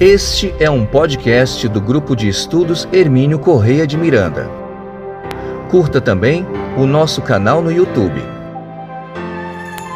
Este 0.00 0.54
é 0.60 0.70
um 0.70 0.86
podcast 0.86 1.66
do 1.66 1.80
grupo 1.80 2.14
de 2.14 2.28
estudos 2.28 2.86
Hermínio 2.92 3.36
Correia 3.36 3.84
de 3.84 3.96
Miranda. 3.96 4.48
Curta 5.72 6.00
também 6.00 6.46
o 6.78 6.86
nosso 6.86 7.20
canal 7.20 7.60
no 7.60 7.72
YouTube. 7.72 8.22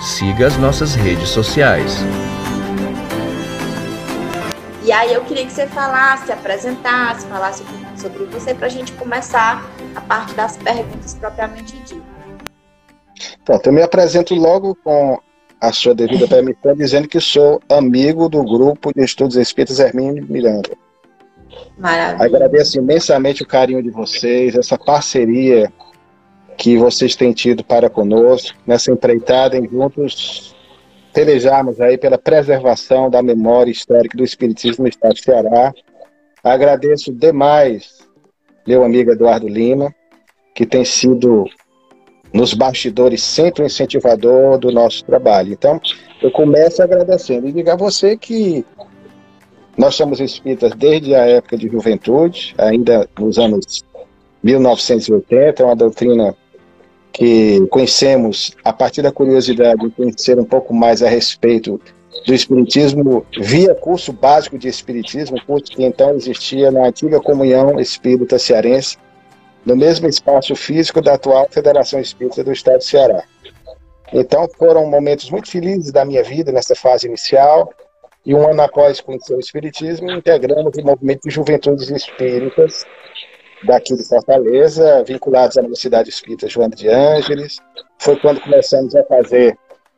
Siga 0.01 0.49
as 0.49 0.57
nossas 0.57 0.97
redes 0.97 1.29
sociais. 1.29 1.99
E 4.83 4.91
aí 4.91 5.15
eu 5.15 5.23
queria 5.23 5.47
que 5.47 5.53
você 5.53 5.69
falasse, 5.69 6.33
apresentasse, 6.33 7.25
falasse 7.29 7.65
sobre 7.97 8.25
você 8.25 8.53
para 8.57 8.67
a 8.67 8.71
gente 8.71 8.91
começar 8.95 9.65
a 9.95 10.01
parte 10.01 10.35
das 10.35 10.57
perguntas 10.57 11.15
propriamente 11.15 11.77
ditas. 11.77 12.03
Pronto, 13.45 13.65
eu 13.69 13.73
me 13.73 13.83
apresento 13.83 14.35
logo 14.35 14.77
com 14.83 15.21
a 15.63 15.71
sua 15.73 15.95
devida 15.95 16.27
permissão, 16.27 16.75
dizendo 16.75 17.07
que 17.07 17.21
sou 17.21 17.63
amigo 17.69 18.29
do 18.29 18.43
grupo 18.43 18.93
de 18.93 19.05
estudos 19.05 19.37
espíritas 19.37 19.79
Hermínio 19.79 20.27
Miranda. 20.29 20.71
Maravilha. 21.79 22.27
Agradeço 22.27 22.79
imensamente 22.79 23.45
o 23.45 23.47
carinho 23.47 23.81
de 23.81 23.89
vocês, 23.89 24.57
essa 24.57 24.77
parceria 24.77 25.73
que 26.59 26.77
vocês 26.77 27.15
têm 27.15 27.33
tido 27.33 27.63
para 27.63 27.89
conosco, 27.89 28.59
nessa 28.67 28.91
empreitada 28.91 29.57
em 29.57 29.69
juntos 29.69 30.53
pelejarmos 31.15 31.81
aí 31.81 31.97
pela 31.97 32.19
preservação 32.19 33.09
da 33.09 33.23
memória 33.23 33.71
histórica 33.71 34.17
do 34.17 34.25
Espiritismo 34.25 34.83
no 34.83 34.89
Estado 34.89 35.15
do 35.15 35.23
Ceará. 35.23 35.73
Agradeço 36.43 37.13
demais 37.13 38.01
meu 38.67 38.83
amigo 38.83 39.13
Eduardo 39.13 39.47
Lima, 39.47 39.95
que 40.57 40.67
tem 40.67 40.85
sido 40.85 41.45
nos 42.33 42.55
bastidores 42.55 43.23
sempre 43.23 43.63
um 43.63 43.67
incentivador 43.67 44.59
do 44.59 44.71
nosso 44.73 45.05
trabalho. 45.05 45.53
Então, 45.53 45.81
eu 46.23 46.31
começo 46.31 46.83
agradecendo 46.83 47.49
e 47.49 47.53
digo 47.53 47.71
a 47.71 47.77
você 47.77 48.17
que 48.17 48.65
nós 49.77 49.95
somos 49.95 50.21
espíritas 50.21 50.73
desde 50.75 51.15
a 51.15 51.27
época 51.27 51.57
de 51.57 51.69
juventude, 51.69 52.55
ainda 52.59 53.09
nos 53.19 53.39
anos 53.39 53.85
1980, 54.43 55.63
é 55.63 55.67
uma 55.67 55.77
doutrina 55.77 56.35
que 57.13 57.67
conhecemos 57.69 58.57
a 58.65 58.73
partir 58.73 59.03
da 59.03 59.13
curiosidade 59.13 59.83
de 59.83 59.91
conhecer 59.91 60.39
um 60.39 60.45
pouco 60.45 60.73
mais 60.73 61.03
a 61.03 61.09
respeito 61.09 61.81
do 62.27 62.35
Espiritismo 62.35 63.27
via 63.39 63.75
curso 63.75 64.13
básico 64.13 64.59
de 64.59 64.69
Espiritismo, 64.69 65.37
curso 65.47 65.73
que 65.73 65.85
então 65.85 66.15
existia 66.15 66.71
na 66.71 66.87
antiga 66.87 67.21
Comunhão 67.21 67.79
Espírita 67.79 68.39
Cearense, 68.39 68.97
no 69.65 69.77
mesmo 69.77 70.09
espaço 70.09 70.55
físico 70.55 71.01
da 71.01 71.15
atual 71.15 71.47
Federação 71.51 72.01
Espírita 72.01 72.43
do 72.43 72.53
Estado 72.53 72.79
do 72.79 72.85
Ceará. 72.85 73.25
Então 74.13 74.49
foram 74.59 74.87
momentos 74.87 75.31
muito 75.31 75.51
felizes 75.51 75.91
da 75.91 76.05
minha 76.05 76.23
vida 76.23 76.53
nessa 76.53 76.75
fase 76.75 77.07
inicial, 77.07 77.73
e 78.25 78.35
um 78.35 78.49
ano 78.49 78.63
após 78.63 79.01
conhecer 79.01 79.35
o 79.35 79.41
Espiritismo, 79.41 80.11
integramos 80.11 80.77
o 80.77 80.83
movimento 80.85 81.23
de 81.23 81.31
juventudes 81.31 81.91
espíritas 81.91 82.85
daqui 83.65 83.97
de 83.97 84.05
Fortaleza, 84.05 85.03
vinculados 85.05 85.57
à 85.57 85.61
Universidade 85.61 86.09
Espírita 86.09 86.49
João 86.49 86.69
de 86.69 86.89
Ângeles. 86.89 87.59
Foi 87.99 88.17
quando 88.17 88.41
começamos 88.41 88.95
a 88.95 89.05
fazer 89.05 89.57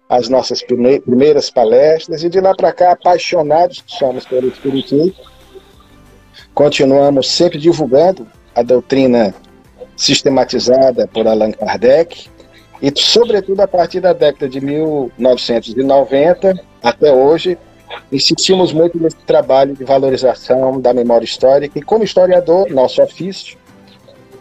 as 0.09 0.29
nossas 0.29 0.63
primeiras 0.63 1.51
palestras, 1.51 2.23
e 2.23 2.29
de 2.29 2.41
lá 2.41 2.55
para 2.55 2.73
cá, 2.73 2.93
apaixonados 2.93 3.81
que 3.81 3.93
somos 3.93 4.27
pelo 4.27 4.49
Espiritismo, 4.49 5.15
continuamos 6.55 7.31
sempre 7.31 7.59
divulgando 7.59 8.27
a 8.55 8.63
doutrina 8.63 9.35
sistematizada 9.97 11.07
por 11.07 11.27
Allan 11.27 11.53
Kardec, 11.53 12.29
e 12.83 12.93
sobretudo 12.95 13.61
a 13.61 13.69
partir 13.69 14.01
da 14.01 14.13
década 14.13 14.49
de 14.49 14.61
1990 14.61 16.55
até 16.83 17.13
hoje, 17.13 17.57
insistimos 18.13 18.73
muito 18.73 18.99
nesse 19.01 19.17
trabalho 19.19 19.75
de 19.75 19.85
valorização 19.85 20.81
da 20.81 20.93
memória 20.93 21.25
histórica, 21.25 21.79
e 21.79 21.83
como 21.83 22.05
historiador, 22.05 22.71
nosso 22.71 23.03
ofício, 23.03 23.57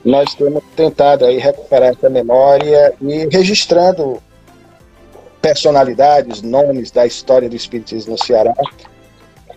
nós 0.03 0.35
temos 0.35 0.61
tentado 0.75 1.25
aí 1.25 1.37
recuperar 1.37 1.89
essa 1.89 2.09
memória 2.09 2.93
e 3.01 3.27
registrando 3.31 4.21
personalidades, 5.41 6.41
nomes 6.41 6.91
da 6.91 7.05
história 7.05 7.49
do 7.49 7.55
Espiritismo 7.55 8.13
no 8.13 8.17
Ceará, 8.17 8.53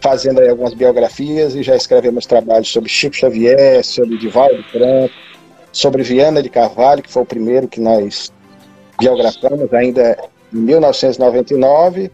fazendo 0.00 0.40
aí 0.40 0.48
algumas 0.48 0.74
biografias 0.74 1.54
e 1.54 1.62
já 1.62 1.74
escrevemos 1.74 2.26
trabalhos 2.26 2.68
sobre 2.68 2.88
Chico 2.88 3.16
Xavier, 3.16 3.84
sobre 3.84 4.16
Divaldo 4.18 4.62
Franco, 4.64 5.14
sobre 5.76 6.03
Viana 6.03 6.42
de 6.42 6.48
Carvalho, 6.48 7.03
que 7.03 7.12
foi 7.12 7.22
o 7.22 7.26
primeiro 7.26 7.69
que 7.69 7.78
nós 7.78 8.32
biografamos 8.98 9.70
ainda 9.75 10.16
em 10.50 10.56
1999, 10.56 12.10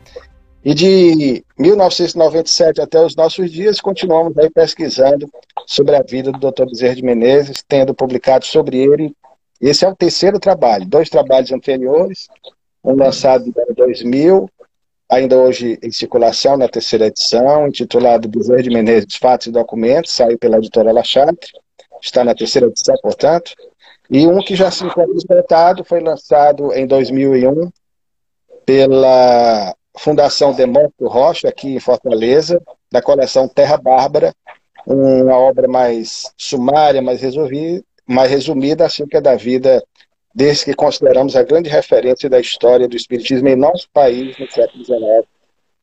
e 0.65 0.75
de 0.75 1.45
1997 1.57 2.81
até 2.81 3.01
os 3.05 3.15
nossos 3.15 3.53
dias 3.53 3.81
continuamos 3.81 4.37
aí 4.37 4.51
pesquisando 4.51 5.31
sobre 5.65 5.95
a 5.95 6.03
vida 6.03 6.33
do 6.33 6.39
Dr. 6.51 6.67
Bezerra 6.67 6.97
de 6.97 7.05
Menezes, 7.05 7.65
tendo 7.67 7.95
publicado 7.95 8.45
sobre 8.45 8.79
ele. 8.79 9.15
Esse 9.61 9.85
é 9.85 9.89
o 9.89 9.95
terceiro 9.95 10.41
trabalho, 10.41 10.85
dois 10.85 11.09
trabalhos 11.09 11.53
anteriores, 11.53 12.27
um 12.83 12.97
lançado 12.97 13.47
em 13.47 13.75
2000, 13.75 14.51
ainda 15.09 15.39
hoje 15.39 15.79
em 15.81 15.93
circulação 15.93 16.57
na 16.57 16.69
terceira 16.69 17.07
edição, 17.07 17.69
intitulado 17.69 18.29
Bezerra 18.29 18.63
de 18.65 18.71
Menezes, 18.71 19.15
Fatos 19.15 19.47
e 19.47 19.53
Documentos, 19.53 20.11
saiu 20.11 20.37
pela 20.37 20.59
editora 20.59 20.91
Lachatre, 20.91 21.53
está 22.03 22.25
na 22.25 22.35
terceira 22.35 22.67
edição, 22.67 22.97
portanto, 23.03 23.55
e 24.11 24.27
um 24.27 24.41
que 24.41 24.55
já 24.55 24.71
se 24.71 24.85
encontra 24.85 25.15
esgotado, 25.17 25.85
foi 25.85 26.01
lançado 26.01 26.73
em 26.75 26.87
2001 26.87 27.71
pela 28.67 29.75
Fundação 29.97 30.53
Demócrito 30.53 31.07
Rocha, 31.07 31.49
aqui 31.49 31.75
em 31.75 31.81
Fortaleza, 31.81 32.61
da 32.91 33.01
coleção 33.01 33.49
Terra 33.49 33.77
Bárbara, 33.77 34.35
uma 34.87 35.39
obra 35.39 35.69
mais 35.69 36.33
sumária, 36.37 37.01
mais, 37.01 37.23
resolvida, 37.23 37.83
mais 38.07 38.31
resumida 38.31 38.85
acerca 38.85 39.21
da 39.21 39.37
vida 39.37 39.83
desse 40.35 40.65
que 40.65 40.75
consideramos 40.75 41.37
a 41.37 41.43
grande 41.43 41.69
referência 41.69 42.29
da 42.29 42.41
história 42.41 42.89
do 42.89 42.97
Espiritismo 42.97 43.49
em 43.49 43.57
nosso 43.57 43.89
país 43.93 44.37
no 44.39 44.51
século 44.51 44.85
XIX, 44.85 45.01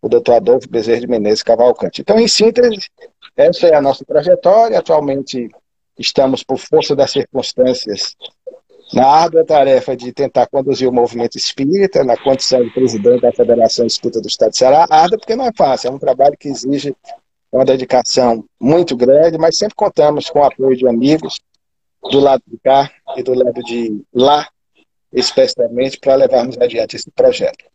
o 0.01 0.09
doutor 0.09 0.35
Adolfo 0.35 0.69
Bezerra 0.69 1.01
de 1.01 1.07
Menezes 1.07 1.43
Cavalcante. 1.43 2.01
Então, 2.01 2.19
em 2.19 2.27
síntese, 2.27 2.89
essa 3.35 3.67
é 3.67 3.75
a 3.75 3.81
nossa 3.81 4.03
trajetória. 4.05 4.79
Atualmente, 4.79 5.49
estamos, 5.99 6.43
por 6.43 6.57
força 6.57 6.95
das 6.95 7.11
circunstâncias, 7.11 8.15
na 8.93 9.05
árdua 9.05 9.45
tarefa 9.45 9.95
de 9.95 10.11
tentar 10.11 10.47
conduzir 10.47 10.87
o 10.87 10.93
movimento 10.93 11.37
espírita, 11.37 12.03
na 12.03 12.17
condição 12.17 12.63
de 12.63 12.71
presidente 12.71 13.21
da 13.21 13.31
Federação 13.31 13.85
Espírita 13.85 14.21
do 14.21 14.27
Estado 14.27 14.51
de 14.51 14.57
Ceará. 14.57 14.87
Árdua 14.89 15.19
porque 15.19 15.35
não 15.35 15.45
é 15.45 15.51
fácil, 15.55 15.89
é 15.89 15.91
um 15.91 15.99
trabalho 15.99 16.35
que 16.39 16.47
exige 16.47 16.95
uma 17.51 17.65
dedicação 17.65 18.45
muito 18.59 18.95
grande, 18.95 19.37
mas 19.37 19.57
sempre 19.57 19.75
contamos 19.75 20.29
com 20.29 20.39
o 20.39 20.43
apoio 20.43 20.75
de 20.75 20.87
amigos 20.87 21.39
do 22.09 22.19
lado 22.19 22.41
de 22.47 22.57
cá 22.59 22.89
e 23.17 23.23
do 23.23 23.33
lado 23.33 23.61
de 23.63 24.01
lá, 24.13 24.47
especialmente, 25.11 25.99
para 25.99 26.15
levarmos 26.15 26.57
adiante 26.57 26.95
esse 26.95 27.11
projeto. 27.11 27.65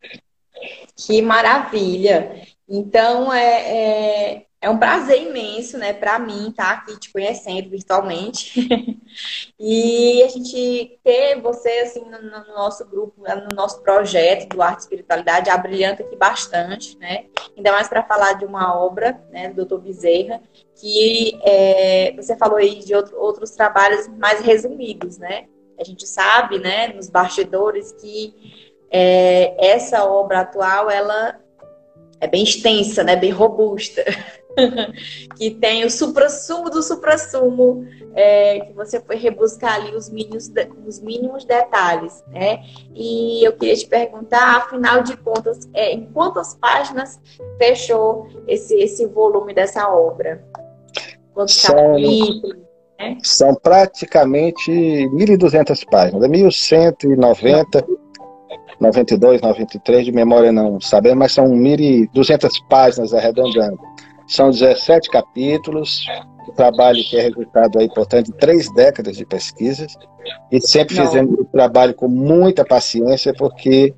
Que 0.96 1.20
maravilha! 1.20 2.42
Então, 2.68 3.32
é, 3.32 3.76
é, 3.76 4.46
é 4.64 4.70
um 4.70 4.78
prazer 4.78 5.20
imenso, 5.20 5.76
né, 5.76 5.92
para 5.92 6.18
mim 6.18 6.48
estar 6.48 6.64
tá 6.64 6.72
aqui 6.72 6.98
te 6.98 7.12
conhecendo 7.12 7.68
virtualmente 7.68 8.66
e 9.60 10.22
a 10.22 10.28
gente 10.28 10.98
ter 11.04 11.38
você 11.38 11.68
assim 11.80 12.00
no, 12.00 12.22
no, 12.22 12.46
nosso 12.54 12.88
grupo, 12.88 13.22
no 13.22 13.54
nosso 13.54 13.82
projeto 13.82 14.48
do 14.48 14.62
Arte 14.62 14.78
e 14.78 14.82
Espiritualidade, 14.84 15.50
abrilhanta 15.50 16.02
aqui 16.02 16.16
bastante, 16.16 16.96
né? 16.96 17.26
Ainda 17.54 17.72
mais 17.72 17.88
para 17.88 18.04
falar 18.04 18.32
de 18.38 18.46
uma 18.46 18.74
obra, 18.74 19.22
né, 19.30 19.50
do 19.50 19.66
Dr. 19.66 19.80
Bezerra, 19.80 20.40
que 20.80 21.38
é, 21.42 22.14
você 22.16 22.34
falou 22.34 22.56
aí 22.56 22.78
de 22.78 22.94
outro, 22.94 23.20
outros 23.20 23.50
trabalhos 23.50 24.08
mais 24.08 24.40
resumidos, 24.40 25.18
né? 25.18 25.44
A 25.78 25.84
gente 25.84 26.06
sabe, 26.06 26.58
né, 26.58 26.88
nos 26.88 27.10
bastidores 27.10 27.92
que 27.92 28.34
é, 28.90 29.72
essa 29.72 30.06
obra 30.06 30.40
atual 30.40 30.90
ela 30.90 31.38
é 32.18 32.26
bem 32.26 32.42
extensa, 32.42 33.04
né, 33.04 33.14
bem 33.14 33.30
robusta. 33.30 34.02
que 35.36 35.50
tem 35.50 35.84
o 35.84 35.90
supra-sumo 35.90 36.70
do 36.70 36.82
supra-sumo, 36.82 37.86
é, 38.14 38.60
que 38.60 38.72
você 38.72 39.00
foi 39.00 39.16
rebuscar 39.16 39.74
ali 39.74 39.94
os 39.94 40.08
mínimos, 40.08 40.50
os 40.86 41.00
mínimos 41.00 41.44
detalhes, 41.44 42.24
né? 42.28 42.62
E 42.94 43.44
eu 43.44 43.52
queria 43.52 43.76
te 43.76 43.86
perguntar, 43.86 44.56
afinal 44.56 45.02
de 45.02 45.16
contas, 45.16 45.68
é, 45.74 45.92
em 45.92 46.06
quantas 46.06 46.54
páginas 46.54 47.20
fechou 47.58 48.28
esse, 48.46 48.74
esse 48.76 49.06
volume 49.06 49.52
dessa 49.52 49.88
obra? 49.88 50.44
Quantos 51.32 51.54
são, 51.54 51.74
capítulos? 51.74 52.56
Né? 52.98 53.18
São 53.22 53.54
praticamente 53.54 54.70
1.200 54.70 55.84
páginas, 55.90 56.28
1.190 56.28 58.04
92, 58.80 59.40
93, 59.40 60.04
de 60.04 60.12
memória 60.12 60.52
não 60.52 60.80
sabemos, 60.80 61.18
mas 61.18 61.32
são 61.32 61.48
1.200 61.48 62.50
páginas 62.68 63.14
arredondando. 63.14 63.78
São 64.26 64.50
17 64.50 65.10
capítulos, 65.10 66.06
o 66.48 66.52
trabalho 66.52 67.02
que 67.04 67.16
é 67.16 67.22
resultado 67.22 67.78
aí, 67.78 67.88
portanto, 67.88 68.26
de 68.26 68.32
três 68.32 68.72
décadas 68.74 69.16
de 69.16 69.26
pesquisas, 69.26 69.94
e 70.50 70.60
sempre 70.60 70.96
Não. 70.96 71.06
fizemos 71.06 71.38
o 71.38 71.44
trabalho 71.44 71.94
com 71.94 72.08
muita 72.08 72.64
paciência, 72.64 73.34
porque 73.34 73.94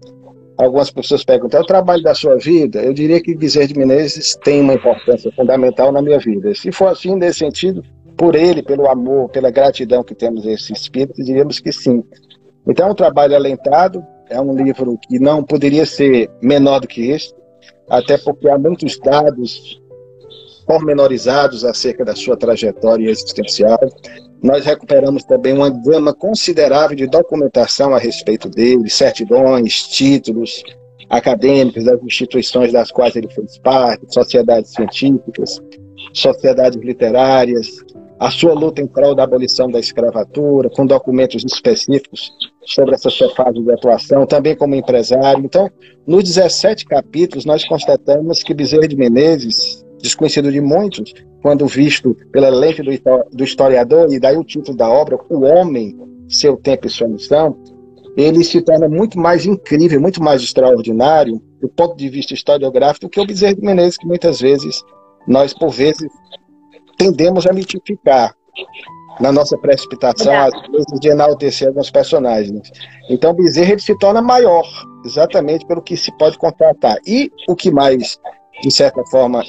algumas 0.57 0.91
pessoas 0.91 1.25
perguntam, 1.25 1.61
é 1.61 1.63
o 1.63 1.67
trabalho 1.67 2.03
da 2.03 2.15
sua 2.15 2.37
vida? 2.37 2.83
Eu 2.83 2.93
diria 2.93 3.21
que 3.21 3.37
Bezerra 3.37 3.69
de 3.69 3.79
Menezes 3.79 4.37
tem 4.43 4.61
uma 4.61 4.75
importância 4.75 5.31
fundamental 5.33 5.93
na 5.93 6.03
minha 6.03 6.19
vida. 6.19 6.55
Se 6.55 6.73
for 6.73 6.89
assim, 6.89 7.15
nesse 7.15 7.41
sentido, 7.41 7.83
por 8.17 8.35
ele, 8.35 8.63
pelo 8.63 8.89
amor, 8.89 9.29
pela 9.29 9.51
gratidão 9.51 10.03
que 10.03 10.15
temos 10.15 10.47
a 10.47 10.53
esse 10.53 10.73
espírito, 10.73 11.23
diríamos 11.23 11.61
que 11.61 11.71
sim. 11.71 12.03
Então, 12.67 12.89
é 12.89 12.91
um 12.91 12.95
trabalho 12.95 13.37
alentado, 13.37 14.05
é 14.29 14.41
um 14.41 14.55
livro 14.55 14.99
que 15.07 15.19
não 15.19 15.45
poderia 15.45 15.85
ser 15.85 16.31
menor 16.43 16.81
do 16.81 16.89
que 16.89 17.11
este, 17.11 17.35
até 17.89 18.19
porque 18.19 18.49
há 18.49 18.59
muitos 18.59 18.99
dados 18.99 19.81
pormenorizados 20.67 21.65
acerca 21.65 22.05
da 22.05 22.15
sua 22.15 22.37
trajetória 22.37 23.09
existencial. 23.09 23.79
Nós 24.43 24.65
recuperamos 24.65 25.25
também 25.25 25.53
uma 25.53 25.71
gama 25.71 26.13
considerável 26.13 26.97
de 26.97 27.07
documentação 27.07 27.95
a 27.95 27.99
respeito 27.99 28.49
dele, 28.49 28.91
certidões, 28.91 29.87
títulos 29.89 30.63
acadêmicos 31.09 31.85
das 31.85 32.03
instituições 32.03 32.73
das 32.73 32.91
quais 32.91 33.15
ele 33.15 33.29
fez 33.29 33.59
parte, 33.59 34.13
sociedades 34.13 34.73
científicas, 34.73 35.63
sociedades 36.13 36.81
literárias, 36.83 37.85
a 38.19 38.31
sua 38.31 38.55
luta 38.55 38.81
em 38.81 38.87
prol 38.87 39.15
da 39.15 39.25
abolição 39.25 39.71
da 39.71 39.79
escravatura, 39.79 40.71
com 40.71 40.87
documentos 40.87 41.45
específicos 41.45 42.33
sobre 42.65 42.95
essa 42.95 43.11
sua 43.11 43.29
fase 43.35 43.63
de 43.63 43.73
atuação, 43.73 44.27
também 44.27 44.57
como 44.57 44.75
empresário. 44.75 45.45
Então, 45.45 45.71
nos 46.07 46.25
17 46.25 46.87
capítulos, 46.87 47.45
nós 47.45 47.65
constatamos 47.65 48.43
que 48.43 48.55
Bezerra 48.55 48.89
de 48.89 48.97
Menezes, 48.97 49.85
desconhecido 50.01 50.51
de 50.51 50.61
muitos, 50.61 51.13
quando 51.43 51.67
visto 51.67 52.17
pela 52.33 52.49
lente 52.49 52.83
do 53.33 53.45
historiador, 53.45 54.13
e 54.13 54.19
daí 54.19 54.37
o 54.37 54.45
título 54.45 54.77
da 54.77 54.89
obra, 54.89 55.19
O 55.29 55.41
Homem, 55.45 55.97
Seu 56.29 56.57
Tempo 56.57 56.87
e 56.87 56.91
Sua 56.91 57.09
Missão, 57.09 57.57
ele 58.17 58.43
se 58.43 58.63
torna 58.63 58.89
muito 58.89 59.19
mais 59.19 59.45
incrível, 59.45 60.01
muito 60.01 60.23
mais 60.23 60.43
extraordinário, 60.43 61.41
do 61.61 61.69
ponto 61.69 61.97
de 61.97 62.09
vista 62.09 62.35
historiográfico, 62.35 63.07
do 63.07 63.11
que 63.11 63.21
o 63.21 63.27
Bezerra 63.27 63.55
de 63.55 63.61
Menezes, 63.61 63.99
que 63.99 64.07
muitas 64.07 64.41
vezes 64.41 64.83
nós, 65.29 65.53
por 65.53 65.71
vezes, 65.71 66.11
tendemos 66.97 67.47
a 67.47 67.53
mitificar 67.53 68.35
na 69.21 69.31
nossa 69.31 69.57
precipitação, 69.59 70.33
às 70.33 70.53
vezes, 70.71 71.01
de 71.01 71.09
enaltecer 71.09 71.69
alguns 71.69 71.91
personagens. 71.91 72.71
Então, 73.11 73.35
Bezerra 73.35 73.73
ele 73.73 73.81
se 73.81 73.97
torna 73.99 74.23
maior, 74.23 74.67
exatamente 75.05 75.67
pelo 75.67 75.83
que 75.83 75.97
se 75.97 76.11
pode 76.17 76.39
contratar. 76.39 76.97
E 77.07 77.31
o 77.49 77.55
que 77.55 77.71
mais, 77.71 78.19
de 78.63 78.71
certa 78.71 79.05
forma, 79.07 79.43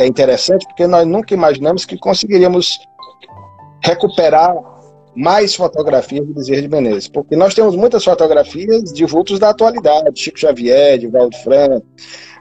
é 0.00 0.06
interessante, 0.06 0.66
porque 0.66 0.86
nós 0.86 1.06
nunca 1.06 1.34
imaginamos 1.34 1.84
que 1.84 1.98
conseguiríamos 1.98 2.78
recuperar 3.84 4.54
mais 5.14 5.54
fotografias 5.54 6.26
de 6.26 6.32
Bezerra 6.32 6.62
de 6.62 6.68
Menezes, 6.68 7.08
porque 7.08 7.36
nós 7.36 7.54
temos 7.54 7.76
muitas 7.76 8.02
fotografias 8.02 8.92
de 8.92 9.04
vultos 9.04 9.38
da 9.38 9.50
atualidade, 9.50 10.18
Chico 10.18 10.38
Xavier, 10.38 10.98
de 10.98 11.06
Valdo 11.06 11.36
Franco, 11.38 11.86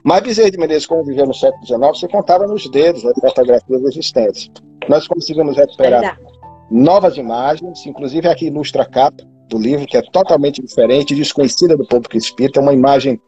mas 0.03 0.23
Bezerra 0.23 0.51
de 0.51 0.57
Menezes, 0.57 0.87
como 0.87 1.03
viveu 1.03 1.25
no 1.25 1.33
século 1.33 1.65
XIX, 1.65 1.79
você 1.79 2.07
contava 2.07 2.47
nos 2.47 2.69
dedos 2.69 3.05
as 3.05 3.19
fotografias 3.19 3.83
existentes. 3.83 4.49
Nós 4.87 5.07
conseguimos 5.07 5.57
recuperar 5.57 6.17
novas 6.69 7.17
imagens, 7.17 7.85
inclusive 7.85 8.27
aqui 8.27 8.47
ilustra 8.47 8.83
a 8.83 8.85
capa 8.85 9.23
do 9.49 9.59
livro, 9.59 9.85
que 9.85 9.97
é 9.97 10.01
totalmente 10.01 10.61
diferente, 10.61 11.13
desconhecida 11.13 11.75
do 11.75 11.85
público 11.85 12.15
espírita, 12.15 12.59
é 12.59 12.63
uma 12.63 12.73
imagem 12.73 13.19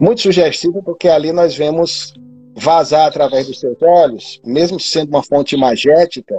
muito 0.00 0.22
sugestiva, 0.22 0.82
porque 0.82 1.08
ali 1.08 1.30
nós 1.30 1.54
vemos 1.54 2.14
vazar 2.54 3.06
através 3.06 3.46
dos 3.46 3.58
seus 3.58 3.80
olhos, 3.82 4.40
mesmo 4.44 4.78
sendo 4.78 5.10
uma 5.10 5.22
fonte 5.22 5.54
imagética, 5.54 6.36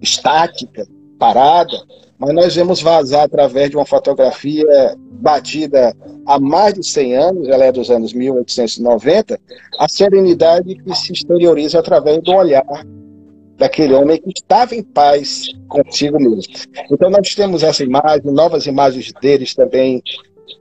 estática, 0.00 0.86
parada, 1.18 1.76
mas 2.18 2.34
nós 2.34 2.54
vemos 2.54 2.80
vazar 2.82 3.24
através 3.24 3.70
de 3.70 3.76
uma 3.76 3.86
fotografia 3.86 4.96
batida 5.20 5.94
há 6.26 6.38
mais 6.38 6.74
de 6.74 6.86
100 6.86 7.16
anos, 7.16 7.48
ela 7.48 7.64
é 7.64 7.72
dos 7.72 7.90
anos 7.90 8.12
1890, 8.12 9.38
a 9.78 9.88
serenidade 9.88 10.74
que 10.76 10.94
se 10.94 11.12
exterioriza 11.12 11.78
através 11.78 12.22
do 12.22 12.32
olhar 12.32 12.64
daquele 13.56 13.92
homem 13.92 14.20
que 14.20 14.30
estava 14.34 14.74
em 14.74 14.82
paz 14.82 15.52
consigo 15.68 16.18
mesmo. 16.18 16.54
Então 16.90 17.10
nós 17.10 17.34
temos 17.34 17.62
essa 17.62 17.84
imagem, 17.84 18.32
novas 18.32 18.66
imagens 18.66 19.12
deles 19.20 19.54
também 19.54 20.02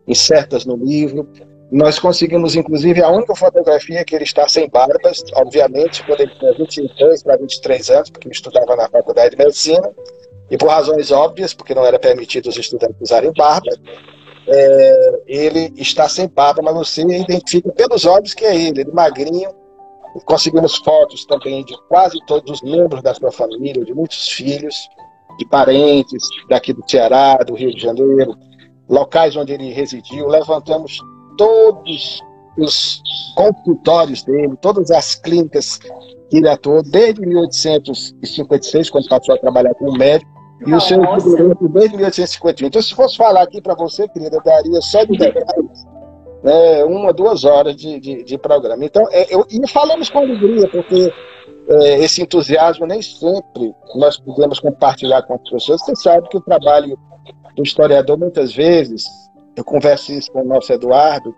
insertas 0.08 0.66
no 0.66 0.76
livro. 0.76 1.28
Nós 1.72 2.00
conseguimos, 2.00 2.56
inclusive, 2.56 3.02
a 3.04 3.10
única 3.10 3.36
fotografia 3.36 4.04
que 4.04 4.16
ele 4.16 4.24
está 4.24 4.48
sem 4.50 4.68
barbas, 4.68 5.24
obviamente, 5.36 6.04
quando 6.04 6.22
ele 6.22 6.32
tinha 6.36 6.54
22 6.54 7.22
para 7.24 7.38
23 7.38 7.90
anos, 7.92 8.10
porque 8.10 8.30
estudava 8.30 8.76
na 8.76 8.90
faculdade 8.90 9.36
de 9.36 9.44
medicina, 9.44 9.92
e 10.50 10.58
por 10.58 10.70
razões 10.70 11.12
óbvias, 11.12 11.54
porque 11.54 11.76
não 11.76 11.86
era 11.86 12.00
permitido 12.00 12.50
os 12.50 12.58
estudantes 12.58 13.00
usarem 13.00 13.32
barba, 13.34 13.70
é, 14.48 15.20
ele 15.28 15.72
está 15.78 16.10
sem 16.10 16.28
barba, 16.28 16.62
mas 16.64 16.74
você 16.74 17.04
identifica 17.04 17.72
pelos 17.72 18.04
olhos 18.06 18.34
que 18.34 18.46
é 18.46 18.56
ele, 18.56 18.82
ele 18.82 18.92
magrinho. 18.92 19.52
Conseguimos 20.26 20.78
fotos 20.78 21.24
também 21.26 21.64
de 21.64 21.78
quase 21.88 22.18
todos 22.26 22.52
os 22.52 22.62
membros 22.64 23.04
da 23.04 23.14
sua 23.14 23.32
família, 23.32 23.86
de 23.86 23.94
muitos 23.94 24.30
filhos, 24.30 24.76
de 25.38 25.46
parentes 25.48 26.24
daqui 26.50 26.74
do 26.74 26.84
Ceará, 26.90 27.36
do 27.38 27.54
Rio 27.54 27.72
de 27.76 27.80
Janeiro, 27.80 28.36
locais 28.90 29.36
onde 29.36 29.54
ele 29.54 29.72
residiu. 29.72 30.28
Levantamos 30.28 31.00
todos 31.40 32.22
os 32.58 33.02
consultórios 33.34 34.24
dele, 34.24 34.56
todas 34.62 34.92
as 34.92 35.16
clínicas 35.16 35.78
que 36.30 36.38
ele 36.38 36.50
atuou, 36.50 36.84
desde 36.84 37.26
1856, 37.26 38.90
quando 38.90 39.08
passou 39.08 39.36
a 39.36 39.38
trabalhar 39.38 39.74
como 39.76 39.98
médico, 39.98 40.30
e 40.68 40.74
o 40.74 40.82
seu 40.82 41.00
desde 41.70 41.96
1851. 41.96 42.68
Então, 42.68 42.82
se 42.82 42.94
fosse 42.94 43.16
falar 43.16 43.44
aqui 43.44 43.62
para 43.62 43.74
você, 43.76 44.10
querida, 44.10 44.42
daria 44.44 44.82
só 44.82 45.06
de 45.06 45.18
detalhes, 45.18 45.88
né, 46.44 46.84
uma, 46.84 47.14
duas 47.14 47.46
horas 47.46 47.78
de, 47.78 47.98
de, 47.98 48.24
de 48.24 48.38
programa. 48.38 48.84
Então, 48.84 49.08
é, 49.10 49.34
eu, 49.34 49.46
e 49.50 49.66
falamos 49.70 50.10
com 50.10 50.20
alegria, 50.20 50.70
porque 50.70 51.14
é, 51.70 52.00
esse 52.04 52.22
entusiasmo 52.22 52.86
nem 52.86 53.02
sempre 53.02 53.74
nós 53.96 54.18
podemos 54.18 54.60
compartilhar 54.60 55.22
com 55.22 55.36
as 55.36 55.50
pessoas. 55.50 55.82
Você 55.82 55.96
sabe 55.96 56.28
que 56.28 56.38
o 56.38 56.42
trabalho 56.42 57.00
do 57.56 57.64
historiador, 57.64 58.18
muitas 58.18 58.54
vezes, 58.54 59.06
eu 59.60 59.64
converso 59.66 60.14
isso 60.14 60.32
com 60.32 60.42
o 60.42 60.48
nosso 60.48 60.72
Eduardo, 60.72 61.36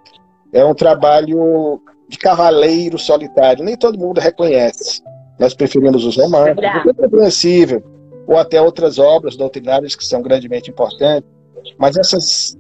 é 0.53 0.63
um 0.63 0.75
trabalho 0.75 1.81
de 2.07 2.19
cavaleiro 2.19 3.00
solitário. 3.00 3.65
Nem 3.65 3.75
todo 3.75 3.97
mundo 3.97 4.19
reconhece. 4.19 5.01
Nós 5.39 5.56
preferimos 5.56 6.06
os 6.06 6.18
romances, 6.18 6.56
é 6.63 6.94
compreensível 6.94 7.83
ou 8.27 8.38
até 8.38 8.62
outras 8.62 9.00
obras 9.00 9.35
doutrinárias 9.35 9.95
que 9.95 10.06
são 10.06 10.21
grandemente 10.21 10.69
importantes, 10.69 11.27
mas 11.79 11.97
essas 11.97 12.56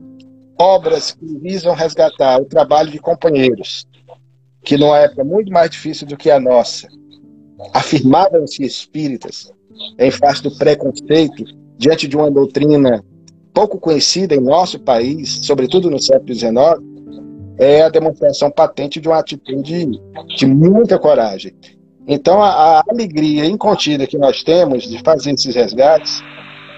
obras 0.59 1.11
que 1.11 1.37
visam 1.37 1.75
resgatar 1.75 2.41
o 2.41 2.45
trabalho 2.45 2.89
de 2.89 2.97
companheiros, 2.97 3.87
que 4.63 4.77
numa 4.77 4.97
época 4.97 5.23
muito 5.23 5.51
mais 5.51 5.69
difícil 5.69 6.07
do 6.07 6.17
que 6.17 6.31
a 6.31 6.39
nossa, 6.39 6.87
afirmavam-se 7.71 8.63
espíritas 8.63 9.51
em 9.99 10.09
face 10.09 10.41
do 10.41 10.57
preconceito 10.57 11.45
diante 11.77 12.07
de 12.07 12.17
uma 12.17 12.31
doutrina 12.31 13.03
pouco 13.53 13.79
conhecida 13.79 14.35
em 14.35 14.39
nosso 14.39 14.79
país, 14.79 15.45
sobretudo 15.45 15.89
no 15.89 15.99
século 15.99 16.33
XIX, 16.33 16.53
é 17.57 17.83
a 17.83 17.89
demonstração 17.89 18.49
patente 18.49 18.99
de 18.99 19.07
uma 19.07 19.19
atitude 19.19 19.91
de 20.35 20.45
muita 20.45 20.97
coragem. 20.97 21.53
Então, 22.07 22.41
a, 22.41 22.79
a 22.79 22.83
alegria 22.89 23.45
incontida 23.45 24.07
que 24.07 24.17
nós 24.17 24.43
temos 24.43 24.83
de 24.83 24.99
fazer 25.03 25.31
esses 25.31 25.53
resgates, 25.53 26.21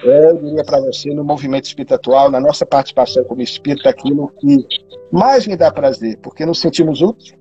é, 0.04 0.32
eu 0.32 0.38
diria 0.38 0.64
para 0.64 0.82
você, 0.82 1.10
no 1.14 1.24
movimento 1.24 1.66
espírita 1.66 1.96
atual, 1.96 2.30
na 2.30 2.40
nossa 2.40 2.66
participação 2.66 3.24
como 3.24 3.42
espírita, 3.42 3.90
aquilo 3.90 4.30
que 4.40 4.66
mais 5.12 5.48
me 5.48 5.56
dá 5.56 5.72
prazer, 5.72 6.18
porque 6.22 6.46
nos 6.46 6.60
sentimos 6.60 7.02
úteis 7.02 7.34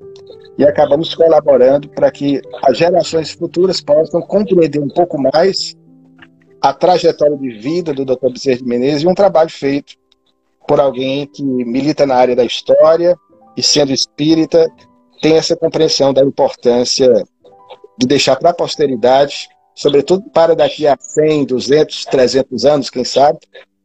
e 0.58 0.64
acabamos 0.64 1.14
colaborando 1.14 1.88
para 1.88 2.10
que 2.10 2.40
as 2.62 2.78
gerações 2.78 3.32
futuras 3.32 3.80
possam 3.80 4.20
compreender 4.20 4.78
um 4.78 4.88
pouco 4.88 5.20
mais 5.20 5.74
a 6.62 6.72
trajetória 6.72 7.36
de 7.36 7.50
vida 7.58 7.92
do 7.92 8.04
Dr. 8.04 8.30
Bezerra 8.30 8.58
de 8.58 8.64
Menezes 8.64 9.02
e 9.02 9.08
um 9.08 9.14
trabalho 9.14 9.50
feito 9.50 9.94
por 10.66 10.78
alguém 10.80 11.26
que 11.26 11.42
milita 11.42 12.06
na 12.06 12.14
área 12.14 12.36
da 12.36 12.44
história 12.44 13.16
e, 13.56 13.62
sendo 13.62 13.92
espírita, 13.92 14.70
tem 15.20 15.36
essa 15.36 15.56
compreensão 15.56 16.12
da 16.12 16.22
importância 16.22 17.24
de 17.98 18.06
deixar 18.06 18.36
para 18.36 18.50
a 18.50 18.54
posteridade, 18.54 19.48
sobretudo 19.74 20.30
para 20.30 20.54
daqui 20.54 20.86
a 20.86 20.96
100, 20.98 21.46
200, 21.46 22.04
300 22.04 22.64
anos, 22.64 22.90
quem 22.90 23.04
sabe, 23.04 23.38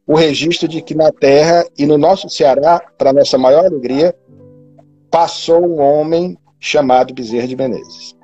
o 0.05 0.15
registro 0.15 0.67
de 0.67 0.81
que 0.81 0.95
na 0.95 1.11
Terra 1.11 1.65
e 1.77 1.85
no 1.85 1.97
nosso 1.97 2.29
Ceará, 2.29 2.79
para 2.97 3.11
nossa 3.11 3.37
maior 3.37 3.65
alegria, 3.65 4.15
passou 5.09 5.65
um 5.65 5.81
homem 5.81 6.37
chamado 6.59 7.13
Bezerra 7.13 7.47
de 7.47 7.55
Menezes. 7.55 8.15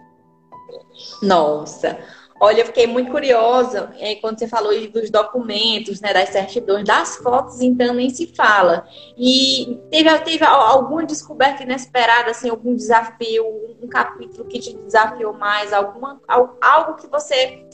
Nossa, 1.21 1.97
Olha, 2.43 2.59
eu 2.59 2.65
fiquei 2.65 2.85
muito 2.85 3.09
curiosa 3.09 3.93
é, 3.97 4.15
quando 4.15 4.37
você 4.37 4.49
falou 4.49 4.73
dos 4.89 5.09
documentos, 5.09 6.01
né, 6.01 6.11
das 6.11 6.27
certidões, 6.27 6.83
das 6.83 7.15
fotos, 7.15 7.61
então 7.61 7.93
nem 7.93 8.09
se 8.09 8.27
fala. 8.35 8.85
E 9.17 9.79
teve, 9.89 10.19
teve 10.19 10.43
alguma 10.43 11.05
descoberta 11.05 11.63
inesperada, 11.63 12.31
assim, 12.31 12.49
algum 12.49 12.75
desafio, 12.75 13.45
um 13.81 13.87
capítulo 13.87 14.43
que 14.43 14.59
te 14.59 14.75
desafiou 14.75 15.31
mais, 15.31 15.71
alguma, 15.71 16.19
algo 16.27 16.95
que 16.95 17.07
você, 17.07 17.65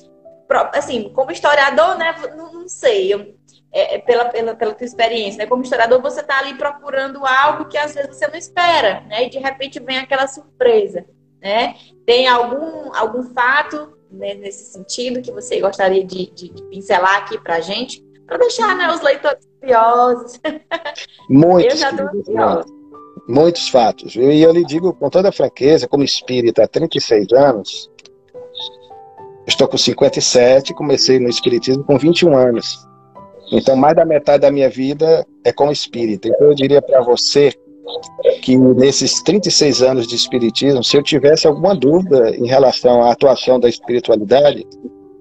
assim, 0.75 1.09
como 1.15 1.31
historiador, 1.31 1.97
né, 1.97 2.13
não, 2.37 2.53
não 2.53 2.67
sei, 2.67 3.11
eu, 3.11 3.21
é, 3.71 3.95
é, 3.95 3.97
pela, 3.97 4.25
pela, 4.25 4.53
pela 4.53 4.75
tua 4.75 4.85
experiência, 4.85 5.39
né? 5.39 5.47
Como 5.47 5.63
historiador, 5.63 5.99
você 5.99 6.21
está 6.21 6.37
ali 6.37 6.53
procurando 6.53 7.25
algo 7.25 7.65
que 7.65 7.77
às 7.77 7.95
vezes 7.95 8.15
você 8.15 8.27
não 8.27 8.35
espera, 8.35 9.01
né? 9.07 9.25
E 9.25 9.29
de 9.31 9.39
repente 9.39 9.79
vem 9.79 9.97
aquela 9.97 10.27
surpresa, 10.27 11.07
né? 11.41 11.75
Tem 12.05 12.27
algum, 12.27 12.95
algum 12.95 13.23
fato 13.33 13.97
né, 14.11 14.33
nesse 14.35 14.71
sentido 14.71 15.21
que 15.21 15.31
você 15.31 15.59
gostaria 15.59 16.03
de, 16.03 16.31
de, 16.31 16.49
de 16.49 16.63
pincelar 16.63 17.17
aqui 17.17 17.37
para 17.39 17.55
a 17.55 17.61
gente? 17.61 18.03
Para 18.25 18.37
deixar 18.37 18.75
né, 18.75 18.91
os 18.93 19.01
leitores 19.01 19.47
curiosos. 19.59 20.39
Muitos. 21.29 21.73
Eu 21.73 21.77
já 21.77 21.91
estou 21.91 22.07
curiosa. 22.07 22.65
Muitos 23.27 23.69
fatos. 23.69 24.15
E 24.15 24.41
eu 24.41 24.51
lhe 24.51 24.65
digo 24.65 24.93
com 24.93 25.09
toda 25.09 25.31
franqueza, 25.31 25.87
como 25.87 26.03
espírita 26.03 26.63
há 26.63 26.67
36 26.67 27.31
anos, 27.33 27.91
estou 29.45 29.67
com 29.67 29.77
57, 29.77 30.73
comecei 30.73 31.19
no 31.19 31.29
espiritismo 31.29 31.83
com 31.83 31.97
21 31.97 32.35
anos. 32.35 32.87
Então, 33.51 33.75
mais 33.75 33.95
da 33.95 34.05
metade 34.05 34.41
da 34.41 34.51
minha 34.51 34.69
vida 34.69 35.25
é 35.43 35.51
como 35.51 35.71
espírita. 35.71 36.27
Então, 36.27 36.47
eu 36.47 36.55
diria 36.55 36.81
para 36.81 37.01
você 37.01 37.53
que 38.41 38.57
nesses 38.57 39.21
36 39.23 39.81
anos 39.81 40.07
de 40.07 40.15
espiritismo, 40.15 40.83
se 40.83 40.97
eu 40.97 41.03
tivesse 41.03 41.47
alguma 41.47 41.75
dúvida 41.75 42.35
em 42.35 42.47
relação 42.47 43.03
à 43.03 43.11
atuação 43.11 43.59
da 43.59 43.69
espiritualidade, 43.69 44.65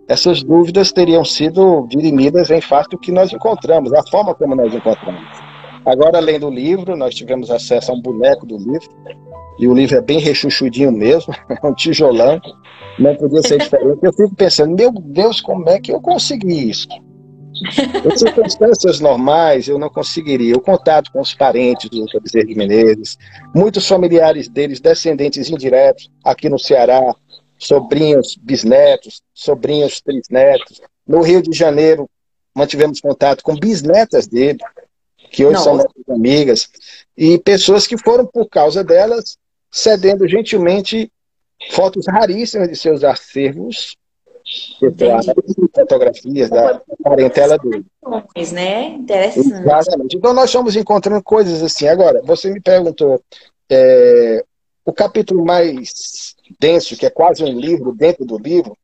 essas 0.08 0.42
dúvidas 0.42 0.90
teriam 0.90 1.24
sido 1.24 1.86
dirimidas 1.88 2.50
em 2.50 2.60
face 2.60 2.88
do 2.88 2.98
que 2.98 3.12
nós 3.12 3.32
encontramos, 3.32 3.92
a 3.92 4.02
forma 4.10 4.34
como 4.34 4.54
nós 4.54 4.72
encontramos. 4.74 5.22
Agora, 5.84 6.18
além 6.18 6.38
do 6.38 6.50
livro, 6.50 6.96
nós 6.96 7.14
tivemos 7.14 7.50
acesso 7.50 7.92
a 7.92 7.94
um 7.94 8.00
boneco 8.00 8.46
do 8.46 8.56
livro, 8.56 8.88
e 9.58 9.66
o 9.66 9.74
livro 9.74 9.96
é 9.96 10.00
bem 10.00 10.18
rechuchudinho 10.18 10.92
mesmo, 10.92 11.34
é 11.48 11.58
um 11.66 11.74
tijolão, 11.74 12.40
não 12.98 13.14
podia 13.16 13.42
ser 13.42 13.58
diferente. 13.60 13.98
Eu 14.02 14.12
fico 14.12 14.34
pensando, 14.34 14.74
meu 14.74 14.92
Deus, 14.92 15.40
como 15.40 15.68
é 15.68 15.80
que 15.80 15.92
eu 15.92 16.00
consegui 16.00 16.70
isso? 16.70 16.88
Em 17.62 18.16
circunstâncias 18.16 19.00
normais, 19.00 19.68
eu 19.68 19.78
não 19.78 19.88
conseguiria. 19.88 20.56
O 20.56 20.60
contato 20.60 21.10
com 21.12 21.20
os 21.20 21.34
parentes 21.34 21.88
do 21.90 22.04
Dr. 22.04 22.20
Bezerra 22.20 22.46
de 22.46 22.54
Menezes, 22.54 23.18
muitos 23.54 23.86
familiares 23.86 24.48
deles, 24.48 24.80
descendentes 24.80 25.50
indiretos, 25.50 26.10
aqui 26.24 26.48
no 26.48 26.58
Ceará, 26.58 27.14
sobrinhos, 27.58 28.36
bisnetos, 28.40 29.22
sobrinhos, 29.34 30.00
trisnetos. 30.00 30.80
No 31.06 31.22
Rio 31.22 31.42
de 31.42 31.56
Janeiro, 31.56 32.08
mantivemos 32.54 33.00
contato 33.00 33.42
com 33.42 33.54
bisnetas 33.56 34.26
dele, 34.26 34.58
que 35.30 35.44
hoje 35.44 35.54
não. 35.54 35.64
são 35.64 35.76
nossas 35.76 36.08
amigas, 36.08 36.68
e 37.16 37.38
pessoas 37.38 37.86
que 37.86 37.98
foram, 37.98 38.26
por 38.26 38.48
causa 38.48 38.84
delas, 38.84 39.36
cedendo 39.70 40.26
gentilmente 40.26 41.10
fotos 41.70 42.06
raríssimas 42.06 42.68
de 42.68 42.76
seus 42.76 43.02
acervos 43.02 43.96
fotografias 45.74 46.50
da 46.50 46.80
parentela 47.02 47.58
dele. 47.58 47.84
Né? 48.52 48.86
Interessante. 48.88 49.48
Exatamente. 49.48 50.16
Então 50.16 50.32
nós 50.32 50.46
estamos 50.46 50.76
encontrando 50.76 51.22
coisas 51.22 51.62
assim. 51.62 51.88
Agora, 51.88 52.22
você 52.22 52.50
me 52.50 52.60
perguntou 52.60 53.22
é, 53.70 54.44
o 54.84 54.92
capítulo 54.92 55.44
mais 55.44 56.34
denso, 56.58 56.96
que 56.96 57.06
é 57.06 57.10
quase 57.10 57.44
um 57.44 57.52
livro 57.52 57.92
dentro 57.92 58.24
do 58.24 58.38
livro, 58.38 58.76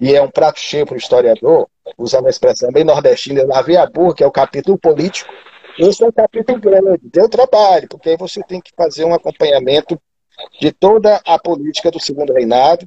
e 0.00 0.14
é 0.14 0.22
um 0.22 0.30
prato 0.30 0.58
cheio 0.58 0.86
para 0.86 0.94
o 0.94 0.98
historiador, 0.98 1.68
usando 1.98 2.26
a 2.26 2.30
expressão 2.30 2.72
bem 2.72 2.84
nordestina, 2.84 3.44
lavei 3.44 3.76
a 3.76 3.86
burra, 3.86 4.14
que 4.14 4.24
é 4.24 4.26
o 4.26 4.32
capítulo 4.32 4.78
político. 4.78 5.30
Esse 5.78 6.02
é 6.02 6.06
um 6.06 6.12
capítulo 6.12 6.58
grande, 6.58 7.00
deu 7.04 7.28
trabalho, 7.28 7.86
porque 7.88 8.10
aí 8.10 8.16
você 8.16 8.42
tem 8.42 8.60
que 8.60 8.70
fazer 8.74 9.04
um 9.04 9.12
acompanhamento 9.12 10.00
de 10.58 10.72
toda 10.72 11.20
a 11.26 11.38
política 11.38 11.90
do 11.90 12.00
segundo 12.00 12.32
reinado, 12.32 12.86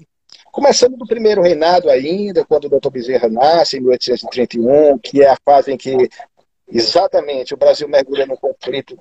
Começando 0.54 0.96
do 0.96 1.08
primeiro 1.08 1.42
reinado 1.42 1.90
ainda, 1.90 2.46
quando 2.46 2.66
o 2.66 2.80
Dr. 2.80 2.92
Bezerra 2.92 3.28
nasce, 3.28 3.78
em 3.78 3.80
1831, 3.80 5.00
que 5.00 5.24
é 5.24 5.32
a 5.32 5.38
fase 5.44 5.72
em 5.72 5.78
que 5.78 6.08
exatamente 6.72 7.56
o 7.56 7.58
Brasil 7.58 7.88
mergulha 7.90 8.28
num 8.28 8.36
conflito 8.36 8.96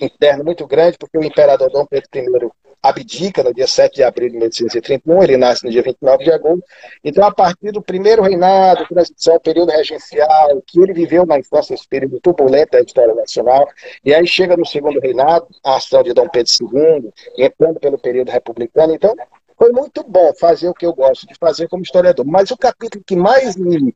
interno 0.00 0.44
muito 0.44 0.64
grande, 0.68 0.96
porque 0.96 1.18
o 1.18 1.24
imperador 1.24 1.68
Dom 1.68 1.84
Pedro 1.84 2.08
I 2.14 2.48
abdica 2.80 3.42
no 3.42 3.52
dia 3.52 3.66
7 3.66 3.96
de 3.96 4.02
abril 4.04 4.28
de 4.28 4.36
1831, 4.36 5.24
ele 5.24 5.36
nasce 5.36 5.64
no 5.64 5.72
dia 5.72 5.82
29 5.82 6.22
de 6.22 6.30
agosto. 6.30 6.64
Então, 7.02 7.26
a 7.26 7.34
partir 7.34 7.72
do 7.72 7.82
primeiro 7.82 8.22
reinado, 8.22 8.86
transição, 8.86 9.40
período 9.40 9.72
regencial, 9.72 10.62
que 10.64 10.80
ele 10.80 10.92
viveu 10.92 11.26
na 11.26 11.40
infância, 11.40 11.74
esse 11.74 11.88
período 11.88 12.20
turbulento 12.20 12.70
da 12.70 12.80
história 12.80 13.16
nacional, 13.16 13.68
e 14.04 14.14
aí 14.14 14.24
chega 14.28 14.56
no 14.56 14.64
segundo 14.64 15.00
reinado, 15.00 15.48
a 15.64 15.74
ação 15.74 16.04
de 16.04 16.12
Dom 16.12 16.28
Pedro 16.28 16.52
II, 16.60 17.12
entrando 17.36 17.80
pelo 17.80 17.98
período 17.98 18.30
republicano. 18.30 18.94
Então, 18.94 19.12
foi 19.58 19.72
muito 19.72 20.02
bom 20.02 20.32
fazer 20.38 20.68
o 20.68 20.74
que 20.74 20.86
eu 20.86 20.94
gosto 20.94 21.26
de 21.26 21.34
fazer 21.34 21.68
como 21.68 21.82
historiador. 21.82 22.26
Mas 22.26 22.50
o 22.50 22.56
capítulo 22.56 23.04
que 23.06 23.16
mais 23.16 23.56
me 23.56 23.94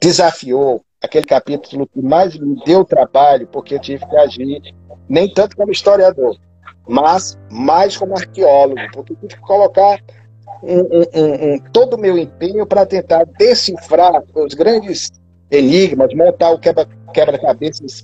desafiou, 0.00 0.84
aquele 1.02 1.26
capítulo 1.26 1.86
que 1.86 2.02
mais 2.02 2.36
me 2.36 2.62
deu 2.64 2.84
trabalho, 2.84 3.46
porque 3.46 3.74
eu 3.74 3.80
tive 3.80 4.06
que 4.06 4.16
agir 4.16 4.74
nem 5.08 5.32
tanto 5.32 5.56
como 5.56 5.72
historiador, 5.72 6.36
mas 6.86 7.38
mais 7.50 7.96
como 7.96 8.16
arqueólogo, 8.16 8.80
porque 8.92 9.12
eu 9.12 9.16
tive 9.16 9.34
que 9.34 9.40
colocar 9.40 10.00
um, 10.62 10.80
um, 10.80 11.54
um, 11.54 11.58
todo 11.72 11.94
o 11.94 11.98
meu 11.98 12.16
empenho 12.16 12.66
para 12.66 12.86
tentar 12.86 13.24
decifrar 13.24 14.22
os 14.34 14.54
grandes 14.54 15.10
enigmas, 15.50 16.14
montar 16.14 16.50
o 16.50 16.58
quebra-cabeças 17.12 18.02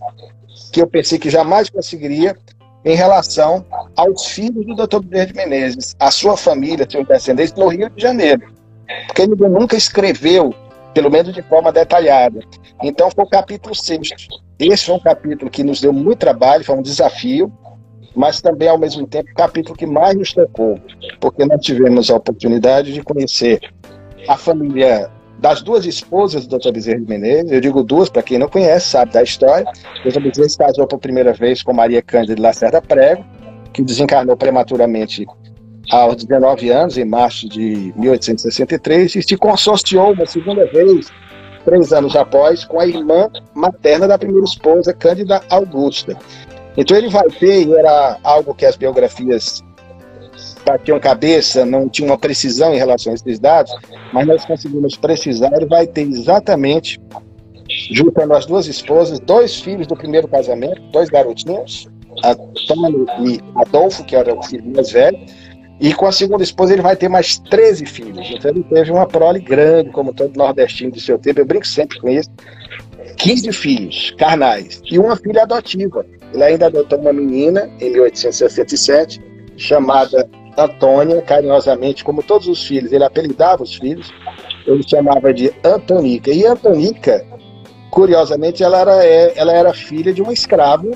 que 0.72 0.82
eu 0.82 0.86
pensei 0.86 1.18
que 1.18 1.30
jamais 1.30 1.70
conseguiria, 1.70 2.36
em 2.84 2.94
relação 2.94 3.64
aos 3.96 4.26
filhos 4.26 4.64
do 4.66 4.74
Dr. 4.74 5.00
Bezerra 5.00 5.26
de 5.26 5.34
Menezes, 5.34 5.96
a 5.98 6.10
sua 6.10 6.36
família, 6.36 6.86
seus 6.88 7.06
descendentes, 7.06 7.54
no 7.54 7.68
Rio 7.68 7.90
de 7.90 8.00
Janeiro. 8.00 8.52
Porque 9.06 9.22
ele 9.22 9.34
nunca 9.34 9.76
escreveu, 9.76 10.54
pelo 10.94 11.10
menos 11.10 11.34
de 11.34 11.42
forma 11.42 11.72
detalhada. 11.72 12.40
Então 12.82 13.10
foi 13.10 13.24
o 13.24 13.28
capítulo 13.28 13.74
sexto. 13.74 14.16
Esse 14.58 14.86
foi 14.86 14.94
um 14.94 15.00
capítulo 15.00 15.50
que 15.50 15.62
nos 15.62 15.80
deu 15.80 15.92
muito 15.92 16.18
trabalho, 16.18 16.64
foi 16.64 16.76
um 16.76 16.82
desafio, 16.82 17.52
mas 18.14 18.40
também, 18.40 18.68
ao 18.68 18.78
mesmo 18.78 19.06
tempo, 19.06 19.30
o 19.30 19.34
capítulo 19.34 19.76
que 19.76 19.86
mais 19.86 20.16
nos 20.16 20.32
tocou, 20.32 20.80
porque 21.20 21.44
nós 21.44 21.60
tivemos 21.60 22.10
a 22.10 22.16
oportunidade 22.16 22.92
de 22.92 23.02
conhecer 23.02 23.60
a 24.26 24.36
família 24.36 25.10
das 25.38 25.62
duas 25.62 25.86
esposas 25.86 26.46
do 26.46 26.58
Dr. 26.58 26.72
Bezerra 26.72 27.00
de 27.00 27.08
Menezes, 27.08 27.52
eu 27.52 27.60
digo 27.60 27.82
duas, 27.82 28.08
para 28.08 28.22
quem 28.22 28.38
não 28.38 28.48
conhece, 28.48 28.88
sabe 28.88 29.12
da 29.12 29.22
história. 29.22 29.64
Dr. 30.04 30.20
Bezerra 30.20 30.48
se 30.48 30.58
casou 30.58 30.86
por 30.86 30.98
primeira 30.98 31.32
vez 31.32 31.62
com 31.62 31.72
Maria 31.72 32.02
Cândida 32.02 32.34
de 32.34 32.42
Lacerda 32.42 32.82
Prego, 32.82 33.24
que 33.72 33.82
desencarnou 33.82 34.36
prematuramente 34.36 35.26
aos 35.90 36.24
19 36.24 36.70
anos, 36.70 36.98
em 36.98 37.04
março 37.04 37.48
de 37.48 37.92
1863, 37.96 39.16
e 39.16 39.22
se 39.22 39.36
consorciou 39.36 40.12
uma 40.12 40.26
segunda 40.26 40.66
vez, 40.66 41.10
três 41.64 41.92
anos 41.92 42.16
após, 42.16 42.64
com 42.64 42.80
a 42.80 42.86
irmã 42.86 43.30
materna 43.54 44.08
da 44.08 44.18
primeira 44.18 44.44
esposa, 44.44 44.92
Cândida 44.92 45.40
Augusta. 45.48 46.16
Então 46.76 46.96
ele 46.96 47.08
vai 47.08 47.28
ter, 47.28 47.66
e 47.66 47.74
era 47.74 48.18
algo 48.22 48.54
que 48.54 48.66
as 48.66 48.76
biografias 48.76 49.62
batiam 50.68 51.00
cabeça, 51.00 51.64
não 51.64 51.88
tinha 51.88 52.06
uma 52.06 52.18
precisão 52.18 52.74
em 52.74 52.76
relação 52.76 53.12
a 53.12 53.14
esses 53.14 53.38
dados, 53.38 53.72
mas 54.12 54.26
nós 54.26 54.44
conseguimos 54.44 54.96
precisar, 54.96 55.50
ele 55.54 55.66
vai 55.66 55.86
ter 55.86 56.02
exatamente, 56.02 57.00
juntando 57.90 58.34
as 58.34 58.44
duas 58.44 58.66
esposas, 58.66 59.18
dois 59.20 59.60
filhos 59.60 59.86
do 59.86 59.96
primeiro 59.96 60.28
casamento, 60.28 60.80
dois 60.92 61.08
garotinhos, 61.08 61.88
Antônio 62.22 63.06
e 63.20 63.40
Adolfo, 63.54 64.04
que 64.04 64.14
era 64.14 64.34
o 64.34 64.42
filho 64.42 64.70
mais 64.74 64.92
velho, 64.92 65.18
e 65.80 65.94
com 65.94 66.06
a 66.06 66.12
segunda 66.12 66.42
esposa 66.42 66.72
ele 66.74 66.82
vai 66.82 66.96
ter 66.96 67.08
mais 67.08 67.38
13 67.38 67.86
filhos. 67.86 68.28
Então 68.30 68.50
ele 68.50 68.64
teve 68.64 68.90
uma 68.90 69.06
prole 69.06 69.40
grande, 69.40 69.90
como 69.90 70.12
todo 70.12 70.36
nordestino 70.36 70.90
do 70.90 71.00
seu 71.00 71.18
tempo, 71.18 71.40
eu 71.40 71.46
brinco 71.46 71.66
sempre 71.66 71.98
com 72.00 72.08
isso. 72.08 72.30
15 73.16 73.52
filhos 73.52 74.14
carnais 74.18 74.82
e 74.90 74.98
uma 74.98 75.16
filha 75.16 75.42
adotiva. 75.42 76.04
Ele 76.32 76.44
ainda 76.44 76.66
adotou 76.66 76.98
uma 76.98 77.12
menina 77.12 77.70
em 77.80 77.90
1867, 77.90 79.20
chamada 79.56 80.28
Antônia, 80.58 81.22
carinhosamente, 81.22 82.02
como 82.02 82.22
todos 82.22 82.48
os 82.48 82.66
filhos, 82.66 82.92
ele 82.92 83.04
apelidava 83.04 83.62
os 83.62 83.76
filhos, 83.76 84.12
ele 84.66 84.82
chamava 84.86 85.32
de 85.32 85.52
Antonica. 85.64 86.32
E 86.32 86.44
Antonica, 86.44 87.24
curiosamente, 87.90 88.64
ela 88.64 88.78
era, 88.80 89.04
é, 89.04 89.32
ela 89.36 89.52
era 89.52 89.72
filha 89.72 90.12
de 90.12 90.20
um 90.20 90.32
escravo 90.32 90.90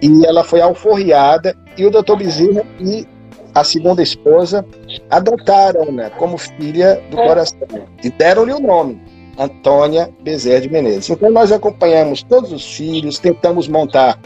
e 0.00 0.24
ela 0.24 0.44
foi 0.44 0.60
alforriada 0.60 1.56
e 1.76 1.84
o 1.84 1.90
doutor 1.90 2.16
Bezerra 2.16 2.64
e 2.80 3.06
a 3.54 3.64
segunda 3.64 4.02
esposa 4.02 4.64
adotaram-na 5.10 6.04
né, 6.04 6.10
como 6.18 6.38
filha 6.38 7.02
do 7.10 7.16
coração 7.16 7.58
e 8.02 8.10
deram-lhe 8.10 8.52
o 8.52 8.60
nome, 8.60 9.00
Antônia 9.38 10.08
Bezerra 10.22 10.62
de 10.62 10.70
Menezes. 10.70 11.10
Então 11.10 11.30
nós 11.30 11.52
acompanhamos 11.52 12.22
todos 12.22 12.52
os 12.52 12.64
filhos, 12.76 13.18
tentamos 13.18 13.68
montar 13.68 14.18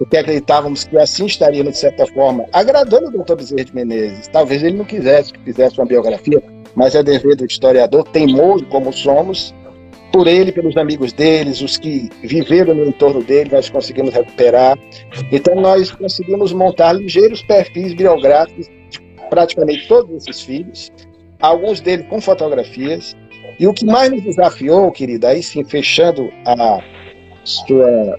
porque 0.00 0.16
acreditávamos 0.16 0.84
que 0.84 0.96
assim 0.96 1.26
estaríamos, 1.26 1.74
de 1.74 1.78
certa 1.78 2.06
forma, 2.06 2.46
agradando 2.54 3.08
o 3.08 3.10
doutor 3.10 3.36
Bezerra 3.36 3.66
de 3.66 3.74
Menezes. 3.74 4.28
Talvez 4.28 4.62
ele 4.62 4.78
não 4.78 4.84
quisesse 4.86 5.30
que 5.30 5.38
fizesse 5.40 5.78
uma 5.78 5.84
biografia, 5.84 6.42
mas 6.74 6.94
é 6.94 7.02
dever 7.02 7.36
do 7.36 7.44
historiador, 7.44 8.04
teimoso 8.04 8.64
como 8.68 8.94
somos, 8.94 9.54
por 10.10 10.26
ele, 10.26 10.52
pelos 10.52 10.74
amigos 10.78 11.12
deles, 11.12 11.60
os 11.60 11.76
que 11.76 12.08
viveram 12.22 12.74
no 12.74 12.86
entorno 12.86 13.22
dele, 13.22 13.50
nós 13.52 13.68
conseguimos 13.68 14.14
recuperar. 14.14 14.78
Então, 15.30 15.54
nós 15.56 15.90
conseguimos 15.90 16.50
montar 16.54 16.94
ligeiros 16.94 17.42
perfis 17.42 17.92
biográficos 17.92 18.68
de 18.88 19.00
praticamente 19.28 19.86
todos 19.86 20.26
esses 20.26 20.40
filhos, 20.40 20.90
alguns 21.40 21.78
deles 21.78 22.06
com 22.08 22.22
fotografias, 22.22 23.14
E 23.58 23.66
o 23.66 23.74
que 23.74 23.84
mais 23.84 24.10
nos 24.10 24.22
desafiou, 24.22 24.90
querida, 24.90 25.28
aí 25.28 25.42
sim, 25.42 25.62
fechando 25.62 26.30
a 26.46 26.82
sua 27.44 28.18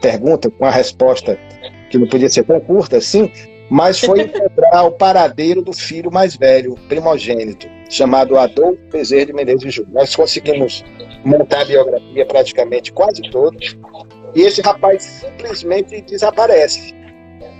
pergunta 0.00 0.50
com 0.50 0.64
a 0.64 0.70
resposta 0.70 1.38
que 1.90 1.98
não 1.98 2.08
podia 2.08 2.28
ser 2.28 2.44
tão 2.44 2.60
curta 2.60 2.98
assim, 2.98 3.30
mas 3.68 4.00
foi 4.00 4.22
encontrar 4.24 4.84
o 4.84 4.92
paradeiro 4.92 5.62
do 5.62 5.72
filho 5.72 6.10
mais 6.10 6.36
velho, 6.36 6.74
primogênito, 6.88 7.68
chamado 7.88 8.38
Adolfo 8.38 8.80
Bezerra 8.90 9.26
de 9.26 9.32
Menezes 9.32 9.74
Júnior. 9.74 9.94
Nós 9.94 10.14
conseguimos 10.14 10.84
montar 11.24 11.62
a 11.62 11.64
biografia 11.64 12.26
praticamente 12.26 12.92
quase 12.92 13.22
toda, 13.30 13.56
e 14.34 14.42
esse 14.42 14.60
rapaz 14.60 15.02
simplesmente 15.02 16.00
desaparece, 16.02 16.94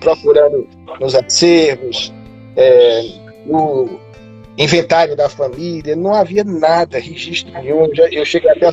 procurando 0.00 0.66
nos 1.00 1.14
acervos, 1.14 2.12
é, 2.56 3.02
no 3.46 4.00
inventário 4.56 5.16
da 5.16 5.28
família, 5.28 5.96
não 5.96 6.14
havia 6.14 6.44
nada, 6.44 6.98
registro 6.98 7.52
nenhum. 7.52 7.88
Eu 8.10 8.24
cheguei 8.24 8.50
até 8.50 8.66
a 8.66 8.72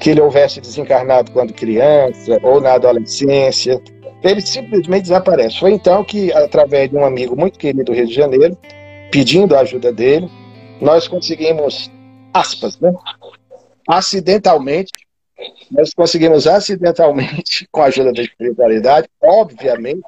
que 0.00 0.10
ele 0.10 0.20
houvesse 0.20 0.60
desencarnado 0.60 1.30
quando 1.30 1.52
criança 1.52 2.40
ou 2.42 2.60
na 2.60 2.72
adolescência. 2.72 3.80
Ele 4.22 4.40
simplesmente 4.40 5.02
desaparece. 5.02 5.60
Foi 5.60 5.72
então 5.72 6.02
que, 6.02 6.32
através 6.32 6.90
de 6.90 6.96
um 6.96 7.04
amigo 7.04 7.36
muito 7.36 7.58
querido 7.58 7.84
do 7.84 7.92
Rio 7.92 8.06
de 8.06 8.14
Janeiro, 8.14 8.56
pedindo 9.10 9.54
a 9.54 9.60
ajuda 9.60 9.92
dele, 9.92 10.28
nós 10.80 11.06
conseguimos, 11.06 11.90
aspas, 12.32 12.78
né? 12.80 12.92
acidentalmente, 13.86 14.90
nós 15.70 15.92
conseguimos 15.94 16.46
acidentalmente, 16.46 17.68
com 17.72 17.82
a 17.82 17.86
ajuda 17.86 18.12
da 18.12 18.22
espiritualidade, 18.22 19.08
obviamente, 19.22 20.02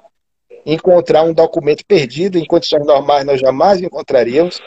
encontrar 0.65 1.23
um 1.25 1.33
documento 1.33 1.85
perdido 1.85 2.39
em 2.39 2.47
condições 2.47 2.87
normais 2.87 3.25
nós 3.25 3.41
jamais 3.41 3.81
encontraríamos 3.81 4.61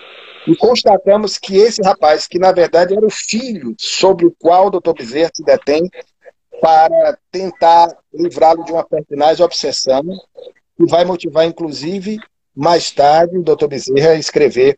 e 0.47 0.55
constatamos 0.55 1.37
que 1.37 1.57
esse 1.57 1.81
rapaz, 1.81 2.27
que 2.27 2.37
na 2.37 2.51
verdade 2.51 2.95
era 2.95 3.05
o 3.05 3.09
filho 3.09 3.75
sobre 3.77 4.25
o 4.25 4.35
qual 4.37 4.67
o 4.67 4.69
doutor 4.69 4.93
Bezerra 4.93 5.31
se 5.33 5.43
detém 5.43 5.89
para 6.61 7.17
tentar 7.31 7.95
livrá-lo 8.13 8.63
de 8.63 8.71
uma 8.71 8.85
pertinaz 8.85 9.39
obsessão 9.39 10.03
que 10.77 10.85
vai 10.85 11.03
motivar, 11.03 11.45
inclusive, 11.45 12.19
mais 12.55 12.91
tarde, 12.91 13.37
o 13.37 13.43
doutor 13.43 13.67
Bezerra 13.67 14.11
a 14.11 14.15
escrever 14.15 14.77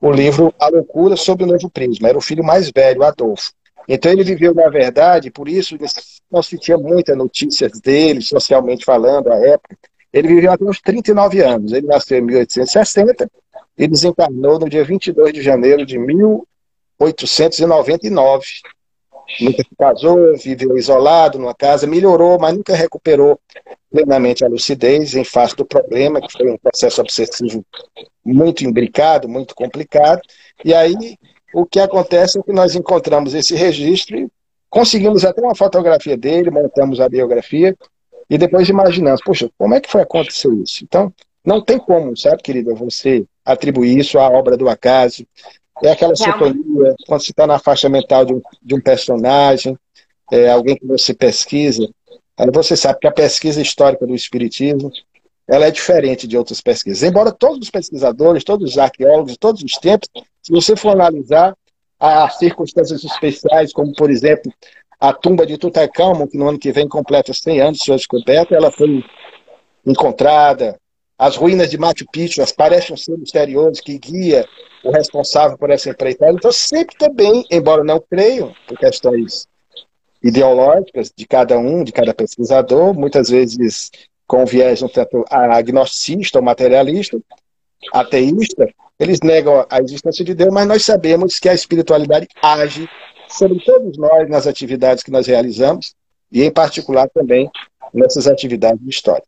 o 0.00 0.10
livro 0.12 0.54
A 0.58 0.68
Loucura 0.68 1.16
sobre 1.16 1.44
o 1.44 1.46
Novo 1.46 1.68
Prisma. 1.68 2.08
Era 2.08 2.18
o 2.18 2.22
filho 2.22 2.44
mais 2.44 2.70
velho, 2.70 3.02
Adolfo. 3.02 3.52
Então 3.88 4.12
ele 4.12 4.22
viveu, 4.22 4.54
na 4.54 4.68
verdade, 4.68 5.30
por 5.30 5.48
isso 5.48 5.76
não 6.30 6.42
se 6.42 6.58
tinha 6.58 6.76
muitas 6.76 7.16
notícias 7.16 7.80
dele, 7.80 8.20
socialmente 8.20 8.84
falando, 8.84 9.32
à 9.32 9.36
época, 9.36 9.76
ele 10.12 10.28
viveu 10.28 10.52
até 10.52 10.64
uns 10.64 10.80
39 10.80 11.40
anos. 11.40 11.72
Ele 11.72 11.86
nasceu 11.86 12.18
em 12.18 12.22
1860 12.22 13.28
e 13.78 13.86
desencarnou 13.86 14.58
no 14.58 14.68
dia 14.68 14.84
22 14.84 15.32
de 15.32 15.40
janeiro 15.40 15.86
de 15.86 15.96
1899. 15.98 18.44
Nunca 19.40 19.62
se 19.62 19.68
casou, 19.78 20.36
viveu 20.36 20.76
isolado 20.76 21.38
numa 21.38 21.54
casa, 21.54 21.86
melhorou, 21.86 22.40
mas 22.40 22.52
nunca 22.54 22.74
recuperou 22.74 23.38
plenamente 23.90 24.44
a 24.44 24.48
lucidez 24.48 25.14
em 25.14 25.22
face 25.22 25.54
do 25.54 25.64
problema, 25.64 26.20
que 26.20 26.32
foi 26.32 26.50
um 26.50 26.58
processo 26.58 27.00
obsessivo 27.00 27.64
muito 28.24 28.64
imbricado, 28.64 29.28
muito 29.28 29.54
complicado. 29.54 30.22
E 30.64 30.74
aí 30.74 31.16
o 31.52 31.64
que 31.64 31.78
acontece 31.78 32.36
é 32.38 32.42
que 32.42 32.52
nós 32.52 32.74
encontramos 32.74 33.32
esse 33.34 33.54
registro 33.54 34.18
e 34.18 34.28
conseguimos 34.70 35.24
até 35.24 35.40
uma 35.40 35.54
fotografia 35.54 36.16
dele, 36.16 36.50
montamos 36.50 37.00
a 37.00 37.08
biografia, 37.08 37.76
e 38.30 38.36
depois 38.36 38.68
imaginamos, 38.68 39.22
poxa, 39.22 39.48
como 39.56 39.74
é 39.74 39.80
que 39.80 39.90
foi 39.90 40.02
acontecer 40.02 40.52
isso? 40.54 40.84
Então, 40.84 41.12
não 41.48 41.62
tem 41.62 41.78
como, 41.78 42.14
sabe, 42.14 42.42
querida, 42.42 42.74
você 42.74 43.24
atribuir 43.42 43.98
isso 43.98 44.18
à 44.18 44.28
obra 44.28 44.54
do 44.54 44.68
acaso. 44.68 45.26
É 45.82 45.92
aquela 45.92 46.14
sintonia, 46.14 46.94
quando 47.06 47.22
você 47.22 47.30
está 47.30 47.46
na 47.46 47.58
faixa 47.58 47.88
mental 47.88 48.26
de 48.26 48.34
um, 48.34 48.42
de 48.62 48.74
um 48.74 48.80
personagem, 48.80 49.74
é, 50.30 50.50
alguém 50.50 50.76
que 50.76 50.86
você 50.86 51.14
pesquisa, 51.14 51.88
aí 52.36 52.50
você 52.50 52.76
sabe 52.76 52.98
que 53.00 53.06
a 53.06 53.12
pesquisa 53.12 53.62
histórica 53.62 54.06
do 54.06 54.14
Espiritismo 54.14 54.92
ela 55.48 55.64
é 55.64 55.70
diferente 55.70 56.26
de 56.26 56.36
outras 56.36 56.60
pesquisas. 56.60 57.02
Embora 57.02 57.32
todos 57.32 57.60
os 57.60 57.70
pesquisadores, 57.70 58.44
todos 58.44 58.72
os 58.72 58.76
arqueólogos, 58.78 59.38
todos 59.38 59.62
os 59.62 59.72
tempos, 59.78 60.06
se 60.42 60.52
você 60.52 60.76
for 60.76 60.90
analisar 60.90 61.56
as 61.98 62.36
circunstâncias 62.36 63.02
especiais, 63.02 63.72
como, 63.72 63.94
por 63.94 64.10
exemplo, 64.10 64.52
a 65.00 65.14
tumba 65.14 65.46
de 65.46 65.56
Tutankhamon, 65.56 66.26
que 66.26 66.36
no 66.36 66.46
ano 66.46 66.58
que 66.58 66.70
vem 66.70 66.86
completa 66.86 67.32
100 67.32 67.60
anos 67.62 67.78
de 67.78 67.84
sua 67.84 67.96
descoberta, 67.96 68.54
ela 68.54 68.70
foi 68.70 69.02
encontrada. 69.86 70.78
As 71.18 71.34
ruínas 71.34 71.68
de 71.68 71.76
Machu 71.76 72.06
Picchu 72.12 72.40
as 72.40 72.52
parecem 72.52 72.96
ser 72.96 73.18
misterioso 73.18 73.82
que 73.82 73.98
guia 73.98 74.48
o 74.84 74.90
responsável 74.92 75.58
por 75.58 75.68
essa 75.70 75.90
empreitada. 75.90 76.32
Então, 76.32 76.52
sempre 76.52 76.96
também, 76.96 77.44
embora 77.50 77.82
não 77.82 78.00
creiam, 78.00 78.54
por 78.68 78.78
questões 78.78 79.48
ideológicas 80.22 81.12
de 81.14 81.26
cada 81.26 81.58
um, 81.58 81.82
de 81.82 81.92
cada 81.92 82.14
pesquisador, 82.14 82.94
muitas 82.94 83.28
vezes 83.30 83.90
com 84.26 84.44
viés 84.46 84.82
um 84.82 84.88
tanto 84.88 85.24
agnosticista 85.28 86.38
ou 86.38 86.44
materialista, 86.44 87.18
ateísta, 87.92 88.68
eles 88.98 89.20
negam 89.20 89.66
a 89.70 89.80
existência 89.80 90.24
de 90.24 90.34
Deus, 90.34 90.52
mas 90.52 90.66
nós 90.66 90.84
sabemos 90.84 91.38
que 91.38 91.48
a 91.48 91.54
espiritualidade 91.54 92.28
age 92.42 92.88
sobre 93.28 93.60
todos 93.64 93.96
nós 93.96 94.28
nas 94.28 94.46
atividades 94.46 95.02
que 95.02 95.10
nós 95.10 95.26
realizamos 95.26 95.94
e, 96.30 96.42
em 96.42 96.50
particular, 96.50 97.08
também 97.08 97.50
nessas 97.92 98.26
atividades 98.26 98.80
de 98.82 98.90
história. 98.90 99.24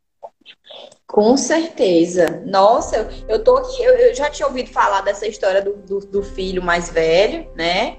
Com 1.11 1.37
certeza. 1.37 2.41
Nossa, 2.47 3.09
eu 3.29 3.43
tô 3.43 3.57
aqui, 3.57 3.83
eu, 3.83 3.95
eu 3.95 4.15
já 4.15 4.31
tinha 4.31 4.47
ouvido 4.47 4.71
falar 4.71 5.01
dessa 5.01 5.27
história 5.27 5.61
do, 5.61 5.77
do, 5.77 5.99
do, 5.99 6.23
filho 6.23 6.63
mais 6.63 6.89
velho, 6.89 7.49
né? 7.57 7.97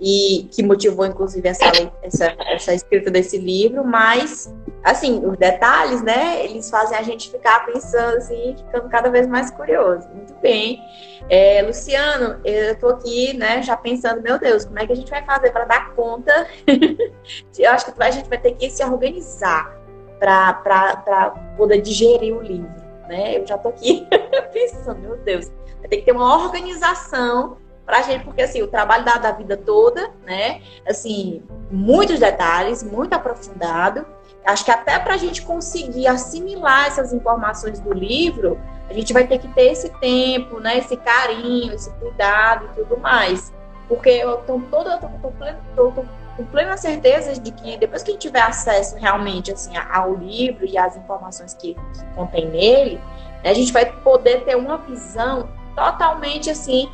E 0.00 0.48
que 0.52 0.62
motivou, 0.62 1.04
inclusive, 1.04 1.48
essa, 1.48 1.64
essa, 2.02 2.36
essa 2.46 2.74
escrita 2.74 3.10
desse 3.10 3.36
livro, 3.36 3.84
mas, 3.84 4.52
assim, 4.84 5.24
os 5.26 5.36
detalhes, 5.36 6.02
né? 6.02 6.44
Eles 6.44 6.70
fazem 6.70 6.96
a 6.96 7.02
gente 7.02 7.32
ficar 7.32 7.66
pensando 7.66 8.18
assim, 8.18 8.54
ficando 8.56 8.88
cada 8.88 9.10
vez 9.10 9.26
mais 9.26 9.50
curioso. 9.50 10.08
Muito 10.10 10.34
bem. 10.34 10.80
É, 11.28 11.62
Luciano, 11.62 12.40
eu 12.44 12.78
tô 12.78 12.90
aqui, 12.90 13.36
né, 13.36 13.62
já 13.62 13.76
pensando, 13.76 14.22
meu 14.22 14.38
Deus, 14.38 14.64
como 14.64 14.78
é 14.78 14.86
que 14.86 14.92
a 14.92 14.96
gente 14.96 15.10
vai 15.10 15.24
fazer 15.24 15.50
para 15.50 15.64
dar 15.64 15.94
conta? 15.94 16.46
eu 17.58 17.70
acho 17.70 17.92
que 17.92 18.02
a 18.02 18.10
gente 18.10 18.28
vai 18.28 18.38
ter 18.38 18.52
que 18.52 18.70
se 18.70 18.84
organizar 18.84 19.81
para 20.22 21.34
poder 21.56 21.80
digerir 21.80 22.34
o 22.36 22.40
livro, 22.40 22.70
né? 23.08 23.38
Eu 23.38 23.46
já 23.46 23.58
tô 23.58 23.70
aqui 23.70 24.06
pensando, 24.52 25.00
meu 25.00 25.16
Deus, 25.16 25.50
ter 25.88 25.96
que 25.96 26.04
ter 26.04 26.12
uma 26.12 26.44
organização 26.44 27.56
para 27.84 27.98
a 27.98 28.02
gente, 28.02 28.24
porque 28.24 28.42
assim, 28.42 28.62
o 28.62 28.68
trabalho 28.68 29.04
da, 29.04 29.16
da 29.18 29.32
vida 29.32 29.56
toda, 29.56 30.10
né? 30.24 30.62
Assim, 30.86 31.42
muitos 31.70 32.20
detalhes, 32.20 32.82
muito 32.82 33.12
aprofundado. 33.12 34.06
Acho 34.44 34.64
que 34.64 34.70
até 34.70 34.98
para 34.98 35.14
a 35.14 35.16
gente 35.16 35.42
conseguir 35.42 36.06
assimilar 36.06 36.86
essas 36.86 37.12
informações 37.12 37.80
do 37.80 37.92
livro, 37.92 38.58
a 38.88 38.92
gente 38.92 39.12
vai 39.12 39.26
ter 39.26 39.38
que 39.38 39.48
ter 39.48 39.72
esse 39.72 39.88
tempo, 39.98 40.60
né? 40.60 40.78
Esse 40.78 40.96
carinho, 40.96 41.72
esse 41.72 41.90
cuidado 41.94 42.66
e 42.66 42.74
tudo 42.76 42.96
mais. 42.98 43.52
Porque 43.88 44.10
eu 44.10 44.38
tô 44.38 44.60
toda, 44.70 44.98
tô, 44.98 45.08
tô, 45.20 45.90
tô, 45.90 46.04
com 46.36 46.44
plena 46.44 46.76
certeza 46.76 47.38
de 47.38 47.52
que 47.52 47.76
depois 47.76 48.02
que 48.02 48.10
a 48.10 48.14
gente 48.14 48.22
tiver 48.22 48.40
acesso 48.40 48.96
realmente 48.96 49.52
assim 49.52 49.72
ao 49.76 50.14
livro 50.14 50.64
e 50.64 50.78
às 50.78 50.96
informações 50.96 51.54
que, 51.54 51.74
que 51.74 52.04
contém 52.14 52.48
nele, 52.48 53.00
né, 53.42 53.50
a 53.50 53.54
gente 53.54 53.72
vai 53.72 53.86
poder 53.86 54.44
ter 54.44 54.56
uma 54.56 54.78
visão 54.78 55.48
totalmente 55.74 56.50
assim 56.50 56.88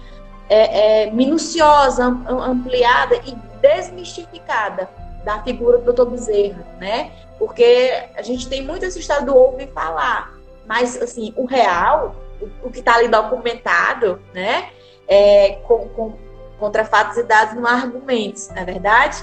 é, 0.49 1.05
é, 1.05 1.11
minuciosa, 1.11 2.05
ampliada 2.05 3.17
e 3.17 3.35
desmistificada 3.61 4.89
da 5.25 5.43
figura 5.43 5.79
do 5.79 5.93
Dr. 5.93 6.11
Bezerra, 6.11 6.65
né? 6.79 7.13
Porque 7.39 7.93
a 8.17 8.23
gente 8.23 8.49
tem 8.49 8.63
muito 8.63 8.85
esse 8.85 8.99
estado 8.99 9.27
do 9.27 9.37
ouvir 9.37 9.69
falar, 9.69 10.33
mas 10.67 11.01
assim 11.01 11.35
o 11.37 11.45
real, 11.45 12.17
o, 12.41 12.69
o 12.69 12.71
que 12.71 12.79
está 12.79 12.95
ali 12.95 13.09
documentado, 13.09 14.23
né? 14.33 14.71
É, 15.07 15.59
com, 15.67 15.89
com 15.91 16.28
contra 16.59 16.85
fatos 16.85 17.17
e 17.17 17.23
dados 17.23 17.55
não 17.55 17.67
há 17.67 17.73
argumentos, 17.73 18.49
não 18.49 18.57
é 18.59 18.65
verdade? 18.65 19.23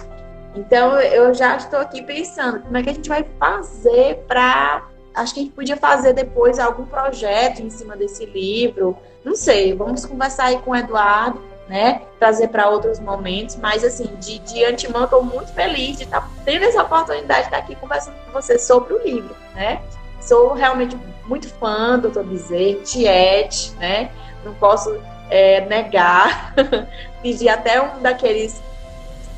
Então 0.56 1.00
eu 1.00 1.34
já 1.34 1.58
estou 1.58 1.80
aqui 1.80 2.02
pensando 2.02 2.62
como 2.62 2.78
é 2.78 2.84
que 2.84 2.90
a 2.90 2.94
gente 2.94 3.10
vai 3.10 3.26
fazer 3.38 4.24
para. 4.28 4.84
Acho 5.14 5.34
que 5.34 5.40
a 5.40 5.44
gente 5.44 5.56
podia 5.56 5.78
fazer 5.78 6.14
depois 6.14 6.60
algum 6.60 6.86
projeto 6.86 7.62
em 7.62 7.70
cima 7.70 7.96
desse 7.96 8.26
livro. 8.26 8.98
Não 9.24 9.36
sei, 9.36 9.74
vamos 9.74 10.06
conversar 10.06 10.46
aí 10.46 10.60
com 10.60 10.72
o 10.72 10.76
Eduardo, 10.76 11.42
né? 11.68 12.02
Trazer 12.20 12.50
para 12.50 12.70
outros 12.70 13.00
momentos. 13.00 13.56
Mas, 13.56 13.84
assim, 13.84 14.06
de, 14.20 14.40
de 14.40 14.64
antemão, 14.66 15.06
estou 15.06 15.24
muito 15.24 15.54
feliz 15.54 15.98
de 15.98 16.04
estar 16.04 16.22
tá 16.22 16.30
tendo 16.44 16.66
essa 16.66 16.84
oportunidade 16.84 17.42
de 17.42 17.46
estar 17.46 17.58
aqui 17.58 17.76
conversando 17.76 18.16
com 18.26 18.32
você 18.32 18.60
sobre 18.60 18.94
o 18.94 19.04
livro, 19.04 19.36
né? 19.54 19.82
Sou 20.20 20.54
realmente 20.54 20.98
muito 21.28 21.48
fã 21.48 21.98
do 21.98 22.10
Dr. 22.10 22.24
Bezerra, 22.24 22.80
Tiete, 22.84 23.72
né? 23.76 24.12
Não 24.44 24.54
posso 24.56 25.00
é, 25.30 25.62
negar. 25.62 26.54
Pedi 27.26 27.50
até 27.50 27.82
um 27.82 28.04
daqueles 28.04 28.62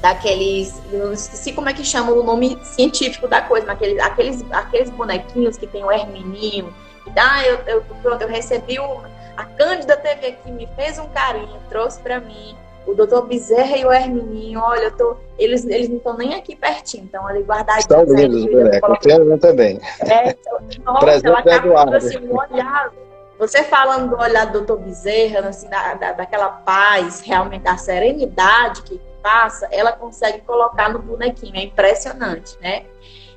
daqueles. 0.01 0.81
Eu 0.91 1.13
esqueci 1.13 1.53
como 1.53 1.69
é 1.69 1.73
que 1.73 1.85
chama 1.85 2.11
o 2.11 2.21
nome 2.21 2.59
científico 2.61 3.29
da 3.29 3.41
coisa, 3.41 3.65
mas 3.65 3.77
aqueles, 3.77 4.03
aqueles, 4.03 4.45
aqueles 4.51 4.89
bonequinhos 4.89 5.55
que 5.55 5.65
tem 5.65 5.85
o 5.85 5.89
Hermininho. 5.89 6.73
ah, 7.15 7.47
eu, 7.47 7.59
eu, 7.65 7.81
pronto, 8.01 8.21
eu 8.21 8.27
recebi 8.27 8.77
o. 8.77 9.01
A 9.37 9.45
Cândida 9.45 9.95
teve 9.95 10.27
aqui, 10.27 10.51
me 10.51 10.67
fez 10.75 10.99
um 10.99 11.07
carinho, 11.07 11.57
trouxe 11.69 12.01
para 12.01 12.19
mim. 12.19 12.57
o 12.85 12.93
doutor 12.93 13.25
Bezerra 13.25 13.77
e 13.77 13.85
o 13.85 13.91
Hermininho, 13.93 14.59
olha, 14.59 14.83
eu 14.83 14.91
tô, 14.91 15.15
eles, 15.39 15.65
eles 15.65 15.87
não 15.87 15.95
estão 15.95 16.17
nem 16.17 16.35
aqui 16.35 16.57
pertinho, 16.57 17.05
então 17.05 17.25
ali 17.25 17.41
guardadinhos. 17.41 17.85
Estão 17.85 18.03
lindos 18.03 18.43
os 18.43 18.51
bonecos, 18.51 18.97
um 19.05 19.37
também. 19.37 19.79
É, 20.01 20.31
então, 20.31 20.59
nossa, 20.83 21.25
ela 21.25 21.39
acabou 21.39 21.77
assim, 21.77 22.17
um 22.17 22.37
olhar, 22.37 22.91
você 23.37 23.63
falando 23.63 24.09
do 24.09 24.21
olhar 24.21 24.45
do 24.45 24.61
doutor 24.61 24.79
Bezerra, 24.83 25.47
assim, 25.47 25.69
da, 25.69 25.93
da, 25.93 26.11
daquela 26.13 26.49
paz, 26.49 27.21
realmente 27.21 27.63
da 27.63 27.77
serenidade 27.77 28.81
que 28.81 28.99
passa, 29.21 29.67
ela 29.71 29.91
consegue 29.91 30.41
colocar 30.41 30.89
no 30.89 30.99
bonequinho, 30.99 31.55
é 31.55 31.63
impressionante, 31.63 32.57
né? 32.61 32.85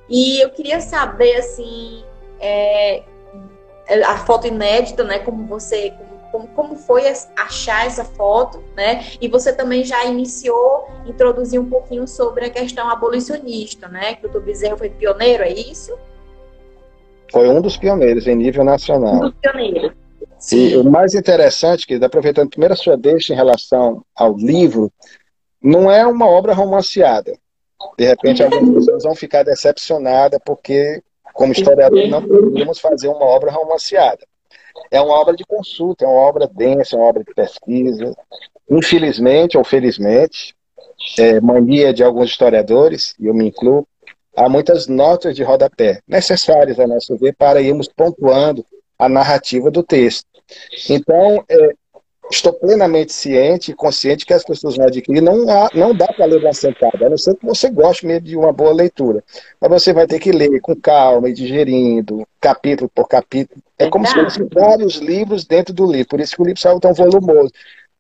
E 0.09 0.41
eu 0.41 0.51
queria 0.51 0.81
saber, 0.81 1.37
assim, 1.37 2.05
é, 2.41 3.03
a 4.07 4.17
foto 4.19 4.47
inédita, 4.47 5.05
né? 5.05 5.19
Como 5.19 5.47
você, 5.47 5.93
como, 6.33 6.49
como 6.49 6.77
foi 6.77 7.03
achar 7.37 7.87
essa 7.87 8.05
foto, 8.05 8.63
né? 8.75 9.05
E 9.21 9.29
você 9.29 9.53
também 9.53 9.85
já 9.85 10.05
iniciou, 10.05 10.89
introduzir 11.07 11.61
um 11.61 11.69
pouquinho 11.69 12.07
sobre 12.09 12.47
a 12.47 12.51
questão 12.51 12.89
abolicionista, 12.89 13.89
né? 13.89 14.15
Que 14.15 14.27
o 14.27 14.31
doutor 14.31 14.47
Bezerra 14.47 14.77
foi 14.77 14.91
pioneiro, 14.91 15.43
é 15.43 15.51
isso? 15.51 15.97
Foi 17.33 17.49
um 17.49 17.61
dos 17.61 17.77
pioneiros 17.77 18.27
em 18.27 18.35
nível 18.35 18.65
nacional. 18.65 19.15
Um 19.15 19.21
dos 19.21 19.35
pioneiros. 19.41 19.93
Sim. 20.39 20.69
E 20.69 20.77
o 20.77 20.85
mais 20.85 21.15
interessante, 21.15 21.87
que 21.87 21.95
aproveitando 21.95 22.49
primeiro 22.49 22.75
a 22.75 22.77
sua 22.77 22.97
deixa 22.97 23.33
em 23.33 23.37
relação 23.37 24.03
ao 24.17 24.37
livro, 24.37 24.91
não 25.63 25.91
é 25.91 26.07
uma 26.07 26.27
obra 26.27 26.55
romanceada. 26.55 27.37
De 27.99 28.07
repente, 28.07 28.43
algumas 28.43 28.87
pessoas 28.87 29.05
vão 29.05 29.15
ficar 29.15 29.43
decepcionadas 29.43 30.41
porque, 30.45 31.03
como 31.35 31.53
historiador, 31.53 32.07
não 32.09 32.23
podemos 32.23 32.79
fazer 32.79 33.09
uma 33.09 33.25
obra 33.25 33.51
romanceada. 33.51 34.27
É 34.91 35.01
uma 35.01 35.15
obra 35.15 35.37
de 35.37 35.45
consulta, 35.45 36.05
é 36.05 36.09
uma 36.09 36.21
obra 36.21 36.49
densa, 36.49 36.97
é 36.97 36.99
uma 36.99 37.09
obra 37.09 37.23
de 37.23 37.35
pesquisa. 37.35 38.15
Infelizmente 38.71 39.59
ou 39.59 39.65
felizmente, 39.65 40.55
é 41.19 41.41
mania 41.41 41.93
de 41.93 42.03
alguns 42.03 42.31
historiadores, 42.31 43.15
e 43.19 43.27
eu 43.27 43.35
me 43.35 43.49
incluo, 43.49 43.87
há 44.37 44.49
muitas 44.49 44.87
notas 44.87 45.35
de 45.35 45.43
rodapé 45.43 46.01
necessárias, 46.07 46.79
a 46.79 46.87
nosso 46.87 47.17
ver, 47.17 47.35
para 47.35 47.61
irmos 47.61 47.89
pontuando 47.89 48.65
a 48.99 49.09
narrativa 49.09 49.71
do 49.71 49.83
texto. 49.83 50.27
Então, 50.89 51.45
é, 51.49 51.75
estou 52.31 52.53
plenamente 52.53 53.13
ciente 53.13 53.71
e 53.71 53.75
consciente 53.75 54.25
que 54.25 54.33
as 54.33 54.45
pessoas 54.45 54.77
vão 54.77 54.87
adquirir. 54.87 55.21
Não, 55.21 55.49
há, 55.49 55.69
não 55.75 55.95
dá 55.95 56.07
para 56.07 56.27
ler 56.27 56.41
uma 56.41 56.53
sentada, 56.53 57.07
a 57.07 57.11
não 57.11 57.19
ser 57.19 57.37
que 57.37 57.45
você 57.45 57.69
goste 57.71 58.07
mesmo 58.07 58.27
de 58.27 58.37
uma 58.37 58.53
boa 58.53 58.73
leitura. 58.73 59.23
Mas 59.61 59.71
você 59.71 59.93
vai 59.93 60.07
ter 60.07 60.19
que 60.19 60.31
ler 60.31 60.61
com 60.61 60.77
calma 60.77 61.29
e 61.29 61.33
digerindo, 61.33 62.27
capítulo 62.41 62.91
por 62.95 63.09
capítulo. 63.09 63.61
É 63.79 63.89
como 63.89 64.07
se 64.07 64.15
fossem 64.15 64.49
vários 64.53 64.97
livros 64.97 65.45
dentro 65.45 65.75
do 65.75 65.91
livro. 65.91 66.09
Por 66.09 66.21
isso 66.21 66.37
que 66.37 66.43
o 66.43 66.45
livro 66.45 66.61
saiu 66.61 66.79
tão 66.79 66.95
volumoso. 66.95 67.51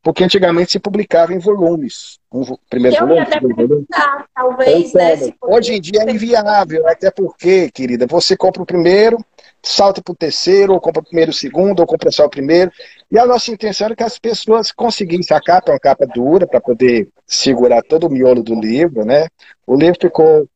Porque 0.03 0.25
antigamente 0.25 0.73
se 0.73 0.79
publicava 0.79 1.35
em 1.35 1.39
volumes. 1.39 2.19
Um 2.33 2.43
primeiro 2.71 2.97
eu 2.97 3.07
volume, 3.07 3.27
segundo 3.27 3.55
volume. 3.55 3.87
Talvez, 4.35 4.95
né, 4.95 5.33
Hoje 5.43 5.75
em 5.75 5.81
dia 5.81 6.03
é 6.03 6.11
inviável, 6.11 6.89
até 6.89 7.11
porque, 7.11 7.71
querida, 7.71 8.07
você 8.07 8.35
compra 8.35 8.63
o 8.63 8.67
primeiro, 8.67 9.19
salta 9.63 10.01
para 10.01 10.13
o 10.13 10.17
terceiro, 10.17 10.73
ou 10.73 10.81
compra 10.81 11.03
o 11.03 11.05
primeiro 11.05 11.33
o 11.33 11.35
segundo, 11.35 11.81
ou 11.81 11.87
compra 11.87 12.11
só 12.11 12.25
o 12.25 12.31
primeiro. 12.31 12.73
E 13.11 13.19
a 13.19 13.27
nossa 13.27 13.51
intenção 13.51 13.87
era 13.87 13.97
que 13.97 14.03
as 14.03 14.19
pessoas 14.19 14.73
conseguissem 14.73 15.37
a 15.37 15.41
capa, 15.41 15.71
é 15.71 15.75
uma 15.75 15.81
capa 15.81 16.07
dura, 16.07 16.47
para 16.47 16.61
poder 16.61 17.09
segurar 17.27 17.83
todo 17.83 18.07
o 18.07 18.11
miolo 18.11 18.43
do 18.43 18.55
livro, 18.55 19.05
né? 19.05 19.29
O 19.67 19.77
livro 19.77 19.99
ficou 20.01 20.49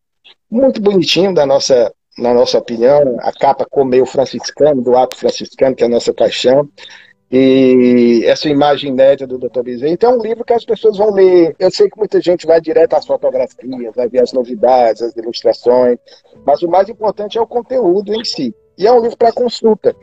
muito 0.50 0.80
bonitinho 0.80 1.34
da 1.34 1.44
nossa, 1.44 1.92
na 2.16 2.32
nossa 2.32 2.56
opinião, 2.56 3.18
a 3.20 3.32
capa 3.32 3.66
comeu 3.68 4.06
franciscano, 4.06 4.80
do 4.80 4.96
ato 4.96 5.16
franciscano, 5.16 5.76
que 5.76 5.82
é 5.82 5.86
a 5.86 5.90
nossa 5.90 6.14
paixão 6.14 6.66
e 7.36 8.24
essa 8.26 8.48
imagem 8.48 8.90
inédita 8.90 9.26
do 9.26 9.38
Dr. 9.38 9.62
Bezerra. 9.64 9.90
Então 9.92 10.12
é 10.12 10.16
um 10.16 10.22
livro 10.22 10.44
que 10.44 10.52
as 10.52 10.64
pessoas 10.64 10.96
vão 10.96 11.12
ler. 11.12 11.52
Eu 11.58 11.68
sei 11.68 11.90
que 11.90 11.98
muita 11.98 12.20
gente 12.20 12.46
vai 12.46 12.60
direto 12.60 12.94
às 12.94 13.04
fotografias, 13.04 13.92
vai 13.92 14.08
ver 14.08 14.22
as 14.22 14.32
novidades, 14.32 15.02
as 15.02 15.16
ilustrações, 15.16 15.98
mas 16.46 16.62
o 16.62 16.68
mais 16.68 16.88
importante 16.88 17.36
é 17.36 17.40
o 17.40 17.46
conteúdo 17.46 18.14
em 18.14 18.24
si. 18.24 18.54
E 18.78 18.86
é 18.86 18.92
um 18.92 19.00
livro 19.00 19.16
para 19.16 19.32
consulta, 19.32 19.96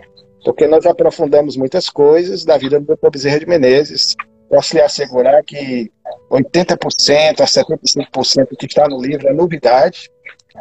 porque 0.44 0.68
nós 0.68 0.86
aprofundamos 0.86 1.56
muitas 1.56 1.90
coisas 1.90 2.44
da 2.44 2.58
vida 2.58 2.82
do 2.82 2.98
Dr. 2.98 3.10
Bezerra 3.10 3.40
de 3.40 3.48
Menezes. 3.48 4.14
Posso 4.50 4.76
lhe 4.76 4.82
assegurar 4.82 5.42
que 5.46 5.90
80% 6.30 7.40
a 7.40 7.46
75% 7.46 8.50
do 8.50 8.58
que 8.58 8.66
está 8.66 8.90
no 8.90 9.02
livro 9.02 9.30
é 9.30 9.34
novidade. 9.34 10.12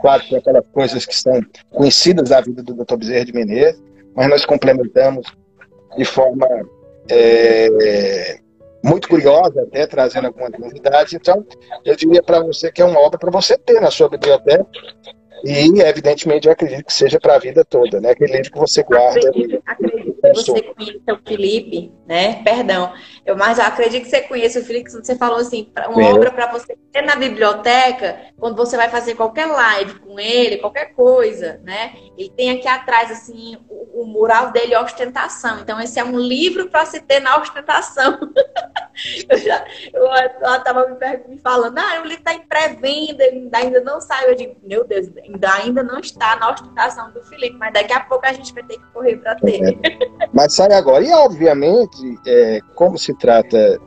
Claro 0.01 0.23
que 0.23 0.37
é 0.37 0.39
aquelas 0.39 0.65
coisas 0.69 1.05
que 1.05 1.17
são 1.17 1.41
conhecidas 1.73 2.29
da 2.29 2.41
vida 2.41 2.63
do 2.63 2.75
Dr. 2.75 2.97
Bezerra 2.97 3.25
de 3.25 3.33
Menezes, 3.33 3.83
mas 4.15 4.29
nós 4.29 4.47
complementamos 4.47 5.27
de 5.97 6.05
forma 6.05 6.47
é, 7.09 8.39
muito 8.83 9.09
curiosa, 9.09 9.63
até 9.63 9.87
trazendo 9.87 10.29
algumas 10.29 10.53
novidades. 10.59 11.13
Então, 11.13 11.45
eu 11.85 11.97
diria 11.97 12.23
para 12.23 12.41
você 12.41 12.71
que 12.73 12.83
é 12.83 12.85
uma 12.85 13.01
obra 13.01 13.19
para 13.19 13.31
você 13.31 13.57
ter 13.59 13.81
na 13.81 13.91
sua 13.91 14.09
biblioteca 14.09 14.67
e, 15.45 15.81
evidentemente, 15.81 16.47
eu 16.47 16.53
acredito 16.53 16.85
que 16.85 16.93
seja 16.93 17.19
para 17.19 17.35
a 17.35 17.39
vida 17.39 17.65
toda, 17.65 18.01
né? 18.01 18.11
Aquele 18.11 18.33
livro 18.33 18.53
que 18.53 18.59
você 18.59 18.83
guarda. 18.83 19.19
Acredito, 19.19 19.63
acredito 19.67 20.21
que 20.21 20.35
você 20.35 20.63
conheça 20.63 21.13
o 21.13 21.19
Felipe, 21.27 21.93
né? 22.07 22.43
Perdão. 22.43 22.93
Eu, 23.25 23.37
mas 23.37 23.59
eu 23.59 23.65
acredito 23.65 24.05
que 24.05 24.11
você 24.11 24.23
conheça 24.23 24.61
o 24.61 24.65
Felipe, 24.65 24.91
você 24.91 25.17
falou 25.17 25.39
assim, 25.39 25.71
uma 25.89 26.03
é. 26.03 26.13
obra 26.13 26.31
para 26.31 26.51
você 26.51 26.77
ter 26.93 27.03
na 27.03 27.17
biblioteca, 27.17 28.19
quando 28.39 28.57
você 28.57 28.77
vai 28.77 28.89
fazer 28.89 29.15
qualquer 29.15 29.47
live 29.47 30.01
com 30.01 30.19
ele, 30.19 30.59
qualquer 30.59 30.93
coisa, 30.95 31.61
né? 31.65 31.95
Ele 32.17 32.31
tem 32.31 32.51
aqui 32.51 32.69
atrás, 32.69 33.11
assim, 33.11 33.57
o, 33.69 34.03
o 34.03 34.07
mural 34.07 34.51
dele, 34.51 34.77
ostentação. 34.77 35.61
Então, 35.61 35.81
esse 35.81 35.99
é 35.99 36.05
um 36.05 36.19
livro 36.19 36.69
para 36.69 36.85
se 36.87 37.01
ter 37.01 37.21
na 37.21 37.39
ostentação. 37.39 38.19
eu 39.29 39.39
já, 39.39 39.65
eu, 39.93 40.07
ela 40.07 40.57
estava 40.57 40.89
me, 40.89 40.97
me, 41.29 41.39
falando, 41.39 41.79
ah, 41.79 42.01
o 42.01 42.07
livro 42.07 42.19
está 42.19 42.35
em 42.35 42.47
pré-venda, 42.47 43.25
ainda 43.53 43.81
não 43.81 44.01
saiu. 44.01 44.31
Eu 44.31 44.35
digo, 44.35 44.57
meu 44.63 44.85
Deus, 44.85 45.07
ainda, 45.31 45.55
ainda 45.55 45.83
não 45.83 46.01
está 46.01 46.37
na 46.37 46.51
ostentação 46.51 47.11
do 47.13 47.23
Felipe, 47.23 47.57
mas 47.59 47.73
daqui 47.73 47.93
a 47.93 48.01
pouco 48.01 48.27
a 48.27 48.33
gente 48.33 48.53
vai 48.53 48.63
ter 48.65 48.79
que 48.79 48.87
correr 48.93 49.17
para 49.17 49.35
ter. 49.37 49.63
É. 49.63 50.29
Mas 50.33 50.55
sai 50.55 50.73
agora. 50.73 51.05
E, 51.05 51.13
obviamente, 51.13 52.19
é, 52.27 52.61
como 52.75 52.99
se 52.99 53.15
trata 53.15 53.79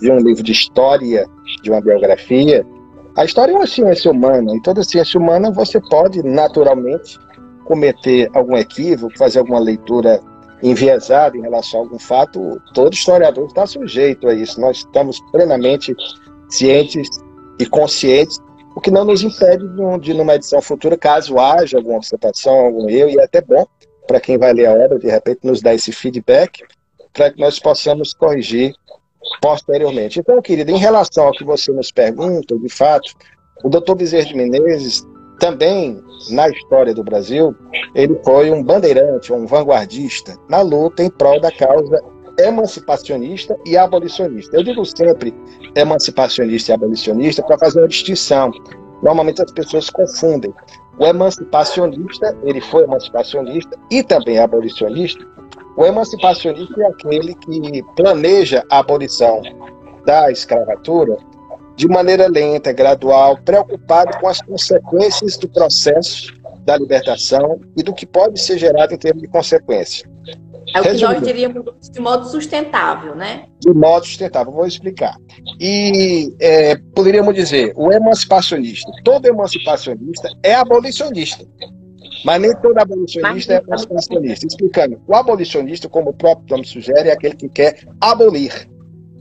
de 0.00 0.10
um 0.10 0.18
livro 0.18 0.42
de 0.42 0.52
história, 0.52 1.26
de 1.62 1.70
uma 1.70 1.80
biografia, 1.80 2.66
a 3.16 3.24
história 3.24 3.52
é 3.52 3.54
uma 3.54 3.66
ciência 3.66 4.10
humana. 4.10 4.54
Em 4.54 4.60
toda 4.60 4.82
ciência 4.82 5.18
humana, 5.18 5.50
você 5.50 5.80
pode, 5.80 6.22
naturalmente, 6.22 7.18
cometer 7.64 8.30
algum 8.34 8.56
equívoco, 8.56 9.16
fazer 9.16 9.40
alguma 9.40 9.58
leitura 9.58 10.20
enviesada 10.62 11.36
em 11.36 11.42
relação 11.42 11.80
a 11.80 11.82
algum 11.82 11.98
fato, 11.98 12.60
todo 12.72 12.94
historiador 12.94 13.46
está 13.46 13.66
sujeito 13.66 14.28
a 14.28 14.34
isso. 14.34 14.60
Nós 14.60 14.78
estamos 14.78 15.20
plenamente 15.30 15.94
cientes 16.48 17.08
e 17.58 17.66
conscientes, 17.66 18.40
o 18.76 18.80
que 18.80 18.90
não 18.90 19.06
nos 19.06 19.22
impede 19.22 19.66
de, 20.02 20.12
numa 20.12 20.34
edição 20.34 20.60
futura, 20.60 20.98
caso 20.98 21.38
haja 21.38 21.78
alguma 21.78 21.96
observação, 21.96 22.54
algum 22.54 22.90
erro, 22.90 23.08
e 23.08 23.18
é 23.18 23.24
até 23.24 23.40
bom 23.40 23.66
para 24.06 24.20
quem 24.20 24.36
vai 24.36 24.52
ler 24.52 24.66
a 24.66 24.74
obra, 24.74 24.98
de 24.98 25.08
repente, 25.08 25.40
nos 25.44 25.62
dar 25.62 25.74
esse 25.74 25.90
feedback, 25.90 26.62
para 27.10 27.30
que 27.30 27.40
nós 27.40 27.58
possamos 27.58 28.12
corrigir 28.12 28.74
posteriormente. 29.40 30.20
Então, 30.20 30.42
querida, 30.42 30.70
em 30.70 30.76
relação 30.76 31.26
ao 31.26 31.32
que 31.32 31.42
você 31.42 31.72
nos 31.72 31.90
pergunta, 31.90 32.54
de 32.54 32.68
fato, 32.68 33.14
o 33.64 33.70
doutor 33.70 33.94
Bezerra 33.94 34.26
de 34.26 34.34
Menezes 34.34 35.02
também, 35.40 35.98
na 36.30 36.46
história 36.50 36.94
do 36.94 37.02
Brasil, 37.02 37.56
ele 37.94 38.20
foi 38.22 38.50
um 38.50 38.62
bandeirante, 38.62 39.32
um 39.32 39.46
vanguardista 39.46 40.36
na 40.50 40.60
luta 40.60 41.02
em 41.02 41.08
prol 41.08 41.40
da 41.40 41.50
causa 41.50 42.02
emancipacionista 42.38 43.56
e 43.64 43.76
abolicionista. 43.76 44.56
Eu 44.56 44.62
digo 44.62 44.84
sempre 44.84 45.34
emancipacionista 45.74 46.72
e 46.72 46.74
abolicionista 46.74 47.42
para 47.42 47.58
fazer 47.58 47.80
uma 47.80 47.88
distinção. 47.88 48.50
Normalmente 49.02 49.42
as 49.42 49.52
pessoas 49.52 49.90
confundem. 49.90 50.52
O 50.98 51.06
emancipacionista, 51.06 52.36
ele 52.42 52.60
foi 52.60 52.84
emancipacionista 52.84 53.78
e 53.90 54.02
também 54.02 54.38
abolicionista. 54.38 55.24
O 55.76 55.84
emancipacionista 55.84 56.82
é 56.82 56.86
aquele 56.86 57.34
que 57.34 57.82
planeja 57.94 58.64
a 58.70 58.78
abolição 58.78 59.42
da 60.06 60.30
escravatura 60.30 61.16
de 61.76 61.86
maneira 61.86 62.26
lenta, 62.26 62.72
gradual, 62.72 63.36
preocupado 63.44 64.18
com 64.18 64.28
as 64.28 64.40
consequências 64.40 65.36
do 65.36 65.46
processo 65.48 66.34
da 66.64 66.76
libertação 66.78 67.60
e 67.76 67.82
do 67.82 67.92
que 67.92 68.06
pode 68.06 68.40
ser 68.40 68.56
gerado 68.58 68.94
em 68.94 68.98
termos 68.98 69.22
de 69.22 69.28
consequência. 69.28 70.08
É 70.74 70.80
o 70.80 70.82
que 70.82 70.88
Resumindo, 70.90 71.14
nós 71.14 71.22
diríamos 71.22 71.64
de 71.90 72.00
modo 72.00 72.28
sustentável, 72.28 73.14
né? 73.14 73.46
De 73.60 73.72
modo 73.72 74.04
sustentável, 74.04 74.52
vou 74.52 74.66
explicar. 74.66 75.16
E 75.60 76.34
é, 76.40 76.76
poderíamos 76.94 77.34
dizer, 77.34 77.72
o 77.76 77.92
emancipacionista, 77.92 78.90
todo 79.04 79.26
emancipacionista 79.26 80.28
é 80.42 80.54
abolicionista. 80.54 81.46
Mas 82.24 82.40
nem 82.40 82.54
todo 82.56 82.78
abolicionista 82.78 83.54
é 83.54 83.62
emancipacionista. 83.64 84.46
Explicando, 84.46 85.00
o 85.06 85.14
abolicionista, 85.14 85.88
como 85.88 86.10
o 86.10 86.14
próprio 86.14 86.56
nome 86.56 86.66
sugere, 86.66 87.08
é 87.08 87.12
aquele 87.12 87.36
que 87.36 87.48
quer 87.48 87.86
abolir 88.00 88.68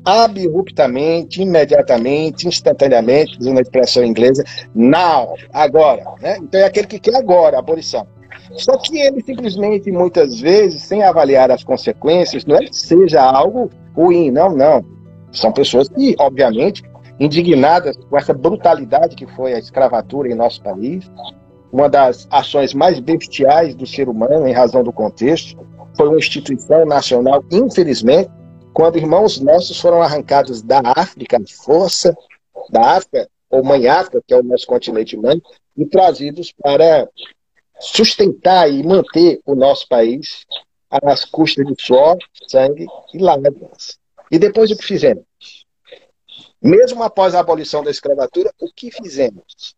abruptamente, 0.05 1.41
imediatamente, 1.41 2.47
instantaneamente, 2.47 3.37
usando 3.39 3.57
a 3.57 3.61
expressão 3.61 4.03
inglesa, 4.03 4.43
now, 4.75 5.35
agora. 5.51 6.05
Né? 6.21 6.37
Então 6.41 6.59
é 6.59 6.65
aquele 6.65 6.85
que 6.85 6.99
quer 6.99 7.15
agora 7.15 7.57
a 7.57 7.59
abolição. 7.59 8.07
Só 8.53 8.77
que 8.77 8.99
ele 8.99 9.21
simplesmente, 9.21 9.91
muitas 9.91 10.39
vezes, 10.39 10.83
sem 10.83 11.03
avaliar 11.03 11.51
as 11.51 11.63
consequências, 11.63 12.45
não 12.45 12.55
é 12.57 12.65
que 12.65 12.75
seja 12.75 13.21
algo 13.21 13.69
ruim, 13.95 14.31
não, 14.31 14.55
não. 14.55 14.85
São 15.31 15.51
pessoas 15.51 15.89
que, 15.89 16.15
obviamente, 16.19 16.83
indignadas 17.19 17.97
com 18.09 18.17
essa 18.17 18.33
brutalidade 18.33 19.15
que 19.15 19.27
foi 19.27 19.53
a 19.53 19.59
escravatura 19.59 20.29
em 20.29 20.35
nosso 20.35 20.61
país, 20.61 21.09
uma 21.71 21.89
das 21.89 22.27
ações 22.31 22.73
mais 22.73 22.99
bestiais 22.99 23.75
do 23.75 23.85
ser 23.85 24.07
humano 24.07 24.47
em 24.47 24.53
razão 24.53 24.83
do 24.83 24.93
contexto, 24.93 25.57
foi 25.97 26.07
uma 26.07 26.17
instituição 26.17 26.85
nacional, 26.85 27.43
infelizmente, 27.51 28.29
quando 28.73 28.97
irmãos 28.97 29.39
nossos 29.39 29.79
foram 29.79 30.01
arrancados 30.01 30.61
da 30.61 30.81
África, 30.83 31.37
força 31.63 32.15
da 32.69 32.97
África, 32.97 33.27
ou 33.49 33.63
Mãe 33.63 33.87
África, 33.87 34.21
que 34.25 34.33
é 34.33 34.39
o 34.39 34.43
nosso 34.43 34.67
continente 34.67 35.15
mãe, 35.15 35.41
e 35.77 35.85
trazidos 35.85 36.53
para 36.61 37.07
sustentar 37.79 38.69
e 38.69 38.83
manter 38.83 39.39
o 39.45 39.55
nosso 39.55 39.87
país 39.87 40.45
às 40.89 41.25
custas 41.25 41.65
de 41.65 41.75
suor, 41.79 42.17
sangue 42.47 42.85
e 43.13 43.17
lágrimas. 43.17 43.97
E 44.31 44.39
depois 44.39 44.71
o 44.71 44.77
que 44.77 44.85
fizemos? 44.85 45.25
Mesmo 46.61 47.03
após 47.03 47.35
a 47.35 47.39
abolição 47.39 47.83
da 47.83 47.91
escravatura, 47.91 48.51
o 48.59 48.67
que 48.73 48.91
fizemos? 48.91 49.75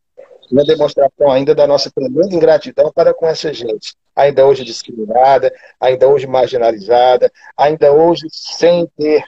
Uma 0.50 0.64
demonstração 0.64 1.30
ainda 1.30 1.54
da 1.54 1.68
nossa 1.68 1.92
tremenda 1.92 2.34
ingratidão 2.34 2.92
para 2.94 3.14
com 3.14 3.28
essa 3.28 3.54
gente, 3.54 3.94
ainda 4.16 4.46
hoje 4.46 4.64
discriminada, 4.64 5.54
ainda 5.80 6.08
hoje 6.08 6.26
marginalizada, 6.26 7.32
ainda 7.58 7.92
hoje 7.92 8.28
sem 8.32 8.88
ter 8.98 9.24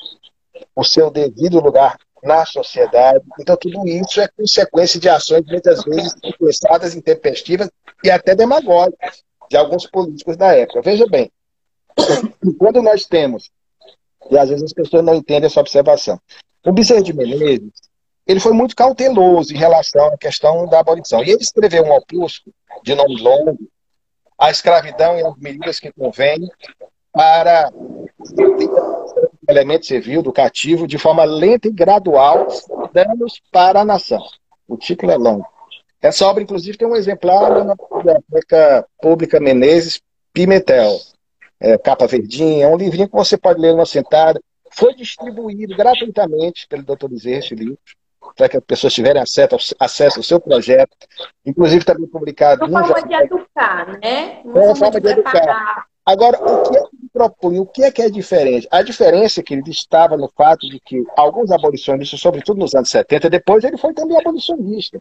o 0.74 0.84
seu 0.84 1.12
devido 1.12 1.60
lugar 1.60 1.98
na 2.24 2.46
sociedade. 2.46 3.24
Então, 3.40 3.56
tudo 3.58 3.88
isso 3.88 4.20
é 4.22 4.28
consequência 4.28 5.00
de 5.00 5.10
ações 5.10 5.46
muitas 5.46 5.84
vezes 5.84 6.14
pensadas, 6.40 6.96
intempestivas 6.96 7.70
e 8.04 8.10
até 8.10 8.36
demagógicas 8.36 9.24
de 9.50 9.58
alguns 9.58 9.86
políticos 9.88 10.38
da 10.38 10.54
época. 10.56 10.82
Veja 10.82 11.08
bem, 11.08 11.32
quando 12.58 12.82
nós 12.82 13.06
temos, 13.06 13.50
e 14.30 14.38
às 14.38 14.50
vezes 14.50 14.64
as 14.64 14.74
pessoas 14.74 15.04
não 15.04 15.16
entendem 15.16 15.48
essa 15.48 15.60
observação, 15.60 16.20
o 16.66 16.72
Bezerra 16.72 17.02
de 17.02 17.14
Menezes, 17.14 17.72
ele 18.28 18.40
foi 18.40 18.54
muito 18.54 18.76
cauteloso 18.76 19.54
em 19.54 19.58
relação 19.58 20.06
à 20.08 20.18
questão 20.18 20.68
da 20.68 20.80
abolição. 20.82 21.24
E 21.24 21.32
ele 21.32 21.42
escreveu 21.42 21.84
um 21.84 21.94
opúsculo 21.94 22.54
de 22.84 22.94
nome 22.94 23.20
longo, 23.20 23.58
A 24.38 24.52
Escravidão 24.52 25.18
e 25.18 25.26
as 25.26 25.36
Medidas 25.38 25.80
que 25.80 25.92
Convêm, 25.92 26.48
para 27.12 27.72
elemento 29.50 29.86
civil 29.86 30.22
do 30.22 30.32
cativo 30.32 30.88
de 30.88 30.98
forma 30.98 31.24
lenta 31.24 31.68
e 31.68 31.72
gradual, 31.72 32.48
danos 32.94 33.42
para 33.52 33.82
a 33.82 33.86
nação. 33.86 34.24
O 34.68 34.78
título 34.78 35.12
é 35.12 35.18
longo. 35.18 35.46
Essa 36.02 36.26
obra, 36.28 36.42
inclusive, 36.42 36.78
tem 36.78 36.88
um 36.88 36.96
exemplar 36.96 37.66
na 37.66 37.76
Biblioteca 37.76 38.86
Pública 39.02 39.40
Menezes 39.40 40.02
Pimentel. 40.32 40.98
É, 41.60 41.78
capa 41.78 42.08
verdinha, 42.08 42.66
é 42.66 42.68
um 42.68 42.78
livrinho 42.78 43.10
que 43.10 43.16
você 43.16 43.38
pode 43.38 43.60
ler 43.60 43.74
numa 43.74 43.86
sentada. 43.86 44.40
Foi 44.72 44.94
distribuído 44.96 45.76
gratuitamente 45.76 46.68
pelo 46.68 46.84
Dr. 46.84 47.10
Bezerra 47.10 47.40
esse 47.40 47.56
livro, 47.56 47.78
para 48.38 48.48
que 48.48 48.56
as 48.56 48.64
pessoas 48.64 48.94
tiverem 48.94 49.22
acesso, 49.22 49.76
acesso 49.78 50.20
ao 50.20 50.24
seu 50.24 50.40
projeto. 50.40 50.96
Inclusive, 51.46 51.84
também 51.84 52.08
publicado. 52.08 52.66
Uma 52.66 52.86
forma 52.86 53.08
de 53.08 53.16
educar, 53.16 54.00
né? 54.00 54.42
Uma, 54.46 54.64
uma 54.64 54.76
forma, 54.76 55.02
de, 55.02 55.08
de 55.08 55.12
educar. 55.12 55.86
Agora, 56.06 56.40
o 56.42 56.70
que 56.70 56.78
é 56.78 56.82
propõe? 57.10 57.60
O 57.60 57.66
que 57.66 57.84
é 57.84 57.92
que 57.92 58.02
é 58.02 58.10
diferente? 58.10 58.68
A 58.72 58.82
diferença, 58.82 59.44
querido, 59.44 59.70
estava 59.70 60.16
no 60.16 60.30
fato 60.30 60.70
de 60.70 60.80
que 60.80 61.04
alguns 61.18 61.52
abolicionistas, 61.52 62.20
sobretudo 62.20 62.60
nos 62.60 62.74
anos 62.76 62.90
70, 62.90 63.30
depois 63.30 63.64
ele 63.64 63.78
foi 63.78 63.94
também 63.94 64.18
abolicionista. 64.18 65.00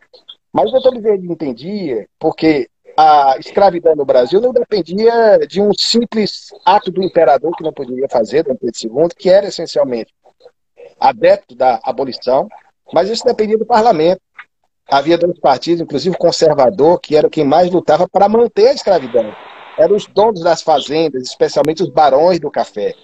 Mas 0.52 0.68
o 0.68 0.72
doutor 0.72 0.92
Oliveira 0.92 1.18
entendia, 1.24 2.08
porque 2.18 2.68
a 2.96 3.36
escravidão 3.38 3.94
no 3.94 4.04
Brasil 4.04 4.40
não 4.40 4.52
dependia 4.52 5.38
de 5.46 5.60
um 5.60 5.72
simples 5.72 6.48
ato 6.64 6.90
do 6.90 7.02
imperador 7.02 7.54
que 7.56 7.62
não 7.62 7.72
poderia 7.72 8.08
fazer, 8.08 8.42
Dom 8.42 8.56
Pedro 8.56 8.80
II, 8.82 9.08
que 9.16 9.30
era 9.30 9.46
essencialmente 9.46 10.12
adepto 10.98 11.54
da 11.54 11.78
abolição, 11.84 12.48
mas 12.92 13.08
isso 13.08 13.24
dependia 13.24 13.58
do 13.58 13.66
parlamento. 13.66 14.20
Havia 14.90 15.18
dois 15.18 15.38
partidos, 15.38 15.82
inclusive 15.82 16.16
o 16.16 16.18
conservador, 16.18 16.98
que 16.98 17.14
era 17.14 17.28
quem 17.28 17.44
mais 17.44 17.70
lutava 17.70 18.08
para 18.08 18.28
manter 18.28 18.68
a 18.68 18.72
escravidão 18.72 19.32
eram 19.78 19.96
os 19.96 20.06
donos 20.06 20.42
das 20.42 20.60
fazendas, 20.60 21.22
especialmente 21.22 21.82
os 21.82 21.88
barões 21.88 22.40
do 22.40 22.50
café, 22.50 22.94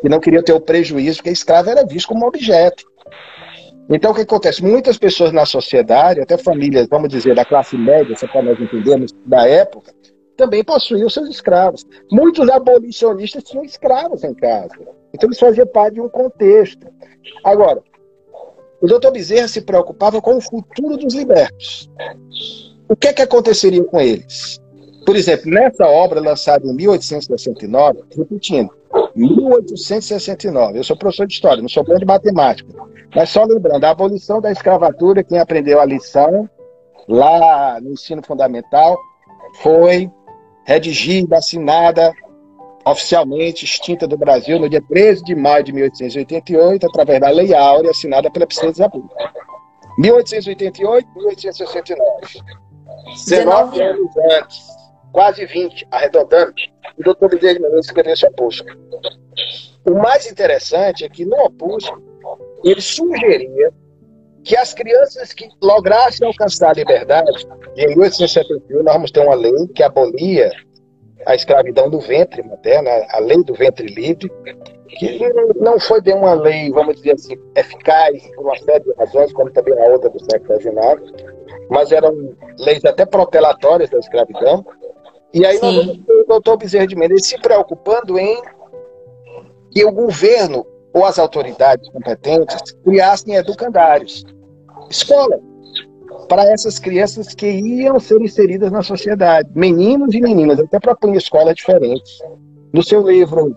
que 0.00 0.08
não 0.08 0.20
queriam 0.20 0.42
ter 0.42 0.52
o 0.52 0.60
prejuízo, 0.60 1.18
porque 1.18 1.30
escravo 1.30 1.70
era 1.70 1.84
visto 1.84 2.08
como 2.08 2.26
objeto. 2.26 2.84
Então, 3.88 4.12
o 4.12 4.14
que 4.14 4.22
acontece? 4.22 4.62
Muitas 4.62 4.96
pessoas 4.96 5.32
na 5.32 5.44
sociedade, 5.44 6.20
até 6.20 6.38
famílias, 6.38 6.86
vamos 6.88 7.08
dizer, 7.08 7.34
da 7.34 7.44
classe 7.44 7.76
média, 7.76 8.16
só 8.16 8.26
para 8.26 8.42
nós 8.42 8.60
entendermos, 8.60 9.12
da 9.26 9.46
época, 9.46 9.92
também 10.36 10.64
possuíam 10.64 11.08
seus 11.08 11.28
escravos. 11.28 11.86
Muitos 12.10 12.48
abolicionistas 12.48 13.44
tinham 13.44 13.64
escravos 13.64 14.24
em 14.24 14.34
casa. 14.34 14.74
Então, 15.12 15.28
eles 15.28 15.38
faziam 15.38 15.66
parte 15.66 15.94
de 15.94 16.00
um 16.00 16.08
contexto. 16.08 16.86
Agora, 17.44 17.82
o 18.80 18.86
doutor 18.86 19.12
Bezerra 19.12 19.48
se 19.48 19.60
preocupava 19.60 20.20
com 20.20 20.36
o 20.36 20.40
futuro 20.40 20.96
dos 20.96 21.14
libertos. 21.14 21.90
O 22.88 22.96
que, 22.96 23.08
é 23.08 23.12
que 23.12 23.22
aconteceria 23.22 23.84
com 23.84 24.00
eles? 24.00 24.60
Por 25.04 25.16
exemplo, 25.16 25.50
nessa 25.50 25.86
obra 25.86 26.20
lançada 26.20 26.66
em 26.66 26.74
1869, 26.74 28.04
repetindo, 28.16 28.70
1869, 29.14 30.78
eu 30.78 30.84
sou 30.84 30.96
professor 30.96 31.26
de 31.26 31.34
história, 31.34 31.60
não 31.60 31.68
sou 31.68 31.84
bom 31.84 31.96
de 31.96 32.06
matemática, 32.06 32.68
mas 33.14 33.28
só 33.28 33.44
lembrando, 33.44 33.84
a 33.84 33.90
abolição 33.90 34.40
da 34.40 34.50
escravatura, 34.50 35.22
quem 35.22 35.38
aprendeu 35.38 35.80
a 35.80 35.84
lição 35.84 36.48
lá 37.06 37.78
no 37.80 37.92
ensino 37.92 38.22
fundamental, 38.24 38.98
foi 39.60 40.10
redigida, 40.64 41.36
assinada 41.36 42.12
oficialmente, 42.86 43.64
extinta 43.64 44.06
do 44.06 44.16
Brasil, 44.16 44.58
no 44.58 44.68
dia 44.68 44.82
13 44.82 45.22
de 45.24 45.34
maio 45.34 45.64
de 45.64 45.72
1888, 45.72 46.86
através 46.86 47.20
da 47.20 47.30
Lei 47.30 47.54
Áurea, 47.54 47.90
assinada 47.90 48.30
pela 48.30 48.46
Princesa 48.46 48.72
Isabel. 48.72 49.04
1888, 49.98 51.08
1869. 51.14 52.04
19 53.26 53.82
anos 53.82 54.10
antes 54.16 54.83
quase 55.14 55.46
20, 55.46 55.86
arredondando, 55.92 56.52
o 56.98 57.02
doutor 57.04 57.30
Bezerra 57.30 57.54
de 57.54 57.60
Menezes 57.60 57.86
escreveu 57.86 58.14
esse 58.14 58.26
opúsculo. 58.26 58.76
O 59.86 59.92
mais 59.94 60.28
interessante 60.28 61.04
é 61.04 61.08
que 61.08 61.24
no 61.24 61.36
opúsculo 61.36 62.02
ele 62.64 62.80
sugeria 62.80 63.72
que 64.42 64.56
as 64.56 64.74
crianças 64.74 65.32
que 65.32 65.48
lograssem 65.62 66.26
alcançar 66.26 66.70
a 66.70 66.74
liberdade, 66.74 67.46
e 67.76 67.84
em 67.84 67.88
1871 67.90 68.82
nós 68.82 68.94
vamos 68.94 69.10
ter 69.12 69.20
uma 69.20 69.36
lei 69.36 69.52
que 69.68 69.84
abolia 69.84 70.50
a 71.26 71.34
escravidão 71.36 71.88
do 71.88 72.00
ventre 72.00 72.42
materno, 72.42 72.88
a 73.10 73.18
lei 73.20 73.42
do 73.44 73.54
ventre 73.54 73.86
livre, 73.86 74.30
que 74.88 75.32
não 75.60 75.78
foi 75.78 76.00
bem 76.00 76.14
uma 76.14 76.34
lei, 76.34 76.72
vamos 76.72 76.96
dizer 76.96 77.12
assim, 77.12 77.36
eficaz 77.54 78.20
por 78.34 78.46
uma 78.46 78.58
série 78.58 78.82
de 78.82 78.92
razões, 78.94 79.32
como 79.32 79.50
também 79.52 79.78
a 79.78 79.90
outra 79.90 80.10
do 80.10 80.18
século 80.24 80.60
XIX, 80.60 81.34
mas 81.70 81.92
eram 81.92 82.34
leis 82.58 82.84
até 82.84 83.06
protelatórias 83.06 83.88
da 83.90 83.98
escravidão, 83.98 84.66
e 85.34 85.44
aí 85.44 85.58
vamos 85.58 85.98
o 86.08 86.24
doutor 86.26 86.56
Bezerra 86.56 86.86
de 86.86 86.94
Menezes 86.94 87.26
se 87.26 87.38
preocupando 87.40 88.18
em 88.18 88.40
que 89.70 89.84
o 89.84 89.90
governo 89.90 90.64
ou 90.92 91.04
as 91.04 91.18
autoridades 91.18 91.88
competentes 91.90 92.56
criassem 92.84 93.34
educandários, 93.34 94.24
escola, 94.88 95.40
para 96.28 96.44
essas 96.44 96.78
crianças 96.78 97.34
que 97.34 97.50
iam 97.50 97.98
ser 97.98 98.20
inseridas 98.20 98.70
na 98.70 98.82
sociedade, 98.82 99.50
meninos 99.54 100.14
e 100.14 100.20
meninas, 100.20 100.60
até 100.60 100.78
propunha 100.78 101.18
escolas 101.18 101.56
diferentes. 101.56 102.18
No 102.72 102.82
seu 102.82 103.06
livro 103.06 103.56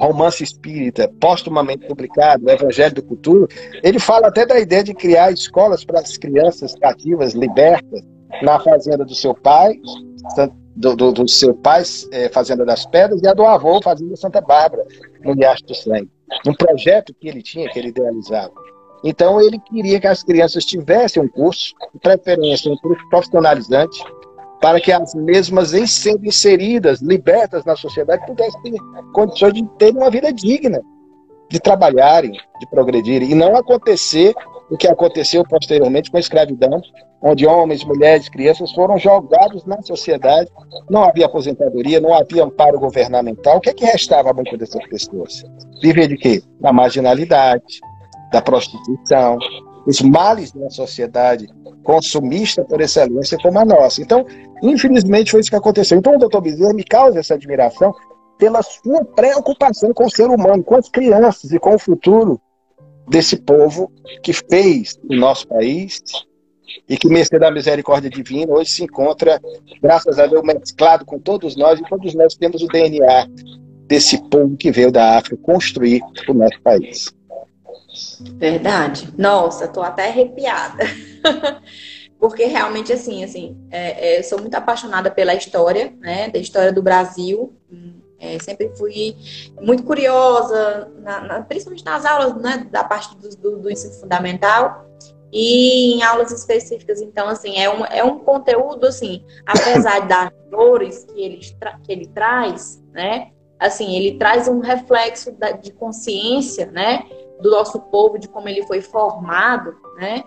Romance 0.00 0.42
Espírita, 0.42 1.10
postumamente 1.20 1.86
publicado, 1.86 2.46
o 2.46 2.50
Evangelho 2.50 2.94
do 2.94 3.04
Futuro, 3.04 3.48
ele 3.82 3.98
fala 3.98 4.28
até 4.28 4.46
da 4.46 4.58
ideia 4.58 4.84
de 4.84 4.94
criar 4.94 5.32
escolas 5.32 5.84
para 5.84 6.00
as 6.00 6.16
crianças 6.16 6.74
cativas, 6.76 7.32
libertas, 7.32 8.00
na 8.42 8.58
fazenda 8.60 9.04
do 9.04 9.14
seu 9.14 9.34
pai, 9.34 9.78
do, 10.74 10.96
do, 10.96 11.12
do 11.12 11.28
seu 11.28 11.54
pai, 11.54 11.82
é, 12.10 12.28
Fazenda 12.28 12.64
das 12.64 12.84
Pedras, 12.86 13.22
e 13.22 13.28
a 13.28 13.34
do 13.34 13.44
avô, 13.44 13.80
Fazenda 13.82 14.16
Santa 14.16 14.40
Bárbara, 14.40 14.84
no 15.22 15.32
Riacho 15.32 15.64
do 15.64 15.74
Sangue. 15.74 16.10
Um 16.46 16.54
projeto 16.54 17.14
que 17.14 17.28
ele 17.28 17.42
tinha, 17.42 17.70
que 17.70 17.78
ele 17.78 17.88
idealizava. 17.88 18.52
Então, 19.04 19.40
ele 19.40 19.58
queria 19.58 20.00
que 20.00 20.06
as 20.06 20.22
crianças 20.22 20.64
tivessem 20.64 21.22
um 21.22 21.28
curso, 21.28 21.74
de 21.92 22.00
preferência 22.00 22.72
um 22.72 22.76
curso 22.78 23.06
profissionalizante, 23.08 24.02
para 24.60 24.80
que 24.80 24.90
as 24.90 25.14
mesmas, 25.14 25.74
em 25.74 25.86
sendo 25.86 26.24
inseridas, 26.24 27.02
libertas 27.02 27.64
na 27.66 27.76
sociedade, 27.76 28.26
pudessem 28.26 28.62
ter 28.62 28.80
condições 29.12 29.52
de 29.52 29.62
terem 29.78 29.98
uma 29.98 30.10
vida 30.10 30.32
digna, 30.32 30.80
de 31.50 31.60
trabalharem, 31.60 32.32
de 32.32 32.66
progredirem, 32.70 33.30
e 33.30 33.34
não 33.34 33.54
acontecer 33.54 34.34
o 34.70 34.76
que 34.76 34.88
aconteceu 34.88 35.44
posteriormente 35.44 36.10
com 36.10 36.16
a 36.16 36.20
escravidão, 36.20 36.80
onde 37.22 37.46
homens, 37.46 37.84
mulheres, 37.84 38.28
crianças 38.28 38.72
foram 38.72 38.98
jogados 38.98 39.64
na 39.64 39.80
sociedade, 39.82 40.50
não 40.90 41.04
havia 41.04 41.26
aposentadoria, 41.26 42.00
não 42.00 42.14
havia 42.14 42.44
amparo 42.44 42.78
governamental. 42.78 43.58
O 43.58 43.60
que 43.60 43.70
é 43.70 43.74
que 43.74 43.84
restava 43.84 44.30
a 44.30 44.34
muitas 44.34 44.58
dessas 44.58 44.86
pessoas? 44.88 45.44
Viver 45.80 46.08
de 46.08 46.16
quê? 46.16 46.42
Da 46.60 46.72
marginalidade, 46.72 47.80
da 48.32 48.42
prostituição, 48.42 49.38
os 49.86 50.00
males 50.00 50.52
da 50.52 50.70
sociedade 50.70 51.46
consumista 51.82 52.64
por 52.64 52.80
excelência 52.80 53.38
como 53.38 53.58
a 53.58 53.64
nossa. 53.64 54.00
Então, 54.00 54.24
infelizmente, 54.62 55.30
foi 55.30 55.40
isso 55.40 55.50
que 55.50 55.56
aconteceu. 55.56 55.98
Então, 55.98 56.16
o 56.16 56.18
doutor 56.18 56.40
Bezerra 56.40 56.72
me 56.72 56.84
causa 56.84 57.20
essa 57.20 57.34
admiração 57.34 57.94
pela 58.38 58.62
sua 58.62 59.04
preocupação 59.04 59.92
com 59.92 60.06
o 60.06 60.10
ser 60.10 60.28
humano, 60.28 60.64
com 60.64 60.76
as 60.76 60.88
crianças 60.88 61.52
e 61.52 61.58
com 61.58 61.74
o 61.74 61.78
futuro 61.78 62.40
desse 63.08 63.36
povo 63.36 63.92
que 64.22 64.32
fez 64.32 64.98
o 65.08 65.14
nosso 65.14 65.46
país 65.48 66.02
e 66.88 66.96
que, 66.96 67.08
mercê 67.08 67.38
da 67.38 67.50
misericórdia 67.50 68.10
divina, 68.10 68.52
hoje 68.52 68.70
se 68.70 68.84
encontra, 68.84 69.40
graças 69.80 70.18
a 70.18 70.26
Deus, 70.26 70.42
mesclado 70.42 71.04
com 71.04 71.18
todos 71.18 71.56
nós, 71.56 71.78
e 71.78 71.84
todos 71.84 72.14
nós 72.14 72.34
temos 72.34 72.62
o 72.62 72.66
DNA 72.66 73.26
desse 73.86 74.18
povo 74.28 74.56
que 74.56 74.72
veio 74.72 74.90
da 74.90 75.18
África 75.18 75.36
construir 75.42 76.02
o 76.28 76.34
nosso 76.34 76.60
país. 76.62 77.12
Verdade. 78.36 79.08
Nossa, 79.16 79.68
tô 79.68 79.82
até 79.82 80.08
arrepiada. 80.08 80.84
Porque 82.18 82.46
realmente, 82.46 82.92
assim, 82.92 83.22
assim, 83.22 83.56
é, 83.70 84.16
é, 84.18 84.22
sou 84.22 84.40
muito 84.40 84.54
apaixonada 84.54 85.10
pela 85.10 85.34
história, 85.34 85.92
né? 86.00 86.28
Da 86.30 86.38
história 86.38 86.72
do 86.72 86.82
Brasil. 86.82 87.52
É, 88.24 88.38
sempre 88.38 88.70
fui 88.76 89.16
muito 89.60 89.82
curiosa, 89.82 90.90
na, 90.98 91.20
na, 91.20 91.42
principalmente 91.42 91.84
nas 91.84 92.04
aulas, 92.04 92.34
né? 92.36 92.66
Da 92.70 92.82
parte 92.82 93.14
do, 93.16 93.28
do, 93.36 93.58
do 93.58 93.70
ensino 93.70 93.92
fundamental 93.94 94.84
e 95.34 95.96
em 95.96 96.02
aulas 96.04 96.30
específicas. 96.30 97.02
Então, 97.02 97.28
assim, 97.28 97.58
é 97.58 97.68
um, 97.68 97.84
é 97.84 98.04
um 98.04 98.20
conteúdo, 98.20 98.86
assim, 98.86 99.24
apesar 99.44 100.00
das 100.06 100.30
dores 100.48 101.04
que 101.04 101.20
ele, 101.20 101.40
que 101.82 101.92
ele 101.92 102.06
traz, 102.06 102.80
né? 102.92 103.32
Assim, 103.58 103.96
ele 103.96 104.16
traz 104.16 104.46
um 104.46 104.60
reflexo 104.60 105.32
da, 105.32 105.50
de 105.50 105.72
consciência, 105.72 106.66
né? 106.66 107.04
Do 107.40 107.50
nosso 107.50 107.80
povo, 107.80 108.16
de 108.16 108.28
como 108.28 108.48
ele 108.48 108.64
foi 108.64 108.80
formado, 108.80 109.74
né? 109.96 110.22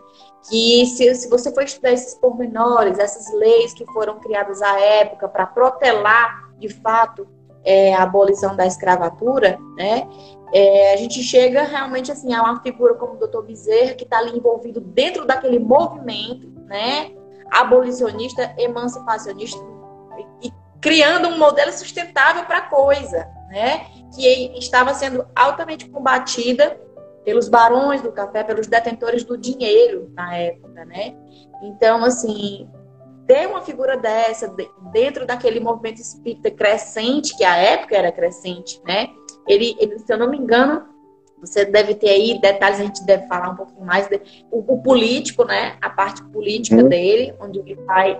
Que 0.49 0.85
se, 0.85 1.15
se 1.15 1.29
você 1.29 1.53
for 1.53 1.63
estudar 1.63 1.93
esses 1.93 2.15
pormenores, 2.15 2.99
essas 2.99 3.33
leis 3.33 3.73
que 3.73 3.85
foram 3.93 4.19
criadas 4.19 4.61
à 4.61 4.77
época 4.79 5.29
para 5.29 5.45
protelar, 5.45 6.51
de 6.59 6.67
fato, 6.67 7.27
é, 7.63 7.93
a 7.93 8.03
abolição 8.03 8.55
da 8.55 8.65
escravatura, 8.65 9.57
né? 9.75 10.07
É, 10.53 10.93
a 10.93 10.97
gente 10.97 11.21
chega 11.21 11.63
realmente 11.63 12.11
assim 12.11 12.33
a 12.33 12.41
uma 12.41 12.61
figura 12.61 12.93
como 12.93 13.13
o 13.13 13.27
Dr. 13.27 13.41
Bezerra 13.41 13.93
que 13.93 14.05
está 14.05 14.19
ali 14.19 14.37
envolvido 14.37 14.79
dentro 14.79 15.25
daquele 15.25 15.59
movimento, 15.59 16.47
né? 16.65 17.11
Abolicionista, 17.51 18.53
emancipacionista 18.57 19.61
e 20.41 20.51
criando 20.79 21.27
um 21.27 21.37
modelo 21.37 21.71
sustentável 21.71 22.45
para 22.45 22.59
a 22.59 22.69
coisa, 22.69 23.27
né? 23.49 23.85
Que 24.15 24.57
estava 24.57 24.93
sendo 24.93 25.27
altamente 25.35 25.89
combatida 25.89 26.79
pelos 27.25 27.49
barões 27.49 28.01
do 28.01 28.11
café, 28.13 28.41
pelos 28.41 28.67
detentores 28.67 29.25
do 29.25 29.37
dinheiro 29.37 30.09
na 30.15 30.33
época, 30.37 30.85
né? 30.85 31.13
Então, 31.61 32.03
assim, 32.05 32.69
ter 33.27 33.47
uma 33.47 33.61
figura 33.61 33.97
dessa 33.97 34.47
dentro 34.91 35.25
daquele 35.25 35.59
movimento 35.59 35.99
espírita 35.99 36.49
crescente, 36.49 37.35
que 37.37 37.43
a 37.43 37.57
época 37.57 37.95
era 37.95 38.11
crescente, 38.11 38.81
né? 38.85 39.09
Ele, 39.47 39.75
ele 39.79 39.99
se 39.99 40.11
eu 40.11 40.17
não 40.17 40.29
me 40.29 40.37
engano, 40.37 40.85
você 41.39 41.65
deve 41.65 41.93
ter 41.93 42.09
aí 42.09 42.39
detalhes, 42.39 42.79
a 42.79 42.83
gente 42.83 43.05
deve 43.05 43.27
falar 43.27 43.51
um 43.51 43.55
pouquinho 43.55 43.85
mais. 43.85 44.07
De, 44.07 44.19
o, 44.51 44.73
o, 44.73 44.81
político, 44.81 45.45
né? 45.45 45.77
A 45.81 45.89
parte 45.89 46.23
política 46.23 46.77
uhum. 46.77 46.89
dele, 46.89 47.33
onde 47.39 47.59
ele 47.59 47.75
vai 47.75 48.19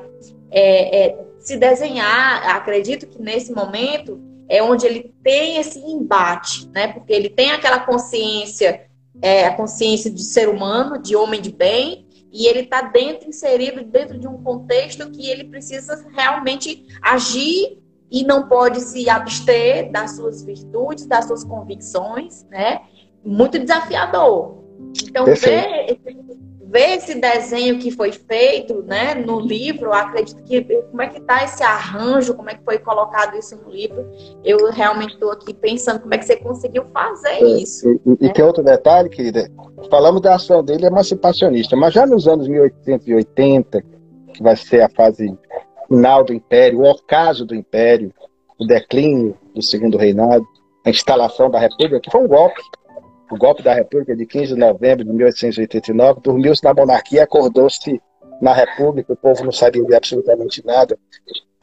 é, 0.52 1.06
é, 1.08 1.26
se 1.40 1.58
desenhar. 1.58 2.56
Acredito 2.56 3.08
que 3.08 3.20
nesse 3.20 3.52
momento 3.52 4.22
é 4.48 4.62
onde 4.62 4.86
ele 4.86 5.14
tem 5.24 5.58
esse 5.58 5.80
embate, 5.80 6.70
né? 6.70 6.90
Porque 6.90 7.12
ele 7.12 7.30
tem 7.30 7.52
aquela 7.52 7.80
consciência, 7.80 8.88
é, 9.22 9.46
a 9.46 9.54
consciência 9.54 10.12
de 10.12 10.24
ser 10.24 10.48
humano, 10.48 11.02
de 11.02 11.16
homem 11.16 11.42
de 11.42 11.52
bem, 11.52 12.07
e 12.32 12.48
ele 12.48 12.62
está 12.62 12.82
dentro, 12.82 13.30
inserido 13.30 13.84
dentro 13.84 14.20
de 14.20 14.28
um 14.28 14.42
contexto 14.44 15.10
que 15.12 15.30
ele 15.30 15.46
precisa 15.46 16.06
realmente 16.14 16.86
agir 17.02 17.80
e 18.10 18.24
não 18.24 18.48
pode 18.48 18.82
se 18.82 19.10
abster 19.10 19.92
das 19.92 20.16
suas 20.16 20.44
virtudes, 20.44 21.06
das 21.06 21.26
suas 21.26 21.44
convicções, 21.44 22.46
né? 22.50 22.82
Muito 23.24 23.60
desafiador. 23.60 24.64
Então, 25.04 25.26
ver, 25.26 26.00
ver 26.70 26.98
esse 26.98 27.16
desenho 27.16 27.80
que 27.80 27.92
foi 27.92 28.12
feito, 28.12 28.84
né, 28.84 29.16
no 29.16 29.40
livro, 29.40 29.94
acredito 29.94 30.44
que 30.44 30.62
como 30.62 31.02
é 31.02 31.08
que 31.08 31.22
tá 31.22 31.44
esse 31.44 31.64
arranjo, 31.64 32.34
como 32.34 32.50
é 32.50 32.56
que 32.56 32.64
foi 32.64 32.78
colocado 32.78 33.38
isso 33.38 33.56
no 33.56 33.72
livro, 33.72 34.06
eu 34.44 34.70
realmente 34.72 35.14
estou 35.14 35.32
aqui 35.32 35.54
pensando 35.54 36.02
como 36.02 36.14
é 36.14 36.18
que 36.18 36.26
você 36.26 36.36
conseguiu 36.36 36.86
fazer 36.94 37.30
é, 37.30 37.44
isso. 37.44 37.88
E, 38.06 38.10
né? 38.10 38.18
e, 38.22 38.34
tem 38.34 38.44
outro 38.44 38.64
detalhe, 38.64 39.10
querida, 39.10 39.50
falamos 39.90 40.22
da 40.22 40.36
ação 40.36 40.64
dele 40.64 40.86
emancipacionista, 40.86 41.76
mas 41.76 41.94
já 41.94 42.06
nos 42.06 42.28
anos 42.28 42.48
1880, 42.48 43.82
que 44.34 44.44
vai 44.44 44.56
ser 44.56 44.82
a 44.82 44.90
fase 44.90 45.34
final 45.88 46.24
do 46.24 46.34
Império, 46.34 46.82
o 46.82 46.90
ocaso 46.90 47.46
do 47.46 47.56
Império, 47.56 48.14
o 48.60 48.66
declínio 48.66 49.38
do 49.56 49.64
Segundo 49.64 49.98
Reinado, 49.98 50.46
a 50.86 50.90
instalação 50.90 51.50
da 51.50 51.60
República, 51.60 52.02
que 52.02 52.12
foi 52.12 52.22
um 52.22 52.28
golpe 52.28 52.62
o 53.32 53.38
golpe 53.38 53.62
da 53.62 53.74
República 53.74 54.16
de 54.16 54.26
15 54.26 54.54
de 54.54 54.60
novembro 54.60 55.04
de 55.04 55.12
1889, 55.12 56.22
dormiu-se 56.22 56.64
na 56.64 56.74
monarquia, 56.74 57.24
acordou-se 57.24 58.02
na 58.42 58.54
República, 58.54 59.14
o 59.14 59.18
povo 59.18 59.44
não 59.44 59.52
sabia 59.52 59.84
de 59.84 59.96
absolutamente 59.96 60.66
nada. 60.66 60.98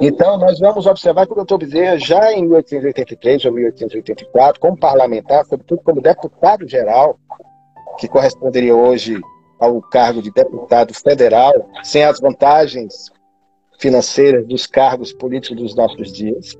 Então, 0.00 0.36
nós 0.38 0.58
vamos 0.58 0.86
observar 0.86 1.26
que 1.26 1.32
o 1.32 1.36
doutor 1.36 1.58
Bezerra, 1.58 1.96
já 1.98 2.32
em 2.32 2.42
1883 2.42 3.44
ou 3.44 3.52
1884, 3.52 4.60
como 4.60 4.76
parlamentar, 4.76 5.44
sobretudo 5.46 5.82
como 5.82 6.00
deputado 6.00 6.68
geral, 6.68 7.18
que 7.98 8.08
corresponderia 8.08 8.74
hoje 8.74 9.20
ao 9.58 9.80
cargo 9.80 10.20
de 10.20 10.32
deputado 10.32 10.92
federal, 10.92 11.52
sem 11.84 12.04
as 12.04 12.20
vantagens 12.20 13.12
financeiras 13.78 14.46
dos 14.46 14.66
cargos 14.66 15.12
políticos 15.12 15.56
dos 15.56 15.74
nossos 15.76 16.12
dias. 16.12 16.56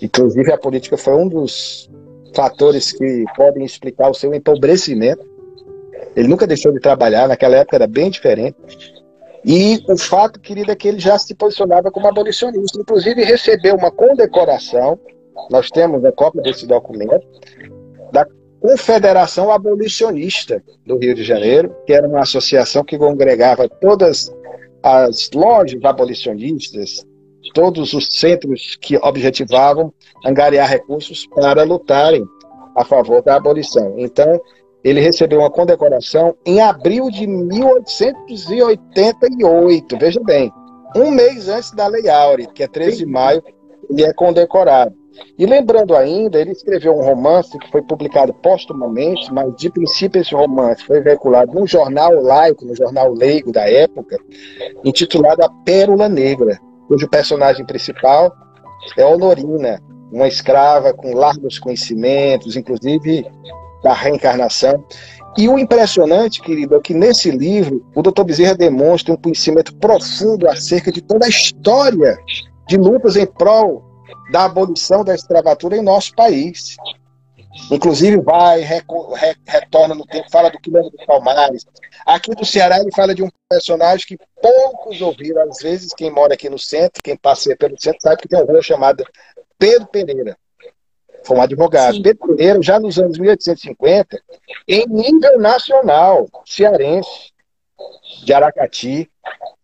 Inclusive, 0.00 0.52
a 0.52 0.58
política 0.58 0.96
foi 0.96 1.14
um 1.14 1.28
dos 1.28 1.90
fatores 2.36 2.92
que 2.92 3.24
podem 3.34 3.64
explicar 3.64 4.10
o 4.10 4.14
seu 4.14 4.34
empobrecimento. 4.34 5.24
Ele 6.14 6.28
nunca 6.28 6.46
deixou 6.46 6.70
de 6.72 6.78
trabalhar, 6.78 7.26
naquela 7.26 7.56
época 7.56 7.76
era 7.76 7.86
bem 7.86 8.10
diferente. 8.10 8.56
E 9.44 9.82
o 9.88 9.96
fato, 9.96 10.38
querida, 10.40 10.72
é 10.72 10.76
que 10.76 10.88
ele 10.88 10.98
já 10.98 11.18
se 11.18 11.34
posicionava 11.34 11.90
como 11.90 12.06
abolicionista. 12.06 12.80
Inclusive, 12.80 13.24
recebeu 13.24 13.74
uma 13.76 13.90
condecoração, 13.90 14.98
nós 15.50 15.70
temos 15.70 16.04
a 16.04 16.12
cópia 16.12 16.42
desse 16.42 16.66
documento, 16.66 17.26
da 18.12 18.26
Confederação 18.60 19.50
Abolicionista 19.50 20.62
do 20.84 20.98
Rio 20.98 21.14
de 21.14 21.22
Janeiro, 21.22 21.74
que 21.86 21.92
era 21.92 22.08
uma 22.08 22.20
associação 22.20 22.84
que 22.84 22.98
congregava 22.98 23.68
todas 23.68 24.34
as 24.82 25.30
lojas 25.32 25.82
abolicionistas, 25.84 27.06
todos 27.52 27.92
os 27.92 28.18
centros 28.18 28.78
que 28.80 28.96
objetivavam 28.96 29.92
angariar 30.24 30.68
recursos 30.68 31.26
para 31.26 31.64
lutarem 31.64 32.26
a 32.76 32.84
favor 32.84 33.22
da 33.22 33.34
abolição. 33.36 33.94
Então, 33.96 34.38
ele 34.84 35.00
recebeu 35.00 35.38
uma 35.40 35.50
condecoração 35.50 36.36
em 36.44 36.60
abril 36.60 37.10
de 37.10 37.26
1888, 37.26 39.98
veja 39.98 40.20
bem, 40.20 40.52
um 40.94 41.10
mês 41.10 41.48
antes 41.48 41.72
da 41.72 41.88
Lei 41.88 42.08
Áurea, 42.08 42.46
que 42.46 42.62
é 42.62 42.68
13 42.68 42.98
de 42.98 43.06
maio, 43.06 43.42
ele 43.90 44.04
é 44.04 44.12
condecorado. 44.12 44.94
E 45.38 45.46
lembrando 45.46 45.96
ainda, 45.96 46.38
ele 46.38 46.52
escreveu 46.52 46.94
um 46.94 47.02
romance 47.02 47.58
que 47.58 47.70
foi 47.70 47.80
publicado 47.82 48.34
postumamente, 48.34 49.32
mas 49.32 49.56
de 49.56 49.70
princípio 49.70 50.20
esse 50.20 50.34
romance 50.34 50.84
foi 50.84 51.00
veiculado 51.00 51.54
num 51.54 51.66
jornal 51.66 52.12
laico, 52.22 52.66
no 52.66 52.76
jornal 52.76 53.10
leigo 53.12 53.50
da 53.50 53.66
época, 53.68 54.16
intitulado 54.84 55.42
A 55.42 55.48
Pérola 55.64 56.08
Negra 56.08 56.60
cujo 56.88 57.08
personagem 57.08 57.64
principal 57.64 58.34
é 58.96 59.04
Honorina, 59.04 59.80
uma 60.12 60.28
escrava 60.28 60.92
com 60.92 61.14
largos 61.14 61.58
conhecimentos, 61.58 62.56
inclusive 62.56 63.26
da 63.82 63.92
reencarnação. 63.92 64.84
E 65.36 65.48
o 65.48 65.58
impressionante, 65.58 66.40
querido, 66.40 66.76
é 66.76 66.80
que 66.80 66.94
nesse 66.94 67.30
livro 67.30 67.84
o 67.94 68.02
Dr. 68.02 68.24
Bezerra 68.24 68.54
demonstra 68.54 69.12
um 69.12 69.16
conhecimento 69.16 69.74
profundo 69.76 70.48
acerca 70.48 70.90
de 70.90 71.02
toda 71.02 71.26
a 71.26 71.28
história 71.28 72.16
de 72.66 72.76
lutas 72.76 73.16
em 73.16 73.26
prol 73.26 73.84
da 74.32 74.44
abolição 74.44 75.04
da 75.04 75.14
escravatura 75.14 75.76
em 75.76 75.82
nosso 75.82 76.14
país. 76.14 76.76
Inclusive 77.70 78.18
vai, 78.18 78.60
retorna 79.46 79.94
no 79.94 80.06
tempo, 80.06 80.30
fala 80.30 80.50
do 80.50 80.58
quilômetro 80.58 80.96
dos 80.96 81.06
Palmares. 81.06 81.66
Aqui 82.04 82.34
do 82.34 82.44
Ceará 82.44 82.78
ele 82.78 82.92
fala 82.94 83.14
de 83.14 83.22
um 83.22 83.28
personagem 83.48 84.06
que 84.06 84.18
poucos 84.40 85.00
ouviram. 85.00 85.42
Às 85.42 85.58
vezes, 85.58 85.92
quem 85.94 86.10
mora 86.10 86.34
aqui 86.34 86.48
no 86.48 86.58
centro, 86.58 87.02
quem 87.02 87.16
passeia 87.16 87.56
pelo 87.56 87.80
centro, 87.80 88.00
sabe 88.00 88.22
que 88.22 88.28
tem 88.28 88.38
uma 88.38 88.50
rua 88.50 88.62
chamada 88.62 89.04
Pedro 89.58 89.86
Pereira. 89.88 90.36
Foi 91.24 91.36
um 91.36 91.42
advogado. 91.42 91.96
Sim. 91.96 92.02
Pedro 92.02 92.36
Pereira, 92.36 92.62
já 92.62 92.78
nos 92.78 92.98
anos 92.98 93.18
1850, 93.18 94.22
em 94.68 94.86
nível 94.86 95.38
nacional, 95.40 96.28
cearense, 96.44 97.32
de 98.24 98.32
Aracati, 98.32 99.10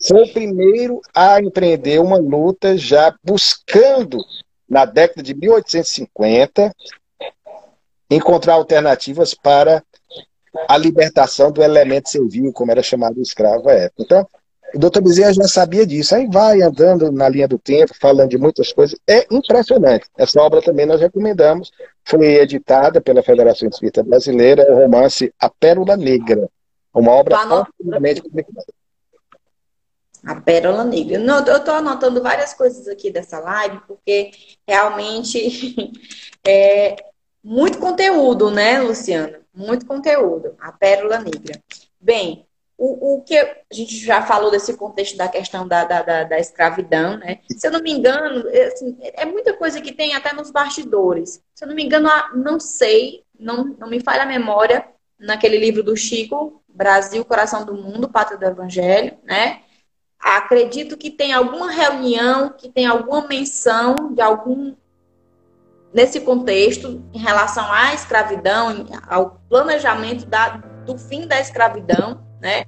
foi 0.07 0.25
o 0.25 0.33
primeiro 0.33 1.01
a 1.15 1.41
empreender 1.41 2.01
uma 2.01 2.19
luta 2.19 2.77
já 2.77 3.15
buscando, 3.23 4.19
na 4.69 4.85
década 4.85 5.23
de 5.23 5.35
1850, 5.35 6.75
encontrar 8.15 8.55
alternativas 8.55 9.35
para 9.35 9.83
a 10.69 10.77
libertação 10.77 11.51
do 11.51 11.63
elemento 11.63 12.11
servil, 12.11 12.53
como 12.53 12.71
era 12.71 12.83
chamado 12.83 13.19
o 13.19 13.23
escravo 13.23 13.69
à 13.69 13.73
época. 13.73 14.03
Então, 14.03 14.27
O 14.75 14.79
doutor 14.79 15.03
Bezerra 15.03 15.33
já 15.35 15.47
sabia 15.49 15.87
disso. 15.87 16.15
Aí 16.15 16.27
vai 16.27 16.63
andando 16.63 17.13
na 17.13 17.29
linha 17.29 17.47
do 17.47 17.59
tempo, 17.59 17.93
falando 18.01 18.31
de 18.31 18.39
muitas 18.39 18.73
coisas. 18.73 18.99
É 19.07 19.27
impressionante. 19.31 20.07
Essa 20.17 20.41
obra 20.41 20.63
também 20.63 20.87
nós 20.87 21.01
recomendamos. 21.01 21.71
Foi 22.05 22.25
editada 22.37 23.01
pela 23.01 23.23
Federação 23.23 23.69
Espírita 23.69 24.03
Brasileira, 24.03 24.67
o 24.73 24.77
romance 24.77 25.33
A 25.39 25.51
Pérola 25.51 25.97
Negra. 25.97 26.49
Uma 26.95 27.13
obra 27.13 27.39
amplamente 27.43 28.23
publicada. 28.23 28.65
A 30.25 30.37
Pérola 30.41 30.85
Negra. 30.85 31.19
Não, 31.19 31.45
eu 31.45 31.57
estou 31.57 31.75
anotando 31.75 32.23
várias 32.23 32.55
coisas 32.55 32.89
aqui 32.89 33.11
dessa 33.11 33.41
live, 33.41 33.81
porque 33.87 34.31
realmente 34.67 35.93
é 36.47 36.97
muito 37.43 37.79
conteúdo, 37.79 38.51
né, 38.51 38.81
Luciana? 38.81 39.41
Muito 39.55 39.87
conteúdo. 39.87 40.55
A 40.61 40.73
Pérola 40.73 41.19
Negra. 41.19 41.61
Bem, 42.01 42.47
o, 42.79 43.17
o 43.17 43.23
que 43.23 43.37
a 43.37 43.57
gente 43.73 43.97
já 43.97 44.23
falou 44.23 44.51
desse 44.51 44.77
contexto 44.77 45.17
da 45.17 45.29
questão 45.29 45.67
da, 45.69 45.85
da, 45.85 46.03
da, 46.03 46.25
da 46.25 46.39
escravidão, 46.39 47.17
né? 47.17 47.39
Se 47.49 47.67
eu 47.67 47.71
não 47.71 47.81
me 47.81 47.93
engano, 47.93 48.49
é, 48.49 48.65
assim, 48.67 48.97
é 49.01 49.25
muita 49.25 49.53
coisa 49.55 49.81
que 49.81 49.93
tem 49.93 50.15
até 50.15 50.33
nos 50.33 50.51
bastidores. 50.51 51.43
Se 51.55 51.65
eu 51.65 51.69
não 51.69 51.75
me 51.75 51.85
engano, 51.85 52.09
não 52.35 52.59
sei, 52.59 53.25
não, 53.39 53.65
não 53.79 53.89
me 53.89 54.01
falha 54.01 54.23
a 54.23 54.27
memória, 54.27 54.87
naquele 55.19 55.59
livro 55.59 55.83
do 55.83 55.97
Chico, 55.97 56.63
Brasil, 56.69 57.25
Coração 57.25 57.65
do 57.65 57.75
Mundo, 57.75 58.09
Pátria 58.09 58.39
do 58.39 58.45
Evangelho, 58.45 59.17
né? 59.23 59.61
Acredito 60.19 60.97
que 60.97 61.11
tem 61.11 61.33
alguma 61.33 61.71
reunião, 61.71 62.51
que 62.51 62.69
tem 62.69 62.87
alguma 62.87 63.27
menção 63.27 64.13
de 64.13 64.21
algum 64.21 64.75
nesse 65.93 66.21
contexto 66.21 67.03
em 67.13 67.19
relação 67.19 67.71
à 67.71 67.95
escravidão, 67.95 68.87
ao 69.09 69.41
planejamento 69.49 70.27
da, 70.27 70.61
do 70.87 70.97
fim 70.97 71.27
da 71.27 71.41
escravidão, 71.41 72.23
né? 72.41 72.65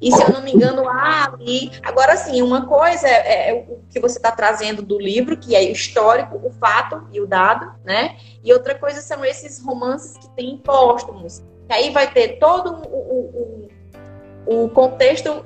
E 0.00 0.12
se 0.12 0.22
eu 0.22 0.28
não 0.28 0.42
me 0.42 0.52
engano, 0.52 0.86
há 0.88 1.32
ali. 1.32 1.70
Agora, 1.82 2.16
sim, 2.16 2.42
uma 2.42 2.66
coisa 2.66 3.08
é, 3.08 3.50
é 3.50 3.54
o 3.54 3.80
que 3.88 3.98
você 3.98 4.18
está 4.18 4.30
trazendo 4.30 4.82
do 4.82 4.98
livro, 4.98 5.38
que 5.38 5.56
é 5.56 5.62
histórico, 5.62 6.36
o 6.36 6.50
fato 6.50 7.06
e 7.12 7.20
o 7.20 7.26
dado, 7.26 7.72
né? 7.82 8.16
E 8.44 8.52
outra 8.52 8.74
coisa 8.74 9.00
são 9.00 9.24
esses 9.24 9.62
romances 9.62 10.16
que 10.18 10.28
têm 10.30 10.58
póstumos. 10.58 11.42
Que 11.66 11.74
aí 11.74 11.90
vai 11.90 12.10
ter 12.12 12.38
todo 12.38 12.86
o, 12.86 13.68
o, 14.46 14.64
o 14.64 14.68
contexto 14.68 15.44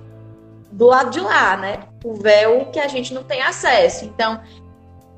do 0.73 0.87
lado 0.87 1.11
de 1.11 1.21
lá, 1.21 1.57
né? 1.57 1.85
O 2.05 2.15
véu 2.15 2.67
que 2.73 2.81
a 2.81 2.89
gente 2.89 3.15
não 3.15 3.23
tem 3.23 3.41
acesso. 3.43 4.05
Então, 4.05 4.41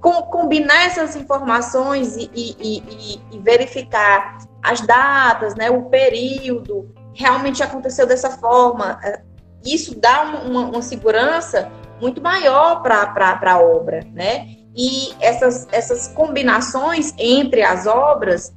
com, 0.03 0.21
combinar 0.23 0.87
essas 0.87 1.15
informações 1.15 2.17
e, 2.17 2.29
e, 2.35 2.57
e, 2.61 3.21
e 3.31 3.39
verificar 3.39 4.39
as 4.61 4.81
datas, 4.81 5.55
né? 5.55 5.71
O 5.71 5.85
período 5.85 6.93
realmente 7.15 7.63
aconteceu 7.63 8.07
dessa 8.07 8.31
forma. 8.31 8.99
É, 9.03 9.23
isso 9.65 9.99
dá 9.99 10.23
uma, 10.23 10.67
uma 10.67 10.83
segurança 10.83 11.71
muito 12.01 12.21
maior 12.21 12.83
para 12.83 13.39
a 13.41 13.61
obra, 13.61 14.05
né? 14.13 14.49
E 14.75 15.15
essas, 15.21 15.69
essas 15.71 16.09
combinações 16.09 17.15
entre 17.17 17.63
as 17.63 17.87
obras 17.87 18.53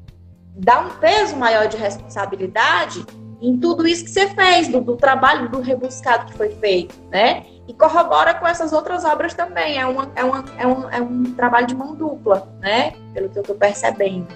dá 0.57 0.79
um 0.79 0.89
peso 0.97 1.35
maior 1.35 1.67
de 1.67 1.77
responsabilidade 1.77 3.05
em 3.41 3.57
tudo 3.57 3.87
isso 3.87 4.03
que 4.03 4.09
você 4.09 4.27
fez, 4.29 4.67
do, 4.67 4.81
do 4.81 4.95
trabalho, 4.95 5.49
do 5.49 5.59
rebuscado 5.61 6.25
que 6.25 6.37
foi 6.37 6.49
feito, 6.49 6.95
né? 7.11 7.45
E 7.67 7.73
corrobora 7.73 8.33
com 8.33 8.47
essas 8.47 8.73
outras 8.73 9.03
obras 9.03 9.33
também. 9.33 9.77
É, 9.77 9.85
uma, 9.85 10.11
é, 10.15 10.23
uma, 10.23 10.45
é, 10.57 10.67
um, 10.67 10.89
é 10.89 11.01
um 11.01 11.23
trabalho 11.33 11.67
de 11.67 11.75
mão 11.75 11.95
dupla, 11.95 12.47
né? 12.59 12.93
Pelo 13.13 13.29
que 13.29 13.37
eu 13.37 13.41
estou 13.41 13.55
percebendo. 13.55 14.27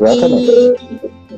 Exatamente. 0.00 0.50
E, 0.50 1.36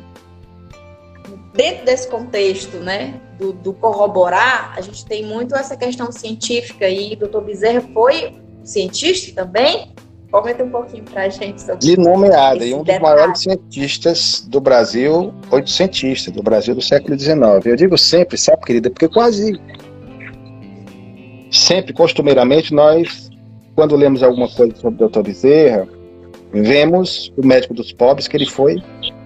dentro 1.53 1.85
desse 1.85 2.07
contexto, 2.07 2.77
né, 2.77 3.19
do, 3.37 3.51
do, 3.51 3.73
corroborar, 3.73 4.73
a 4.77 4.81
gente 4.81 5.05
tem 5.05 5.25
muito 5.25 5.55
essa 5.55 5.75
questão 5.75 6.11
científica 6.11 6.87
e 6.87 7.13
o 7.13 7.17
doutor 7.17 7.41
Bezerra 7.43 7.81
foi 7.93 8.39
cientista 8.63 9.43
também. 9.43 9.93
Comenta 10.31 10.63
um 10.63 10.69
pouquinho 10.69 11.03
para 11.05 11.23
a 11.23 11.29
gente 11.29 11.59
sobre 11.59 11.79
De 11.79 11.97
nomeada, 11.97 12.63
e 12.63 12.71
um 12.73 12.83
dos 12.83 12.99
maiores 12.99 13.41
cientistas 13.41 14.45
do 14.47 14.61
Brasil, 14.61 15.33
oitocentista 15.49 16.29
do 16.29 16.43
Brasil 16.43 16.75
do 16.75 16.81
século 16.81 17.17
XIX. 17.17 17.65
Eu 17.65 17.75
digo 17.75 17.97
sempre, 17.97 18.37
sabe, 18.37 18.63
querida, 18.63 18.91
porque 18.91 19.07
quase 19.07 19.59
sempre, 21.49 21.93
costumeiramente, 21.93 22.71
nós, 22.73 23.31
quando 23.75 23.95
lemos 23.95 24.21
alguma 24.21 24.47
coisa 24.47 24.75
sobre 24.75 24.97
o 24.97 24.99
doutor 24.99 25.23
Bezerra, 25.23 25.87
vemos 26.53 27.33
o 27.35 27.45
médico 27.45 27.73
dos 27.73 27.91
pobres 27.91 28.27
que 28.27 28.37
ele 28.37 28.45
foi 28.45 28.83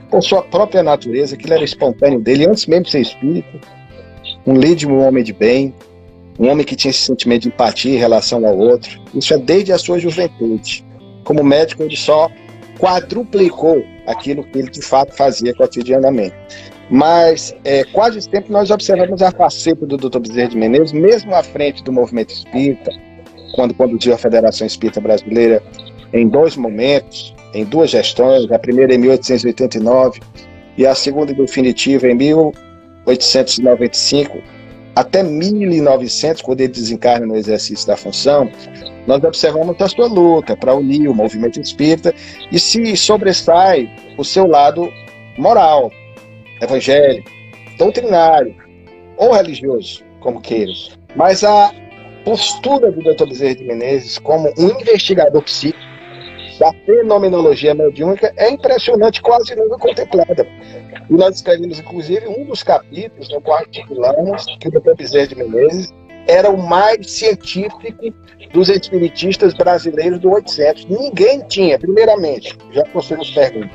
por 0.09 0.21
sua 0.21 0.41
própria 0.41 0.83
natureza, 0.83 1.35
aquilo 1.35 1.53
era 1.53 1.63
espontâneo 1.65 2.21
dele, 2.21 2.47
antes 2.47 2.65
mesmo 2.65 2.85
de 2.85 2.91
ser 2.91 3.01
espírito, 3.01 3.59
um 4.47 4.53
líder, 4.53 4.87
um 4.87 5.05
homem 5.05 5.23
de 5.23 5.33
bem, 5.33 5.73
um 6.39 6.47
homem 6.47 6.65
que 6.65 6.77
tinha 6.77 6.91
esse 6.91 7.01
sentimento 7.01 7.41
de 7.41 7.47
empatia 7.49 7.93
em 7.93 7.97
relação 7.97 8.45
ao 8.45 8.57
outro. 8.57 9.01
Isso 9.13 9.33
é 9.33 9.37
desde 9.37 9.73
a 9.73 9.77
sua 9.77 9.99
juventude. 9.99 10.85
Como 11.23 11.43
médico, 11.43 11.83
ele 11.83 11.95
só 11.95 12.29
quadruplicou 12.79 13.85
aquilo 14.07 14.43
que 14.43 14.59
ele 14.59 14.69
de 14.69 14.81
fato 14.81 15.15
fazia 15.15 15.55
cotidianamente. 15.55 16.35
Mas 16.89 17.55
é, 17.63 17.85
quase 17.85 18.21
sempre 18.21 18.51
nós 18.51 18.69
observamos 18.69 19.21
a 19.21 19.31
faceta 19.31 19.85
do 19.85 19.95
Dr. 19.97 20.19
Bezerra 20.19 20.49
de 20.49 20.57
Menezes, 20.57 20.91
mesmo 20.91 21.33
à 21.33 21.41
frente 21.41 21.81
do 21.83 21.93
movimento 21.93 22.31
espírita, 22.31 22.91
quando 23.55 23.73
conduziu 23.73 24.13
a 24.13 24.17
Federação 24.17 24.67
Espírita 24.67 24.99
Brasileira 24.99 25.63
em 26.11 26.27
dois 26.27 26.57
momentos, 26.57 27.33
em 27.53 27.63
duas 27.63 27.91
gestões, 27.91 28.51
a 28.51 28.59
primeira 28.59 28.93
em 28.93 28.97
1889 28.97 30.19
e 30.77 30.85
a 30.85 30.93
segunda 30.93 31.33
definitiva 31.33 32.05
em 32.07 32.15
1895, 32.15 34.39
até 34.95 35.23
1900, 35.23 36.41
quando 36.41 36.59
ele 36.61 36.73
desencarna 36.73 37.25
no 37.25 37.35
exercício 37.35 37.87
da 37.87 37.97
função, 37.97 38.47
nós 39.07 39.23
observamos 39.23 39.75
a 39.79 39.87
sua 39.87 40.07
luta 40.07 40.55
para 40.55 40.75
unir 40.75 41.07
o 41.07 41.13
movimento 41.13 41.59
espírita 41.59 42.13
e 42.51 42.59
se 42.59 42.95
sobressai 42.95 43.89
o 44.17 44.23
seu 44.23 44.47
lado 44.47 44.91
moral, 45.37 45.91
evangélico, 46.61 47.29
doutrinário 47.77 48.55
ou 49.17 49.33
religioso, 49.33 50.03
como 50.19 50.41
queiros. 50.41 50.97
Mas 51.15 51.43
a 51.43 51.71
postura 52.23 52.91
do 52.91 53.01
Dr. 53.01 53.27
Bezerra 53.27 53.55
de 53.55 53.65
Menezes 53.65 54.17
como 54.17 54.51
um 54.57 54.69
investigador 54.79 55.41
psíquico 55.43 55.93
da 56.59 56.71
fenomenologia 56.85 57.73
mediúnica 57.73 58.31
é 58.37 58.51
impressionante, 58.51 59.21
quase 59.21 59.55
nunca 59.55 59.77
contemplada. 59.77 60.47
E 61.09 61.13
nós 61.13 61.35
escrevemos, 61.35 61.79
inclusive, 61.79 62.27
um 62.27 62.45
dos 62.45 62.63
capítulos 62.63 63.29
no 63.29 63.41
qual 63.41 63.59
articulamos 63.59 64.45
que 64.59 64.69
o 64.69 64.71
Dr. 64.71 64.95
Bezerra 64.95 65.27
de 65.27 65.35
Menezes 65.35 65.93
era 66.27 66.49
o 66.49 66.57
mais 66.57 67.11
científico 67.11 67.81
dos 68.53 68.69
espiritistas 68.69 69.53
brasileiros 69.53 70.19
do 70.19 70.31
800. 70.31 70.85
Ninguém 70.85 71.41
tinha, 71.47 71.77
primeiramente, 71.77 72.57
já 72.71 72.83
que 72.83 72.93
você 72.93 73.15
nos 73.15 73.31
pergunta, 73.31 73.71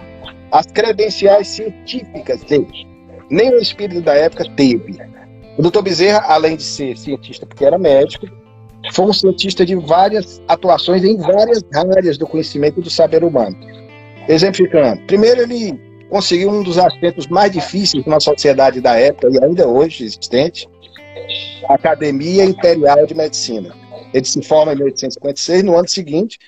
as 0.52 0.66
credenciais 0.66 1.48
científicas 1.48 2.42
dele. 2.44 2.86
Nem 3.30 3.50
o 3.50 3.58
espírito 3.58 4.00
da 4.00 4.14
época 4.14 4.44
teve. 4.56 4.96
O 5.58 5.62
doutor 5.62 5.82
Bezerra, 5.82 6.24
além 6.28 6.56
de 6.56 6.62
ser 6.62 6.96
cientista, 6.96 7.44
porque 7.44 7.64
era 7.64 7.76
médico, 7.76 8.26
foi 8.92 9.06
um 9.06 9.12
cientista 9.12 9.66
de 9.66 9.74
várias 9.74 10.40
atuações 10.48 11.04
em 11.04 11.16
várias 11.16 11.62
áreas 11.74 12.16
do 12.16 12.26
conhecimento 12.26 12.80
do 12.80 12.88
saber 12.88 13.24
humano. 13.24 13.56
Exemplificando, 14.28 15.02
primeiro 15.06 15.42
ele 15.42 15.78
conseguiu 16.08 16.50
um 16.50 16.62
dos 16.62 16.78
aspectos 16.78 17.26
mais 17.26 17.50
difíceis 17.50 18.04
na 18.06 18.20
sociedade 18.20 18.80
da 18.80 18.94
época 18.94 19.28
e 19.30 19.44
ainda 19.44 19.66
hoje 19.66 20.04
existente, 20.04 20.68
Academia 21.68 22.44
Imperial 22.44 23.06
de 23.06 23.14
Medicina. 23.14 23.74
Ele 24.12 24.24
se 24.24 24.42
forma 24.42 24.72
em 24.72 24.76
1856, 24.76 25.62
no 25.62 25.76
ano 25.76 25.88
seguinte 25.88 26.38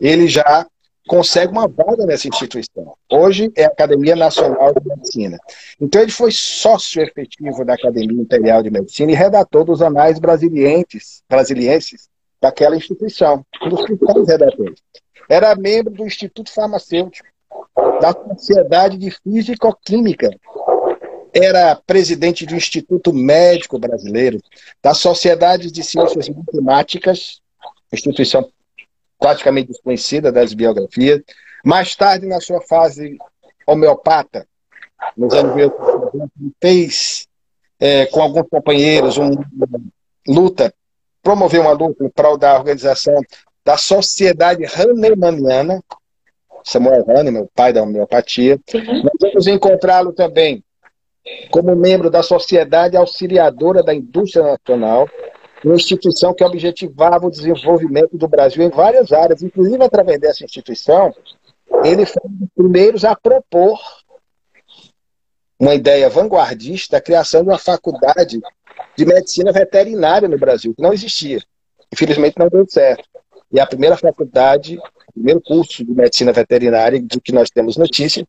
ele 0.00 0.26
já 0.26 0.66
consegue 1.06 1.52
uma 1.52 1.68
vaga 1.68 2.06
nessa 2.06 2.28
instituição. 2.28 2.94
Hoje 3.10 3.52
é 3.54 3.64
a 3.64 3.68
Academia 3.68 4.16
Nacional 4.16 4.72
de 4.72 4.86
Medicina. 4.88 5.38
Então 5.80 6.00
ele 6.00 6.10
foi 6.10 6.32
sócio 6.32 7.02
efetivo 7.02 7.64
da 7.64 7.74
Academia 7.74 8.20
Imperial 8.20 8.62
de 8.62 8.70
Medicina 8.70 9.12
e 9.12 9.14
redator 9.14 9.64
dos 9.64 9.82
anais 9.82 10.18
brasilienses, 10.18 11.22
brasilienses 11.28 12.08
daquela 12.40 12.76
instituição, 12.76 13.44
um 13.62 13.68
dos 13.68 13.82
principais 13.82 14.26
redatores. 14.26 14.80
Era 15.28 15.54
membro 15.54 15.92
do 15.92 16.06
Instituto 16.06 16.52
Farmacêutico, 16.52 17.28
da 18.00 18.12
Sociedade 18.12 18.98
de 18.98 19.10
Físico-Química, 19.10 20.30
era 21.34 21.74
presidente 21.74 22.46
do 22.46 22.54
Instituto 22.54 23.12
Médico 23.12 23.76
Brasileiro, 23.76 24.40
da 24.80 24.94
Sociedade 24.94 25.68
de 25.70 25.82
Ciências 25.82 26.28
Matemáticas, 26.28 27.40
instituição 27.92 28.48
praticamente 29.18 29.68
desconhecida 29.68 30.30
das 30.30 30.54
biografias. 30.54 31.20
Mais 31.64 31.96
tarde, 31.96 32.26
na 32.26 32.40
sua 32.40 32.60
fase 32.60 33.18
homeopata, 33.66 34.46
nos 35.16 35.34
anos 35.34 35.54
80, 35.54 35.74
fez 36.60 37.26
é, 37.80 38.06
com 38.06 38.22
alguns 38.22 38.48
companheiros 38.48 39.16
uma 39.16 39.30
luta, 40.26 40.72
promoveu 41.20 41.62
uma 41.62 41.72
luta 41.72 42.04
em 42.04 42.08
prol 42.10 42.38
da 42.38 42.56
organização 42.56 43.20
da 43.64 43.76
Sociedade 43.76 44.64
Hahnemanniana, 44.66 45.82
Samuel 46.62 47.04
Hahnemann, 47.08 47.42
o 47.42 47.50
pai 47.54 47.72
da 47.72 47.82
homeopatia. 47.82 48.58
Nós 48.72 49.12
vamos 49.20 49.46
encontrá-lo 49.46 50.12
também 50.12 50.62
como 51.50 51.74
membro 51.74 52.10
da 52.10 52.22
Sociedade 52.22 52.96
Auxiliadora 52.96 53.82
da 53.82 53.94
Indústria 53.94 54.44
Nacional, 54.44 55.08
uma 55.64 55.74
instituição 55.74 56.34
que 56.34 56.44
objetivava 56.44 57.26
o 57.26 57.30
desenvolvimento 57.30 58.16
do 58.18 58.28
Brasil 58.28 58.62
em 58.62 58.70
várias 58.70 59.12
áreas, 59.12 59.42
inclusive 59.42 59.82
através 59.82 60.20
dessa 60.20 60.44
instituição, 60.44 61.14
ele 61.84 62.04
foi 62.04 62.22
um 62.26 62.34
dos 62.34 62.48
primeiros 62.54 63.04
a 63.04 63.16
propor 63.16 63.80
uma 65.58 65.74
ideia 65.74 66.10
vanguardista, 66.10 66.98
a 66.98 67.00
criação 67.00 67.42
de 67.42 67.48
uma 67.48 67.58
faculdade 67.58 68.40
de 68.96 69.06
medicina 69.06 69.52
veterinária 69.52 70.28
no 70.28 70.38
Brasil, 70.38 70.74
que 70.74 70.82
não 70.82 70.92
existia. 70.92 71.40
Infelizmente 71.92 72.38
não 72.38 72.48
deu 72.48 72.66
certo. 72.68 73.08
E 73.54 73.60
a 73.60 73.66
primeira 73.66 73.96
faculdade, 73.96 74.76
o 75.08 75.12
primeiro 75.12 75.40
curso 75.40 75.84
de 75.84 75.92
medicina 75.92 76.32
veterinária 76.32 77.00
do 77.00 77.20
que 77.20 77.30
nós 77.30 77.48
temos 77.50 77.76
notícia, 77.76 78.26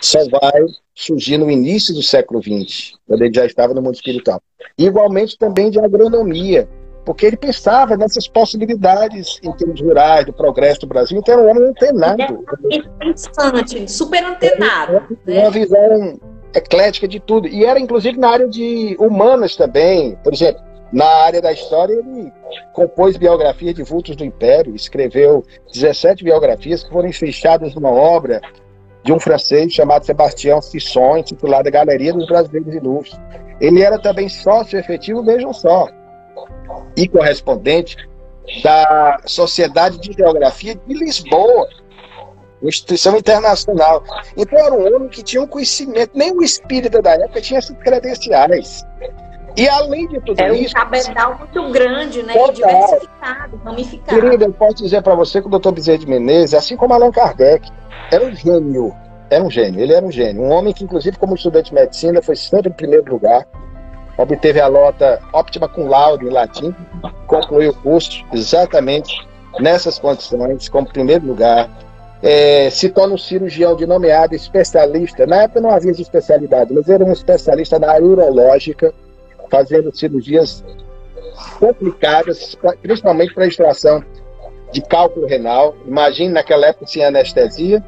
só 0.00 0.20
vai 0.28 0.66
surgir 0.94 1.36
no 1.36 1.50
início 1.50 1.92
do 1.92 2.00
século 2.00 2.40
XX, 2.40 2.92
quando 3.04 3.22
ele 3.22 3.34
já 3.34 3.44
estava 3.44 3.74
no 3.74 3.82
mundo 3.82 3.96
espiritual. 3.96 4.40
igualmente 4.78 5.36
também 5.36 5.68
de 5.68 5.80
agronomia, 5.80 6.68
porque 7.04 7.26
ele 7.26 7.36
pensava 7.36 7.96
nessas 7.96 8.28
possibilidades 8.28 9.40
em 9.42 9.50
termos 9.56 9.80
rurais, 9.80 10.26
do 10.26 10.32
progresso 10.32 10.82
do 10.82 10.86
Brasil, 10.86 11.18
então 11.18 11.34
era 11.34 11.42
um 11.42 11.50
homem 11.50 11.70
antenado. 11.70 12.44
É 12.70 12.80
pensante, 13.00 13.90
super 13.90 14.22
antenado. 14.24 15.02
Uma, 15.26 15.42
né? 15.42 15.50
visão 15.50 16.20
eclética 16.54 17.08
de 17.08 17.18
tudo. 17.18 17.48
E 17.48 17.64
era 17.64 17.80
inclusive 17.80 18.16
na 18.16 18.28
área 18.28 18.48
de 18.48 18.96
humanas 19.00 19.56
também. 19.56 20.16
Por 20.22 20.32
exemplo, 20.32 20.62
na 20.92 21.06
área 21.06 21.42
da 21.42 21.52
história, 21.52 21.92
ele 21.92 22.32
compôs 22.72 23.16
biografias 23.16 23.74
de 23.74 23.82
vultos 23.82 24.16
do 24.16 24.24
Império, 24.24 24.74
escreveu 24.74 25.44
17 25.72 26.24
biografias 26.24 26.82
que 26.82 26.90
foram 26.90 27.12
fechadas 27.12 27.74
numa 27.74 27.90
obra 27.90 28.40
de 29.02 29.12
um 29.12 29.20
francês 29.20 29.72
chamado 29.72 30.04
Sebastião 30.04 30.60
Fisson, 30.62 31.18
intitulada 31.18 31.70
Galeria 31.70 32.12
dos 32.12 32.26
Brasileiros 32.26 32.74
Ilustres. 32.74 33.20
Ele 33.60 33.82
era 33.82 33.98
também 33.98 34.28
sócio 34.28 34.78
efetivo, 34.78 35.22
vejam 35.22 35.52
só, 35.52 35.88
e 36.96 37.08
correspondente 37.08 37.96
da 38.62 39.20
Sociedade 39.26 39.98
de 39.98 40.12
Geografia 40.12 40.74
de 40.74 40.94
Lisboa, 40.94 41.68
instituição 42.62 43.16
internacional. 43.16 44.02
Então 44.36 44.58
era 44.58 44.74
um 44.74 44.94
homem 44.94 45.08
que 45.08 45.22
tinha 45.22 45.42
um 45.42 45.46
conhecimento, 45.46 46.10
nem 46.14 46.32
o 46.32 46.42
espírita 46.42 47.00
da 47.02 47.12
época 47.12 47.40
tinha 47.40 47.58
essas 47.58 47.76
credenciais. 47.78 48.84
E 49.58 49.68
além 49.68 50.06
de 50.06 50.20
tudo 50.20 50.40
é 50.40 50.56
isso. 50.56 50.76
É 50.76 50.80
um 50.80 50.84
cabeçal 50.84 51.38
muito 51.38 51.72
grande, 51.72 52.22
né? 52.22 52.32
Total. 52.32 52.52
diversificado, 52.52 53.60
ramificado. 53.64 54.20
Querida, 54.20 54.44
eu 54.44 54.52
posso 54.52 54.76
dizer 54.76 55.02
para 55.02 55.16
você 55.16 55.40
que 55.40 55.48
o 55.48 55.50
doutor 55.50 55.72
Bezerra 55.72 55.98
de 55.98 56.06
Menezes, 56.06 56.54
assim 56.54 56.76
como 56.76 56.94
Allan 56.94 57.10
Kardec, 57.10 57.68
era 58.12 58.24
um 58.24 58.34
gênio. 58.34 58.94
Era 59.28 59.42
um 59.42 59.50
gênio, 59.50 59.80
ele 59.80 59.92
era 59.92 60.06
um 60.06 60.12
gênio. 60.12 60.42
Um 60.42 60.50
homem 60.52 60.72
que, 60.72 60.84
inclusive, 60.84 61.18
como 61.18 61.34
estudante 61.34 61.70
de 61.70 61.74
medicina, 61.74 62.22
foi 62.22 62.36
sempre 62.36 62.70
em 62.70 62.72
primeiro 62.72 63.10
lugar. 63.10 63.46
Obteve 64.16 64.60
a 64.60 64.70
nota 64.70 65.20
óptima 65.32 65.68
com 65.68 65.88
laudo 65.88 66.26
em 66.26 66.30
latim, 66.30 66.74
concluiu 67.26 67.70
o 67.70 67.74
curso 67.74 68.24
exatamente 68.32 69.26
nessas 69.60 69.98
condições, 69.98 70.68
como 70.68 70.88
primeiro 70.88 71.26
lugar. 71.26 71.68
É, 72.22 72.68
se 72.70 72.88
torna 72.88 73.14
um 73.14 73.18
cirurgião 73.18 73.76
de 73.76 73.86
nomeado 73.86 74.34
especialista. 74.34 75.26
Na 75.26 75.42
época 75.42 75.60
não 75.60 75.70
havia 75.70 75.90
especialidade, 75.90 76.72
mas 76.72 76.88
era 76.88 77.04
um 77.04 77.12
especialista 77.12 77.78
na 77.78 77.92
área 77.92 78.06
urológica 78.06 78.92
fazendo 79.50 79.94
cirurgias 79.94 80.64
complicadas, 81.58 82.56
principalmente 82.82 83.34
para 83.34 83.46
extração 83.46 84.02
de 84.72 84.82
cálculo 84.82 85.26
renal. 85.26 85.76
Imagine 85.86 86.30
naquela 86.30 86.66
época 86.66 86.86
sem 86.86 87.04
anestesia, 87.04 87.84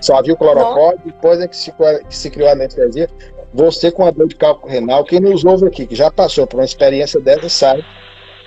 só 0.00 0.16
havia 0.16 0.34
o 0.34 0.36
clorofórmio, 0.36 1.00
depois 1.04 1.40
é 1.40 1.48
que 1.48 1.56
se, 1.56 1.72
que 1.72 2.16
se 2.16 2.30
criou 2.30 2.48
a 2.48 2.52
anestesia. 2.52 3.08
Você 3.52 3.90
com 3.90 4.04
a 4.04 4.10
dor 4.10 4.28
de 4.28 4.34
cálculo 4.34 4.72
renal, 4.72 5.04
quem 5.04 5.20
nos 5.20 5.44
ouve 5.44 5.66
aqui, 5.66 5.86
que 5.86 5.94
já 5.94 6.10
passou 6.10 6.46
por 6.46 6.58
uma 6.58 6.64
experiência 6.64 7.20
dessa, 7.20 7.48
sabe 7.48 7.84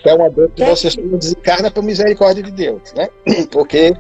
é 0.06 0.14
uma 0.14 0.30
dor 0.30 0.50
que 0.52 0.64
você 0.64 0.90
não 1.02 1.18
desencarna 1.18 1.70
por 1.70 1.84
misericórdia 1.84 2.44
de 2.44 2.52
Deus, 2.52 2.94
né? 2.94 3.10
Porque 3.52 3.94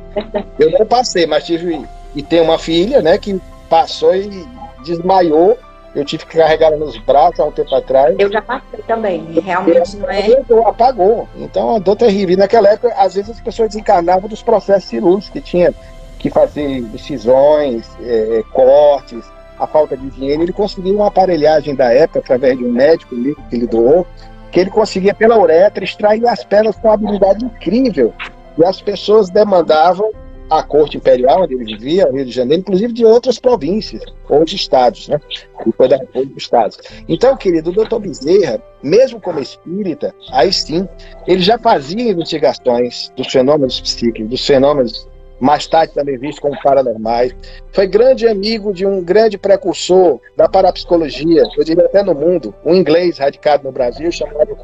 eu 0.59 0.71
não 0.71 0.85
passei, 0.85 1.25
mas 1.25 1.43
tive 1.43 1.85
e 2.15 2.23
tenho 2.23 2.43
uma 2.43 2.57
filha, 2.57 3.01
né, 3.01 3.17
que 3.17 3.39
passou 3.69 4.15
e 4.15 4.47
desmaiou 4.83 5.57
eu 5.97 6.05
tive 6.05 6.25
que 6.27 6.37
carregar 6.37 6.67
ela 6.67 6.77
nos 6.77 6.95
braços 6.97 7.39
há 7.39 7.45
um 7.45 7.51
tempo 7.51 7.73
atrás. 7.73 8.15
Eu 8.19 8.31
já 8.31 8.39
passei 8.39 8.79
também, 8.87 9.23
realmente 9.41 9.97
não 9.97 10.09
é. 10.09 10.27
Apagou. 10.65 11.27
Então, 11.35 11.75
a 11.75 11.79
dor 11.79 11.95
terrível. 11.95 12.33
E 12.33 12.37
naquela 12.37 12.69
época, 12.69 12.93
às 12.95 13.15
vezes 13.15 13.31
as 13.31 13.41
pessoas 13.41 13.69
desencarnavam 13.69 14.29
dos 14.29 14.43
processos 14.43 14.87
cirúrgicos 14.87 15.29
que 15.29 15.41
tinha 15.41 15.73
que 16.19 16.29
fazer 16.29 16.61
incisões, 16.61 17.89
é, 18.03 18.43
cortes, 18.53 19.25
a 19.57 19.65
falta 19.65 19.97
de 19.97 20.07
dinheiro. 20.11 20.43
Ele 20.43 20.53
conseguiu 20.53 20.93
uma 20.95 21.07
aparelhagem 21.07 21.73
da 21.73 21.91
época, 21.91 22.19
através 22.19 22.57
de 22.57 22.63
um 22.63 22.71
médico 22.71 23.15
que 23.49 23.55
ele 23.55 23.65
doou, 23.65 24.05
que 24.51 24.59
ele 24.59 24.69
conseguia, 24.69 25.15
pela 25.15 25.39
uretra, 25.39 25.83
extrair 25.83 26.27
as 26.27 26.43
pedras 26.43 26.75
com 26.75 26.89
uma 26.89 26.93
habilidade 26.93 27.43
incrível. 27.43 28.13
E 28.55 28.63
as 28.63 28.79
pessoas 28.81 29.31
demandavam 29.31 30.11
a 30.49 30.63
corte 30.63 30.97
imperial 30.97 31.43
onde 31.43 31.53
ele 31.53 31.65
vivia, 31.65 32.09
Rio 32.11 32.25
de 32.25 32.31
Janeiro, 32.31 32.61
inclusive 32.61 32.93
de 32.93 33.05
outras 33.05 33.39
províncias 33.39 34.01
ou 34.29 34.45
de 34.45 34.55
estados, 34.55 35.07
né? 35.07 35.19
Depois 35.65 35.89
da 35.89 35.97
República 35.97 36.33
dos 36.33 36.43
Estados. 36.43 36.77
Então, 37.07 37.35
querido, 37.35 37.69
o 37.69 37.73
doutor 37.73 37.99
Bezerra, 37.99 38.61
mesmo 38.81 39.19
como 39.19 39.39
espírita, 39.39 40.13
aí 40.31 40.51
sim, 40.53 40.87
ele 41.27 41.41
já 41.41 41.57
fazia 41.57 42.11
investigações 42.11 43.11
dos 43.15 43.27
fenômenos 43.27 43.81
psíquicos, 43.81 44.29
dos 44.29 44.45
fenômenos 44.45 45.07
mais 45.39 45.67
tarde 45.67 45.93
também 45.93 46.17
vistos 46.17 46.39
como 46.39 46.59
paranormais. 46.61 47.35
Foi 47.71 47.87
grande 47.87 48.27
amigo 48.27 48.73
de 48.73 48.85
um 48.85 49.03
grande 49.03 49.37
precursor 49.37 50.19
da 50.35 50.47
parapsicologia, 50.47 51.43
eu 51.57 51.63
diria 51.63 51.85
até 51.85 52.01
no 52.03 52.15
mundo, 52.15 52.53
um 52.65 52.73
inglês 52.73 53.17
radicado 53.17 53.63
no 53.63 53.71
Brasil, 53.71 54.11
chamado 54.11 54.57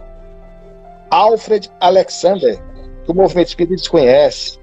Alfred 1.10 1.70
Alexander, 1.80 2.60
que 3.06 3.12
o 3.12 3.14
movimento 3.14 3.50
espírita 3.50 3.76
desconhece. 3.76 4.63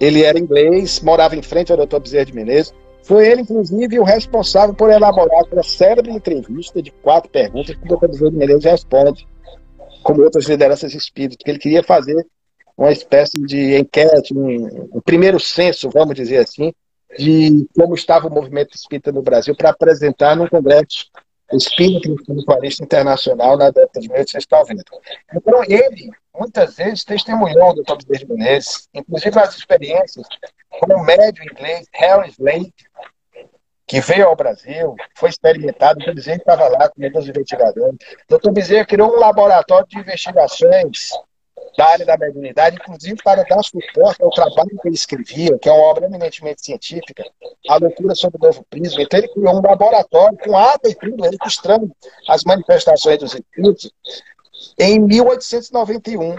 Ele 0.00 0.22
era 0.22 0.38
inglês, 0.38 1.00
morava 1.00 1.36
em 1.36 1.42
frente 1.42 1.72
ao 1.72 1.78
Dr. 1.78 2.00
Bezerra 2.00 2.24
de 2.24 2.34
Menezes. 2.34 2.74
Foi 3.02 3.26
ele, 3.28 3.42
inclusive, 3.42 3.98
o 3.98 4.04
responsável 4.04 4.74
por 4.74 4.90
elaborar 4.90 5.42
aquela 5.42 5.62
célebre 5.62 6.10
entrevista 6.10 6.80
de 6.82 6.90
quatro 6.90 7.30
perguntas 7.30 7.76
que 7.76 7.84
o 7.84 7.96
Dr. 7.96 8.08
Bezerra 8.08 8.30
de 8.30 8.36
Menezes 8.36 8.64
responde, 8.64 9.26
como 10.02 10.22
outras 10.22 10.46
lideranças 10.46 10.94
espíritas, 10.94 11.38
que 11.42 11.50
ele 11.50 11.58
queria 11.58 11.82
fazer 11.82 12.26
uma 12.76 12.90
espécie 12.90 13.38
de 13.40 13.78
enquete, 13.78 14.34
um, 14.34 14.88
um 14.94 15.00
primeiro 15.00 15.38
censo, 15.38 15.88
vamos 15.90 16.14
dizer 16.14 16.38
assim, 16.38 16.72
de 17.16 17.66
como 17.76 17.94
estava 17.94 18.26
o 18.26 18.32
movimento 18.32 18.74
espírita 18.74 19.12
no 19.12 19.22
Brasil 19.22 19.54
para 19.54 19.70
apresentar 19.70 20.36
num 20.36 20.48
congresso 20.48 21.06
espírita 21.52 22.10
espiritualista 22.10 22.84
internacional 22.84 23.56
na 23.56 23.70
década 23.70 24.00
de 24.00 24.08
1890. 24.08 24.84
Então, 25.34 25.62
ele 25.64 26.10
muitas 26.36 26.76
vezes 26.76 27.04
testemunhou 27.04 27.74
do 27.74 27.82
Dr. 27.82 28.06
Bezerra 28.06 28.34
Menezes, 28.34 28.88
inclusive 28.92 29.38
as 29.38 29.56
experiências 29.56 30.26
com 30.70 30.94
o 30.94 31.04
médio 31.04 31.44
inglês 31.44 31.86
Harry 31.92 32.30
Slade, 32.30 32.72
que 33.86 34.00
veio 34.00 34.26
ao 34.26 34.36
Brasil, 34.36 34.94
foi 35.14 35.28
experimentado, 35.28 36.00
o 36.00 36.14
Bezerra 36.14 36.38
estava 36.38 36.68
lá 36.68 36.88
com 36.88 37.18
os 37.18 37.28
investigadores. 37.28 37.96
O 38.30 38.38
Dr. 38.38 38.50
Bezerra 38.50 38.86
criou 38.86 39.14
um 39.14 39.20
laboratório 39.20 39.86
de 39.86 39.98
investigações 39.98 41.10
da 41.76 41.86
área 41.86 42.06
da 42.06 42.16
mediunidade, 42.16 42.76
inclusive 42.76 43.16
para 43.22 43.42
dar 43.42 43.62
suporte 43.62 44.22
ao 44.22 44.30
trabalho 44.30 44.78
que 44.80 44.88
ele 44.88 44.94
escrevia, 44.94 45.58
que 45.58 45.68
é 45.68 45.72
uma 45.72 45.84
obra 45.84 46.06
eminentemente 46.06 46.64
científica, 46.64 47.24
A 47.68 47.76
Loucura 47.76 48.14
sobre 48.14 48.38
o 48.40 48.46
Novo 48.46 48.64
Prisma. 48.70 49.02
Então 49.02 49.18
ele 49.18 49.28
criou 49.28 49.56
um 49.56 49.62
laboratório 49.62 50.38
com 50.38 50.56
ata 50.56 50.88
e 50.88 50.94
tudo, 50.94 51.24
registrando 51.24 51.90
as 52.28 52.44
manifestações 52.44 53.18
dos 53.18 53.34
espíritos, 53.34 53.90
em 54.78 55.00
1891, 55.00 56.36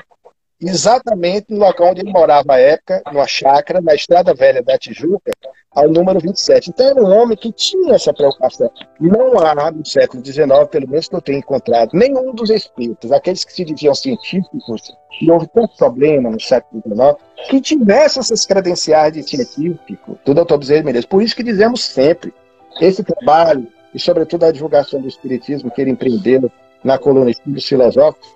exatamente 0.62 1.48
no 1.50 1.60
local 1.60 1.92
onde 1.92 2.02
ele 2.02 2.12
morava 2.12 2.54
à 2.54 2.60
época, 2.60 3.02
numa 3.12 3.28
chácara, 3.28 3.82
na 3.82 3.94
Estrada 3.94 4.34
Velha 4.34 4.64
da 4.64 4.78
Tijuca, 4.78 5.32
ao 5.72 5.90
número 5.90 6.20
27. 6.20 6.70
Então 6.70 6.88
era 6.88 7.04
um 7.04 7.12
homem 7.12 7.38
que 7.38 7.52
tinha 7.52 7.96
essa 7.96 8.14
preocupação. 8.14 8.72
Não 9.00 9.38
há 9.40 9.72
no 9.72 9.86
século 9.86 10.26
XIX, 10.26 10.48
pelo 10.72 10.88
menos 10.88 11.10
que 11.10 11.16
eu 11.16 11.22
tenha 11.22 11.40
encontrado, 11.40 11.92
nenhum 11.94 12.34
dos 12.34 12.50
espíritos, 12.50 13.12
aqueles 13.12 13.44
que 13.44 13.52
se 13.52 13.66
diziam 13.66 13.94
científicos, 13.94 14.96
que 15.20 15.30
houve 15.30 15.48
tanto 15.48 15.76
problema 15.76 16.30
no 16.30 16.40
século 16.40 16.82
XIX, 16.82 17.50
que 17.50 17.62
tivesse 17.62 18.20
essas 18.20 18.46
credenciais 18.46 19.14
de 19.14 19.24
científico 19.24 20.18
do 20.24 20.34
Dr. 20.34 20.58
Bezerra 20.58 20.84
Menezes. 20.84 21.06
Por 21.06 21.22
isso 21.22 21.36
que 21.36 21.44
dizemos 21.44 21.84
sempre, 21.84 22.34
esse 22.80 23.04
trabalho, 23.04 23.68
e 23.94 24.00
sobretudo 24.00 24.46
a 24.46 24.52
divulgação 24.52 25.02
do 25.02 25.08
espiritismo 25.08 25.72
que 25.72 25.82
ele 25.82 25.92
empreendeu 25.92 26.52
na 26.84 26.98
coluna 26.98 27.32
Estudos 27.32 27.66
Filosóficos, 27.66 28.30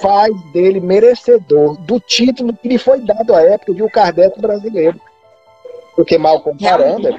faz 0.00 0.32
dele 0.52 0.80
merecedor 0.80 1.76
do 1.78 1.98
título 1.98 2.52
que 2.54 2.68
lhe 2.68 2.78
foi 2.78 3.00
dado 3.00 3.34
à 3.34 3.42
época 3.42 3.74
de 3.74 3.82
o 3.82 3.90
Kardec 3.90 4.40
brasileiro. 4.40 5.00
Porque, 5.96 6.16
mal 6.16 6.40
comparando, 6.40 7.08
é 7.08 7.16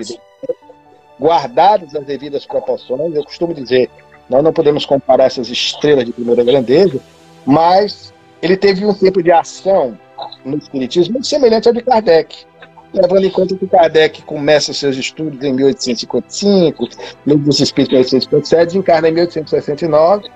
guardadas 1.20 1.94
as 1.94 2.06
devidas 2.06 2.46
proporções, 2.46 3.14
eu 3.14 3.24
costumo 3.24 3.54
dizer, 3.54 3.90
nós 4.28 4.44
não 4.44 4.52
podemos 4.52 4.86
comparar 4.86 5.26
essas 5.26 5.50
estrelas 5.50 6.06
de 6.06 6.12
primeira 6.12 6.44
grandeza, 6.44 7.00
mas 7.46 8.12
ele 8.42 8.58
teve 8.58 8.86
um 8.86 8.94
tempo 8.94 9.22
de 9.22 9.32
ação 9.32 9.98
no 10.44 10.58
Espiritismo 10.58 11.14
muito 11.14 11.28
semelhante 11.28 11.68
ao 11.68 11.74
de 11.74 11.82
Kardec. 11.84 12.46
Levando 12.94 13.26
em 13.26 13.30
conta 13.30 13.56
que 13.56 13.68
Kardec 13.68 14.24
começa 14.24 14.74
seus 14.74 14.98
estudos 14.98 15.42
em 15.44 15.54
1855, 15.54 16.90
livro 17.26 17.46
dos 17.46 17.60
Espíritos 17.60 17.94
em 17.94 18.18
1857, 18.18 18.78
encarna 18.78 19.08
em 19.08 19.14
1869, 19.14 20.30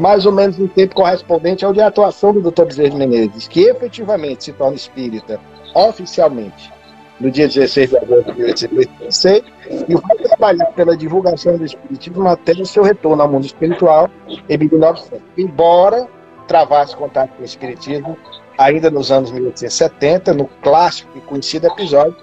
mais 0.00 0.24
ou 0.24 0.32
menos 0.32 0.56
no 0.56 0.66
tempo 0.66 0.94
correspondente 0.94 1.62
ao 1.62 1.74
de 1.74 1.80
atuação 1.82 2.32
do 2.32 2.40
Dr. 2.40 2.64
Bezerra 2.64 2.96
Menezes, 2.96 3.46
que 3.46 3.60
efetivamente 3.60 4.44
se 4.44 4.52
torna 4.54 4.74
espírita 4.74 5.38
oficialmente 5.74 6.72
no 7.20 7.30
dia 7.30 7.46
16 7.46 7.90
de 7.90 7.96
agosto 7.98 8.32
de 8.32 8.38
1886 8.38 9.42
e 9.86 9.94
vai 9.94 10.16
trabalhar 10.16 10.64
pela 10.72 10.96
divulgação 10.96 11.58
do 11.58 11.66
espiritismo 11.66 12.26
até 12.26 12.52
o 12.52 12.64
seu 12.64 12.82
retorno 12.82 13.22
ao 13.22 13.30
mundo 13.30 13.44
espiritual 13.44 14.08
em 14.48 14.56
1900. 14.56 15.20
Embora 15.36 16.08
travasse 16.48 16.96
contato 16.96 17.36
com 17.36 17.42
o 17.42 17.44
espiritismo 17.44 18.16
ainda 18.56 18.90
nos 18.90 19.12
anos 19.12 19.30
1870, 19.30 20.32
no 20.32 20.46
clássico 20.62 21.10
e 21.18 21.20
conhecido 21.20 21.66
episódio 21.66 22.16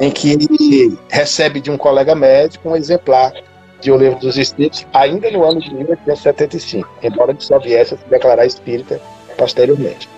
em 0.00 0.12
que 0.12 0.96
recebe 1.10 1.60
de 1.60 1.72
um 1.72 1.76
colega 1.76 2.14
médico 2.14 2.70
um 2.70 2.76
exemplar 2.76 3.32
de 3.80 3.90
O 3.90 3.96
Livro 3.96 4.18
dos 4.18 4.36
Espíritos, 4.36 4.86
ainda 4.92 5.30
no 5.30 5.44
ano 5.44 5.60
de 5.60 5.72
1875, 5.74 6.88
embora 7.02 7.32
ele 7.32 7.40
só 7.40 7.58
viesse 7.58 7.94
a 7.94 7.96
se 7.96 8.04
declarar 8.04 8.44
espírita 8.46 9.00
posteriormente. 9.36 10.08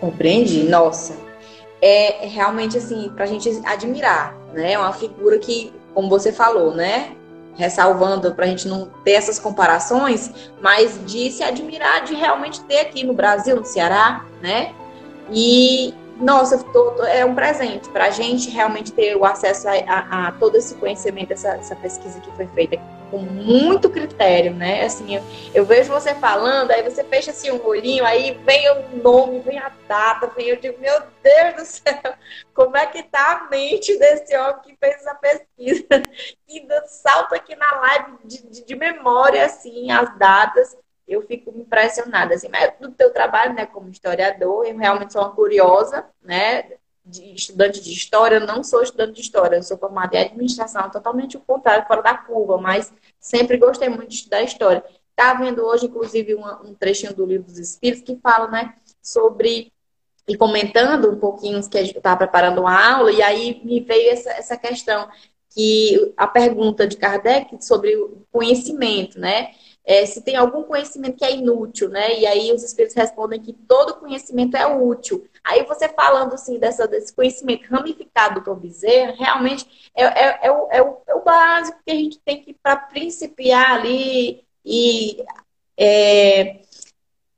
Compreendi? 0.00 0.64
Nossa. 0.64 1.16
É 1.80 2.26
realmente 2.26 2.78
assim, 2.78 3.10
para 3.14 3.24
a 3.24 3.28
gente 3.28 3.48
admirar, 3.64 4.34
né? 4.52 4.72
É 4.72 4.78
uma 4.78 4.92
figura 4.92 5.38
que, 5.38 5.72
como 5.92 6.08
você 6.08 6.32
falou, 6.32 6.74
né? 6.74 7.12
Ressalvando 7.56 8.34
para 8.34 8.46
a 8.46 8.48
gente 8.48 8.66
não 8.66 8.86
ter 9.04 9.12
essas 9.12 9.38
comparações, 9.38 10.32
mas 10.62 10.98
de 11.06 11.30
se 11.30 11.42
admirar 11.42 12.04
de 12.04 12.14
realmente 12.14 12.62
ter 12.62 12.80
aqui 12.80 13.04
no 13.04 13.12
Brasil, 13.12 13.56
no 13.56 13.64
Ceará, 13.64 14.24
né? 14.42 14.72
E, 15.30 15.94
nossa, 16.16 16.62
tô, 16.64 16.92
tô, 16.92 17.04
é 17.04 17.24
um 17.24 17.34
presente 17.34 17.88
para 17.88 18.06
a 18.06 18.10
gente 18.10 18.48
realmente 18.50 18.92
ter 18.92 19.16
o 19.16 19.24
acesso 19.24 19.68
a, 19.68 19.72
a, 19.72 20.28
a 20.28 20.32
todo 20.32 20.56
esse 20.56 20.74
conhecimento, 20.76 21.32
essa, 21.32 21.56
essa, 21.56 21.74
pesquisa 21.74 22.20
que 22.20 22.30
foi 22.32 22.46
feita 22.48 22.76
com 23.10 23.18
muito 23.18 23.90
critério, 23.90 24.54
né? 24.54 24.84
Assim, 24.84 25.16
eu, 25.16 25.22
eu, 25.52 25.64
vejo 25.64 25.92
você 25.92 26.14
falando, 26.14 26.70
aí 26.70 26.82
você 26.82 27.02
fecha 27.04 27.30
assim 27.30 27.50
um 27.50 27.64
olhinho, 27.66 28.04
aí 28.04 28.38
vem 28.44 28.70
o 28.70 28.96
nome, 29.02 29.40
vem 29.40 29.58
a 29.58 29.70
data, 29.88 30.30
vem 30.36 30.48
eu 30.48 30.56
digo, 30.56 30.80
meu 30.80 31.02
Deus 31.22 31.54
do 31.56 31.64
céu, 31.64 32.14
como 32.54 32.76
é 32.76 32.86
que 32.86 33.02
tá 33.02 33.32
a 33.32 33.50
mente 33.50 33.98
desse 33.98 34.36
homem 34.36 34.62
que 34.62 34.76
fez 34.76 34.96
essa 34.96 35.14
pesquisa? 35.14 35.84
E 36.46 36.68
salta 36.86 37.34
aqui 37.34 37.56
na 37.56 37.80
live 37.80 38.12
de, 38.24 38.48
de, 38.48 38.64
de 38.64 38.76
memória, 38.76 39.44
assim, 39.44 39.90
as 39.90 40.16
datas 40.16 40.76
eu 41.06 41.22
fico 41.22 41.50
impressionada, 41.56 42.34
assim, 42.34 42.48
mas 42.48 42.72
do 42.80 42.90
teu 42.90 43.12
trabalho, 43.12 43.54
né, 43.54 43.66
como 43.66 43.88
historiador, 43.88 44.66
eu 44.66 44.76
realmente 44.76 45.12
sou 45.12 45.22
uma 45.22 45.30
curiosa, 45.30 46.06
né, 46.22 46.72
de 47.04 47.34
estudante 47.34 47.80
de 47.82 47.92
história, 47.92 48.36
eu 48.36 48.46
não 48.46 48.64
sou 48.64 48.82
estudante 48.82 49.12
de 49.12 49.20
história, 49.20 49.56
eu 49.56 49.62
sou 49.62 49.76
formada 49.76 50.16
em 50.16 50.20
administração, 50.20 50.90
totalmente 50.90 51.36
o 51.36 51.40
contrário, 51.40 51.86
fora 51.86 52.02
da 52.02 52.16
curva, 52.16 52.56
mas 52.56 52.92
sempre 53.20 53.58
gostei 53.58 53.88
muito 53.88 54.08
de 54.08 54.14
estudar 54.14 54.42
história. 54.42 54.82
Tá 55.14 55.34
vendo 55.34 55.64
hoje, 55.64 55.86
inclusive, 55.86 56.34
um 56.34 56.74
trechinho 56.74 57.14
do 57.14 57.26
livro 57.26 57.46
dos 57.46 57.58
Espíritos 57.58 58.02
que 58.02 58.18
fala, 58.22 58.48
né, 58.48 58.74
sobre 59.02 59.70
e 60.26 60.36
comentando 60.36 61.10
um 61.10 61.18
pouquinho 61.18 61.68
que 61.68 61.76
a 61.76 61.84
gente 61.84 61.98
estava 61.98 62.16
preparando 62.16 62.62
uma 62.62 62.94
aula, 62.94 63.12
e 63.12 63.22
aí 63.22 63.60
me 63.62 63.80
veio 63.80 64.10
essa, 64.10 64.30
essa 64.30 64.56
questão 64.56 65.06
que 65.50 66.12
a 66.16 66.26
pergunta 66.26 66.86
de 66.86 66.96
Kardec 66.96 67.62
sobre 67.64 67.94
o 67.96 68.22
conhecimento, 68.32 69.20
né? 69.20 69.52
É, 69.86 70.06
se 70.06 70.22
tem 70.22 70.34
algum 70.34 70.62
conhecimento 70.62 71.18
que 71.18 71.24
é 71.24 71.36
inútil, 71.36 71.90
né? 71.90 72.18
E 72.18 72.26
aí 72.26 72.52
os 72.52 72.62
espíritos 72.62 72.96
respondem 72.96 73.40
que 73.40 73.52
todo 73.52 73.96
conhecimento 73.96 74.56
é 74.56 74.66
útil. 74.66 75.26
Aí 75.44 75.62
você 75.64 75.88
falando 75.88 76.32
assim 76.32 76.58
dessa, 76.58 76.88
desse 76.88 77.12
conhecimento 77.14 77.68
ramificado 77.68 78.40
do 78.40 78.44
Tom 78.44 78.54
Bezerra, 78.54 79.14
realmente 79.18 79.90
é, 79.94 80.04
é, 80.04 80.38
é, 80.44 80.50
o, 80.50 80.68
é, 80.70 80.82
o, 80.82 80.96
é 81.06 81.14
o 81.14 81.22
básico 81.22 81.78
que 81.84 81.92
a 81.92 81.96
gente 81.96 82.18
tem 82.20 82.42
que 82.42 82.54
para 82.54 82.76
principiar 82.76 83.72
ali 83.72 84.42
e 84.64 85.22
é, 85.78 86.60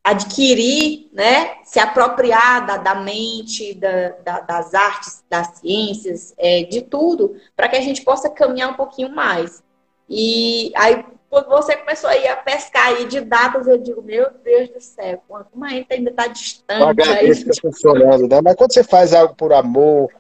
adquirir, 0.05 1.11
né? 1.13 1.57
Se 1.65 1.81
apropriar 1.81 2.65
da, 2.65 2.77
da 2.77 2.95
mente, 2.95 3.75
da, 3.75 4.11
da, 4.25 4.41
das 4.41 4.73
artes, 4.73 5.25
das 5.29 5.59
ciências, 5.59 6.33
é, 6.39 6.63
de 6.63 6.83
tudo, 6.83 7.35
para 7.57 7.69
que 7.69 7.75
a 7.75 7.81
gente 7.81 8.05
possa 8.05 8.31
caminhar 8.31 8.71
um 8.71 8.75
pouquinho 8.75 9.11
mais. 9.11 9.65
E 10.09 10.71
aí 10.77 11.05
quando 11.43 11.49
você 11.51 11.77
começou 11.77 12.09
aí 12.09 12.27
a 12.27 12.37
pescar 12.37 12.89
aí 12.89 13.07
de 13.07 13.21
datas, 13.21 13.67
eu 13.67 13.77
digo, 13.77 14.01
meu 14.01 14.27
Deus 14.43 14.71
do 14.71 14.81
céu, 14.81 15.23
como 15.29 15.65
a 15.67 15.69
gente 15.69 15.93
ainda 15.93 16.09
está 16.09 16.27
distante. 16.29 17.07
O 17.07 17.13
aí, 17.13 17.35
fica 17.35 17.53
funcionando, 17.61 18.27
né? 18.27 18.41
Mas 18.43 18.55
quando 18.55 18.73
você 18.73 18.83
faz 18.83 19.13
algo 19.13 19.35
por 19.35 19.53
amor, 19.53 20.11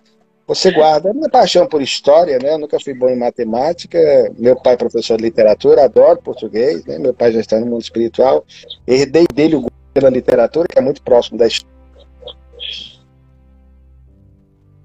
você 0.46 0.70
guarda. 0.70 1.10
A 1.10 1.14
minha 1.14 1.30
paixão 1.30 1.66
por 1.66 1.80
história, 1.80 2.38
né? 2.38 2.52
Eu 2.52 2.58
nunca 2.58 2.78
fui 2.78 2.92
bom 2.92 3.08
em 3.08 3.18
matemática. 3.18 3.98
Meu 4.36 4.56
pai 4.56 4.74
é 4.74 4.76
professor 4.76 5.16
de 5.16 5.22
literatura, 5.22 5.84
adoro 5.84 6.20
português, 6.20 6.84
né? 6.84 6.98
Meu 6.98 7.14
pai 7.14 7.32
já 7.32 7.40
está 7.40 7.58
no 7.58 7.64
mundo 7.64 7.80
espiritual. 7.80 8.44
Herdei 8.86 9.26
dele 9.32 9.56
o 9.56 9.60
gosto 9.62 9.74
pela 9.94 10.10
literatura, 10.10 10.68
que 10.68 10.78
é 10.78 10.82
muito 10.82 11.00
próximo 11.00 11.38
da 11.38 11.46
história. 11.46 11.74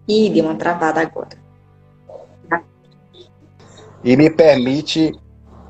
Ih, 0.07 0.29
deu 0.29 0.45
uma 0.45 0.55
travada 0.55 1.01
agora. 1.01 1.41
E 4.03 4.15
me 4.15 4.29
permite 4.31 5.13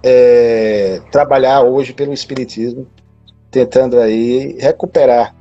é, 0.03 1.01
trabalhar 1.11 1.61
hoje 1.61 1.93
pelo 1.93 2.13
Espiritismo, 2.13 2.87
tentando 3.49 3.99
aí 3.99 4.57
recuperar 4.59 5.35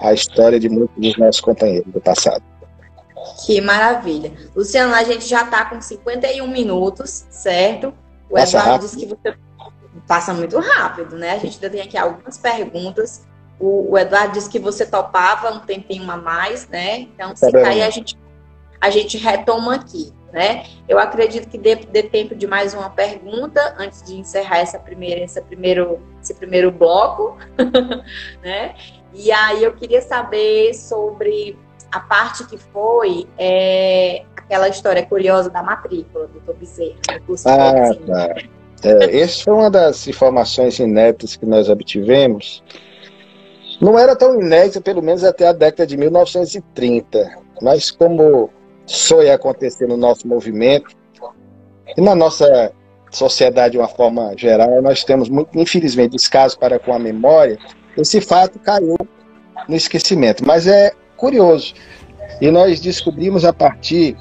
a 0.00 0.12
história 0.12 0.58
de 0.58 0.68
muitos 0.68 0.96
dos 0.96 1.16
nossos 1.16 1.40
companheiros 1.40 1.92
do 1.92 2.00
passado. 2.00 2.42
Que 3.44 3.60
maravilha. 3.60 4.32
Luciano, 4.54 4.94
a 4.94 5.02
gente 5.02 5.26
já 5.26 5.42
está 5.42 5.64
com 5.64 5.80
51 5.80 6.46
minutos, 6.46 7.26
certo? 7.30 7.94
O 8.28 8.34
Passa 8.34 8.58
Eduardo 8.58 8.70
rápido. 8.70 8.84
disse 8.84 8.96
que 8.96 9.06
você 9.06 9.36
passa 10.06 10.34
muito 10.34 10.58
rápido, 10.58 11.16
né? 11.16 11.32
A 11.32 11.38
gente 11.38 11.54
ainda 11.54 11.70
tem 11.70 11.80
aqui 11.80 11.96
algumas 11.96 12.36
perguntas. 12.38 13.26
O, 13.58 13.92
o, 13.92 13.98
Eduardo 13.98 14.32
disse 14.32 14.50
que 14.50 14.58
você 14.58 14.84
topava 14.84 15.50
um 15.50 15.60
tempinho 15.60 16.10
a 16.10 16.16
mais, 16.16 16.68
né? 16.68 17.00
Então, 17.00 17.34
se 17.34 17.50
tá 17.50 17.62
cair, 17.62 17.82
a 17.82 17.90
gente, 17.90 18.18
a 18.80 18.90
gente 18.90 19.16
retoma 19.16 19.74
aqui 19.74 20.12
né? 20.34 20.64
Eu 20.88 20.98
acredito 20.98 21.48
que 21.48 21.56
dê, 21.56 21.76
dê, 21.76 22.02
tempo 22.02 22.34
de 22.34 22.44
mais 22.44 22.74
uma 22.74 22.90
pergunta 22.90 23.76
antes 23.78 24.02
de 24.02 24.16
encerrar 24.16 24.58
essa 24.58 24.80
primeira, 24.80 25.20
essa 25.20 25.40
primeiro, 25.40 26.00
esse 26.20 26.34
primeiro 26.34 26.72
bloco, 26.72 27.38
né? 28.42 28.74
E 29.14 29.30
aí 29.30 29.62
eu 29.62 29.72
queria 29.74 30.02
saber 30.02 30.74
sobre 30.74 31.56
a 31.92 32.00
parte 32.00 32.44
que 32.48 32.58
foi 32.58 33.28
é, 33.38 34.24
aquela 34.36 34.68
história 34.68 35.06
curiosa 35.06 35.48
da 35.48 35.62
matrícula 35.62 36.26
do 36.26 36.54
Bezerra. 36.54 36.98
Ah, 37.46 37.94
tá. 38.04 38.34
É, 38.82 39.20
essa 39.20 39.44
foi 39.44 39.54
uma 39.54 39.70
das 39.70 40.08
informações 40.08 40.80
inéditas 40.80 41.36
que 41.36 41.46
nós 41.46 41.68
obtivemos. 41.68 42.60
Não 43.80 43.96
era 43.96 44.16
tão 44.16 44.40
inédita, 44.40 44.80
pelo 44.80 45.00
menos 45.00 45.22
até 45.22 45.46
a 45.46 45.52
década 45.52 45.86
de 45.86 45.96
1930, 45.96 47.38
mas 47.62 47.92
como 47.92 48.50
sonha 48.86 49.34
acontecer 49.34 49.86
no 49.86 49.96
nosso 49.96 50.26
movimento 50.26 50.94
e 51.96 52.00
na 52.00 52.14
nossa 52.14 52.72
sociedade 53.10 53.72
de 53.72 53.78
uma 53.78 53.88
forma 53.88 54.32
geral, 54.36 54.82
nós 54.82 55.04
temos 55.04 55.28
muito, 55.28 55.58
infelizmente, 55.58 56.12
descaso 56.12 56.58
para 56.58 56.78
com 56.78 56.92
a 56.92 56.98
memória. 56.98 57.58
Esse 57.96 58.20
fato 58.20 58.58
caiu 58.58 58.96
no 59.68 59.76
esquecimento, 59.76 60.44
mas 60.44 60.66
é 60.66 60.92
curioso. 61.16 61.74
E 62.40 62.50
nós 62.50 62.80
descobrimos 62.80 63.44
a 63.44 63.52
partir 63.52 64.16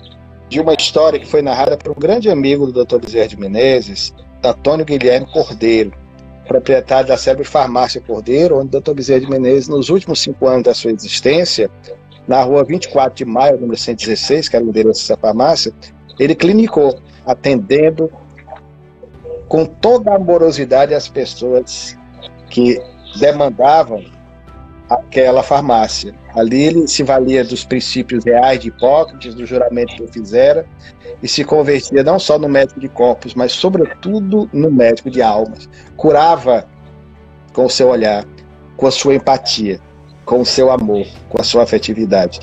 de 0.49 0.59
uma 0.59 0.73
história 0.73 1.19
que 1.19 1.25
foi 1.25 1.41
narrada 1.41 1.75
por 1.77 1.91
um 1.91 1.99
grande 1.99 2.29
amigo 2.29 2.71
do 2.71 2.85
Dr. 2.85 2.99
Bezerra 2.99 3.27
de 3.27 3.39
Menezes, 3.39 4.13
Antônio 4.43 4.85
Guilherme 4.85 5.25
Cordeiro, 5.31 5.91
proprietário 6.47 7.07
da 7.07 7.17
Célebre 7.17 7.45
Farmácia 7.45 8.01
Cordeiro, 8.01 8.59
onde 8.59 8.75
o 8.75 8.81
Dr. 8.81 8.93
Bezerra 8.93 9.21
de 9.21 9.29
Menezes, 9.29 9.67
nos 9.67 9.89
últimos 9.89 10.19
cinco 10.19 10.47
anos 10.47 10.63
da 10.63 10.73
sua 10.73 10.91
existência, 10.91 11.71
na 12.27 12.41
rua 12.43 12.63
24 12.63 13.15
de 13.17 13.25
maio, 13.25 13.59
número 13.59 13.77
116, 13.77 14.49
que 14.49 14.55
era 14.55 14.65
o 14.65 14.69
endereço 14.69 15.01
dessa 15.01 15.17
farmácia, 15.17 15.73
ele 16.19 16.35
clinicou, 16.35 16.99
atendendo 17.25 18.09
com 19.47 19.65
toda 19.65 20.11
a 20.11 20.15
amorosidade 20.15 20.93
as 20.93 21.07
pessoas 21.07 21.97
que 22.49 22.81
demandavam 23.19 24.03
aquela 24.89 25.43
farmácia. 25.43 26.13
Ali 26.35 26.63
ele 26.63 26.87
se 26.87 27.03
valia 27.03 27.43
dos 27.43 27.63
princípios 27.63 28.23
reais 28.23 28.59
de 28.59 28.69
Hipócrates, 28.69 29.35
do 29.35 29.45
juramento 29.45 29.95
que 29.95 30.03
eu 30.03 30.07
fizera, 30.07 30.65
e 31.21 31.27
se 31.27 31.43
convertia 31.43 32.03
não 32.03 32.17
só 32.19 32.39
no 32.39 32.49
médico 32.49 32.79
de 32.79 32.89
corpos, 32.89 33.35
mas 33.35 33.51
sobretudo 33.51 34.49
no 34.51 34.71
médico 34.71 35.09
de 35.09 35.21
almas. 35.21 35.69
Curava 35.95 36.65
com 37.53 37.65
o 37.65 37.69
seu 37.69 37.89
olhar, 37.89 38.25
com 38.75 38.87
a 38.87 38.91
sua 38.91 39.15
empatia 39.15 39.79
com 40.25 40.41
o 40.41 40.45
seu 40.45 40.71
amor, 40.71 41.05
com 41.29 41.39
a 41.39 41.43
sua 41.43 41.63
afetividade. 41.63 42.39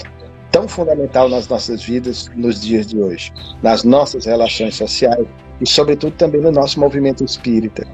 Tão 0.51 0.67
fundamental 0.67 1.29
nas 1.29 1.49
nossas 1.49 1.83
vidas 1.83 2.31
nos 2.35 2.61
dias 2.61 2.87
de 2.87 2.99
hoje, 2.99 3.33
nas 3.63 3.85
nossas 3.85 4.27
relações 4.27 4.75
sociais 4.75 5.27
e, 5.61 5.69
sobretudo, 5.69 6.13
também 6.17 6.41
no 6.41 6.51
nosso 6.51 6.81
movimento 6.81 7.25
espírita, 7.25 7.87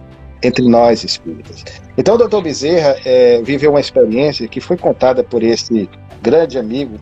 entre 0.42 0.66
nós 0.66 1.04
espíritas. 1.04 1.64
Então, 1.98 2.14
o 2.14 2.18
doutor 2.18 2.42
Bezerra 2.42 2.96
é, 3.04 3.42
viveu 3.42 3.70
uma 3.70 3.80
experiência 3.80 4.48
que 4.48 4.60
foi 4.60 4.76
contada 4.76 5.22
por 5.22 5.42
esse 5.42 5.88
grande 6.22 6.58
amigo. 6.58 6.98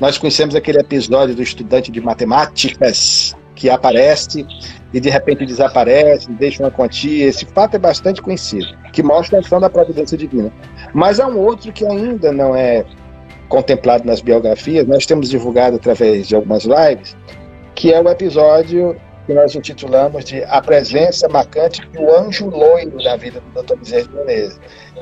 Nós 0.00 0.18
conhecemos 0.18 0.54
aquele 0.54 0.78
episódio 0.78 1.34
do 1.34 1.42
estudante 1.42 1.90
de 1.90 2.00
matemáticas 2.00 3.34
que 3.58 3.68
aparece 3.68 4.46
e 4.94 5.00
de 5.00 5.10
repente 5.10 5.44
desaparece, 5.44 6.30
deixa 6.32 6.62
uma 6.62 6.70
quantia. 6.70 7.26
Esse 7.26 7.44
fato 7.46 7.74
é 7.74 7.78
bastante 7.78 8.22
conhecido, 8.22 8.66
que 8.92 9.02
mostra 9.02 9.38
a 9.38 9.40
ação 9.40 9.58
da 9.60 9.68
providência 9.68 10.16
divina. 10.16 10.52
Mas 10.94 11.20
há 11.20 11.26
um 11.26 11.38
outro 11.38 11.72
que 11.72 11.86
ainda 11.86 12.32
não 12.32 12.54
é 12.54 12.84
contemplado 13.48 14.04
nas 14.04 14.20
biografias, 14.20 14.86
nós 14.86 15.06
temos 15.06 15.30
divulgado 15.30 15.76
através 15.76 16.28
de 16.28 16.36
algumas 16.36 16.64
lives, 16.64 17.16
que 17.74 17.92
é 17.92 18.00
o 18.00 18.08
episódio 18.08 18.96
que 19.26 19.34
nós 19.34 19.54
intitulamos 19.54 20.24
de 20.24 20.42
A 20.44 20.60
Presença 20.60 21.28
Marcante 21.28 21.82
do 21.88 22.14
Anjo 22.14 22.48
Loiro 22.48 23.02
da 23.02 23.16
vida 23.16 23.42
do 23.54 23.62
Dr. 23.62 23.76
Bezerra 23.76 24.02
de 24.04 24.14
Menezes. 24.14 24.60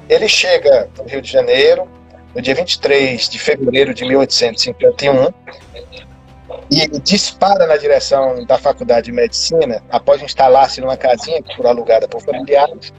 Ele 0.08 0.28
chega 0.28 0.88
no 0.98 1.04
Rio 1.04 1.22
de 1.22 1.30
Janeiro, 1.30 1.88
no 2.34 2.42
dia 2.42 2.54
23 2.54 3.28
de 3.28 3.38
fevereiro 3.38 3.94
de 3.94 4.04
1851, 4.04 5.28
e 6.70 6.88
dispara 7.00 7.66
na 7.66 7.76
direção 7.76 8.44
da 8.44 8.58
Faculdade 8.58 9.06
de 9.06 9.12
Medicina, 9.12 9.82
após 9.90 10.20
instalar-se 10.20 10.80
numa 10.80 10.96
casinha 10.96 11.40
que 11.40 11.54
foi 11.56 11.66
alugada 11.66 12.08
por 12.08 12.20
familiares, 12.20 12.92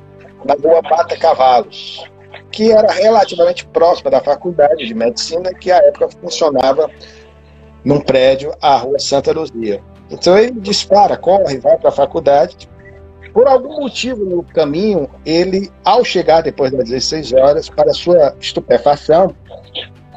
na 0.45 0.53
rua 0.53 0.81
Bata 0.81 1.17
Cavalos, 1.17 2.09
que 2.51 2.71
era 2.71 2.91
relativamente 2.91 3.65
próxima 3.67 4.09
da 4.09 4.19
Faculdade 4.19 4.85
de 4.85 4.93
Medicina, 4.93 5.53
que 5.53 5.71
à 5.71 5.77
época 5.77 6.09
funcionava 6.21 6.89
num 7.83 7.99
prédio 7.99 8.53
à 8.61 8.77
Rua 8.77 8.99
Santa 8.99 9.31
Luzia. 9.31 9.81
Então 10.09 10.37
ele 10.37 10.59
dispara, 10.59 11.17
corre, 11.17 11.57
vai 11.59 11.77
para 11.77 11.89
a 11.89 11.91
faculdade. 11.91 12.69
Por 13.33 13.47
algum 13.47 13.81
motivo 13.81 14.25
no 14.25 14.41
caminho, 14.43 15.07
ele, 15.25 15.69
ao 15.85 16.03
chegar 16.03 16.41
depois 16.41 16.71
das 16.71 16.89
16 16.89 17.33
horas, 17.33 17.69
para 17.69 17.93
sua 17.93 18.35
estupefação, 18.39 19.35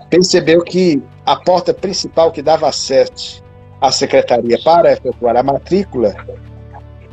percebeu 0.09 0.62
que 0.62 1.03
a 1.26 1.37
porta 1.37 1.74
principal 1.74 2.33
que 2.33 2.41
dava 2.41 2.68
acesso 2.68 3.43
à 3.81 3.93
secretaria 3.93 4.59
para 4.64 4.93
efetuar 4.93 5.37
a 5.37 5.43
matrícula 5.43 6.14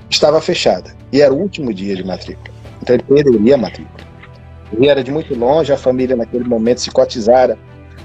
estava 0.09 0.39
fechada. 0.41 0.95
E 1.11 1.22
era 1.22 1.34
o 1.34 1.38
último 1.38 1.74
dia 1.74 1.95
de 1.95 2.03
matrícula. 2.03 2.55
Então 2.82 2.95
ele 2.95 3.03
perderia 3.03 3.55
a 3.55 3.57
matrícula. 3.57 4.07
Era 4.82 5.03
de 5.03 5.11
muito 5.11 5.34
longe, 5.34 5.72
a 5.72 5.78
família 5.78 6.15
naquele 6.15 6.43
momento 6.43 6.82
se 6.82 6.91
cotizara 6.91 7.57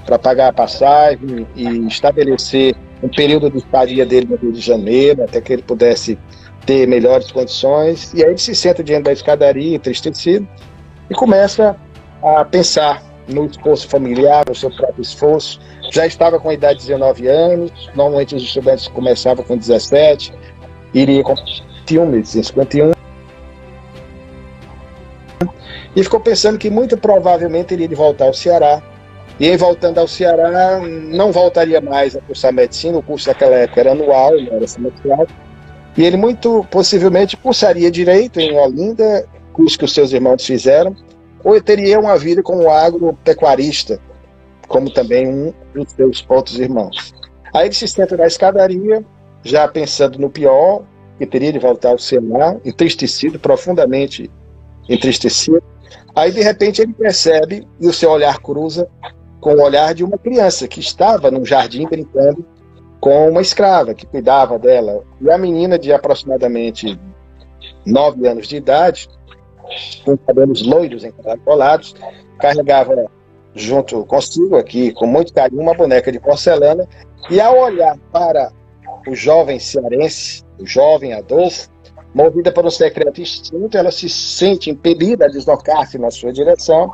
para 0.05 0.17
pagar 0.17 0.49
a 0.49 0.53
passagem 0.53 1.47
e 1.55 1.87
estabelecer 1.87 2.75
um 3.01 3.09
período 3.09 3.49
de 3.49 3.57
estadia 3.57 4.05
dele 4.05 4.27
no 4.29 4.35
Rio 4.37 4.51
de 4.51 4.61
Janeiro, 4.61 5.23
até 5.23 5.41
que 5.41 5.51
ele 5.51 5.61
pudesse 5.61 6.17
ter 6.65 6.87
melhores 6.87 7.31
condições. 7.31 8.13
E 8.13 8.23
aí 8.23 8.29
ele 8.29 8.37
se 8.37 8.55
senta 8.55 8.83
diante 8.83 9.03
da 9.03 9.11
escadaria, 9.11 9.75
entristecido, 9.75 10.47
e 11.09 11.13
começa 11.13 11.75
a 12.23 12.45
pensar 12.45 13.03
no 13.27 13.45
esforço 13.45 13.87
familiar, 13.87 14.45
no 14.47 14.55
seu 14.55 14.71
próprio 14.71 15.01
esforço. 15.01 15.59
Já 15.91 16.05
estava 16.05 16.39
com 16.39 16.49
a 16.49 16.53
idade 16.53 16.79
de 16.79 16.87
19 16.87 17.27
anos, 17.27 17.71
normalmente 17.95 18.35
os 18.35 18.43
estudantes 18.43 18.87
começavam 18.87 19.43
com 19.43 19.57
17, 19.57 20.33
iria 20.93 21.23
com 21.23 21.35
21, 21.85 22.23
51. 22.23 23.02
E 25.95 26.03
ficou 26.03 26.19
pensando 26.19 26.57
que 26.57 26.69
muito 26.69 26.97
provavelmente 26.97 27.73
ele 27.73 27.83
iria 27.83 27.97
voltar 27.97 28.25
ao 28.25 28.33
Ceará. 28.33 28.81
E 29.39 29.47
em 29.47 29.57
voltando 29.57 29.97
ao 29.97 30.07
Ceará, 30.07 30.79
não 30.79 31.31
voltaria 31.31 31.81
mais 31.81 32.15
a 32.15 32.21
cursar 32.21 32.53
medicina, 32.53 32.97
o 32.97 33.03
curso 33.03 33.27
daquela 33.27 33.55
época 33.55 33.79
era 33.79 33.91
anual, 33.91 34.31
não 34.39 34.53
era 34.53 34.67
semestral. 34.67 35.27
E 35.97 36.03
ele 36.03 36.17
muito 36.17 36.65
possivelmente 36.69 37.37
cursaria 37.37 37.89
direito 37.89 38.39
em 38.39 38.57
Olinda, 38.57 39.27
curso 39.51 39.77
que 39.77 39.85
os 39.85 39.93
seus 39.93 40.11
irmãos 40.11 40.45
fizeram, 40.45 40.95
ou 41.43 41.59
teria 41.61 41.99
uma 41.99 42.17
vida 42.17 42.41
como 42.41 42.69
agropecuarista, 42.69 43.99
como 44.67 44.89
também 44.91 45.27
um 45.27 45.53
dos 45.73 45.91
seus 45.93 46.25
outros 46.27 46.59
irmãos. 46.59 47.13
Aí 47.53 47.67
ele 47.67 47.75
se 47.75 47.87
senta 47.87 48.17
na 48.17 48.25
escadaria, 48.25 49.05
já 49.43 49.67
pensando 49.67 50.17
no 50.17 50.29
pior, 50.29 50.83
que 51.17 51.25
teria 51.25 51.51
de 51.51 51.59
voltar 51.59 51.89
ao 51.89 51.99
Ceará, 51.99 52.55
entristecido, 52.65 53.39
profundamente 53.39 54.29
entristecido. 54.89 55.63
Aí, 56.15 56.31
de 56.31 56.41
repente, 56.41 56.81
ele 56.81 56.93
percebe, 56.93 57.67
e 57.79 57.87
o 57.87 57.93
seu 57.93 58.11
olhar 58.11 58.39
cruza 58.39 58.87
com 59.39 59.53
o 59.53 59.61
olhar 59.61 59.93
de 59.93 60.03
uma 60.03 60.17
criança 60.17 60.67
que 60.67 60.79
estava 60.79 61.29
no 61.29 61.45
jardim 61.45 61.87
brincando 61.87 62.45
com 62.99 63.29
uma 63.29 63.41
escrava 63.41 63.93
que 63.93 64.05
cuidava 64.05 64.57
dela. 64.57 65.03
E 65.19 65.29
a 65.29 65.37
menina 65.37 65.77
de 65.77 65.91
aproximadamente 65.91 66.97
nove 67.85 68.27
anos 68.27 68.47
de 68.47 68.55
idade 68.55 69.09
com 70.03 70.17
cabelos 70.17 70.61
loiros 70.61 71.03
encaracolados, 71.03 71.95
carregava 72.39 73.09
junto 73.55 74.05
consigo 74.05 74.55
aqui, 74.55 74.91
com 74.91 75.05
muito 75.05 75.33
carinho, 75.33 75.61
uma 75.61 75.73
boneca 75.73 76.11
de 76.11 76.19
porcelana, 76.19 76.87
e 77.29 77.39
ao 77.39 77.57
olhar 77.57 77.97
para 78.11 78.51
o 79.07 79.15
jovem 79.15 79.59
cearense, 79.59 80.43
o 80.59 80.65
jovem 80.65 81.13
Adolfo, 81.13 81.69
movida 82.13 82.51
por 82.51 82.65
um 82.65 82.69
secreto 82.69 83.21
instinto, 83.21 83.77
ela 83.77 83.91
se 83.91 84.07
sente 84.09 84.69
impelida 84.69 85.25
a 85.25 85.29
deslocar-se 85.29 85.97
na 85.97 86.11
sua 86.11 86.31
direção, 86.31 86.93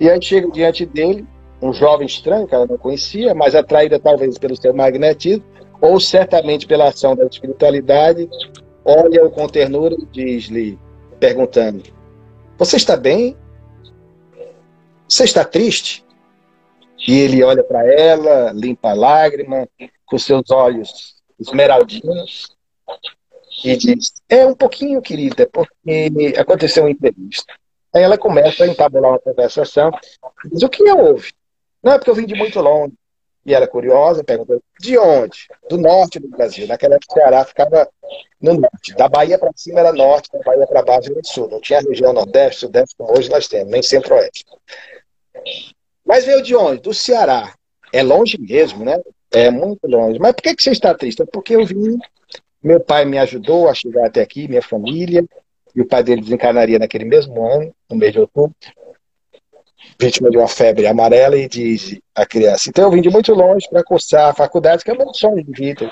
e 0.00 0.08
aí 0.08 0.20
chega 0.22 0.50
diante 0.50 0.86
dele, 0.86 1.26
um 1.60 1.72
jovem 1.72 2.06
estranho 2.06 2.46
que 2.46 2.54
ela 2.54 2.66
não 2.66 2.78
conhecia, 2.78 3.34
mas 3.34 3.54
atraída 3.54 3.98
talvez 3.98 4.38
pelo 4.38 4.56
seu 4.56 4.74
magnetismo, 4.74 5.44
ou 5.80 6.00
certamente 6.00 6.66
pela 6.66 6.88
ação 6.88 7.14
da 7.14 7.24
espiritualidade, 7.24 8.28
olha-o 8.84 9.30
com 9.30 9.46
ternura 9.48 9.94
e 9.94 10.06
diz-lhe, 10.06 10.78
perguntando: 11.20 11.82
você 12.56 12.76
está 12.76 12.96
bem? 12.96 13.36
Você 15.08 15.24
está 15.24 15.44
triste? 15.44 16.04
E 17.06 17.18
ele 17.18 17.42
olha 17.42 17.62
para 17.62 17.84
ela, 17.92 18.52
limpa 18.52 18.90
a 18.90 18.94
lágrima, 18.94 19.68
com 20.06 20.18
seus 20.18 20.50
olhos 20.50 21.16
esmeraldinos, 21.38 22.56
e 23.62 23.76
diz: 23.76 24.14
É 24.28 24.46
um 24.46 24.54
pouquinho, 24.54 25.02
querida, 25.02 25.48
porque 25.52 26.34
aconteceu 26.38 26.84
um 26.84 26.88
imprevisto. 26.88 27.52
Aí 27.94 28.02
ela 28.02 28.18
começa 28.18 28.64
a 28.64 28.66
entabular 28.66 29.12
uma 29.12 29.18
conversação, 29.18 29.90
diz: 30.50 30.62
O 30.62 30.68
que 30.68 30.82
houve? 30.90 31.32
Não, 31.82 31.92
é 31.92 31.98
porque 31.98 32.10
eu 32.10 32.14
vim 32.14 32.26
de 32.26 32.34
muito 32.34 32.58
longe. 32.60 32.94
E 33.46 33.52
ela, 33.52 33.68
curiosa, 33.68 34.24
perguntou: 34.24 34.60
de 34.80 34.96
onde? 34.96 35.46
Do 35.68 35.76
norte 35.76 36.18
do 36.18 36.28
Brasil. 36.28 36.66
Naquela 36.66 36.94
época, 36.94 37.12
o 37.12 37.14
Ceará 37.14 37.44
ficava 37.44 37.88
no 38.40 38.54
norte. 38.54 38.94
Da 38.96 39.08
Bahia 39.08 39.38
para 39.38 39.50
cima 39.54 39.80
era 39.80 39.92
norte, 39.92 40.30
da 40.32 40.38
Bahia 40.40 40.66
para 40.66 40.82
baixo 40.82 41.12
era 41.12 41.20
sul. 41.22 41.48
Não 41.50 41.60
tinha 41.60 41.80
região 41.80 42.12
nordeste, 42.12 42.60
sudeste, 42.60 42.94
como 42.96 43.16
hoje 43.16 43.28
nós 43.28 43.46
temos, 43.46 43.70
nem 43.70 43.82
centro-oeste. 43.82 44.46
Mas 46.04 46.24
veio 46.24 46.42
de 46.42 46.56
onde? 46.56 46.80
Do 46.80 46.94
Ceará. 46.94 47.54
É 47.92 48.02
longe 48.02 48.38
mesmo, 48.40 48.84
né? 48.84 48.98
É 49.30 49.50
muito 49.50 49.86
longe. 49.86 50.18
Mas 50.18 50.32
por 50.32 50.42
que, 50.42 50.56
que 50.56 50.62
você 50.62 50.70
está 50.70 50.94
triste? 50.94 51.22
É 51.22 51.26
porque 51.26 51.54
eu 51.54 51.66
vim. 51.66 51.98
Meu 52.64 52.80
pai 52.80 53.04
me 53.04 53.18
ajudou 53.18 53.68
a 53.68 53.74
chegar 53.74 54.06
até 54.06 54.22
aqui, 54.22 54.48
minha 54.48 54.62
família, 54.62 55.24
e 55.76 55.80
o 55.80 55.86
pai 55.86 56.02
dele 56.02 56.22
desencarnaria 56.22 56.78
naquele 56.78 57.04
mesmo 57.04 57.46
ano, 57.46 57.74
no 57.90 57.96
mês 57.96 58.12
de 58.12 58.20
outubro 58.20 58.54
vítima 60.00 60.30
de 60.30 60.36
uma 60.36 60.48
febre 60.48 60.86
amarela 60.86 61.36
e 61.36 61.48
diz 61.48 61.98
a 62.14 62.26
criança. 62.26 62.68
Então 62.68 62.84
eu 62.84 62.90
vim 62.90 63.00
de 63.00 63.10
muito 63.10 63.32
longe 63.32 63.68
para 63.68 63.82
cursar 63.82 64.30
a 64.30 64.34
faculdade, 64.34 64.84
que 64.84 64.90
é 64.90 64.94
o 64.94 64.98
meu 64.98 65.12
sonho 65.14 65.42
de 65.42 65.52
vida. 65.52 65.90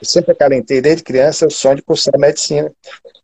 Eu 0.00 0.06
sempre 0.06 0.32
acalentei 0.32 0.80
desde 0.80 1.02
criança 1.02 1.46
o 1.46 1.50
sonho 1.50 1.76
de 1.76 1.82
cursar 1.82 2.18
medicina. 2.18 2.70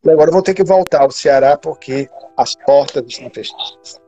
E 0.05 0.11
agora 0.11 0.31
eu 0.31 0.35
vou 0.35 0.43
ter 0.43 0.55
que 0.55 0.65
voltar 0.65 1.03
ao 1.03 1.11
Ceará 1.11 1.57
porque 1.57 2.09
as 2.37 2.55
portas 2.55 3.05
estão 3.07 3.31
fechadas. 3.31 4.01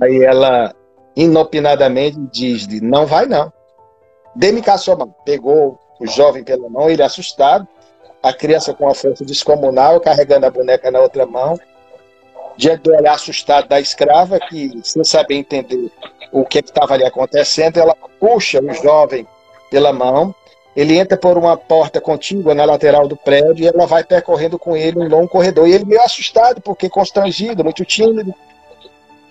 Aí 0.00 0.22
ela, 0.22 0.74
inopinadamente, 1.16 2.18
diz-lhe: 2.32 2.80
Não 2.80 3.06
vai 3.06 3.26
não. 3.26 3.52
Dê-me 4.36 4.62
cá 4.62 4.78
sua 4.78 4.96
mão. 4.96 5.14
Pegou 5.24 5.78
o 6.02 6.06
jovem 6.06 6.42
pela 6.42 6.68
mão, 6.68 6.90
ele 6.90 7.02
assustado. 7.02 7.66
A 8.22 8.32
criança 8.32 8.72
com 8.72 8.84
uma 8.84 8.94
força 8.94 9.24
descomunal, 9.24 10.00
carregando 10.00 10.46
a 10.46 10.50
boneca 10.50 10.90
na 10.90 11.00
outra 11.00 11.26
mão 11.26 11.58
diante 12.56 12.82
do 12.82 12.94
olhar 12.94 13.14
assustado 13.14 13.68
da 13.68 13.80
escrava, 13.80 14.38
que, 14.38 14.70
sem 14.82 15.02
saber 15.04 15.36
entender 15.36 15.90
o 16.30 16.44
que 16.44 16.58
estava 16.58 16.94
ali 16.94 17.04
acontecendo, 17.04 17.78
ela 17.78 17.96
puxa 18.20 18.60
o 18.62 18.72
jovem 18.74 19.26
pela 19.70 19.92
mão, 19.92 20.34
ele 20.74 20.98
entra 20.98 21.16
por 21.16 21.36
uma 21.36 21.56
porta 21.56 22.00
contígua 22.00 22.54
na 22.54 22.64
lateral 22.64 23.06
do 23.06 23.16
prédio 23.16 23.64
e 23.64 23.68
ela 23.68 23.86
vai 23.86 24.02
percorrendo 24.04 24.58
com 24.58 24.76
ele 24.76 24.98
um 24.98 25.08
longo 25.08 25.28
corredor. 25.28 25.68
E 25.68 25.72
ele 25.72 25.84
meio 25.84 26.02
assustado, 26.02 26.60
porque 26.60 26.88
constrangido, 26.88 27.62
muito 27.62 27.84
tímido, 27.84 28.34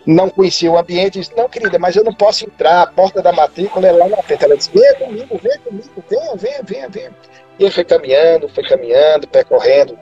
não 0.06 0.30
conhecia 0.30 0.72
o 0.72 0.78
ambiente, 0.78 1.20
disse, 1.20 1.36
não, 1.36 1.48
querida, 1.48 1.78
mas 1.78 1.96
eu 1.96 2.04
não 2.04 2.14
posso 2.14 2.46
entrar, 2.46 2.82
a 2.82 2.88
porta 2.88 3.22
da 3.22 3.32
matrícula 3.32 3.88
é 3.88 3.92
lá 3.92 4.08
na 4.08 4.18
frente. 4.24 4.44
Ela 4.44 4.58
disse, 4.58 4.72
venha 4.74 4.96
comigo, 4.96 5.40
venha 5.42 5.60
comigo, 5.60 6.04
venha, 6.10 6.36
venha, 6.36 6.64
venha, 6.64 6.90
venha. 6.90 7.12
E 7.60 7.64
ele 7.64 7.72
foi 7.72 7.84
caminhando, 7.84 8.50
foi 8.50 8.64
caminhando, 8.64 9.28
percorrendo 9.28 9.98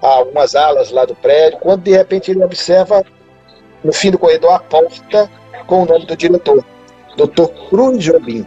algumas 0.00 0.54
alas 0.54 0.90
lá 0.90 1.04
do 1.04 1.14
prédio, 1.14 1.58
quando 1.60 1.82
de 1.82 1.92
repente 1.92 2.30
ele 2.30 2.42
observa 2.42 3.04
no 3.82 3.92
fim 3.92 4.10
do 4.10 4.18
corredor 4.18 4.52
a 4.52 4.58
porta 4.58 5.30
com 5.66 5.82
o 5.82 5.86
nome 5.86 6.06
do 6.06 6.16
diretor, 6.16 6.64
Dr. 7.16 7.46
Cruz 7.68 8.02
Jobim, 8.02 8.46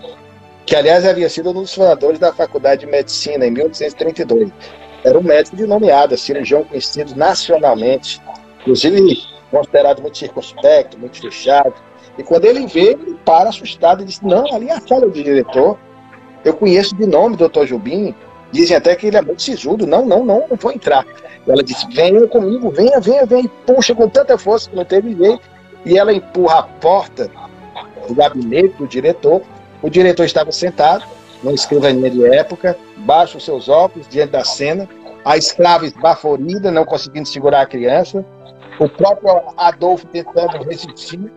que 0.65 0.75
aliás 0.75 1.05
havia 1.05 1.29
sido 1.29 1.51
um 1.51 1.53
dos 1.53 1.73
fundadores 1.73 2.19
da 2.19 2.33
Faculdade 2.33 2.81
de 2.81 2.87
Medicina 2.87 3.45
em 3.45 3.51
1832. 3.51 4.51
Era 5.03 5.17
um 5.17 5.23
médico 5.23 5.55
de 5.55 5.65
nomeada, 5.65 6.17
cirurgião 6.17 6.63
conhecido 6.63 7.15
nacionalmente, 7.15 8.21
inclusive 8.67 9.23
considerado 9.49 10.01
muito 10.01 10.17
circunspecto, 10.17 10.99
muito 10.99 11.21
fechado. 11.21 11.73
E 12.17 12.23
quando 12.23 12.45
ele 12.45 12.67
vê, 12.67 12.91
ele 12.91 13.17
para 13.23 13.49
assustado 13.49 14.01
e 14.01 14.05
diz: 14.05 14.21
Não, 14.21 14.45
ali 14.53 14.69
é 14.69 14.73
a 14.73 14.81
sala 14.81 15.07
do 15.07 15.11
diretor. 15.11 15.77
Eu 16.43 16.53
conheço 16.53 16.95
de 16.95 17.05
nome 17.05 17.35
o 17.35 17.49
Dr. 17.49 17.65
Jubim, 17.65 18.15
Dizem 18.51 18.77
até 18.77 18.95
que 18.95 19.07
ele 19.07 19.17
é 19.17 19.21
muito 19.21 19.41
sisudo. 19.41 19.85
Não, 19.85 20.05
não, 20.05 20.23
não, 20.23 20.45
não 20.49 20.57
vou 20.57 20.71
entrar. 20.71 21.05
Ela 21.47 21.63
disse: 21.63 21.85
venha 21.91 22.27
comigo, 22.27 22.69
venha, 22.71 22.99
venha, 22.99 23.25
venha. 23.25 23.43
E 23.43 23.49
puxa 23.65 23.93
com 23.93 24.07
tanta 24.07 24.37
força 24.37 24.69
que 24.69 24.75
não 24.75 24.85
teve 24.85 25.15
jeito. 25.15 25.41
E 25.85 25.97
ela 25.97 26.13
empurra 26.13 26.59
a 26.59 26.63
porta 26.63 27.29
do 28.07 28.15
gabinete 28.15 28.75
do 28.77 28.87
diretor. 28.87 29.41
O 29.81 29.89
diretor 29.89 30.25
estava 30.25 30.51
sentado, 30.51 31.05
numa 31.43 31.53
escrivaninha 31.53 32.09
de 32.09 32.25
época, 32.25 32.77
baixa 32.97 33.37
os 33.37 33.45
seus 33.45 33.69
óculos 33.69 34.07
diante 34.07 34.31
da 34.31 34.43
cena. 34.43 34.89
A 35.23 35.37
escrava 35.37 35.85
esbaforida, 35.85 36.71
não 36.71 36.85
conseguindo 36.85 37.27
segurar 37.27 37.61
a 37.61 37.65
criança. 37.65 38.25
O 38.79 38.87
próprio 38.89 39.41
Adolfo 39.57 40.05
tentando 40.07 40.63
resistir, 40.63 41.31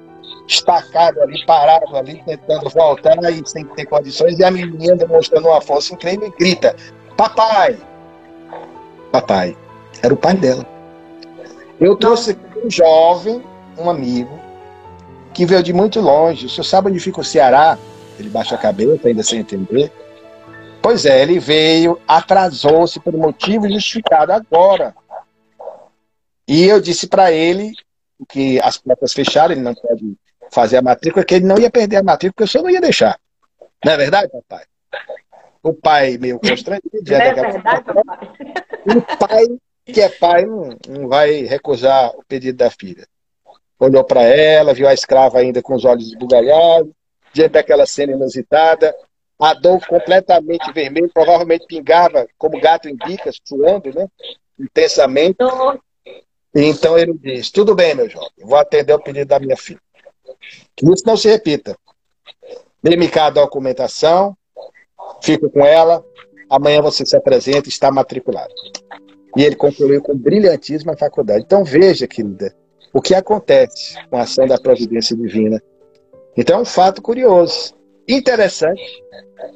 estacado 0.46 1.22
ali, 1.22 1.44
parado 1.46 1.96
ali, 1.96 2.22
tentando 2.26 2.68
voltar 2.70 3.16
e 3.30 3.42
sem 3.48 3.64
ter 3.64 3.86
condições. 3.86 4.38
E 4.38 4.44
a 4.44 4.50
menina 4.50 4.96
demonstrando 4.96 5.48
uma 5.48 5.60
força 5.60 5.94
incrível 5.94 6.28
e 6.28 6.38
grita: 6.38 6.76
Papai! 7.16 7.78
Papai. 9.10 9.56
Era 10.02 10.14
o 10.14 10.16
pai 10.16 10.34
dela. 10.34 10.66
Eu 11.80 11.96
trouxe 11.96 12.36
um 12.62 12.70
jovem, 12.70 13.42
um 13.78 13.88
amigo, 13.88 14.38
que 15.32 15.46
veio 15.46 15.62
de 15.62 15.72
muito 15.72 16.00
longe. 16.00 16.46
O 16.46 16.48
senhor 16.48 16.64
sabe 16.64 16.90
onde 16.90 17.00
fica 17.00 17.20
o 17.20 17.24
Ceará? 17.24 17.78
Ele 18.18 18.28
baixa 18.28 18.54
a 18.54 18.58
cabeça, 18.58 19.08
ainda 19.08 19.22
sem 19.22 19.40
entender. 19.40 19.90
Pois 20.82 21.04
é, 21.04 21.22
ele 21.22 21.38
veio, 21.38 21.98
atrasou-se 22.06 22.98
por 23.00 23.12
motivo 23.14 23.68
justificado 23.68 24.32
agora. 24.32 24.94
E 26.50 26.66
eu 26.66 26.80
disse 26.80 27.06
para 27.06 27.30
ele 27.30 27.72
que 28.28 28.58
as 28.60 28.76
portas 28.76 29.12
fecharam, 29.12 29.52
ele 29.52 29.60
não 29.60 29.72
pode 29.72 30.16
fazer 30.50 30.78
a 30.78 30.82
matrícula, 30.82 31.24
que 31.24 31.36
ele 31.36 31.46
não 31.46 31.56
ia 31.56 31.70
perder 31.70 31.98
a 31.98 32.02
matrícula, 32.02 32.32
porque 32.32 32.42
o 32.42 32.48
senhor 32.48 32.64
não 32.64 32.70
ia 32.70 32.80
deixar. 32.80 33.20
Não 33.84 33.92
é 33.92 33.96
verdade, 33.96 34.32
papai? 34.32 34.64
O 35.62 35.72
pai 35.72 36.18
meio 36.18 36.40
constrangido. 36.40 36.90
Não 37.06 37.16
é 37.16 37.32
verdade, 37.32 37.62
papai? 37.62 38.18
O 38.84 39.16
pai 39.16 39.46
que 39.84 40.00
é 40.00 40.08
pai 40.08 40.44
não, 40.44 40.76
não 40.88 41.06
vai 41.06 41.42
recusar 41.42 42.10
o 42.16 42.24
pedido 42.26 42.58
da 42.58 42.68
filha. 42.68 43.06
Olhou 43.78 44.02
para 44.02 44.22
ela, 44.22 44.74
viu 44.74 44.88
a 44.88 44.92
escrava 44.92 45.38
ainda 45.38 45.62
com 45.62 45.76
os 45.76 45.84
olhos 45.84 46.08
esbugalhados, 46.08 46.90
diante 47.32 47.52
daquela 47.52 47.86
cena 47.86 48.12
inusitada, 48.12 48.92
Adolfo 49.38 49.86
completamente 49.86 50.72
vermelho, 50.72 51.12
provavelmente 51.14 51.64
pingava 51.68 52.26
como 52.36 52.60
gato 52.60 52.88
em 52.88 52.96
bicas, 52.96 53.38
suando, 53.44 53.94
né? 53.94 54.08
Intensamente. 54.58 55.38
Então 56.54 56.98
ele 56.98 57.14
diz: 57.14 57.50
Tudo 57.50 57.74
bem, 57.74 57.94
meu 57.94 58.08
jovem, 58.08 58.30
vou 58.42 58.56
atender 58.56 58.92
o 58.92 58.98
pedido 58.98 59.28
da 59.28 59.38
minha 59.38 59.56
filha. 59.56 59.80
Que 60.76 60.90
isso 60.90 61.04
não 61.06 61.16
se 61.16 61.28
repita. 61.28 61.76
Dê-me 62.82 63.08
cá 63.08 63.26
a 63.26 63.30
documentação, 63.30 64.36
fico 65.22 65.50
com 65.50 65.64
ela, 65.64 66.04
amanhã 66.48 66.80
você 66.80 67.04
se 67.04 67.16
apresenta 67.16 67.68
e 67.68 67.70
está 67.70 67.90
matriculado. 67.90 68.52
E 69.36 69.42
ele 69.42 69.54
concluiu 69.54 70.02
com 70.02 70.16
brilhantismo 70.16 70.90
a 70.90 70.96
faculdade. 70.96 71.44
Então 71.44 71.62
veja, 71.62 72.06
querida, 72.06 72.54
o 72.92 73.00
que 73.00 73.14
acontece 73.14 73.94
com 74.08 74.16
a 74.16 74.22
ação 74.22 74.46
da 74.46 74.58
providência 74.58 75.16
divina. 75.16 75.62
Então 76.36 76.58
é 76.58 76.62
um 76.62 76.64
fato 76.64 77.00
curioso. 77.00 77.74
Interessante 78.08 78.82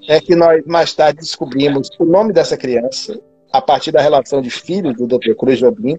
é 0.08 0.20
que 0.20 0.36
nós 0.36 0.64
mais 0.64 0.92
tarde 0.94 1.20
descobrimos 1.20 1.90
o 1.98 2.04
nome 2.04 2.32
dessa 2.32 2.56
criança 2.56 3.20
a 3.52 3.60
partir 3.60 3.90
da 3.90 4.00
relação 4.00 4.40
de 4.40 4.50
filhos 4.50 4.94
do 4.96 5.06
Dr. 5.06 5.34
Cruz 5.36 5.58
Jobim, 5.58 5.98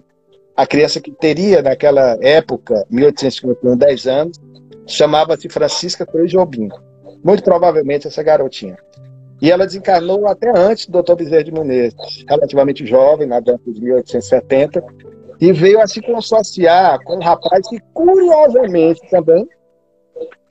a 0.56 0.66
criança 0.66 1.00
que 1.00 1.12
teria 1.12 1.60
naquela 1.60 2.16
época, 2.22 2.86
1851, 2.90 3.76
10 3.76 4.06
anos, 4.06 4.40
chamava-se 4.86 5.48
Francisca 5.48 6.06
Cruz 6.06 6.30
Jobim. 6.30 6.68
Muito 7.22 7.42
provavelmente 7.42 8.06
essa 8.06 8.22
garotinha. 8.22 8.76
E 9.42 9.50
ela 9.50 9.66
desencarnou 9.66 10.26
até 10.26 10.50
antes 10.56 10.86
do 10.86 11.02
Dr. 11.02 11.14
Bezerra 11.14 11.44
de 11.44 11.52
Menezes, 11.52 12.24
relativamente 12.26 12.86
jovem, 12.86 13.26
na 13.26 13.38
década 13.38 13.70
de 13.70 13.80
1870, 13.82 14.82
e 15.38 15.52
veio 15.52 15.80
a 15.80 15.86
se 15.86 16.00
consociar 16.00 16.98
com 17.04 17.16
um 17.16 17.22
rapaz 17.22 17.68
que, 17.68 17.78
curiosamente, 17.92 19.00
também 19.10 19.46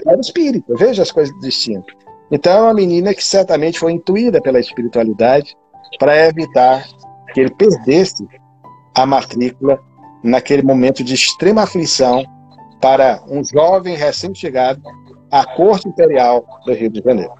era 0.06 0.20
espírita. 0.20 0.76
Veja 0.76 1.02
as 1.02 1.12
coisas 1.12 1.34
distintas. 1.40 1.96
Então, 2.32 2.54
é 2.54 2.62
uma 2.62 2.74
menina 2.74 3.14
que 3.14 3.24
certamente 3.24 3.80
foi 3.80 3.94
intuída 3.94 4.40
pela 4.40 4.60
espiritualidade 4.60 5.56
para 5.98 6.28
evitar 6.28 6.86
que 7.34 7.42
ele 7.42 7.56
perdesse 7.56 8.24
a 8.96 9.06
matrícula 9.06 9.80
naquele 10.26 10.62
momento 10.62 11.04
de 11.04 11.14
extrema 11.14 11.64
aflição 11.64 12.26
para 12.82 13.22
um 13.28 13.44
jovem 13.44 13.96
recém-chegado 13.96 14.82
à 15.32 15.46
corte 15.46 15.88
imperial 15.88 16.46
do 16.66 16.74
Rio 16.74 16.90
de 16.90 17.02
Janeiro. 17.02 17.34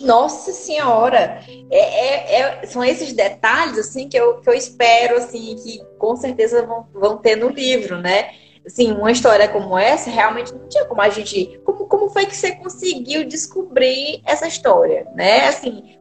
Nossa 0.00 0.52
Senhora! 0.52 1.40
É, 1.70 1.78
é, 1.78 2.40
é, 2.40 2.66
são 2.66 2.84
esses 2.84 3.12
detalhes 3.12 3.78
assim 3.78 4.08
que 4.08 4.16
eu, 4.16 4.40
que 4.40 4.48
eu 4.50 4.54
espero 4.54 5.16
assim 5.16 5.54
que 5.56 5.80
com 5.98 6.16
certeza 6.16 6.66
vão, 6.66 6.86
vão 6.92 7.16
ter 7.18 7.36
no 7.36 7.48
livro, 7.48 7.98
né? 7.98 8.30
Assim, 8.66 8.92
uma 8.92 9.12
história 9.12 9.46
como 9.46 9.78
essa 9.78 10.10
realmente 10.10 10.52
não 10.52 10.66
tinha 10.68 10.86
como 10.86 11.00
a 11.00 11.10
gente. 11.10 11.60
Como, 11.64 11.86
como 11.86 12.08
foi 12.08 12.26
que 12.26 12.34
você 12.34 12.52
conseguiu 12.56 13.24
descobrir 13.24 14.22
essa 14.24 14.48
história, 14.48 15.06
né? 15.14 15.46
Assim, 15.46 15.96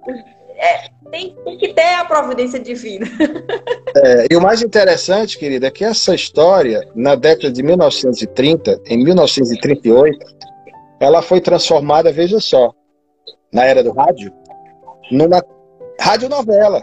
é, 0.63 0.89
tem, 1.11 1.35
tem, 1.43 1.57
que 1.57 1.73
ter 1.73 1.95
a 1.95 2.05
providência 2.05 2.59
divina. 2.59 3.05
É, 3.95 4.25
e 4.31 4.35
o 4.35 4.41
mais 4.41 4.63
interessante, 4.63 5.37
querida, 5.37 5.67
é 5.67 5.71
que 5.71 5.85
essa 5.85 6.15
história, 6.15 6.81
na 6.95 7.13
década 7.13 7.51
de 7.51 7.61
1930, 7.61 8.81
em 8.87 9.03
1938, 9.03 10.17
ela 10.99 11.21
foi 11.21 11.39
transformada, 11.39 12.11
veja 12.11 12.39
só, 12.39 12.73
na 13.51 13.65
era 13.65 13.83
do 13.83 13.91
rádio, 13.91 14.33
numa 15.11 15.43
radionovela. 15.99 16.81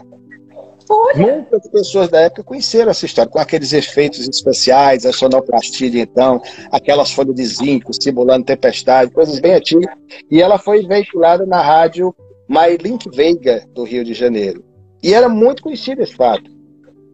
Muitas 1.15 1.67
pessoas 1.67 2.07
da 2.07 2.21
época 2.21 2.45
conheceram 2.45 2.91
essa 2.91 3.05
história, 3.05 3.29
com 3.29 3.39
aqueles 3.39 3.73
efeitos 3.73 4.25
especiais, 4.27 5.05
a 5.05 5.11
sonoplastia 5.11 5.91
de 5.91 5.99
então, 5.99 6.41
aquelas 6.71 7.11
folhas 7.11 7.35
de 7.35 7.45
zinco 7.45 7.91
simulando 7.93 8.45
tempestade, 8.45 9.11
coisas 9.11 9.37
bem 9.39 9.55
antigas. 9.55 9.93
E 10.29 10.41
ela 10.41 10.57
foi 10.57 10.87
veiculada 10.87 11.45
na 11.45 11.61
rádio 11.61 12.15
Mailink 12.51 13.09
Veiga, 13.15 13.63
do 13.73 13.85
Rio 13.85 14.03
de 14.03 14.13
Janeiro. 14.13 14.61
E 15.01 15.13
era 15.13 15.29
muito 15.29 15.63
conhecido 15.63 16.01
esse 16.01 16.13
fato. 16.13 16.51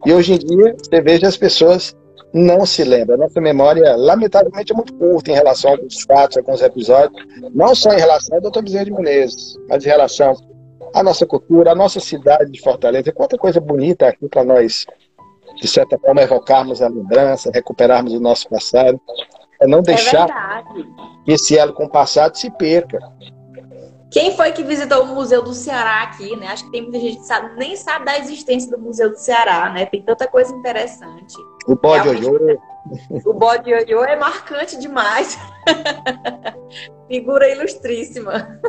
E 0.04 0.12
hoje 0.12 0.32
em 0.34 0.38
dia, 0.38 0.74
você 0.76 1.00
veja 1.00 1.28
as 1.28 1.36
pessoas 1.36 1.96
não 2.34 2.66
se 2.66 2.82
lembra. 2.82 3.14
A 3.14 3.18
nossa 3.18 3.40
memória, 3.40 3.94
lamentavelmente, 3.94 4.72
é 4.72 4.74
muito 4.74 4.92
curta 4.94 5.30
em 5.30 5.34
relação 5.34 5.70
a 5.70 5.74
alguns 5.74 6.02
fatos, 6.02 6.36
a 6.36 6.40
alguns 6.40 6.60
episódios, 6.60 7.24
não 7.54 7.72
só 7.72 7.92
em 7.92 7.98
relação 7.98 8.36
ao 8.36 8.50
Dr. 8.50 8.62
Bezerra 8.62 8.84
de 8.86 8.90
Menezes, 8.92 9.56
mas 9.68 9.86
em 9.86 9.88
relação 9.88 10.34
à 10.92 11.04
nossa 11.04 11.24
cultura, 11.24 11.70
à 11.70 11.74
nossa 11.74 12.00
cidade 12.00 12.50
de 12.50 12.60
Fortaleza. 12.60 13.12
Quanta 13.12 13.38
coisa 13.38 13.60
bonita 13.60 14.08
aqui 14.08 14.28
para 14.28 14.42
nós, 14.42 14.86
de 15.60 15.68
certa 15.68 15.96
forma, 16.00 16.20
evocarmos 16.20 16.82
a 16.82 16.88
lembrança, 16.88 17.52
recuperarmos 17.54 18.12
o 18.12 18.20
nosso 18.20 18.48
passado, 18.48 19.00
é 19.60 19.68
não 19.68 19.78
é 19.78 19.82
deixar 19.82 20.28
é 20.28 20.82
que 21.24 21.32
esse 21.32 21.56
elo 21.56 21.72
com 21.72 21.84
o 21.84 21.90
passado 21.90 22.36
se 22.36 22.50
perca. 22.50 22.98
Quem 24.10 24.34
foi 24.34 24.52
que 24.52 24.62
visitou 24.62 25.04
o 25.04 25.06
Museu 25.06 25.42
do 25.42 25.52
Ceará 25.52 26.02
aqui, 26.02 26.34
né? 26.36 26.48
Acho 26.48 26.64
que 26.64 26.70
tem 26.70 26.82
muita 26.82 26.98
gente 26.98 27.18
que 27.18 27.26
sabe, 27.26 27.56
nem 27.56 27.76
sabe 27.76 28.06
da 28.06 28.18
existência 28.18 28.70
do 28.70 28.78
Museu 28.78 29.10
do 29.10 29.16
Ceará, 29.16 29.70
né? 29.70 29.84
Tem 29.86 30.02
tanta 30.02 30.26
coisa 30.26 30.54
interessante. 30.54 31.34
O 31.66 31.76
bode 31.76 32.08
ioiô. 32.08 32.58
O 33.26 33.34
bode 33.34 33.68
ioiô 33.70 34.02
é 34.04 34.16
marcante 34.16 34.78
demais. 34.78 35.38
Figura 37.06 37.48
ilustríssima. 37.50 38.60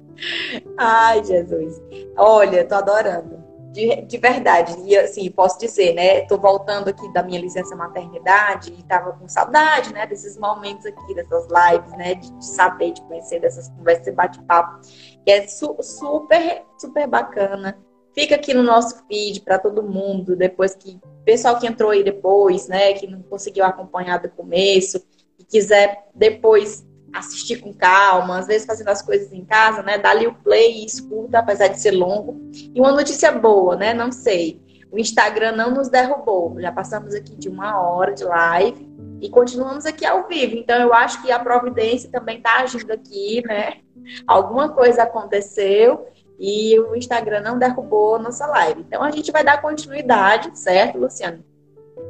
Ai, 0.78 1.22
Jesus. 1.24 1.80
Olha, 2.16 2.64
tô 2.66 2.74
adorando. 2.74 3.39
De, 3.72 4.02
de 4.02 4.18
verdade. 4.18 4.74
E 4.84 4.96
assim, 4.96 5.30
posso 5.30 5.58
dizer, 5.58 5.94
né? 5.94 6.22
Tô 6.22 6.36
voltando 6.36 6.88
aqui 6.88 7.12
da 7.12 7.22
minha 7.22 7.40
licença 7.40 7.76
maternidade 7.76 8.74
e 8.76 8.82
tava 8.82 9.12
com 9.12 9.28
saudade, 9.28 9.92
né? 9.92 10.06
Desses 10.06 10.36
momentos 10.36 10.84
aqui, 10.86 11.14
dessas 11.14 11.46
lives, 11.46 11.92
né? 11.92 12.14
De, 12.14 12.30
de 12.32 12.46
saber, 12.46 12.92
de 12.92 13.02
conhecer, 13.02 13.40
dessas 13.40 13.68
conversas 13.68 14.08
e 14.08 14.12
bate-papo. 14.12 14.80
Que 15.24 15.30
é 15.30 15.46
su 15.46 15.76
super, 15.80 16.64
super 16.78 17.06
bacana 17.06 17.78
Fica 18.12 18.34
aqui 18.34 18.52
no 18.52 18.62
nosso 18.62 19.04
feed 19.06 19.42
para 19.42 19.58
todo 19.58 19.82
mundo, 19.82 20.34
depois 20.34 20.74
que 20.74 21.00
pessoal 21.24 21.58
que 21.58 21.66
entrou 21.66 21.90
aí 21.90 22.02
depois, 22.02 22.66
né, 22.66 22.92
que 22.94 23.06
não 23.06 23.22
conseguiu 23.22 23.64
acompanhar 23.64 24.18
do 24.18 24.28
começo, 24.30 25.00
e 25.38 25.44
quiser 25.44 26.08
depois 26.14 26.84
assistir 27.12 27.56
com 27.56 27.72
calma, 27.72 28.38
às 28.38 28.46
vezes 28.46 28.66
fazendo 28.66 28.88
as 28.88 29.02
coisas 29.02 29.32
em 29.32 29.44
casa, 29.44 29.82
né, 29.82 29.98
dá 29.98 30.10
ali 30.10 30.26
o 30.26 30.34
play 30.34 30.82
e 30.82 30.86
escuta, 30.86 31.38
apesar 31.38 31.68
de 31.68 31.80
ser 31.80 31.92
longo. 31.92 32.40
E 32.74 32.80
uma 32.80 32.92
notícia 32.92 33.32
boa, 33.32 33.76
né, 33.76 33.92
não 33.92 34.12
sei, 34.12 34.60
o 34.92 34.98
Instagram 34.98 35.52
não 35.52 35.70
nos 35.70 35.88
derrubou, 35.88 36.60
já 36.60 36.72
passamos 36.72 37.14
aqui 37.14 37.36
de 37.36 37.48
uma 37.48 37.80
hora 37.80 38.12
de 38.12 38.24
live 38.24 38.90
e 39.20 39.28
continuamos 39.28 39.86
aqui 39.86 40.04
ao 40.04 40.26
vivo. 40.26 40.56
Então 40.56 40.80
eu 40.80 40.92
acho 40.92 41.22
que 41.22 41.30
a 41.30 41.38
providência 41.38 42.10
também 42.10 42.38
está 42.38 42.60
agindo 42.60 42.90
aqui, 42.90 43.42
né? 43.46 43.78
Alguma 44.26 44.70
coisa 44.70 45.02
aconteceu 45.02 46.08
e 46.38 46.78
o 46.80 46.96
Instagram 46.96 47.42
não 47.42 47.58
derrubou 47.58 48.16
a 48.16 48.18
nossa 48.18 48.46
live. 48.46 48.80
Então 48.80 49.02
a 49.02 49.10
gente 49.10 49.30
vai 49.30 49.44
dar 49.44 49.60
continuidade, 49.60 50.58
certo, 50.58 50.98
Luciano? 50.98 51.44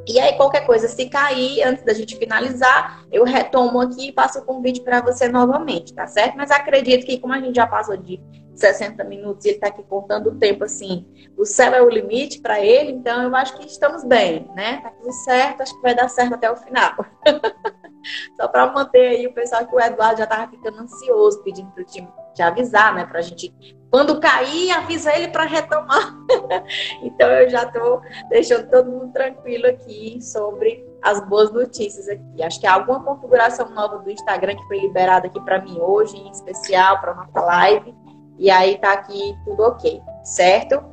E 0.07 0.19
aí, 0.19 0.33
qualquer 0.35 0.65
coisa, 0.65 0.87
se 0.87 1.07
cair 1.09 1.63
antes 1.63 1.83
da 1.83 1.93
gente 1.93 2.15
finalizar, 2.17 3.05
eu 3.11 3.23
retomo 3.23 3.79
aqui 3.79 4.07
e 4.07 4.11
passo 4.11 4.39
o 4.39 4.45
convite 4.45 4.81
para 4.81 5.01
você 5.01 5.27
novamente, 5.27 5.93
tá 5.93 6.07
certo? 6.07 6.35
Mas 6.35 6.49
acredito 6.49 7.05
que, 7.05 7.19
como 7.19 7.33
a 7.33 7.39
gente 7.39 7.55
já 7.55 7.67
passou 7.67 7.95
de 7.95 8.19
60 8.55 9.03
minutos 9.03 9.45
e 9.45 9.49
ele 9.49 9.57
está 9.57 9.67
aqui 9.67 9.83
contando 9.83 10.29
o 10.29 10.35
tempo 10.35 10.63
assim. 10.63 11.05
O 11.37 11.45
céu 11.45 11.73
é 11.73 11.81
o 11.81 11.89
limite 11.89 12.41
para 12.41 12.59
ele, 12.59 12.91
então 12.91 13.21
eu 13.23 13.35
acho 13.35 13.57
que 13.57 13.65
estamos 13.65 14.03
bem, 14.03 14.49
né? 14.55 14.81
Tá 14.81 14.89
tudo 14.89 15.11
certo, 15.23 15.61
acho 15.61 15.75
que 15.75 15.81
vai 15.81 15.95
dar 15.95 16.09
certo 16.09 16.35
até 16.35 16.51
o 16.51 16.55
final. 16.55 16.93
Só 18.35 18.47
para 18.47 18.71
manter 18.71 19.07
aí 19.07 19.27
o 19.27 19.33
pessoal 19.33 19.65
que 19.65 19.75
o 19.75 19.79
Eduardo 19.79 20.17
já 20.17 20.23
estava 20.23 20.49
ficando 20.49 20.79
ansioso, 20.79 21.43
pedindo 21.43 21.71
para 21.71 21.83
o 21.83 21.85
time 21.85 22.07
te 22.33 22.41
avisar, 22.41 22.93
né? 22.93 23.05
Para 23.05 23.19
a 23.19 23.21
gente, 23.21 23.53
quando 23.89 24.19
cair, 24.19 24.71
avisa 24.71 25.15
ele 25.15 25.29
para 25.29 25.45
retomar. 25.45 26.15
então 27.03 27.27
eu 27.29 27.49
já 27.49 27.63
estou 27.63 28.01
deixando 28.29 28.69
todo 28.69 28.91
mundo 28.91 29.11
tranquilo 29.11 29.67
aqui 29.67 30.19
sobre 30.21 30.85
as 31.01 31.25
boas 31.27 31.51
notícias 31.51 32.07
aqui. 32.07 32.43
Acho 32.43 32.59
que 32.59 32.67
há 32.67 32.73
alguma 32.73 33.03
configuração 33.03 33.69
nova 33.69 33.97
do 33.99 34.09
Instagram 34.09 34.55
que 34.55 34.67
foi 34.67 34.79
liberada 34.79 35.27
aqui 35.27 35.39
para 35.41 35.61
mim 35.61 35.77
hoje, 35.79 36.17
em 36.17 36.29
especial 36.31 36.99
para 36.99 37.15
nossa 37.15 37.41
live. 37.41 37.93
E 38.37 38.49
aí 38.49 38.77
tá 38.79 38.93
aqui 38.93 39.35
tudo 39.45 39.61
ok, 39.63 40.01
certo? 40.23 40.83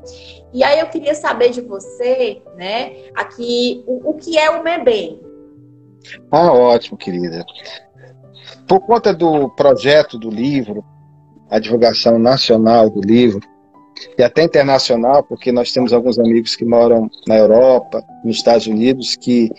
E 0.52 0.62
aí 0.62 0.80
eu 0.80 0.86
queria 0.88 1.14
saber 1.14 1.50
de 1.50 1.62
você, 1.62 2.42
né, 2.56 3.10
aqui 3.14 3.82
o, 3.86 4.10
o 4.10 4.14
que 4.14 4.36
é 4.36 4.50
o 4.50 4.62
MEBEM, 4.62 5.28
ah, 6.30 6.52
ótimo, 6.52 6.96
querida. 6.96 7.44
Por 8.66 8.80
conta 8.80 9.12
do 9.12 9.48
projeto 9.50 10.18
do 10.18 10.30
livro, 10.30 10.84
a 11.50 11.58
divulgação 11.58 12.18
nacional 12.18 12.90
do 12.90 13.00
livro, 13.00 13.40
e 14.16 14.22
até 14.22 14.44
internacional, 14.44 15.22
porque 15.22 15.50
nós 15.50 15.72
temos 15.72 15.92
alguns 15.92 16.18
amigos 16.18 16.54
que 16.54 16.64
moram 16.64 17.10
na 17.26 17.36
Europa, 17.36 18.02
nos 18.24 18.36
Estados 18.36 18.66
Unidos, 18.66 19.16
que 19.16 19.50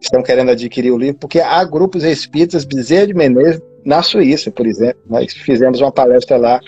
estão 0.00 0.22
querendo 0.22 0.50
adquirir 0.50 0.90
o 0.90 0.98
livro, 0.98 1.18
porque 1.18 1.40
há 1.40 1.62
grupos 1.64 2.04
espíritas 2.04 2.64
Bezerra 2.64 3.08
de 3.08 3.14
Menezes 3.14 3.60
na 3.84 4.02
Suíça, 4.02 4.50
por 4.50 4.66
exemplo. 4.66 5.00
Nós 5.06 5.32
fizemos 5.32 5.80
uma 5.80 5.92
palestra 5.92 6.36
lá 6.36 6.60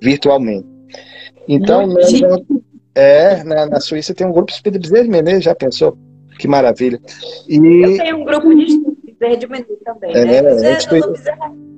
virtualmente. 0.00 0.66
Então, 1.48 1.86
nós, 1.86 2.12
é, 2.94 3.44
na, 3.44 3.66
na, 3.66 3.80
Suíça 3.80 4.14
tem 4.14 4.26
um 4.26 4.32
grupo 4.32 4.52
espírita 4.52 4.80
Bezerra 4.80 5.04
de 5.04 5.10
Menezes, 5.10 5.44
já 5.44 5.54
pensou? 5.54 5.96
Que 6.38 6.46
maravilha. 6.46 7.00
E... 7.48 7.56
Eu 7.56 7.96
tenho 7.96 8.16
um 8.18 8.24
grupo 8.24 8.54
de 8.54 8.64
estudos 8.64 9.38
de 9.38 9.46
Menezes 9.46 9.78
também, 9.84 10.12
é, 10.14 10.24
né? 10.24 10.36
é, 10.36 10.72
é, 10.72 11.75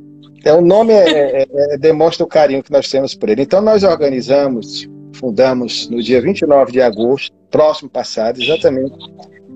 o 0.53 0.61
nome 0.61 0.93
é, 0.93 1.43
é, 1.43 1.47
é, 1.51 1.79
demonstra 1.79 2.25
o 2.25 2.29
carinho 2.29 2.63
que 2.63 2.73
nós 2.73 2.89
temos 2.89 3.15
por 3.15 3.29
ele. 3.29 3.43
Então, 3.43 3.61
nós 3.61 3.83
organizamos, 3.83 4.89
fundamos 5.15 5.89
no 5.89 6.03
dia 6.03 6.21
29 6.21 6.73
de 6.73 6.81
agosto, 6.81 7.35
próximo 7.51 7.89
passado, 7.89 8.41
exatamente 8.41 8.97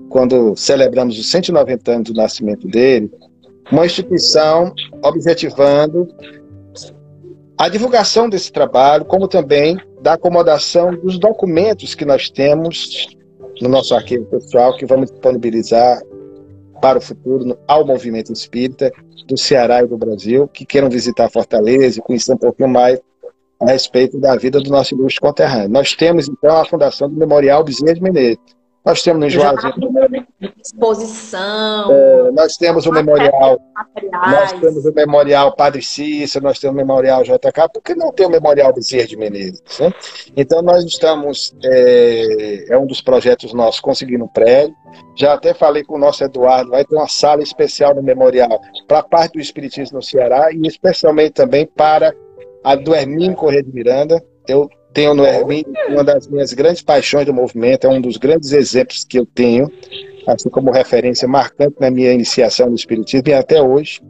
quando 0.09 0.55
celebramos 0.55 1.17
os 1.17 1.29
190 1.31 1.91
anos 1.91 2.11
do 2.11 2.15
nascimento 2.15 2.67
dele, 2.67 3.11
uma 3.71 3.85
instituição 3.85 4.71
objetivando 5.03 6.07
a 7.57 7.67
divulgação 7.67 8.29
desse 8.29 8.51
trabalho, 8.51 9.05
como 9.05 9.27
também 9.27 9.77
da 10.01 10.13
acomodação 10.13 10.95
dos 10.95 11.17
documentos 11.17 11.95
que 11.95 12.05
nós 12.05 12.29
temos 12.29 13.07
no 13.61 13.69
nosso 13.69 13.95
arquivo 13.95 14.25
pessoal, 14.25 14.75
que 14.75 14.85
vamos 14.85 15.09
disponibilizar 15.09 15.99
para 16.83 16.97
o 16.97 17.01
futuro 17.01 17.57
ao 17.65 17.85
movimento 17.85 18.33
espírita 18.33 18.91
do 19.25 19.37
Ceará 19.37 19.81
e 19.81 19.87
do 19.87 19.97
Brasil, 19.97 20.49
que 20.49 20.65
queiram 20.65 20.89
visitar 20.89 21.29
Fortaleza 21.29 21.99
e 21.99 22.01
conhecer 22.01 22.33
um 22.33 22.37
pouquinho 22.37 22.67
mais 22.67 22.99
a 23.61 23.67
respeito 23.67 24.19
da 24.19 24.35
vida 24.35 24.59
do 24.59 24.69
nosso 24.69 24.93
ilustre 24.93 25.21
conterrâneo. 25.21 25.69
Nós 25.69 25.93
temos, 25.93 26.27
então, 26.27 26.57
a 26.57 26.65
fundação 26.65 27.07
do 27.07 27.15
Memorial 27.15 27.63
Bezerra 27.63 27.93
de 27.93 28.03
Menezes, 28.03 28.37
nós 28.85 29.01
temos 29.01 29.21
no 29.21 29.29
Juazeiro. 29.29 29.77
Exposição. 30.63 31.91
É, 31.91 32.31
nós 32.31 32.55
temos 32.55 32.85
o 32.85 32.91
memorial. 32.91 33.59
Nós 34.11 34.53
temos 34.53 34.85
o 34.85 34.93
memorial 34.93 35.55
Padre 35.55 35.81
Cícero, 35.81 36.45
nós 36.45 36.57
temos 36.57 36.75
o 36.75 36.77
memorial 36.77 37.23
JK, 37.23 37.69
por 37.73 37.81
que 37.83 37.93
não 37.95 38.11
tem 38.11 38.25
o 38.25 38.29
memorial 38.29 38.73
Bezerra 38.73 39.07
de 39.07 39.17
Menezes? 39.17 39.61
Né? 39.79 39.91
Então 40.37 40.61
nós 40.61 40.83
estamos, 40.85 41.53
é, 41.63 42.73
é, 42.73 42.77
um 42.77 42.85
dos 42.85 43.01
projetos 43.01 43.53
nossos, 43.53 43.81
conseguindo 43.81 44.23
um 44.23 44.27
prédio. 44.27 44.73
Já 45.17 45.33
até 45.33 45.53
falei 45.53 45.83
com 45.83 45.95
o 45.95 45.99
nosso 45.99 46.23
Eduardo, 46.23 46.69
vai 46.69 46.85
ter 46.85 46.95
uma 46.95 47.07
sala 47.07 47.43
especial 47.43 47.93
no 47.93 48.01
memorial 48.01 48.61
para 48.87 48.99
a 48.99 49.03
parte 49.03 49.33
do 49.33 49.39
Espiritismo 49.39 49.97
no 49.97 50.03
Ceará 50.03 50.49
e 50.51 50.65
especialmente 50.67 51.31
também 51.31 51.65
para 51.65 52.15
a 52.63 52.75
do 52.75 52.95
Hermínio 52.95 53.35
Corrêa 53.35 53.61
de 53.61 53.73
Miranda. 53.73 54.23
Eu 54.47 54.69
tenho 54.93 55.13
no 55.13 55.25
Erwin 55.25 55.63
uma 55.89 56.03
das 56.03 56.27
minhas 56.27 56.53
grandes 56.53 56.81
paixões 56.81 57.25
do 57.25 57.33
movimento, 57.33 57.87
é 57.87 57.89
um 57.89 58.01
dos 58.01 58.17
grandes 58.17 58.51
exemplos 58.51 59.03
que 59.03 59.19
eu 59.19 59.25
tenho, 59.25 59.71
assim 60.27 60.49
como 60.49 60.71
referência 60.71 61.27
marcante 61.27 61.75
na 61.79 61.89
minha 61.89 62.13
iniciação 62.13 62.69
no 62.69 62.75
Espiritismo 62.75 63.27
e 63.27 63.33
até 63.33 63.61
hoje, 63.61 64.01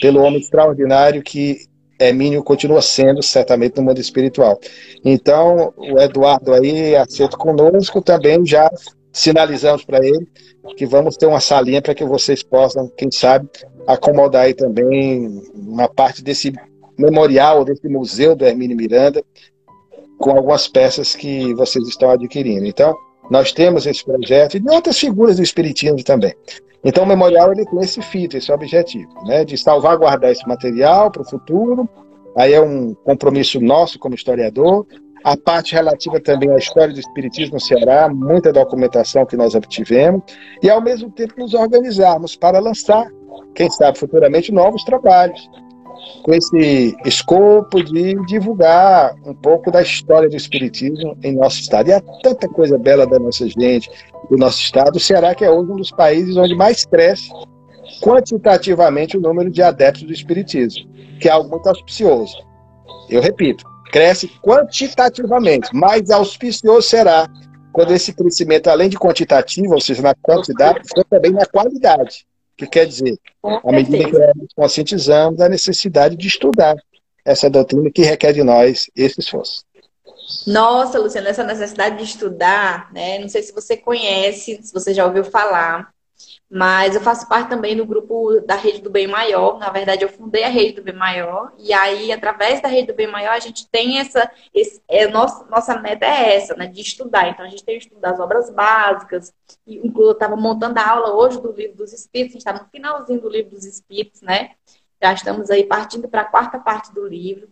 pelo 0.00 0.22
homem 0.22 0.40
extraordinário 0.40 1.22
que 1.22 1.58
Hermínio 1.98 2.42
continua 2.42 2.80
sendo, 2.80 3.22
certamente, 3.22 3.76
no 3.76 3.82
mundo 3.82 4.00
espiritual. 4.00 4.58
Então, 5.04 5.74
o 5.76 5.98
Eduardo 5.98 6.54
aí, 6.54 6.96
aceito 6.96 7.36
conosco, 7.36 8.00
também 8.00 8.44
já 8.46 8.70
sinalizamos 9.12 9.84
para 9.84 9.98
ele 9.98 10.26
que 10.76 10.86
vamos 10.86 11.16
ter 11.16 11.26
uma 11.26 11.40
salinha 11.40 11.82
para 11.82 11.94
que 11.94 12.04
vocês 12.04 12.42
possam, 12.42 12.88
quem 12.96 13.10
sabe, 13.10 13.48
acomodar 13.86 14.44
aí 14.44 14.54
também 14.54 15.42
uma 15.54 15.88
parte 15.88 16.22
desse 16.22 16.52
memorial, 16.98 17.64
desse 17.64 17.86
museu 17.88 18.34
do 18.34 18.46
Hermínio 18.46 18.76
Miranda, 18.76 19.22
com 20.20 20.30
algumas 20.36 20.68
peças 20.68 21.16
que 21.16 21.52
vocês 21.54 21.88
estão 21.88 22.10
adquirindo. 22.10 22.66
Então, 22.66 22.94
nós 23.30 23.52
temos 23.52 23.86
esse 23.86 24.04
projeto 24.04 24.58
e 24.58 24.62
outras 24.70 24.98
figuras 24.98 25.38
do 25.38 25.42
Espiritismo 25.42 26.04
também. 26.04 26.34
Então, 26.84 27.04
o 27.04 27.06
memorial 27.06 27.52
ele 27.52 27.64
tem 27.64 27.80
esse 27.80 28.00
fito, 28.02 28.36
esse 28.36 28.52
objetivo, 28.52 29.08
né, 29.24 29.44
de 29.44 29.56
salvaguardar 29.56 30.30
esse 30.30 30.46
material 30.46 31.10
para 31.10 31.22
o 31.22 31.28
futuro. 31.28 31.88
Aí 32.36 32.52
é 32.52 32.60
um 32.60 32.94
compromisso 32.94 33.60
nosso 33.60 33.98
como 33.98 34.14
historiador. 34.14 34.86
A 35.24 35.36
parte 35.36 35.74
relativa 35.74 36.20
também 36.20 36.50
à 36.50 36.56
história 36.56 36.92
do 36.92 37.00
Espiritismo 37.00 37.54
no 37.54 37.60
Ceará, 37.60 38.08
muita 38.08 38.52
documentação 38.52 39.26
que 39.26 39.36
nós 39.36 39.54
obtivemos, 39.54 40.22
e 40.62 40.70
ao 40.70 40.80
mesmo 40.80 41.10
tempo 41.10 41.34
nos 41.38 41.52
organizarmos 41.52 42.36
para 42.36 42.58
lançar, 42.58 43.06
quem 43.54 43.70
sabe 43.70 43.98
futuramente, 43.98 44.52
novos 44.52 44.82
trabalhos 44.84 45.48
com 46.22 46.32
esse 46.32 46.96
escopo 47.04 47.82
de 47.82 48.14
divulgar 48.26 49.14
um 49.24 49.34
pouco 49.34 49.70
da 49.70 49.82
história 49.82 50.28
do 50.28 50.36
Espiritismo 50.36 51.16
em 51.22 51.34
nosso 51.34 51.60
estado. 51.60 51.88
E 51.88 51.92
há 51.92 52.00
tanta 52.22 52.48
coisa 52.48 52.78
bela 52.78 53.06
da 53.06 53.18
nossa 53.18 53.48
gente, 53.48 53.90
do 54.30 54.36
nosso 54.36 54.60
estado. 54.60 54.96
O 54.96 55.00
Ceará 55.00 55.34
que 55.34 55.44
é 55.44 55.50
um 55.50 55.64
dos 55.64 55.90
países 55.90 56.36
onde 56.36 56.54
mais 56.54 56.84
cresce 56.84 57.30
quantitativamente 58.02 59.16
o 59.16 59.20
número 59.20 59.50
de 59.50 59.62
adeptos 59.62 60.04
do 60.04 60.12
Espiritismo, 60.12 60.88
que 61.20 61.28
é 61.28 61.32
algo 61.32 61.50
muito 61.50 61.68
auspicioso. 61.68 62.36
Eu 63.08 63.20
repito, 63.20 63.64
cresce 63.90 64.28
quantitativamente, 64.42 65.74
mais 65.74 66.10
auspicioso 66.10 66.82
será 66.82 67.26
quando 67.72 67.92
esse 67.92 68.12
crescimento, 68.12 68.68
além 68.68 68.88
de 68.88 68.98
quantitativo, 68.98 69.74
ou 69.74 69.80
seja, 69.80 70.02
na 70.02 70.14
quantidade, 70.14 70.80
for 70.88 71.04
também 71.04 71.32
na 71.32 71.46
qualidade 71.46 72.26
que 72.60 72.66
quer 72.66 72.86
dizer, 72.86 73.18
à 73.42 73.72
medida 73.72 74.04
que 74.04 74.18
nós 74.18 74.52
conscientizamos 74.54 75.40
a 75.40 75.48
necessidade 75.48 76.16
de 76.16 76.28
estudar 76.28 76.76
essa 77.24 77.48
doutrina 77.48 77.90
que 77.90 78.02
requer 78.02 78.32
de 78.32 78.42
nós 78.42 78.90
esse 78.94 79.20
esforço. 79.20 79.64
Nossa, 80.46 80.98
Luciana, 80.98 81.30
essa 81.30 81.42
necessidade 81.42 81.96
de 81.96 82.04
estudar, 82.04 82.92
né? 82.92 83.18
Não 83.18 83.28
sei 83.28 83.42
se 83.42 83.52
você 83.52 83.76
conhece, 83.76 84.60
se 84.62 84.72
você 84.72 84.92
já 84.94 85.06
ouviu 85.06 85.24
falar, 85.24 85.92
mas 86.52 86.96
eu 86.96 87.00
faço 87.00 87.28
parte 87.28 87.48
também 87.48 87.76
do 87.76 87.86
grupo 87.86 88.40
da 88.40 88.56
Rede 88.56 88.82
do 88.82 88.90
Bem 88.90 89.06
Maior. 89.06 89.56
Na 89.60 89.70
verdade, 89.70 90.02
eu 90.02 90.08
fundei 90.08 90.42
a 90.42 90.48
Rede 90.48 90.72
do 90.72 90.82
Bem 90.82 90.94
Maior. 90.94 91.52
E 91.56 91.72
aí, 91.72 92.10
através 92.10 92.60
da 92.60 92.66
Rede 92.66 92.88
do 92.88 92.96
Bem 92.96 93.06
Maior, 93.06 93.30
a 93.30 93.38
gente 93.38 93.68
tem 93.68 94.00
essa. 94.00 94.28
Esse, 94.52 94.82
é, 94.88 95.06
nossa, 95.06 95.44
nossa 95.44 95.78
meta 95.78 96.04
é 96.04 96.34
essa, 96.34 96.56
né? 96.56 96.66
De 96.66 96.80
estudar. 96.80 97.28
Então, 97.28 97.46
a 97.46 97.48
gente 97.48 97.64
tem 97.64 97.78
estudo 97.78 98.00
das 98.00 98.18
obras 98.18 98.50
básicas. 98.50 99.32
Inclusive, 99.64 100.08
eu 100.08 100.10
estava 100.10 100.34
montando 100.34 100.80
a 100.80 100.90
aula 100.90 101.14
hoje 101.14 101.40
do 101.40 101.52
Livro 101.52 101.76
dos 101.76 101.92
Espíritos. 101.92 102.34
A 102.34 102.38
gente 102.38 102.48
está 102.48 102.52
no 102.52 102.68
finalzinho 102.68 103.20
do 103.20 103.28
Livro 103.28 103.50
dos 103.50 103.64
Espíritos, 103.64 104.20
né? 104.20 104.50
Já 105.00 105.12
estamos 105.12 105.50
aí 105.50 105.64
partindo 105.64 106.08
para 106.08 106.22
a 106.22 106.26
quarta 106.26 106.58
parte 106.58 106.92
do 106.92 107.06
livro. 107.06 107.48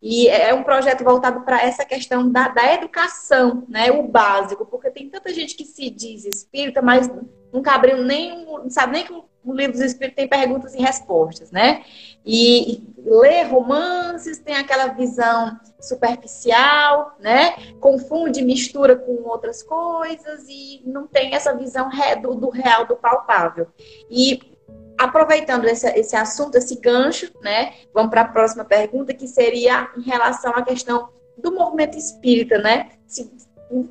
E 0.00 0.28
é 0.28 0.52
um 0.52 0.62
projeto 0.62 1.02
voltado 1.02 1.40
para 1.40 1.62
essa 1.62 1.84
questão 1.84 2.30
da, 2.30 2.48
da 2.48 2.74
educação, 2.74 3.64
né? 3.68 3.90
O 3.90 4.02
básico, 4.02 4.66
porque 4.66 4.90
tem 4.90 5.08
tanta 5.08 5.32
gente 5.32 5.56
que 5.56 5.64
se 5.64 5.88
diz 5.90 6.24
espírita, 6.24 6.82
mas 6.82 7.10
nunca 7.52 7.72
abriu 7.72 8.02
nem, 8.04 8.44
não 8.44 8.68
sabe 8.68 8.92
nem 8.92 9.04
que 9.04 9.12
o 9.12 9.52
livro 9.54 9.72
dos 9.72 9.80
espíritos 9.80 10.16
tem 10.16 10.28
perguntas 10.28 10.74
e 10.74 10.78
respostas, 10.78 11.50
né? 11.50 11.84
E, 12.24 12.72
e 12.72 12.94
lê 12.98 13.42
romances, 13.44 14.38
tem 14.38 14.56
aquela 14.56 14.88
visão 14.88 15.58
superficial, 15.80 17.16
né? 17.20 17.52
Confunde, 17.80 18.42
mistura 18.42 18.96
com 18.96 19.22
outras 19.28 19.62
coisas 19.62 20.44
e 20.48 20.82
não 20.84 21.06
tem 21.06 21.34
essa 21.34 21.54
visão 21.54 21.88
do, 22.20 22.34
do 22.34 22.50
real, 22.50 22.86
do 22.86 22.96
palpável. 22.96 23.68
E 24.10 24.55
aproveitando 24.98 25.66
esse, 25.66 25.88
esse 25.90 26.16
assunto, 26.16 26.56
esse 26.56 26.76
gancho, 26.80 27.30
né? 27.42 27.74
Vamos 27.92 28.10
para 28.10 28.22
a 28.22 28.28
próxima 28.28 28.64
pergunta, 28.64 29.14
que 29.14 29.28
seria 29.28 29.90
em 29.96 30.02
relação 30.02 30.52
à 30.52 30.62
questão 30.62 31.08
do 31.36 31.52
movimento 31.52 31.98
espírita, 31.98 32.58
né? 32.58 32.90
Se, 33.06 33.30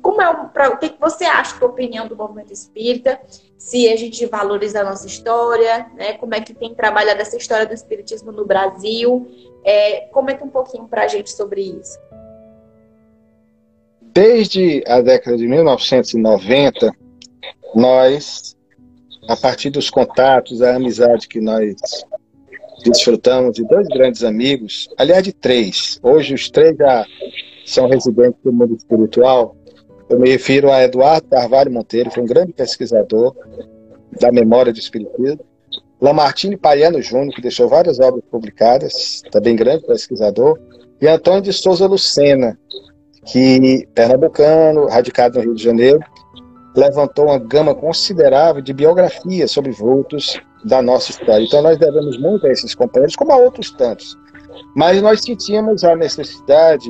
como 0.00 0.20
é 0.20 0.48
pra, 0.52 0.70
o 0.70 0.78
que, 0.78 0.94
você 0.98 1.24
acha, 1.24 1.58
tua 1.58 1.68
opinião 1.68 2.08
do 2.08 2.16
movimento 2.16 2.52
espírita? 2.52 3.20
Se 3.58 3.90
a 3.92 3.96
gente 3.96 4.24
valoriza 4.26 4.80
a 4.80 4.84
nossa 4.84 5.06
história, 5.06 5.86
né? 5.94 6.14
Como 6.14 6.34
é 6.34 6.40
que 6.40 6.54
tem 6.54 6.74
trabalhado 6.74 7.20
essa 7.20 7.36
história 7.36 7.66
do 7.66 7.74
espiritismo 7.74 8.32
no 8.32 8.44
Brasil? 8.44 9.28
É, 9.64 10.02
comenta 10.12 10.44
um 10.44 10.50
pouquinho 10.50 10.86
para 10.88 11.04
a 11.04 11.08
gente 11.08 11.30
sobre 11.30 11.60
isso. 11.62 11.98
Desde 14.00 14.82
a 14.86 15.00
década 15.02 15.36
de 15.36 15.46
1990, 15.46 16.90
nós, 17.74 18.55
a 19.28 19.36
partir 19.36 19.70
dos 19.70 19.90
contatos, 19.90 20.62
a 20.62 20.76
amizade 20.76 21.28
que 21.28 21.40
nós 21.40 21.74
desfrutamos 22.84 23.54
de 23.54 23.64
dois 23.64 23.86
grandes 23.88 24.22
amigos, 24.22 24.88
aliás, 24.96 25.22
de 25.22 25.32
três. 25.32 25.98
Hoje 26.02 26.34
os 26.34 26.50
três 26.50 26.76
já 26.76 27.04
são 27.64 27.88
residentes 27.88 28.40
do 28.44 28.52
mundo 28.52 28.74
espiritual. 28.76 29.56
Eu 30.08 30.20
me 30.20 30.30
refiro 30.30 30.70
a 30.70 30.82
Eduardo 30.82 31.26
Carvalho 31.28 31.72
Monteiro, 31.72 32.10
foi 32.10 32.22
um 32.22 32.26
grande 32.26 32.52
pesquisador 32.52 33.34
da 34.20 34.30
memória 34.30 34.72
do 34.72 34.78
espiritismo. 34.78 35.40
Lamartine 36.00 36.56
Paiano 36.56 37.00
Júnior, 37.00 37.34
que 37.34 37.40
deixou 37.40 37.68
várias 37.68 37.98
obras 37.98 38.22
publicadas, 38.30 39.22
também 39.32 39.56
grande 39.56 39.84
pesquisador. 39.86 40.58
E 41.00 41.08
Antônio 41.08 41.42
de 41.42 41.52
Souza 41.52 41.86
Lucena, 41.86 42.58
que 43.24 43.88
pernambucano, 43.94 44.86
radicado 44.86 45.38
no 45.38 45.44
Rio 45.44 45.54
de 45.54 45.62
Janeiro, 45.62 45.98
levantou 46.76 47.26
uma 47.26 47.38
gama 47.38 47.74
considerável 47.74 48.60
de 48.60 48.72
biografias 48.72 49.50
sobre 49.50 49.72
vultos 49.72 50.38
da 50.64 50.82
nossa 50.82 51.10
história. 51.10 51.44
Então 51.44 51.62
nós 51.62 51.78
devemos 51.78 52.18
muito 52.18 52.46
a 52.46 52.50
esses 52.50 52.74
companheiros, 52.74 53.16
como 53.16 53.32
a 53.32 53.36
outros 53.36 53.70
tantos. 53.70 54.16
Mas 54.74 55.00
nós 55.00 55.22
sentimos 55.22 55.82
a 55.84 55.96
necessidade 55.96 56.88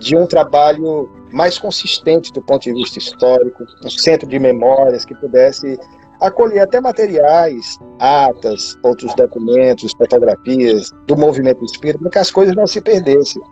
de 0.00 0.16
um 0.16 0.26
trabalho 0.26 1.10
mais 1.30 1.58
consistente 1.58 2.32
do 2.32 2.42
ponto 2.42 2.62
de 2.62 2.72
vista 2.72 2.98
histórico, 2.98 3.64
um 3.84 3.90
centro 3.90 4.26
de 4.26 4.38
memórias 4.38 5.04
que 5.04 5.14
pudesse 5.14 5.78
acolher 6.20 6.60
até 6.60 6.80
materiais, 6.80 7.78
atas, 7.98 8.78
outros 8.82 9.14
documentos, 9.14 9.92
fotografias 9.92 10.90
do 11.06 11.16
movimento 11.16 11.64
espírita, 11.64 11.98
para 11.98 12.10
que 12.10 12.18
as 12.18 12.30
coisas 12.30 12.54
não 12.54 12.66
se 12.66 12.80
perdessem. 12.80 13.42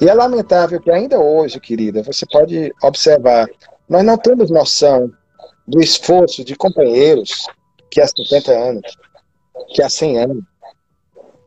E 0.00 0.08
é 0.08 0.14
lamentável 0.14 0.80
que 0.80 0.90
ainda 0.90 1.18
hoje, 1.18 1.58
querida, 1.58 2.02
você 2.02 2.24
pode 2.26 2.72
observar, 2.82 3.48
nós 3.88 4.04
não 4.04 4.18
temos 4.18 4.50
noção 4.50 5.10
do 5.66 5.80
esforço 5.80 6.44
de 6.44 6.54
companheiros 6.54 7.46
que 7.90 8.00
há 8.00 8.06
50 8.06 8.52
anos, 8.52 8.96
que 9.74 9.82
há 9.82 9.88
100 9.88 10.18
anos, 10.18 10.44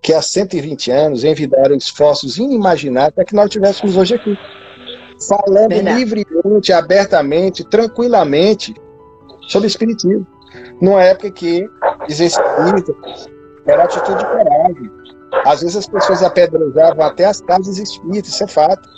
que 0.02 0.14
há 0.14 0.22
120 0.22 0.92
anos 0.92 1.24
envidaram 1.24 1.76
esforços 1.76 2.38
inimagináveis 2.38 3.14
para 3.14 3.26
que 3.26 3.36
nós 3.36 3.46
estivéssemos 3.46 3.96
hoje 3.96 4.16
aqui. 4.16 4.38
Falando 5.28 5.70
Verdade. 5.70 5.98
livremente, 5.98 6.74
abertamente, 6.74 7.64
tranquilamente 7.64 8.74
sobre 9.48 9.68
Espiritismo. 9.68 10.26
Numa 10.82 11.04
época 11.04 11.32
que 11.32 11.70
dizer 12.08 12.26
espírita 12.26 12.94
era 13.68 13.84
atitude 13.84 14.18
de 14.18 14.26
coragem. 14.26 14.92
Às 15.46 15.62
vezes 15.62 15.78
as 15.78 15.88
pessoas 15.88 16.24
apedrejavam 16.24 17.06
até 17.06 17.26
as 17.26 17.39
casas 17.42 17.78
espíritas, 17.78 18.34
isso 18.34 18.44
é 18.44 18.48
fato. 18.48 18.89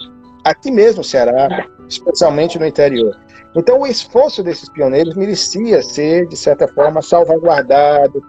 Aqui 0.45 0.71
mesmo 0.71 0.97
no 0.97 1.03
Ceará, 1.03 1.67
especialmente 1.87 2.57
no 2.57 2.65
interior. 2.65 3.15
Então 3.55 3.81
o 3.81 3.87
esforço 3.87 4.41
desses 4.41 4.69
pioneiros 4.69 5.15
merecia 5.15 5.81
ser, 5.81 6.27
de 6.27 6.35
certa 6.35 6.67
forma, 6.67 7.01
salvaguardado, 7.01 8.21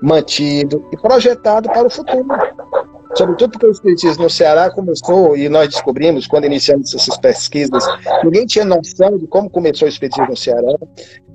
mantido 0.00 0.88
e 0.92 0.96
projetado 0.96 1.68
para 1.68 1.86
o 1.86 1.90
futuro. 1.90 2.26
Sobretudo 3.14 3.50
porque 3.52 3.66
o 3.66 3.70
Espiritismo 3.70 4.24
no 4.24 4.30
Ceará 4.30 4.70
começou, 4.70 5.36
e 5.36 5.48
nós 5.48 5.68
descobrimos, 5.68 6.26
quando 6.26 6.44
iniciamos 6.44 6.94
essas 6.94 7.18
pesquisas, 7.18 7.84
ninguém 8.22 8.46
tinha 8.46 8.64
noção 8.64 9.18
de 9.18 9.26
como 9.26 9.50
começou 9.50 9.86
o 9.86 9.88
Espiritismo 9.88 10.28
no 10.28 10.36
Ceará. 10.36 10.76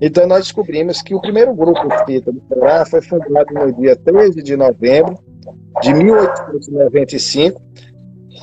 Então 0.00 0.26
nós 0.26 0.44
descobrimos 0.44 1.02
que 1.02 1.14
o 1.14 1.20
primeiro 1.20 1.54
grupo 1.54 1.86
espírita 1.94 2.32
do 2.32 2.42
Ceará 2.48 2.86
foi 2.86 3.02
fundado 3.02 3.52
no 3.52 3.72
dia 3.74 3.94
13 3.94 4.42
de 4.42 4.56
novembro 4.56 5.18
de 5.82 5.92
1895, 5.92 7.60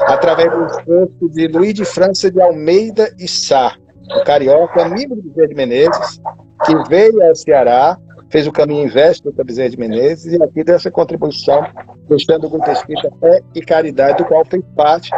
através 0.01 0.51
do 0.51 0.65
esforço 0.67 1.29
de 1.29 1.47
Luiz 1.47 1.73
de 1.73 1.85
França 1.85 2.29
de 2.29 2.39
Almeida 2.39 3.13
e 3.17 3.27
Sá, 3.27 3.75
o 4.09 4.23
carioca, 4.23 4.83
amigo 4.83 5.15
do 5.15 5.21
Bezerra 5.21 5.47
de 5.47 5.55
Menezes, 5.55 6.21
que 6.65 6.89
veio 6.89 7.21
ao 7.21 7.35
Ceará, 7.35 7.97
fez 8.29 8.47
o 8.47 8.51
caminho 8.51 8.85
inverso 8.85 9.23
do 9.23 9.43
Bezerra 9.43 9.69
de 9.69 9.77
Menezes 9.77 10.33
e 10.33 10.41
aqui 10.41 10.63
deu 10.63 10.75
essa 10.75 10.89
contribuição, 10.89 11.65
deixando 12.07 12.47
o 12.47 12.71
espírita 12.71 13.11
Fé 13.19 13.41
e 13.53 13.61
Caridade, 13.61 14.17
do 14.17 14.25
qual 14.25 14.45
fez 14.45 14.63
parte 14.75 15.09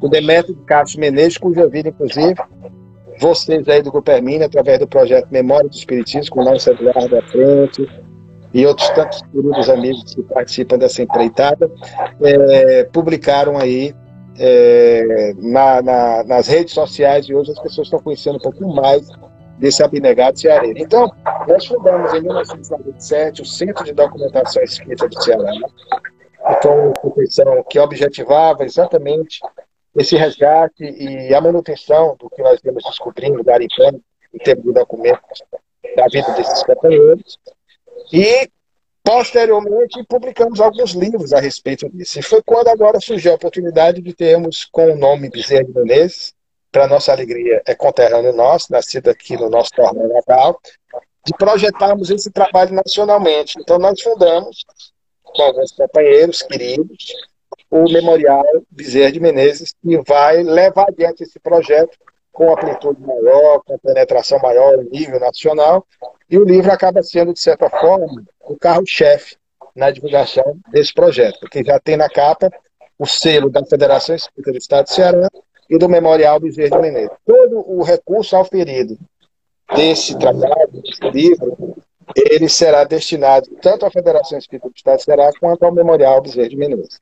o 0.00 0.08
Demetrio 0.08 0.54
de 0.54 0.62
Castro 0.64 1.00
Menezes, 1.00 1.38
cuja 1.38 1.66
vida, 1.68 1.88
inclusive, 1.88 2.34
vocês 3.18 3.66
aí 3.68 3.82
do 3.82 3.90
Grupo 3.90 4.10
Hermínio, 4.10 4.46
através 4.46 4.78
do 4.78 4.86
projeto 4.86 5.28
Memória 5.30 5.68
do 5.68 5.74
Espiritismo, 5.74 6.34
com 6.34 6.42
o 6.42 6.44
nosso 6.44 6.70
Eduardo 6.70 7.16
à 7.16 7.22
frente, 7.22 7.88
e 8.52 8.66
outros 8.66 8.88
tantos 8.90 9.22
queridos 9.32 9.68
amigos 9.68 10.14
que 10.14 10.22
participam 10.22 10.78
dessa 10.78 11.02
empreitada, 11.02 11.70
é, 12.22 12.84
publicaram 12.84 13.58
aí 13.58 13.94
é, 14.38 15.32
na, 15.36 15.82
na, 15.82 16.24
nas 16.24 16.46
redes 16.46 16.74
sociais 16.74 17.26
e 17.28 17.34
hoje 17.34 17.52
as 17.52 17.58
pessoas 17.58 17.86
estão 17.86 18.00
conhecendo 18.00 18.36
um 18.36 18.40
pouco 18.40 18.66
mais 18.74 19.08
desse 19.58 19.82
abnegado 19.82 20.38
cearense. 20.38 20.82
Então, 20.82 21.10
nós 21.48 21.66
fundamos 21.66 22.12
em 22.12 22.20
1997 22.20 23.42
o 23.42 23.44
Centro 23.46 23.84
de 23.84 23.92
Documentação 23.92 24.62
Escrita 24.62 25.08
do 25.08 25.22
Ceará, 25.22 25.52
que 26.60 26.68
uma 26.68 26.90
instituição 26.90 27.64
que 27.68 27.78
objetivava 27.78 28.64
exatamente 28.64 29.40
esse 29.96 30.16
resgate 30.16 30.84
e 30.84 31.34
a 31.34 31.40
manutenção 31.40 32.16
do 32.18 32.28
que 32.28 32.42
nós 32.42 32.60
vemos 32.62 32.84
descobrindo, 32.84 33.42
garimpando, 33.42 34.00
em 34.34 34.38
termos 34.38 34.64
de 34.64 34.72
documentos 34.72 35.42
da 35.96 36.06
vida 36.08 36.30
desses 36.32 36.62
companheiros, 36.62 37.38
e, 38.12 38.48
posteriormente, 39.06 40.04
publicamos 40.08 40.60
alguns 40.60 40.90
livros 40.90 41.32
a 41.32 41.38
respeito 41.38 41.88
disso. 41.88 42.18
E 42.18 42.22
foi 42.22 42.42
quando 42.42 42.66
agora 42.66 42.98
surgiu 42.98 43.30
a 43.30 43.36
oportunidade 43.36 44.02
de 44.02 44.12
termos 44.12 44.64
com 44.64 44.90
o 44.90 44.96
nome 44.96 45.30
Bezerra 45.30 45.62
de 45.62 45.72
Menezes, 45.72 46.34
para 46.72 46.88
nossa 46.88 47.12
alegria, 47.12 47.62
é 47.64 47.72
conterrâneo 47.72 48.32
nosso, 48.32 48.72
nascido 48.72 49.08
aqui 49.08 49.36
no 49.36 49.48
nosso 49.48 49.70
torneio 49.70 50.12
natal, 50.12 50.60
de 51.24 51.32
projetarmos 51.38 52.10
esse 52.10 52.32
trabalho 52.32 52.74
nacionalmente. 52.74 53.54
Então, 53.60 53.78
nós 53.78 54.00
fundamos, 54.02 54.64
com 55.22 55.40
alguns 55.40 55.70
companheiros 55.70 56.42
queridos, 56.42 57.14
o 57.70 57.84
Memorial 57.84 58.44
Bezerra 58.68 59.12
de 59.12 59.20
Menezes, 59.20 59.72
que 59.80 59.98
vai 60.02 60.42
levar 60.42 60.86
adiante 60.88 61.22
esse 61.22 61.38
projeto 61.38 61.96
com 62.36 62.52
amplitude 62.52 63.00
maior, 63.00 63.62
com 63.64 63.78
penetração 63.78 64.38
maior 64.38 64.74
em 64.74 64.90
nível 64.90 65.18
nacional, 65.18 65.86
e 66.28 66.36
o 66.36 66.44
livro 66.44 66.70
acaba 66.70 67.02
sendo, 67.02 67.32
de 67.32 67.40
certa 67.40 67.70
forma, 67.70 68.22
o 68.44 68.54
carro-chefe 68.58 69.36
na 69.74 69.90
divulgação 69.90 70.58
desse 70.70 70.92
projeto, 70.92 71.40
porque 71.40 71.64
já 71.64 71.80
tem 71.80 71.96
na 71.96 72.10
capa 72.10 72.50
o 72.98 73.06
selo 73.06 73.48
da 73.48 73.64
Federação 73.64 74.14
Espírita 74.14 74.52
do 74.52 74.58
Estado 74.58 74.84
de 74.84 74.92
Ceará 74.92 75.30
e 75.68 75.78
do 75.78 75.88
Memorial 75.88 76.38
Bezerra 76.38 76.76
de 76.76 76.82
Menezes. 76.82 77.16
Todo 77.24 77.64
o 77.70 77.82
recurso 77.82 78.36
auferido 78.36 78.98
desse 79.74 80.18
trabalho, 80.18 80.68
desse 80.72 81.10
livro, 81.10 81.74
ele 82.14 82.50
será 82.50 82.84
destinado 82.84 83.48
tanto 83.62 83.86
à 83.86 83.90
Federação 83.90 84.38
Espírita 84.38 84.68
do 84.68 84.76
Estado 84.76 84.98
de 84.98 85.04
Ceará 85.04 85.30
quanto 85.40 85.64
ao 85.64 85.72
Memorial 85.72 86.20
Bezerra 86.20 86.50
de 86.50 86.56
Menezes. 86.56 86.98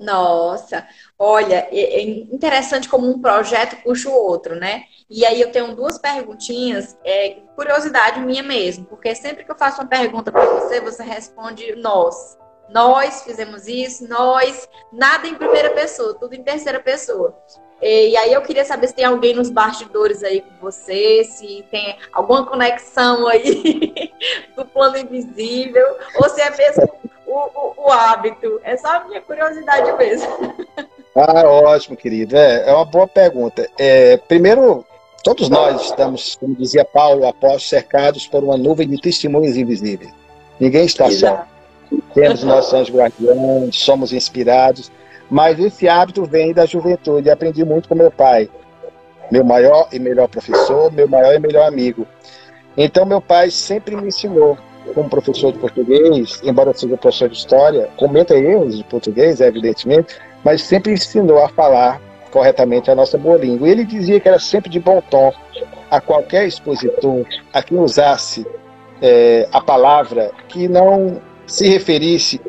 Nossa, 0.00 0.88
olha, 1.18 1.68
é, 1.70 2.00
é 2.00 2.02
interessante 2.02 2.88
como 2.88 3.06
um 3.06 3.20
projeto 3.20 3.82
puxa 3.82 4.08
o 4.08 4.14
outro, 4.14 4.54
né? 4.54 4.84
E 5.10 5.26
aí 5.26 5.38
eu 5.38 5.52
tenho 5.52 5.76
duas 5.76 5.98
perguntinhas, 5.98 6.96
é, 7.04 7.36
curiosidade 7.54 8.18
minha 8.20 8.42
mesmo, 8.42 8.86
porque 8.86 9.14
sempre 9.14 9.44
que 9.44 9.50
eu 9.50 9.58
faço 9.58 9.82
uma 9.82 9.88
pergunta 9.88 10.32
para 10.32 10.46
você, 10.46 10.80
você 10.80 11.02
responde 11.02 11.76
nós. 11.76 12.38
Nós 12.70 13.22
fizemos 13.24 13.68
isso, 13.68 14.08
nós, 14.08 14.66
nada 14.90 15.26
em 15.26 15.34
primeira 15.34 15.70
pessoa, 15.70 16.14
tudo 16.14 16.34
em 16.34 16.42
terceira 16.42 16.80
pessoa. 16.80 17.36
E 17.82 18.16
aí 18.16 18.32
eu 18.32 18.42
queria 18.42 18.64
saber 18.64 18.88
se 18.88 18.94
tem 18.94 19.04
alguém 19.04 19.34
nos 19.34 19.50
bastidores 19.50 20.22
aí 20.22 20.40
com 20.40 20.54
você, 20.60 21.24
se 21.24 21.64
tem 21.70 21.98
alguma 22.12 22.46
conexão 22.46 23.26
aí 23.26 24.12
do 24.56 24.64
plano 24.64 24.96
invisível, 24.96 25.86
ou 26.16 26.28
se 26.28 26.40
é 26.40 26.56
mesmo 26.56 27.00
o, 27.30 27.50
o, 27.54 27.88
o 27.88 27.92
hábito. 27.92 28.60
É 28.64 28.76
só 28.76 28.96
a 28.96 29.04
minha 29.04 29.20
curiosidade 29.20 29.92
mesmo. 29.92 30.28
Ah, 31.14 31.44
ótimo, 31.44 31.96
querido. 31.96 32.36
É, 32.36 32.68
é 32.68 32.72
uma 32.72 32.84
boa 32.84 33.06
pergunta. 33.06 33.68
É, 33.78 34.16
primeiro, 34.16 34.84
todos 35.22 35.48
nós 35.48 35.82
estamos, 35.82 36.36
como 36.36 36.54
dizia 36.54 36.84
Paulo, 36.84 37.26
após 37.26 37.68
cercados 37.68 38.26
por 38.26 38.42
uma 38.42 38.56
nuvem 38.56 38.88
de 38.88 39.00
testemunhos 39.00 39.56
invisíveis. 39.56 40.12
Ninguém 40.58 40.84
está 40.84 41.10
só. 41.10 41.44
Temos 42.14 42.44
nossos 42.44 42.72
anjos 42.74 42.94
guardiões, 42.94 43.76
somos 43.76 44.12
inspirados, 44.12 44.92
mas 45.28 45.58
esse 45.58 45.88
hábito 45.88 46.24
vem 46.24 46.52
da 46.52 46.66
juventude. 46.66 47.30
Aprendi 47.30 47.64
muito 47.64 47.88
com 47.88 47.94
meu 47.94 48.10
pai, 48.10 48.48
meu 49.30 49.44
maior 49.44 49.88
e 49.92 49.98
melhor 49.98 50.28
professor, 50.28 50.92
meu 50.92 51.08
maior 51.08 51.34
e 51.34 51.40
melhor 51.40 51.66
amigo. 51.66 52.06
Então, 52.76 53.04
meu 53.04 53.20
pai 53.20 53.50
sempre 53.50 53.96
me 53.96 54.06
ensinou 54.06 54.56
como 54.94 55.08
professor 55.08 55.52
de 55.52 55.58
português, 55.58 56.40
embora 56.44 56.74
seja 56.74 56.96
professor 56.96 57.28
de 57.28 57.36
história, 57.36 57.88
comenta 57.96 58.34
erros 58.34 58.76
de 58.76 58.84
português, 58.84 59.40
evidentemente, 59.40 60.16
mas 60.44 60.62
sempre 60.62 60.92
ensinou 60.92 61.42
a 61.42 61.48
falar 61.48 62.00
corretamente 62.30 62.90
a 62.90 62.94
nossa 62.94 63.18
boa 63.18 63.36
língua. 63.36 63.68
E 63.68 63.72
ele 63.72 63.84
dizia 63.84 64.20
que 64.20 64.28
era 64.28 64.38
sempre 64.38 64.70
de 64.70 64.80
bom 64.80 65.02
tom 65.10 65.32
a 65.90 66.00
qualquer 66.00 66.46
expositor, 66.46 67.26
a 67.52 67.62
quem 67.62 67.78
usasse 67.78 68.46
é, 69.02 69.48
a 69.52 69.60
palavra 69.60 70.30
que 70.48 70.68
não 70.68 71.20
se 71.46 71.68
referisse 71.68 72.40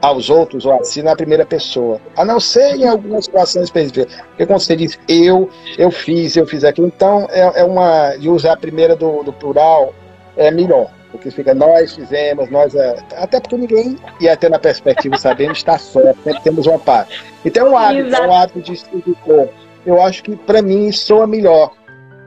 aos 0.00 0.30
outros 0.30 0.64
ou 0.64 0.72
a 0.72 0.84
si 0.84 1.02
na 1.02 1.14
primeira 1.16 1.44
pessoa, 1.44 2.00
a 2.16 2.24
não 2.24 2.38
ser 2.38 2.76
em 2.76 2.86
algumas 2.88 3.24
situações 3.24 3.64
específicas. 3.64 4.14
Porque 4.28 4.46
quando 4.46 4.60
você 4.60 4.76
diz 4.76 4.98
eu, 5.08 5.50
eu 5.76 5.90
fiz, 5.90 6.36
eu 6.36 6.46
fiz 6.46 6.64
aquilo, 6.64 6.86
então 6.86 7.26
é, 7.30 7.60
é 7.60 7.64
uma. 7.64 8.16
de 8.16 8.28
usar 8.28 8.52
a 8.52 8.56
primeira 8.56 8.94
do, 8.96 9.22
do 9.22 9.32
plural 9.32 9.92
é 10.36 10.50
melhor. 10.50 10.90
Porque 11.10 11.30
fica 11.30 11.54
nós 11.54 11.94
fizemos, 11.94 12.50
nós. 12.50 12.74
É, 12.74 12.96
até 13.16 13.40
porque 13.40 13.56
ninguém, 13.56 13.98
e 14.20 14.28
até 14.28 14.48
na 14.48 14.58
perspectiva 14.58 15.16
sabendo, 15.16 15.52
está 15.52 15.78
só, 15.78 16.00
sempre 16.22 16.40
temos 16.42 16.66
uma 16.66 16.78
parte. 16.78 17.24
Então 17.44 17.66
é 17.66 17.70
um 17.70 17.76
hábito, 17.76 18.14
é 18.14 18.26
um 18.26 18.34
hábito 18.34 18.60
de 18.60 18.72
estudo 18.74 19.16
corpo. 19.24 19.54
Eu 19.86 20.02
acho 20.02 20.22
que 20.22 20.36
para 20.36 20.60
mim 20.60 20.92
soa 20.92 21.26
melhor. 21.26 21.72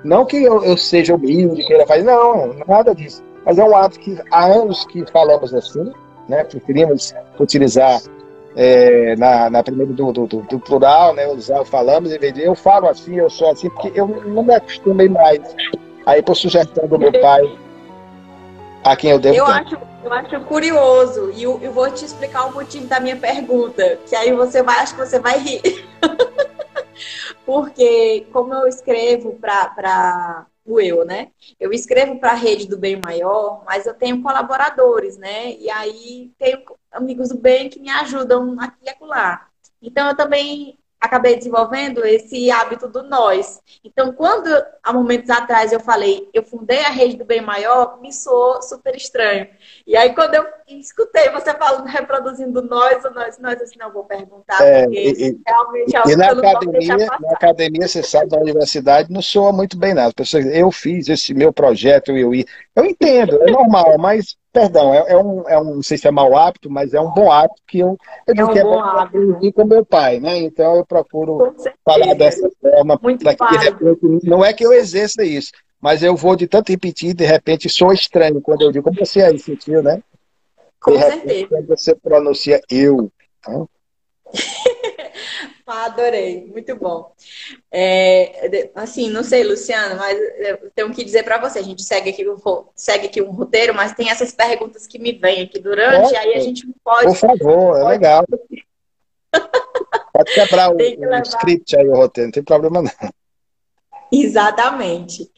Não 0.03 0.25
que 0.25 0.43
eu, 0.43 0.63
eu 0.63 0.75
seja 0.75 1.13
humilde, 1.13 1.63
queira 1.63 1.85
fazer, 1.85 2.03
não, 2.03 2.55
nada 2.67 2.95
disso. 2.95 3.23
Mas 3.45 3.59
é 3.59 3.63
um 3.63 3.75
hábito 3.75 3.99
que 3.99 4.17
há 4.31 4.45
anos 4.45 4.85
que 4.85 5.05
falamos 5.11 5.53
assim, 5.53 5.91
né? 6.27 6.43
Preferimos 6.43 7.13
utilizar 7.39 8.01
é, 8.55 9.15
na, 9.15 9.49
na 9.49 9.63
primeira 9.63 9.93
do, 9.93 10.11
do, 10.11 10.25
do, 10.25 10.59
plural, 10.59 11.13
né? 11.13 11.27
Usar 11.27 11.63
falamos, 11.65 12.11
em 12.11 12.17
vez 12.17 12.33
de 12.33 12.43
eu 12.43 12.55
falo 12.55 12.87
assim, 12.87 13.15
eu 13.15 13.29
sou 13.29 13.51
assim, 13.51 13.69
porque 13.69 13.91
eu 13.93 14.07
não 14.07 14.43
me 14.43 14.53
acostumei 14.53 15.09
mais. 15.09 15.39
Aí, 16.05 16.21
por 16.21 16.35
sugestão 16.35 16.87
do 16.87 16.97
meu 16.97 17.11
pai, 17.21 17.41
a 18.83 18.95
quem 18.95 19.11
eu 19.11 19.19
devo 19.19 19.35
eu 19.35 19.45
acho, 19.45 19.77
eu 20.03 20.13
acho 20.13 20.41
curioso 20.41 21.31
e 21.31 21.43
eu, 21.43 21.59
eu, 21.61 21.71
vou 21.71 21.89
te 21.91 22.03
explicar 22.05 22.45
o 22.45 22.53
motivo 22.53 22.87
da 22.87 22.99
minha 22.99 23.15
pergunta, 23.15 23.97
que 24.07 24.15
aí 24.15 24.33
você 24.33 24.63
vai, 24.63 24.79
acho 24.79 24.95
que 24.95 25.05
você 25.05 25.19
vai 25.19 25.37
rir. 25.37 25.61
Porque 27.45 28.27
como 28.31 28.53
eu 28.53 28.67
escrevo 28.67 29.37
para 29.39 30.45
o 30.65 30.79
eu, 30.79 31.03
né? 31.03 31.29
Eu 31.59 31.73
escrevo 31.73 32.19
para 32.19 32.31
a 32.31 32.35
rede 32.35 32.67
do 32.67 32.77
bem 32.77 32.99
maior, 33.03 33.63
mas 33.65 33.85
eu 33.85 33.93
tenho 33.93 34.21
colaboradores, 34.21 35.17
né? 35.17 35.53
E 35.53 35.69
aí 35.69 36.31
tenho 36.37 36.61
amigos 36.91 37.29
do 37.29 37.37
bem 37.37 37.69
que 37.69 37.79
me 37.79 37.89
ajudam 37.89 38.55
aqui 38.59 38.77
e 38.85 38.89
acolá. 38.89 39.47
Então 39.81 40.07
eu 40.07 40.15
também 40.15 40.77
acabei 41.01 41.35
desenvolvendo 41.35 42.05
esse 42.05 42.51
hábito 42.51 42.87
do 42.87 43.01
nós. 43.01 43.59
Então, 43.83 44.13
quando 44.13 44.47
há 44.83 44.93
momentos 44.93 45.31
atrás 45.31 45.73
eu 45.73 45.79
falei, 45.79 46.29
eu 46.31 46.43
fundei 46.43 46.81
a 46.81 46.89
rede 46.89 47.17
do 47.17 47.25
bem 47.25 47.41
maior, 47.41 47.99
me 47.99 48.13
soou 48.13 48.61
super 48.61 48.95
estranho. 48.95 49.47
E 49.87 49.97
aí, 49.97 50.13
quando 50.13 50.35
eu 50.35 50.45
escutei 50.67 51.29
você 51.31 51.53
falando, 51.55 51.87
reproduzindo 51.87 52.61
nós, 52.61 53.03
o 53.03 53.09
nós, 53.09 53.39
nós, 53.39 53.59
assim, 53.59 53.79
não 53.79 53.91
vou 53.91 54.03
perguntar, 54.03 54.63
é, 54.63 54.83
porque 54.83 54.99
e, 54.99 55.41
realmente 55.45 55.95
é 55.95 56.01
e 56.05 56.15
na 56.15 56.31
academia, 56.31 56.97
na 56.97 57.31
academia, 57.31 57.87
você 57.87 58.03
sabe, 58.03 58.29
da 58.29 58.37
universidade, 58.37 59.11
não 59.11 59.23
soa 59.23 59.51
muito 59.51 59.77
bem 59.77 59.95
nada. 59.95 60.13
Pessoas, 60.13 60.45
eu 60.45 60.71
fiz 60.71 61.09
esse 61.09 61.33
meu 61.33 61.51
projeto, 61.51 62.15
eu 62.15 62.35
ia. 62.35 62.45
Eu 62.75 62.85
entendo, 62.85 63.41
é 63.41 63.51
normal, 63.51 63.97
mas 63.97 64.37
perdão, 64.51 64.93
é, 64.93 65.11
é, 65.13 65.17
um, 65.17 65.49
é 65.49 65.59
um, 65.59 65.75
não 65.75 65.83
sei 65.83 65.97
se 65.97 66.07
é 66.07 66.11
mau 66.11 66.35
hábito, 66.35 66.69
mas 66.69 66.93
é 66.93 66.99
um 66.99 67.11
bom 67.11 67.31
hábito 67.31 67.61
que 67.67 67.79
eu, 67.79 67.97
eu 68.27 68.35
é 68.35 68.43
um 68.43 68.53
bom 68.63 68.79
hábito. 68.79 69.53
com 69.53 69.65
meu 69.65 69.85
pai, 69.85 70.19
né? 70.19 70.37
Então 70.37 70.75
eu 70.75 70.85
procuro 70.85 71.55
falar 71.83 72.13
dessa 72.15 72.49
forma 72.61 72.99
que 72.99 73.17
de 73.17 73.57
repente, 73.57 74.29
não 74.29 74.43
é 74.43 74.53
que 74.53 74.65
eu 74.65 74.73
exerça 74.73 75.23
isso, 75.23 75.51
mas 75.79 76.03
eu 76.03 76.15
vou 76.15 76.35
de 76.35 76.47
tanto 76.47 76.71
repetir, 76.71 77.13
de 77.13 77.25
repente 77.25 77.69
sou 77.69 77.93
estranho 77.93 78.41
quando 78.41 78.61
eu 78.61 78.71
digo, 78.71 78.83
como 78.83 79.05
você 79.05 79.21
aí 79.21 79.39
sentiu, 79.39 79.81
né? 79.81 80.01
Com 80.79 80.99
certeza. 80.99 81.47
Quando 81.47 81.67
você 81.67 81.95
pronuncia 81.95 82.61
eu. 82.69 83.11
Então... 83.39 83.69
Adorei, 85.65 86.45
muito 86.45 86.75
bom. 86.75 87.13
É, 87.71 88.69
assim, 88.75 89.09
não 89.09 89.23
sei, 89.23 89.43
Luciano, 89.43 89.95
mas 89.95 90.19
eu 90.39 90.71
tenho 90.73 90.93
que 90.93 91.03
dizer 91.03 91.23
para 91.23 91.39
você, 91.39 91.59
a 91.59 91.63
gente 91.63 91.83
segue 91.83 92.09
aqui, 92.09 92.25
segue 92.75 93.07
aqui 93.07 93.21
um 93.21 93.31
roteiro, 93.31 93.73
mas 93.73 93.93
tem 93.93 94.09
essas 94.09 94.31
perguntas 94.31 94.87
que 94.87 94.99
me 94.99 95.11
vêm 95.11 95.43
aqui 95.43 95.59
durante, 95.59 96.03
pode, 96.03 96.15
aí 96.15 96.33
a 96.33 96.39
gente 96.39 96.67
pode. 96.83 97.05
Por 97.05 97.15
favor, 97.15 97.77
é 97.77 97.83
legal. 97.83 98.25
pode 100.13 100.33
quebrar 100.33 100.71
o, 100.71 100.75
o 100.75 101.21
script 101.21 101.77
aí, 101.77 101.87
o 101.87 101.95
roteiro, 101.95 102.27
não 102.27 102.33
tem 102.33 102.43
problema 102.43 102.81
não. 102.81 102.91
Exatamente. 104.11 105.31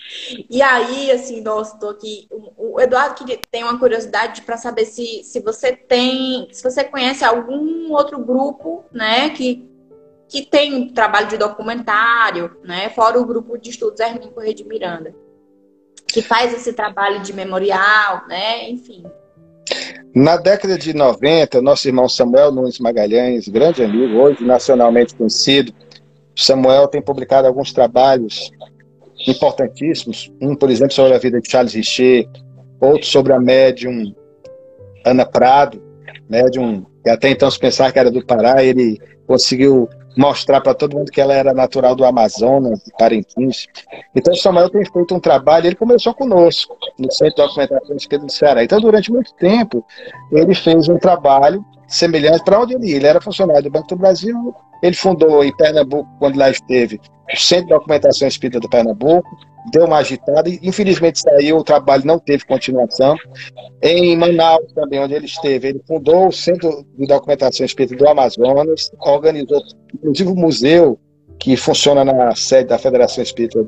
E 0.49 0.59
aí, 0.59 1.11
assim, 1.11 1.41
nossa, 1.41 1.77
tô 1.77 1.89
aqui. 1.89 2.27
O 2.57 2.81
Eduardo 2.81 3.23
tem 3.51 3.63
uma 3.63 3.77
curiosidade 3.77 4.41
para 4.41 4.57
saber 4.57 4.85
se, 4.85 5.23
se 5.23 5.39
você 5.41 5.75
tem, 5.75 6.47
se 6.51 6.63
você 6.63 6.83
conhece 6.83 7.23
algum 7.23 7.91
outro 7.91 8.17
grupo, 8.17 8.83
né, 8.91 9.29
que 9.29 9.69
que 10.34 10.41
tem 10.41 10.89
trabalho 10.89 11.27
de 11.27 11.38
documentário, 11.38 12.57
né? 12.64 12.89
Fora 12.89 13.22
o 13.22 13.26
grupo 13.26 13.55
de 13.55 13.69
estudos 13.69 13.99
Hermínio 13.99 14.31
Correia 14.31 14.55
de 14.55 14.64
Miranda, 14.64 15.14
que 16.07 16.23
faz 16.23 16.51
esse 16.51 16.73
trabalho 16.73 17.22
de 17.22 17.31
memorial, 17.31 18.27
né? 18.27 18.68
Enfim. 18.68 19.03
Na 20.15 20.35
década 20.35 20.76
de 20.76 20.91
90, 20.91 21.61
nosso 21.61 21.88
irmão 21.88 22.10
Samuel 22.10 22.51
Nunes 22.51 22.80
Magalhães, 22.80 23.47
grande 23.47 23.84
amigo, 23.84 24.15
hoje 24.15 24.43
nacionalmente 24.43 25.14
conhecido, 25.14 25.72
Samuel 26.35 26.88
tem 26.88 26.99
publicado 26.99 27.47
alguns 27.47 27.72
trabalhos 27.72 28.49
importantíssimos. 29.27 30.34
Um, 30.41 30.55
por 30.55 30.72
exemplo, 30.72 30.95
sobre 30.95 31.14
a 31.14 31.19
vida 31.19 31.39
de 31.39 31.47
Charles 31.47 31.76
Richer, 31.76 32.27
outro 32.81 33.05
sobre 33.05 33.34
a 33.34 33.39
médium 33.39 34.15
Ana 35.05 35.27
Prado, 35.27 35.80
médium 36.27 36.88
que 37.03 37.10
até 37.11 37.30
então 37.30 37.51
se 37.51 37.60
pensar 37.60 37.91
que 37.91 37.99
era 37.99 38.10
do 38.10 38.26
Pará, 38.26 38.64
ele 38.64 38.97
conseguiu 39.27 39.88
mostrar 40.18 40.61
para 40.61 40.73
todo 40.73 40.98
mundo 40.98 41.11
que 41.11 41.22
ela 41.22 41.34
era 41.34 41.53
natural 41.53 41.95
do 41.95 42.06
Amazonas, 42.06 42.84
de 42.84 42.91
Parintins. 42.98 43.68
Então, 44.15 44.35
Samuel 44.35 44.69
tem 44.69 44.85
feito 44.85 45.15
um 45.15 45.19
trabalho, 45.19 45.68
ele 45.68 45.76
começou 45.76 46.14
conosco, 46.14 46.77
no 46.98 47.11
Centro 47.11 47.35
de 47.35 47.41
Documentação 47.41 47.95
Espírita 47.95 48.26
do 48.26 48.31
Ceará. 48.31 48.64
Então, 48.64 48.80
durante 48.80 49.11
muito 49.11 49.34
tempo, 49.35 49.85
ele 50.31 50.53
fez 50.53 50.88
um 50.88 50.98
trabalho 50.98 51.64
semelhante 51.93 52.43
para 52.43 52.59
onde 52.59 52.73
ele 52.73 52.89
ia. 52.89 52.95
Ele 52.97 53.07
era 53.07 53.21
funcionário 53.21 53.63
do 53.63 53.69
Banco 53.69 53.87
do 53.87 53.95
Brasil, 53.95 54.53
ele 54.81 54.95
fundou 54.95 55.43
em 55.43 55.55
Pernambuco, 55.55 56.09
quando 56.19 56.37
lá 56.37 56.49
esteve, 56.49 56.99
o 57.31 57.37
Centro 57.37 57.67
de 57.67 57.73
Documentação 57.73 58.27
Espírita 58.27 58.59
do 58.59 58.69
Pernambuco, 58.69 59.29
deu 59.71 59.85
uma 59.85 59.97
agitada 59.97 60.49
e 60.49 60.59
infelizmente 60.61 61.19
saiu, 61.19 61.57
o 61.57 61.63
trabalho 61.63 62.05
não 62.05 62.19
teve 62.19 62.45
continuação. 62.45 63.15
Em 63.81 64.17
Manaus 64.17 64.73
também, 64.73 64.99
onde 64.99 65.13
ele 65.13 65.25
esteve, 65.25 65.69
ele 65.69 65.81
fundou 65.87 66.27
o 66.27 66.31
Centro 66.31 66.85
de 66.97 67.07
Documentação 67.07 67.65
Espírita 67.65 67.95
do 67.95 68.09
Amazonas, 68.09 68.91
organizou 68.99 69.61
inclusive 69.93 70.29
o 70.29 70.35
museu 70.35 70.99
que 71.39 71.55
funciona 71.55 72.03
na 72.03 72.35
sede 72.35 72.69
da 72.69 72.77
Federação 72.77 73.23
Espírita 73.23 73.65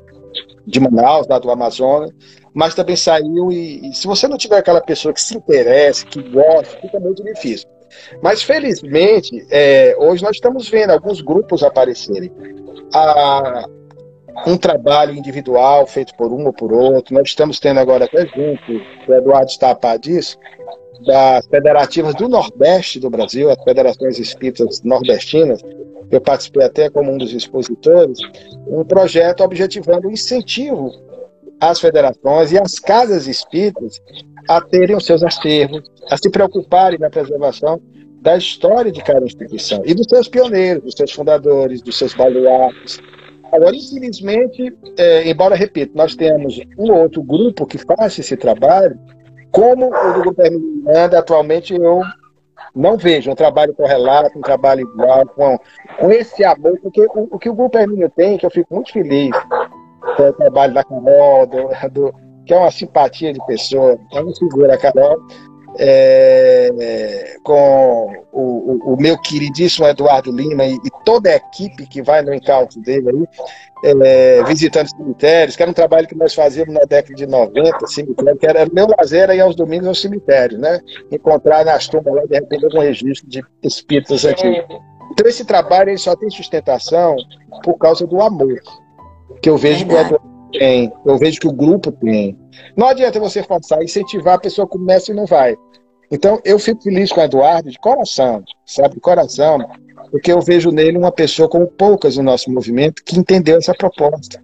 de 0.67 0.79
Manaus, 0.79 1.27
lá 1.27 1.39
do 1.39 1.51
Amazonas, 1.51 2.11
mas 2.53 2.73
também 2.73 2.95
saiu 2.95 3.51
e, 3.51 3.89
e 3.89 3.93
se 3.93 4.07
você 4.07 4.27
não 4.27 4.37
tiver 4.37 4.57
aquela 4.57 4.81
pessoa 4.81 5.13
que 5.13 5.21
se 5.21 5.37
interessa, 5.37 6.05
que 6.05 6.21
gosta, 6.23 6.77
fica 6.81 6.99
muito 6.99 7.23
difícil. 7.23 7.74
Mas 8.21 8.43
felizmente, 8.43 9.45
é, 9.49 9.95
hoje 9.97 10.23
nós 10.23 10.35
estamos 10.35 10.69
vendo 10.69 10.91
alguns 10.91 11.21
grupos 11.21 11.63
aparecerem. 11.63 12.31
A, 12.93 13.65
um 14.45 14.57
trabalho 14.57 15.13
individual 15.13 15.87
feito 15.87 16.13
por 16.15 16.31
um 16.31 16.45
ou 16.45 16.53
por 16.53 16.73
outro. 16.73 17.13
Nós 17.13 17.29
estamos 17.29 17.59
tendo 17.59 17.79
agora 17.79 18.05
até 18.05 18.25
junto, 18.27 18.81
o 19.07 19.13
Eduardo 19.13 19.49
está 19.49 19.71
a 19.71 19.75
par 19.75 19.97
disso, 19.97 20.37
das 21.05 21.45
federativas 21.47 22.15
do 22.15 22.27
Nordeste 22.27 22.99
do 22.99 23.09
Brasil, 23.09 23.49
as 23.49 23.63
federações 23.63 24.19
espíritas 24.19 24.81
nordestinas, 24.83 25.61
eu 26.11 26.21
participei 26.21 26.65
até 26.65 26.89
como 26.89 27.11
um 27.11 27.17
dos 27.17 27.33
expositores, 27.33 28.19
um 28.67 28.83
projeto 28.83 29.41
objetivando 29.41 30.07
o 30.07 30.11
incentivo 30.11 30.91
às 31.59 31.79
federações 31.79 32.51
e 32.51 32.59
às 32.59 32.79
casas 32.79 33.27
espíritas 33.27 34.01
a 34.47 34.61
terem 34.61 34.95
os 34.95 35.05
seus 35.05 35.23
acervos, 35.23 35.89
a 36.09 36.17
se 36.17 36.29
preocuparem 36.29 36.99
na 36.99 37.09
preservação 37.09 37.81
da 38.21 38.37
história 38.37 38.91
de 38.91 39.03
cada 39.03 39.25
instituição 39.25 39.81
e 39.85 39.93
dos 39.93 40.07
seus 40.07 40.27
pioneiros, 40.27 40.83
dos 40.83 40.93
seus 40.95 41.11
fundadores, 41.11 41.81
dos 41.81 41.97
seus 41.97 42.13
baluartes, 42.13 42.99
Agora, 43.51 43.75
infelizmente, 43.75 44.75
é, 44.97 45.29
embora, 45.29 45.55
repito, 45.55 45.95
nós 45.95 46.15
temos 46.15 46.59
um 46.77 46.91
outro 46.91 47.23
grupo 47.23 47.65
que 47.65 47.77
faz 47.77 48.19
esse 48.19 48.35
trabalho, 48.35 48.99
como 49.49 49.87
o 49.87 50.13
do 50.13 50.21
Grupo 50.21 50.41
Miranda, 50.41 51.19
atualmente 51.19 51.73
eu 51.73 52.01
não 52.75 52.97
vejo. 52.97 53.31
Um 53.31 53.35
trabalho 53.35 53.73
correlato, 53.73 54.37
um 54.37 54.41
trabalho 54.41 54.81
igual, 54.81 55.25
com, 55.27 55.57
com 55.99 56.11
esse 56.11 56.43
amor, 56.43 56.77
porque 56.81 57.01
o, 57.01 57.29
o 57.31 57.39
que 57.39 57.49
o 57.49 57.53
Grupo 57.53 57.77
Hermínio 57.77 58.11
tem, 58.13 58.37
que 58.37 58.45
eu 58.45 58.51
fico 58.51 58.75
muito 58.75 58.91
feliz, 58.91 59.31
o 60.23 60.33
trabalho 60.33 60.73
da 60.73 60.83
Carol, 60.83 61.47
do, 61.47 61.69
do, 61.89 62.15
que 62.45 62.53
é 62.53 62.57
uma 62.57 62.71
simpatia 62.71 63.33
de 63.33 63.45
pessoa, 63.45 63.97
é 64.13 64.21
uma 64.21 64.35
figura, 64.35 64.75
a 64.75 64.77
Carol, 64.77 65.17
é, 65.77 67.35
com 67.43 68.13
o, 68.31 68.93
o, 68.93 68.97
meu 68.97 69.17
queridíssimo 69.17 69.87
Eduardo 69.87 70.31
Lima 70.31 70.65
e, 70.65 70.75
e, 70.75 70.89
toda 71.03 71.29
a 71.29 71.35
equipe 71.35 71.85
que 71.87 72.01
vai 72.01 72.21
no 72.21 72.33
encalço 72.33 72.79
dele 72.79 73.09
aí, 73.09 73.93
é, 74.03 74.43
visitando 74.43 74.89
cemitérios, 74.89 75.55
que 75.55 75.61
era 75.61 75.71
um 75.71 75.73
trabalho 75.73 76.07
que 76.07 76.15
nós 76.15 76.33
fazíamos 76.33 76.73
na 76.73 76.85
década 76.85 77.13
de 77.13 77.27
90, 77.27 77.87
cemitério, 77.87 78.37
que 78.37 78.47
era 78.47 78.65
meu 78.71 78.87
lazer 78.97 79.29
aí 79.29 79.41
aos 79.41 79.55
domingos 79.55 79.87
ao 79.87 79.95
cemitério, 79.95 80.57
né? 80.57 80.79
Encontrar 81.11 81.65
nas 81.65 81.87
tumbas 81.87 82.13
lá, 82.13 82.25
de 82.25 82.35
repente, 82.35 82.65
algum 82.65 82.79
registro 82.79 83.29
de 83.29 83.43
espíritos 83.61 84.23
é. 84.23 84.31
antigos. 84.31 84.79
Então 85.11 85.27
esse 85.27 85.45
trabalho 85.45 85.89
ele 85.89 85.97
só 85.97 86.15
tem 86.15 86.29
sustentação 86.29 87.15
por 87.63 87.77
causa 87.77 88.07
do 88.07 88.21
amor 88.21 88.59
que 89.41 89.49
eu 89.49 89.57
vejo 89.57 89.85
que 89.85 89.93
o 89.93 89.97
Eduardo 89.97 90.35
tem, 90.51 90.91
eu 91.05 91.17
vejo 91.17 91.39
que 91.39 91.47
o 91.47 91.53
grupo 91.53 91.91
tem. 91.91 92.37
Não 92.75 92.87
adianta 92.87 93.19
você 93.19 93.43
forçar, 93.43 93.83
incentivar, 93.83 94.35
a 94.35 94.39
pessoa 94.39 94.67
começa 94.67 95.11
e 95.11 95.15
não 95.15 95.25
vai. 95.25 95.55
Então, 96.11 96.39
eu 96.45 96.59
fico 96.59 96.83
feliz 96.83 97.11
com 97.11 97.19
o 97.19 97.23
Eduardo 97.23 97.69
de 97.69 97.79
coração, 97.79 98.43
sabe? 98.65 98.95
De 98.95 99.01
coração, 99.01 99.57
porque 100.11 100.31
eu 100.31 100.39
vejo 100.39 100.71
nele 100.71 100.97
uma 100.97 101.11
pessoa 101.11 101.49
como 101.49 101.67
poucas 101.67 102.17
no 102.17 102.23
nosso 102.23 102.51
movimento 102.51 103.03
que 103.03 103.17
entendeu 103.17 103.57
essa 103.57 103.73
proposta. 103.73 104.41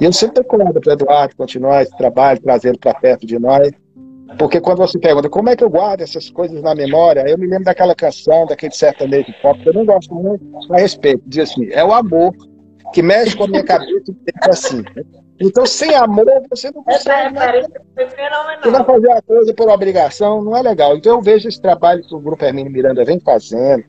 E 0.00 0.04
eu 0.04 0.12
sempre 0.12 0.44
concordo 0.44 0.80
para 0.80 0.90
o 0.90 0.92
Eduardo 0.92 1.36
continuar 1.36 1.82
esse 1.82 1.96
trabalho, 1.96 2.40
trazendo 2.42 2.78
para 2.78 2.94
perto 2.94 3.26
de 3.26 3.38
nós. 3.38 3.70
Porque 4.38 4.60
quando 4.60 4.78
você 4.78 4.98
pergunta 4.98 5.30
como 5.30 5.48
é 5.48 5.56
que 5.56 5.64
eu 5.64 5.70
guardo 5.70 6.02
essas 6.02 6.28
coisas 6.28 6.60
na 6.60 6.74
memória, 6.74 7.24
eu 7.26 7.38
me 7.38 7.46
lembro 7.46 7.64
daquela 7.64 7.94
canção, 7.94 8.44
daquele 8.44 8.74
sertanejo 8.74 9.32
pop, 9.40 9.58
que 9.62 9.68
eu 9.68 9.72
não 9.72 9.86
gosto 9.86 10.14
muito, 10.14 10.44
a 10.70 10.78
respeito. 10.78 11.22
Diz 11.26 11.50
assim: 11.50 11.70
é 11.70 11.82
o 11.82 11.94
amor 11.94 12.34
que 12.92 13.02
mexe 13.02 13.36
com 13.36 13.44
a 13.44 13.48
minha 13.48 13.64
cabeça 13.64 14.10
e 14.10 14.12
pensa 14.12 14.50
assim. 14.50 14.82
Né? 14.82 15.04
Então, 15.40 15.66
sem 15.66 15.94
amor, 15.94 16.26
você 16.48 16.70
não 16.70 16.82
consegue. 16.82 17.10
É, 17.10 17.62
você 18.62 18.70
vai 18.70 18.84
fazer 18.84 19.10
a 19.10 19.22
coisa 19.22 19.54
por 19.54 19.68
obrigação, 19.68 20.42
não 20.42 20.56
é 20.56 20.62
legal. 20.62 20.96
Então, 20.96 21.16
eu 21.16 21.22
vejo 21.22 21.48
esse 21.48 21.60
trabalho 21.60 22.02
que 22.02 22.14
o 22.14 22.20
Grupo 22.20 22.44
Hermínio 22.44 22.72
Miranda 22.72 23.04
vem 23.04 23.20
fazendo, 23.20 23.84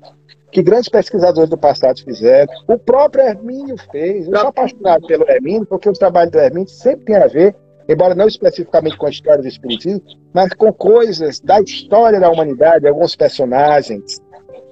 que 0.51 0.61
grandes 0.61 0.89
pesquisadores 0.89 1.49
do 1.49 1.57
passado 1.57 2.03
fizeram. 2.03 2.53
O 2.67 2.77
próprio 2.77 3.23
Hermínio 3.23 3.75
fez. 3.91 4.27
Eu 4.27 4.37
sou 4.37 4.49
apaixonado 4.49 5.07
pelo 5.07 5.29
Hermínio, 5.29 5.65
porque 5.65 5.89
o 5.89 5.93
trabalho 5.93 6.29
do 6.29 6.39
Hermínio 6.39 6.67
sempre 6.67 7.05
tem 7.05 7.15
a 7.15 7.27
ver, 7.27 7.55
embora 7.87 8.13
não 8.13 8.27
especificamente 8.27 8.97
com 8.97 9.05
a 9.05 9.09
história 9.09 9.41
do 9.41 9.47
Espiritismo, 9.47 10.01
mas 10.33 10.53
com 10.53 10.73
coisas 10.73 11.39
da 11.39 11.61
história 11.61 12.19
da 12.19 12.29
humanidade, 12.29 12.87
alguns 12.87 13.15
personagens 13.15 14.19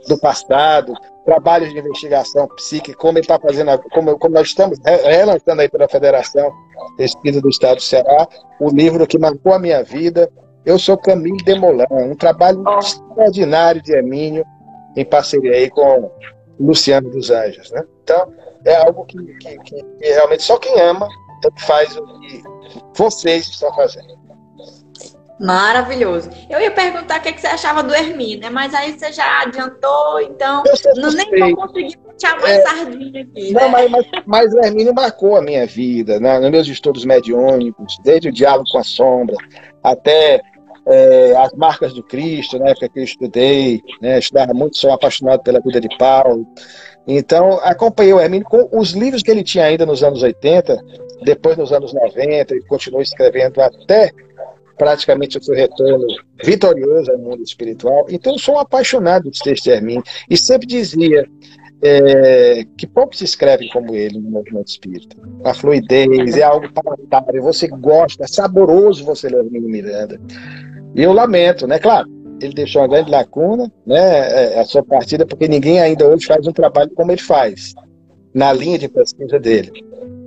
do 0.08 0.18
passado, 0.18 0.94
trabalhos 1.26 1.72
de 1.74 1.80
investigação 1.80 2.48
psíquica, 2.50 2.98
como 2.98 3.18
está 3.18 3.40
fazendo, 3.40 3.78
como, 3.92 4.18
como 4.18 4.36
nós 4.36 4.48
estamos 4.48 4.78
relançando 5.04 5.62
aí 5.62 5.70
pela 5.70 5.88
Federação 5.88 6.52
Espírita 7.00 7.42
do 7.42 7.50
Estado 7.50 7.78
do 7.78 7.82
Ceará, 7.82 8.28
o 8.60 8.70
livro 8.70 9.08
que 9.08 9.18
marcou 9.18 9.54
a 9.54 9.60
minha 9.60 9.84
vida. 9.84 10.30
Eu 10.66 10.80
sou 10.80 10.98
Camille 10.98 11.44
Demolan, 11.44 11.86
um 11.92 12.16
trabalho 12.16 12.64
oh. 12.66 12.80
extraordinário 12.80 13.82
de 13.82 13.94
Hermínio, 13.94 14.44
em 14.96 15.06
parceria 15.06 15.52
aí 15.52 15.70
com 15.70 16.10
Luciano 16.60 17.10
dos 17.10 17.30
Anjos. 17.30 17.72
Né? 17.72 17.84
Então, 18.04 18.34
é 18.66 18.76
algo 18.76 19.06
que, 19.06 19.18
que, 19.18 19.58
que, 19.60 19.84
que 19.84 20.12
realmente 20.14 20.42
só 20.42 20.58
quem 20.58 20.80
ama 20.82 21.08
faz 21.60 21.96
o 21.96 22.20
que 22.22 22.44
vocês 22.96 23.48
estão 23.48 23.72
fazendo. 23.76 24.25
Maravilhoso. 25.40 26.30
Eu 26.50 26.62
ia 26.62 26.72
perguntar 26.72 27.20
o 27.20 27.22
que, 27.22 27.40
você 27.40 27.48
achava 27.48 27.84
do 27.84 27.94
Hermínio, 27.94 28.40
né? 28.40 28.50
Mas 28.50 28.74
aí 28.74 28.98
você 28.98 29.12
já 29.12 29.42
adiantou, 29.42 30.22
então 30.22 30.64
não, 30.96 31.12
nem 31.12 31.54
vou 31.54 31.68
conseguir 31.68 31.98
puxar 31.98 32.40
mais 32.40 32.58
é, 32.58 32.62
sardinha 32.62 33.22
aqui. 33.22 33.52
Não, 33.52 33.62
né? 33.62 33.68
mas, 33.68 33.92
mas, 33.92 34.06
mas, 34.26 34.54
o 34.54 34.60
Hermínio 34.60 34.94
marcou 34.94 35.36
a 35.36 35.42
minha 35.42 35.66
vida, 35.66 36.20
né? 36.20 36.40
nos 36.40 36.50
meus 36.50 36.68
estudos 36.68 37.04
mediúnicos, 37.04 37.98
desde 38.04 38.30
o 38.30 38.32
diálogo 38.32 38.70
com 38.72 38.78
a 38.78 38.84
sombra 38.84 39.36
até 39.84 40.42
é, 40.88 41.36
as 41.38 41.52
marcas 41.54 41.94
do 41.94 42.04
Cristo, 42.04 42.60
na 42.60 42.70
época 42.70 42.90
que 42.90 43.00
eu 43.00 43.04
estudei, 43.04 43.82
né, 44.02 44.20
estudava 44.20 44.54
muito, 44.54 44.78
sou 44.78 44.92
apaixonado 44.92 45.42
pela 45.44 45.60
vida 45.60 45.82
de 45.82 45.90
Paulo. 45.98 46.48
Então, 47.08 47.60
acompanhei 47.64 48.14
o 48.14 48.20
Hermínio 48.20 48.48
com 48.48 48.70
os 48.72 48.92
livros 48.92 49.22
que 49.22 49.32
ele 49.32 49.44
tinha 49.44 49.66
ainda 49.66 49.86
nos 49.86 50.04
anos 50.04 50.24
80, 50.24 50.80
depois 51.24 51.58
nos 51.58 51.72
anos 51.72 51.94
90, 51.94 52.56
e 52.56 52.62
continuou 52.66 53.02
escrevendo 53.02 53.62
até 53.62 54.12
praticamente 54.78 55.38
o 55.38 55.44
seu 55.44 55.56
retorno 55.56 56.06
vitorioso 56.44 57.12
ao 57.12 57.18
mundo 57.18 57.44
espiritual. 57.44 58.06
Então, 58.10 58.38
sou 58.38 58.56
um 58.56 58.60
apaixonado 58.60 59.30
de 59.30 59.70
Hermínio, 59.70 60.04
e 60.30 60.38
sempre 60.38 60.68
dizia 60.68 61.28
é, 61.82 62.66
que 62.78 62.88
poucos 62.88 63.22
escrevem 63.22 63.70
como 63.70 63.94
ele 63.96 64.20
no 64.20 64.32
movimento 64.32 64.68
espírita. 64.68 65.16
A 65.44 65.54
fluidez 65.54 66.36
é 66.36 66.44
algo 66.44 66.72
palatável, 66.74 67.44
você 67.44 67.68
gosta, 67.68 68.24
é 68.24 68.28
saboroso 68.28 69.04
você 69.04 69.28
ler 69.28 69.46
Hermínio 69.46 69.70
Miranda. 69.70 70.20
E 70.96 71.04
eu 71.04 71.12
lamento, 71.12 71.68
né? 71.68 71.78
Claro, 71.78 72.10
ele 72.42 72.54
deixou 72.54 72.82
uma 72.82 72.88
grande 72.88 73.12
lacuna, 73.12 73.72
né? 73.86 74.56
É, 74.56 74.60
a 74.60 74.66
sua 74.66 74.84
partida, 74.84 75.26
porque 75.26 75.48
ninguém 75.48 75.80
ainda 75.80 76.08
hoje 76.08 76.26
faz 76.26 76.48
um 76.48 76.54
trabalho 76.54 76.92
como 76.96 77.12
ele 77.12 77.22
faz, 77.22 77.74
na 78.34 78.52
linha 78.52 78.78
de 78.78 78.88
pesquisa 78.88 79.40
dele. 79.40 79.72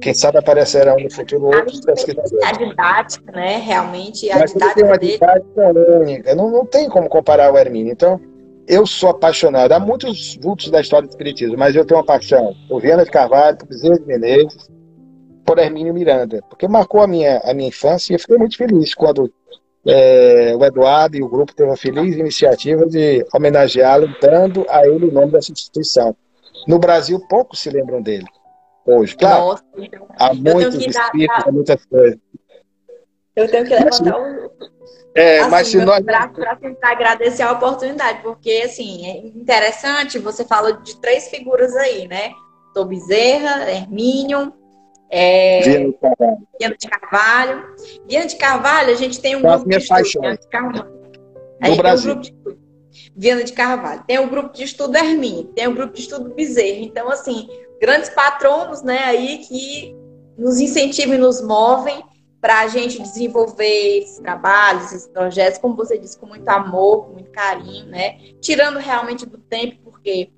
Quem 0.01 0.15
sabe 0.15 0.39
aparecerão 0.39 0.97
no 0.97 1.11
futuro 1.11 1.47
outros 1.47 1.81
pesquisadores. 1.81 2.45
A 2.45 2.53
didática, 2.53 3.33
né? 3.33 3.59
Realmente, 3.59 4.31
a 4.31 4.39
Mas 4.39 4.53
didática 4.53 4.75
tem 4.75 4.85
uma 4.85 4.99
dele... 4.99 5.12
didática 5.12 5.99
única. 5.99 6.35
Não, 6.35 6.51
não 6.51 6.66
tem 6.66 6.89
como 6.89 7.09
comparar 7.09 7.53
o 7.53 7.59
Hermínio. 7.59 7.93
Então, 7.93 8.20
eu 8.66 8.87
sou 8.87 9.11
apaixonado. 9.11 9.73
Há 9.73 9.81
muitos 9.81 10.37
vultos 10.41 10.70
da 10.70 10.81
história 10.81 11.09
do 11.09 11.11
Espiritismo, 11.11 11.57
mas 11.57 11.75
eu 11.75 11.85
tenho 11.85 11.99
uma 11.99 12.07
paixão 12.07 12.55
por 12.69 12.81
Viana 12.81 13.05
de 13.05 13.11
Carvalho, 13.11 13.57
por 13.57 13.66
Bezerra 13.66 13.99
de 13.99 14.07
Menezes, 14.07 14.70
por 15.45 15.59
Hermínio 15.59 15.95
Miranda, 15.95 16.43
porque 16.49 16.69
marcou 16.69 17.01
a 17.01 17.07
minha, 17.07 17.39
a 17.39 17.55
minha 17.55 17.70
infância 17.70 18.12
e 18.12 18.16
eu 18.16 18.20
fiquei 18.20 18.37
muito 18.37 18.57
feliz 18.57 18.95
quando 18.95 19.33
é, 19.87 20.55
o 20.55 20.62
Eduardo 20.62 21.16
e 21.16 21.23
o 21.23 21.29
grupo 21.29 21.55
teve 21.55 21.70
a 21.70 21.77
feliz 21.77 22.16
iniciativa 22.16 22.85
de 22.85 23.25
homenageá-lo, 23.35 24.15
dando 24.20 24.66
a 24.69 24.87
ele 24.87 25.07
o 25.07 25.12
nome 25.12 25.33
dessa 25.33 25.51
instituição. 25.51 26.15
No 26.66 26.79
Brasil, 26.79 27.19
poucos 27.29 27.61
se 27.61 27.70
lembram 27.70 28.03
dele 28.03 28.27
hoje. 28.89 29.16
Claro, 29.16 29.44
Nossa, 29.47 29.65
então, 29.77 30.09
há 30.19 30.35
muitos 30.35 30.74
espíritos, 30.74 31.44
há 31.47 31.52
muitas 31.52 31.85
coisas. 31.86 32.19
Eu 33.36 33.51
tenho 33.51 33.65
que 33.65 33.74
levantar 33.74 34.20
o. 34.20 34.51
É, 35.15 35.40
assim, 35.40 35.51
mas 35.51 35.69
se 35.69 35.85
nós. 35.85 36.05
Para 36.05 36.56
tentar 36.56 36.90
agradecer 36.90 37.43
a 37.43 37.52
oportunidade, 37.52 38.23
porque, 38.23 38.62
assim, 38.65 39.06
é 39.06 39.19
interessante, 39.27 40.19
você 40.19 40.44
fala 40.44 40.73
de 40.73 41.01
três 41.01 41.28
figuras 41.28 41.74
aí, 41.77 42.06
né? 42.09 42.32
Tô 42.74 42.85
Bezerra, 42.85 43.70
Hermínio 43.70 44.52
é, 45.10 45.60
Viana 45.62 45.89
de 45.89 45.98
Carvalho. 45.98 46.47
Viana 46.59 46.77
de 46.77 46.86
Carvalho. 46.89 47.65
Viana 48.06 48.27
de 48.27 48.36
Carvalho, 48.36 48.90
a 48.90 48.94
gente 48.94 49.20
tem 49.20 49.36
um 49.36 49.43
grupo 49.43 49.69
de 49.69 49.77
estudo. 49.77 50.20
Viana 50.20 50.36
de 50.36 50.48
Carvalho. 50.48 50.98
Aí 51.60 51.77
tem 51.77 51.94
um 51.94 52.02
grupo 52.02 52.20
de 52.20 52.28
estudo. 52.28 52.59
Viana 53.16 53.44
de 53.44 53.52
Carvalho. 53.52 54.05
Tem 54.06 54.19
o 54.19 54.23
um 54.23 54.28
grupo 54.28 54.52
de 54.52 54.65
estudo 54.65 54.97
Hermínio, 54.97 55.44
tem 55.55 55.66
o 55.66 55.70
um 55.70 55.74
grupo 55.74 55.94
de 55.94 56.01
estudo 56.01 56.35
Bezerra. 56.35 56.81
Então, 56.81 57.09
assim, 57.09 57.48
grandes 57.81 58.11
patronos, 58.11 58.83
né, 58.83 59.05
aí 59.05 59.39
que 59.39 59.97
nos 60.37 60.61
incentivam 60.61 61.15
e 61.15 61.19
nos 61.19 61.41
movem 61.41 62.03
para 62.41 62.61
a 62.61 62.69
gente 62.69 63.03
desenvolver 63.03 63.99
esses 63.99 64.19
trabalhos, 64.19 64.93
esses 64.93 65.09
projetos, 65.09 65.59
como 65.59 65.75
você 65.75 65.99
disse, 65.99 66.17
com 66.19 66.27
muito 66.27 66.49
amor, 66.49 67.07
com 67.07 67.13
muito 67.15 67.31
carinho, 67.33 67.87
né? 67.87 68.19
Tirando 68.41 68.79
realmente 68.79 69.27
do 69.27 69.39
tempo, 69.39 69.77
porque 69.83 70.31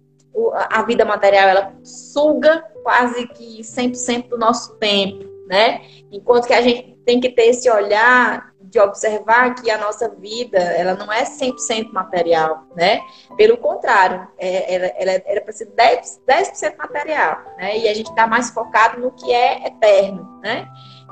a 0.70 0.82
vida 0.82 1.04
material 1.04 1.48
ela 1.48 1.74
suga 1.82 2.64
quase 2.82 3.26
que 3.28 3.60
100% 3.60 4.28
do 4.28 4.38
nosso 4.38 4.76
tempo, 4.76 5.24
né? 5.46 5.82
Enquanto 6.10 6.46
que 6.46 6.54
a 6.54 6.62
gente 6.62 6.96
tem 7.04 7.20
que 7.20 7.28
ter 7.28 7.48
esse 7.48 7.68
olhar 7.70 8.49
de 8.70 8.78
observar 8.78 9.54
que 9.56 9.68
a 9.68 9.76
nossa 9.76 10.08
vida 10.08 10.58
ela 10.58 10.94
não 10.94 11.12
é 11.12 11.24
100% 11.24 11.92
material, 11.92 12.66
né? 12.76 13.00
Pelo 13.36 13.56
contrário, 13.56 14.28
é, 14.38 14.74
ela, 14.74 14.86
ela 14.96 15.22
era 15.26 15.40
para 15.40 15.52
ser 15.52 15.66
10%, 15.66 16.20
10 16.24 16.76
material, 16.78 17.42
né? 17.58 17.76
E 17.78 17.88
a 17.88 17.94
gente 17.94 18.08
está 18.10 18.28
mais 18.28 18.50
focado 18.50 19.00
no 19.00 19.10
que 19.10 19.32
é 19.32 19.66
eterno, 19.66 20.38
né? 20.40 20.68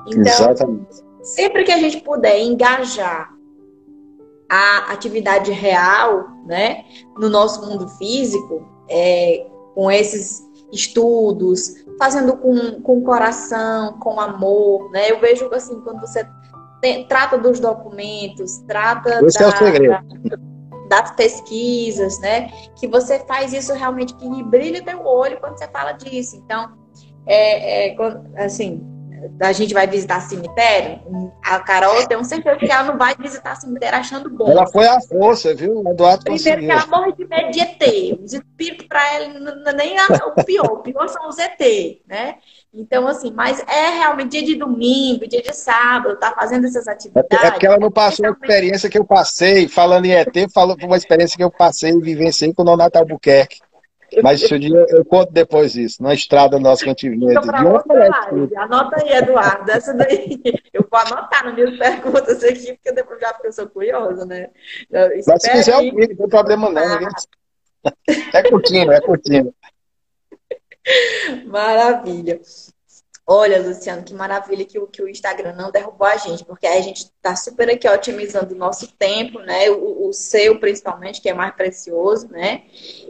Então, 0.06 0.22
Exatamente. 0.22 1.04
sempre 1.22 1.64
que 1.64 1.72
a 1.72 1.78
gente 1.78 2.00
puder 2.00 2.38
engajar 2.38 3.34
a 4.48 4.92
atividade 4.92 5.50
real, 5.50 6.28
né, 6.46 6.84
no 7.18 7.28
nosso 7.28 7.66
mundo 7.66 7.86
físico, 7.98 8.66
é, 8.88 9.46
com 9.74 9.90
esses 9.90 10.42
estudos, 10.72 11.84
fazendo 11.98 12.36
com, 12.36 12.80
com 12.80 13.02
coração, 13.02 13.98
com 13.98 14.20
amor, 14.20 14.90
né? 14.90 15.10
Eu 15.10 15.18
vejo 15.18 15.52
assim, 15.52 15.80
quando 15.80 16.00
você 16.00 16.26
tem, 16.80 17.06
trata 17.06 17.36
dos 17.38 17.60
documentos, 17.60 18.58
trata 18.66 19.24
Esse 19.24 19.38
da, 19.38 19.44
é 19.44 19.48
o 19.48 19.56
segredo. 19.56 19.90
Da, 19.90 20.36
das 20.88 21.10
pesquisas, 21.12 22.18
né? 22.20 22.50
Que 22.76 22.86
você 22.86 23.18
faz 23.20 23.52
isso 23.52 23.72
realmente 23.74 24.14
que 24.14 24.42
brilha 24.42 24.82
teu 24.82 25.04
olho 25.04 25.38
quando 25.38 25.58
você 25.58 25.68
fala 25.68 25.92
disso. 25.92 26.36
Então, 26.36 26.72
é, 27.26 27.90
é 27.90 27.96
assim, 28.44 28.82
a 29.40 29.52
gente 29.52 29.72
vai 29.72 29.86
visitar 29.86 30.20
cemitério, 30.20 31.00
a 31.44 31.58
Carol 31.60 32.06
tem 32.06 32.16
um 32.16 32.24
certeza 32.24 32.58
que 32.58 32.70
ela 32.70 32.84
não 32.84 32.98
vai 32.98 33.14
visitar 33.16 33.54
cemitério 33.56 33.98
achando 33.98 34.28
bom. 34.28 34.50
Ela 34.50 34.66
foi 34.66 34.86
à 34.86 35.00
força, 35.00 35.54
viu? 35.54 35.82
O 35.82 35.90
Eduardo 35.90 36.24
Primeiro 36.24 36.60
que 36.60 36.70
ela 36.70 36.86
morre 36.86 37.12
de 37.12 37.24
medo 37.24 37.50
de 37.50 37.60
ET. 37.60 38.20
Os 38.22 38.32
espíritos 38.32 38.86
para 38.86 39.14
ela 39.14 39.24
é 39.66 39.72
nem 39.72 39.96
o 39.98 40.44
pior. 40.44 40.72
O 40.72 40.78
pior 40.78 41.08
são 41.08 41.28
os 41.28 41.38
ET, 41.38 41.60
né? 42.06 42.36
Então, 42.72 43.06
assim, 43.06 43.32
mas 43.32 43.64
é 43.66 43.98
realmente 43.98 44.32
dia 44.32 44.42
de 44.42 44.54
domingo, 44.56 45.26
dia 45.26 45.42
de 45.42 45.54
sábado, 45.54 46.18
tá 46.18 46.32
fazendo 46.32 46.66
essas 46.66 46.86
atividades. 46.86 47.42
É 47.42 47.50
porque 47.50 47.66
ela 47.66 47.78
não 47.78 47.90
passou 47.90 48.26
a 48.26 48.30
experiência 48.30 48.90
que 48.90 48.98
eu 48.98 49.04
passei, 49.04 49.68
falando 49.68 50.04
em 50.04 50.12
ET, 50.12 50.34
falou 50.52 50.76
uma 50.82 50.96
experiência 50.96 51.36
que 51.36 51.42
eu 51.42 51.50
passei 51.50 51.90
e 51.92 52.00
vivenciei 52.00 52.52
com 52.52 52.62
o 52.62 52.64
Nonato 52.64 52.98
Albuquerque. 52.98 53.60
Mas 54.22 54.40
dia 54.40 54.86
eu 54.88 55.04
conto 55.04 55.32
depois 55.32 55.76
isso, 55.76 56.02
na 56.02 56.14
estrada 56.14 56.58
nossa 56.58 56.82
que 56.82 56.88
a 56.88 56.92
gente 56.92 57.10
vinha. 57.10 57.32
Então, 57.32 57.42
Anota 58.56 58.96
aí, 59.02 59.12
Eduardo. 59.12 59.70
Essa 59.70 59.94
daí. 59.94 60.40
Eu 60.72 60.86
vou 60.90 61.00
anotar 61.00 61.44
nas 61.44 61.54
minhas 61.54 61.76
perguntas 61.76 62.42
aqui, 62.42 62.72
porque 62.74 62.92
depois 62.92 63.20
já 63.20 63.32
porque 63.32 63.48
eu 63.48 63.52
sou 63.52 63.68
curiosa, 63.68 64.24
né? 64.24 64.48
Mas 65.26 65.42
se 65.42 65.50
quiser 65.50 65.76
ouvir, 65.76 66.08
não 66.08 66.16
tem 66.16 66.28
problema 66.28 66.70
não. 66.70 66.82
Ah. 66.82 67.92
É 68.32 68.42
curtinho, 68.48 68.90
é 68.92 69.00
curtinho. 69.00 69.54
Maravilha. 71.46 72.40
Olha, 73.30 73.60
Luciano, 73.60 74.02
que 74.02 74.14
maravilha 74.14 74.64
que 74.64 74.78
o, 74.78 74.86
que 74.86 75.02
o 75.02 75.08
Instagram 75.08 75.52
não 75.52 75.70
derrubou 75.70 76.06
a 76.06 76.16
gente, 76.16 76.42
porque 76.46 76.66
a 76.66 76.80
gente 76.80 77.02
está 77.02 77.36
super 77.36 77.68
aqui 77.68 77.86
otimizando 77.86 78.54
o 78.54 78.56
nosso 78.56 78.90
tempo, 78.92 79.38
né? 79.40 79.68
O, 79.68 80.08
o, 80.08 80.12
seu, 80.14 80.58
principalmente, 80.58 81.20
que 81.20 81.28
é 81.28 81.34
mais 81.34 81.54
precioso, 81.54 82.26
né? 82.28 82.62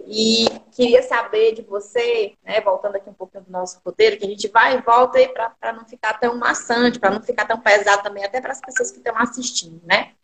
E 0.08 0.46
queria 0.72 1.04
saber 1.04 1.54
de 1.54 1.62
você, 1.62 2.32
né? 2.44 2.60
Voltando 2.60 2.96
aqui 2.96 3.08
um 3.08 3.14
pouquinho 3.14 3.44
do 3.44 3.52
nosso 3.52 3.80
roteiro, 3.86 4.16
que 4.16 4.26
a 4.26 4.28
gente 4.28 4.48
vai 4.48 4.76
e 4.76 4.82
volta 4.82 5.18
aí 5.18 5.28
para 5.28 5.72
não 5.72 5.86
ficar 5.86 6.14
tão 6.18 6.36
maçante, 6.36 6.98
para 6.98 7.10
não 7.10 7.22
ficar 7.22 7.44
tão 7.44 7.60
pesado 7.60 8.02
também, 8.02 8.24
até 8.24 8.40
para 8.40 8.50
as 8.50 8.60
pessoas 8.60 8.90
que 8.90 8.98
estão 8.98 9.16
assistindo, 9.16 9.80
né? 9.84 10.14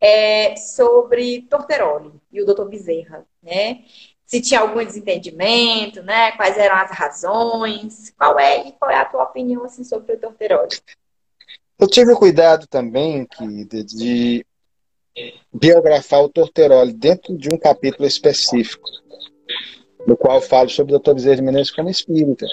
É, 0.00 0.56
sobre 0.56 1.42
Torteroli 1.42 2.10
e 2.32 2.40
o 2.40 2.46
doutor 2.46 2.70
Bezerra, 2.70 3.26
né? 3.42 3.84
Se 4.26 4.40
tinha 4.40 4.60
algum 4.60 4.84
desentendimento, 4.84 6.02
né? 6.02 6.32
Quais 6.32 6.58
eram 6.58 6.76
as 6.76 6.90
razões? 6.90 8.12
Qual 8.18 8.38
é 8.38 8.68
e 8.68 8.72
qual 8.72 8.90
é 8.90 8.96
a 8.96 9.04
tua 9.04 9.22
opinião 9.22 9.64
assim 9.64 9.84
sobre 9.84 10.14
o 10.14 10.18
torterol? 10.18 10.66
Eu 11.78 11.86
tive 11.86 12.14
cuidado 12.16 12.66
também 12.66 13.28
de, 13.64 13.84
de 13.84 14.46
biografar 15.52 16.22
o 16.22 16.28
Torteroli 16.28 16.92
dentro 16.92 17.36
de 17.36 17.50
um 17.50 17.58
capítulo 17.58 18.06
específico, 18.06 18.88
no 20.06 20.16
qual 20.16 20.40
falo 20.40 20.68
sobre 20.68 20.94
o 20.94 20.98
Dr. 20.98 21.14
Bezerra 21.14 21.36
de 21.36 21.42
Menezes 21.42 21.70
como 21.70 21.88
espírita. 21.88 22.46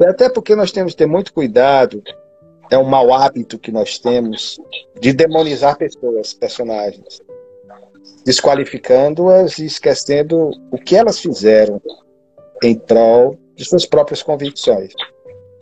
Até 0.00 0.28
porque 0.28 0.56
nós 0.56 0.72
temos 0.72 0.92
que 0.92 0.98
ter 0.98 1.06
muito 1.06 1.32
cuidado, 1.32 2.02
é 2.70 2.78
um 2.78 2.84
mau 2.84 3.12
hábito 3.12 3.58
que 3.58 3.70
nós 3.70 3.98
temos 3.98 4.58
de 5.00 5.12
demonizar 5.12 5.76
pessoas, 5.76 6.32
personagens 6.32 7.20
desqualificando-as 8.24 9.58
e 9.58 9.66
esquecendo 9.66 10.50
o 10.70 10.78
que 10.78 10.96
elas 10.96 11.18
fizeram 11.18 11.80
em 12.62 12.74
prol 12.74 13.38
de 13.54 13.64
suas 13.64 13.86
próprias 13.86 14.22
convicções. 14.22 14.92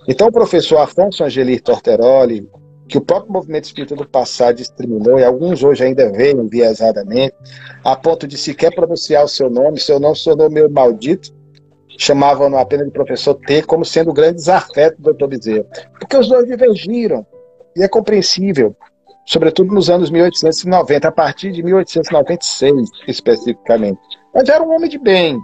Então, 0.09 0.29
o 0.29 0.33
professor 0.33 0.79
Afonso 0.79 1.23
Angeli 1.23 1.61
Torteroli, 1.61 2.49
que 2.89 2.99
o 2.99 3.01
próprio 3.01 3.33
movimento 3.33 3.65
espírita 3.65 3.95
do 3.95 4.07
passado 4.07 4.57
discriminou, 4.57 5.19
e 5.19 5.25
alguns 5.25 5.63
hoje 5.63 5.85
ainda 5.85 6.11
veem 6.11 6.37
enviesadamente, 6.37 7.35
a 7.85 7.97
ponto 7.97 8.27
de 8.27 8.37
sequer 8.37 8.75
pronunciar 8.75 9.25
o 9.25 9.29
seu 9.29 9.49
nome, 9.49 9.79
seu 9.79 9.99
nome 10.01 10.17
se 10.17 10.25
tornou 10.25 10.51
meio 10.51 10.71
maldito, 10.71 11.33
chamavam-no 11.99 12.59
apenas 12.59 12.87
de 12.87 12.93
professor 12.93 13.35
T, 13.35 13.63
como 13.63 13.85
sendo 13.85 14.11
o 14.11 14.15
grande 14.15 14.37
desafeto 14.37 15.01
do 15.01 15.15
Dr. 15.15 15.27
Bezerra. 15.27 15.67
Porque 15.99 16.17
os 16.17 16.29
dois 16.29 16.47
divergiram, 16.47 17.27
e 17.77 17.83
é 17.83 17.89
compreensível 17.89 18.77
sobretudo 19.27 19.75
nos 19.75 19.89
anos 19.89 20.11
1890, 20.11 21.09
a 21.09 21.13
partir 21.13 21.53
de 21.53 21.63
1896 21.63 22.91
especificamente. 23.07 24.01
Mas 24.35 24.49
era 24.49 24.63
um 24.63 24.75
homem 24.75 24.89
de 24.89 24.99
bem, 24.99 25.39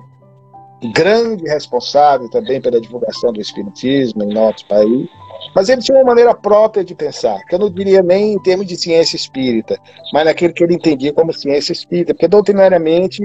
grande 0.92 1.44
responsável 1.44 2.28
também 2.30 2.60
pela 2.60 2.80
divulgação 2.80 3.32
do 3.32 3.40
espiritismo 3.40 4.22
em 4.22 4.32
nosso 4.32 4.66
país, 4.66 5.08
mas 5.54 5.68
ele 5.68 5.82
tinha 5.82 5.98
uma 5.98 6.04
maneira 6.04 6.34
própria 6.34 6.84
de 6.84 6.94
pensar, 6.94 7.38
que 7.46 7.54
eu 7.54 7.58
não 7.58 7.70
diria 7.70 8.02
nem 8.02 8.34
em 8.34 8.42
termos 8.42 8.66
de 8.66 8.76
ciência 8.76 9.16
espírita, 9.16 9.78
mas 10.12 10.24
naquilo 10.24 10.52
que 10.52 10.62
ele 10.62 10.74
entendia 10.74 11.12
como 11.12 11.32
ciência 11.32 11.72
espírita, 11.72 12.14
porque 12.14 12.28
doutrinariamente, 12.28 13.22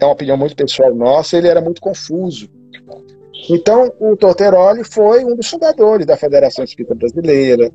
é 0.00 0.04
uma 0.04 0.12
opinião 0.12 0.36
muito 0.36 0.56
pessoal 0.56 0.94
nossa, 0.94 1.36
ele 1.36 1.48
era 1.48 1.60
muito 1.60 1.80
confuso. 1.80 2.48
Então, 3.50 3.92
o 3.98 4.16
Torteroli 4.16 4.84
foi 4.84 5.24
um 5.24 5.34
dos 5.34 5.48
fundadores 5.48 6.06
da 6.06 6.16
Federação 6.16 6.64
Espírita 6.64 6.94
Brasileira, 6.94 7.72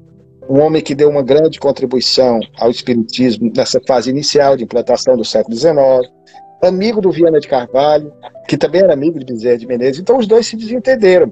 um 0.49 0.59
homem 0.61 0.81
que 0.81 0.95
deu 0.95 1.09
uma 1.09 1.21
grande 1.21 1.59
contribuição 1.59 2.39
ao 2.57 2.69
espiritismo 2.69 3.51
nessa 3.55 3.81
fase 3.87 4.09
inicial 4.09 4.55
de 4.55 4.63
implantação 4.63 5.15
do 5.15 5.25
século 5.25 5.55
XIX, 5.55 5.77
amigo 6.63 7.01
do 7.01 7.11
Viana 7.11 7.39
de 7.39 7.47
Carvalho, 7.47 8.11
que 8.47 8.57
também 8.57 8.81
era 8.81 8.93
amigo 8.93 9.19
de 9.19 9.25
Bezerra 9.25 9.57
de 9.57 9.67
Menezes. 9.67 9.99
Então 9.99 10.17
os 10.17 10.27
dois 10.27 10.47
se 10.47 10.55
desentenderam, 10.55 11.31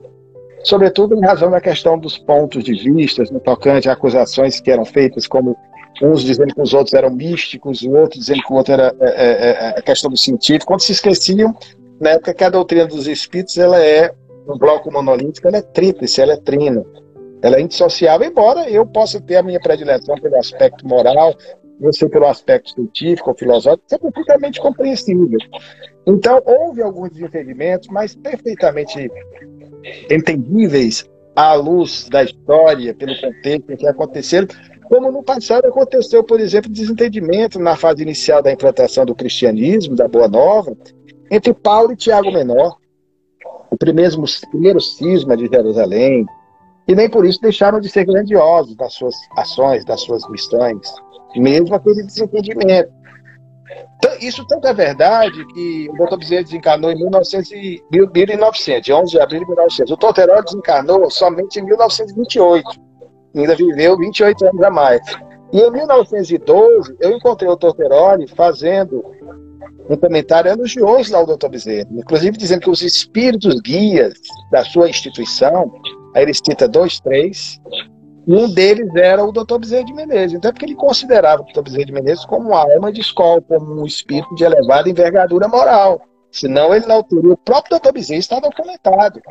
sobretudo 0.64 1.16
em 1.16 1.22
razão 1.22 1.50
da 1.50 1.62
questão 1.62 1.98
dos 1.98 2.18
pontos 2.18 2.64
de 2.64 2.74
vista 2.74 3.24
no 3.32 3.40
tocante 3.40 3.90
a 3.90 3.94
acusações 3.94 4.60
que 4.60 4.70
eram 4.70 4.86
feitas, 4.86 5.28
como 5.28 5.56
uns 6.02 6.24
dizendo 6.24 6.54
que 6.54 6.62
os 6.62 6.74
outros 6.74 6.94
eram 6.94 7.10
místicos, 7.10 7.82
o 7.84 7.92
outro 7.92 8.20
dizendo 8.20 8.42
que 8.44 8.52
o 8.52 8.56
outro 8.58 8.74
era 8.74 8.94
é, 9.00 9.08
é, 9.08 9.50
é, 9.50 9.70
a 9.78 9.82
questão 9.82 10.12
do 10.12 10.18
científico, 10.18 10.68
quando 10.68 10.82
se 10.82 10.92
esqueciam, 10.92 11.56
na 12.00 12.12
época 12.12 12.34
que 12.34 12.44
a 12.44 12.50
doutrina 12.50 12.86
dos 12.86 13.08
espíritos 13.08 13.58
ela 13.58 13.82
é 13.82 14.14
um 14.48 14.58
bloco 14.58 14.92
monolítico, 14.92 15.48
ela 15.48 15.58
é 15.58 15.62
tríplice, 15.62 16.22
ela 16.22 16.34
é 16.34 16.38
trina. 16.38 16.86
Ela 17.42 17.58
é 17.58 17.62
indissociável, 17.62 18.28
embora 18.28 18.70
eu 18.70 18.86
possa 18.86 19.20
ter 19.22 19.36
a 19.38 19.44
minha 19.44 19.60
predileção 19.60 20.16
pelo 20.16 20.38
aspecto 20.38 20.88
moral, 20.88 21.36
você 21.80 22.08
pelo 22.08 22.28
aspecto 22.28 22.72
científico 22.72 23.30
ou 23.30 23.36
filosófico, 23.36 23.84
é 23.92 23.98
completamente 23.98 24.60
compreensível. 24.60 25.38
Então, 26.08 26.42
houve 26.46 26.82
alguns 26.82 27.12
desentendimentos, 27.12 27.90
mas 27.90 28.16
perfeitamente 28.16 29.12
entendíveis 30.10 31.06
à 31.36 31.54
luz 31.54 32.08
da 32.10 32.24
história, 32.24 32.94
pelo 32.94 33.20
contexto 33.20 33.72
em 33.72 33.76
que 33.76 33.88
aconteceram, 33.88 34.48
como 34.88 35.12
no 35.12 35.24
passado 35.24 35.66
aconteceu, 35.66 36.24
por 36.24 36.40
exemplo, 36.40 36.72
desentendimento 36.72 37.60
na 37.60 37.76
fase 37.76 38.04
inicial 38.04 38.42
da 38.42 38.52
implantação 38.52 39.06
do 39.06 39.16
cristianismo, 39.16 39.96
da 39.96 40.08
Boa 40.08 40.28
Nova, 40.28 40.78
entre 41.30 41.54
Paulo 41.54 41.92
e 41.92 41.96
Tiago 41.96 42.32
Menor. 42.32 42.78
O 43.70 43.78
primeiro, 43.78 44.24
primeiro 44.52 44.80
cisma 44.80 45.36
de 45.36 45.48
Jerusalém, 45.48 46.26
e 46.88 46.96
nem 46.96 47.10
por 47.10 47.26
isso 47.26 47.42
deixaram 47.42 47.80
de 47.80 47.90
ser 47.90 48.06
grandiosos 48.06 48.76
nas 48.78 48.94
suas 48.94 49.16
ações, 49.38 49.84
nas 49.86 50.02
suas 50.02 50.28
missões, 50.30 50.94
mesmo 51.36 51.74
aquele 51.74 52.04
desentendimento. 52.04 52.94
Isso 54.22 54.46
tanto 54.48 54.68
é 54.68 54.74
verdade 54.74 55.46
que 55.48 55.90
o 55.90 56.06
Dr. 56.06 56.18
Bezerra 56.18 56.44
desencarnou 56.44 56.92
em 56.92 56.96
1900 56.96 57.52
e, 57.52 57.84
1900, 57.92 58.90
11 58.90 59.12
de 59.12 59.20
abril 59.20 59.40
de 59.42 59.48
1900. 59.48 59.92
O 59.92 59.98
Torterol 59.98 60.44
desencarnou 60.44 61.10
somente 61.10 61.60
em 61.60 61.66
1928. 61.66 62.70
Ainda 63.36 63.56
viveu 63.56 63.98
28 63.98 64.46
anos 64.48 64.62
a 64.62 64.70
mais. 64.70 65.02
E 65.52 65.60
em 65.60 65.72
1912, 65.72 66.96
eu 67.02 67.12
encontrei 67.12 67.50
o 67.50 67.58
Torteroli 67.58 68.28
fazendo 68.28 69.04
um 69.90 69.98
comentário 69.98 70.52
elogioso 70.52 71.16
ao 71.16 71.26
Dr. 71.26 71.50
Bezerra, 71.50 71.88
inclusive 71.92 72.38
dizendo 72.38 72.62
que 72.62 72.70
os 72.70 72.82
espíritos 72.82 73.60
guias 73.62 74.14
da 74.52 74.64
sua 74.64 74.90
instituição 74.90 75.72
Aí 76.16 76.24
ele 76.24 76.34
cita 76.34 76.68
dois, 76.68 77.00
três. 77.00 77.60
Um 78.28 78.52
deles 78.52 78.90
era 78.96 79.24
o 79.24 79.32
Dr. 79.32 79.60
Bezerra 79.60 79.84
de 79.84 79.94
Menezes. 79.94 80.38
Então 80.38 80.50
é 80.50 80.52
porque 80.52 80.66
ele 80.66 80.76
considerava 80.76 81.44
o 81.44 81.46
Dr. 81.46 81.62
Bezerra 81.62 81.86
de 81.86 81.92
Menezes 81.92 82.26
como 82.26 82.50
uma 82.50 82.62
alma 82.62 82.92
de 82.92 83.02
escola, 83.02 83.42
como 83.42 83.82
um 83.82 83.86
espírito 83.86 84.34
de 84.34 84.44
elevada 84.44 84.90
envergadura 84.90 85.48
moral. 85.48 86.02
Senão 86.32 86.74
ele 86.74 86.88
não 86.88 87.04
teria. 87.04 87.34
O 87.34 87.38
próprio 87.38 87.78
Dr. 87.80 87.92
Bezerra 87.92 88.20
está 88.20 88.40
documentado. 88.40 89.22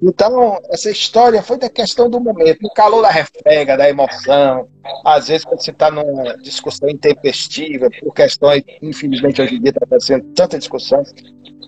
Então, 0.00 0.60
essa 0.70 0.90
história 0.90 1.42
foi 1.42 1.58
da 1.58 1.68
questão 1.68 2.08
do 2.08 2.20
momento, 2.20 2.62
no 2.62 2.72
calor 2.72 3.02
da 3.02 3.10
refrega, 3.10 3.76
da 3.76 3.88
emoção. 3.88 4.68
Às 5.04 5.26
vezes, 5.26 5.44
quando 5.44 5.60
você 5.60 5.72
está 5.72 5.90
numa 5.90 6.36
discussão 6.38 6.88
intempestiva, 6.88 7.88
por 8.00 8.14
questões, 8.14 8.62
infelizmente, 8.80 9.42
hoje 9.42 9.56
em 9.56 9.60
dia 9.60 9.70
está 9.70 9.84
acontecendo 9.84 10.24
tanta 10.34 10.56
discussão, 10.56 11.02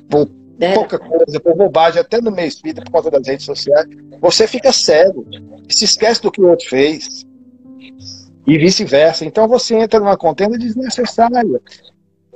por 0.09 0.29
é. 0.61 0.75
pouca 0.75 0.99
coisa, 0.99 1.41
por 1.41 1.57
bobagem, 1.57 2.01
até 2.01 2.21
no 2.21 2.31
meio 2.31 2.49
espírita, 2.49 2.83
por 2.83 2.93
causa 2.93 3.11
das 3.11 3.27
redes 3.27 3.47
sociais, 3.47 3.87
você 4.21 4.47
fica 4.47 4.73
cego 4.73 5.27
se 5.69 5.85
esquece 5.85 6.23
do 6.23 6.31
que 6.31 6.41
o 6.41 6.49
outro 6.49 6.69
fez. 6.69 7.27
E 8.47 8.59
vice-versa. 8.59 9.25
Então 9.25 9.47
você 9.47 9.77
entra 9.77 10.01
numa 10.01 10.17
contenda 10.17 10.59
desnecessária. 10.59 11.43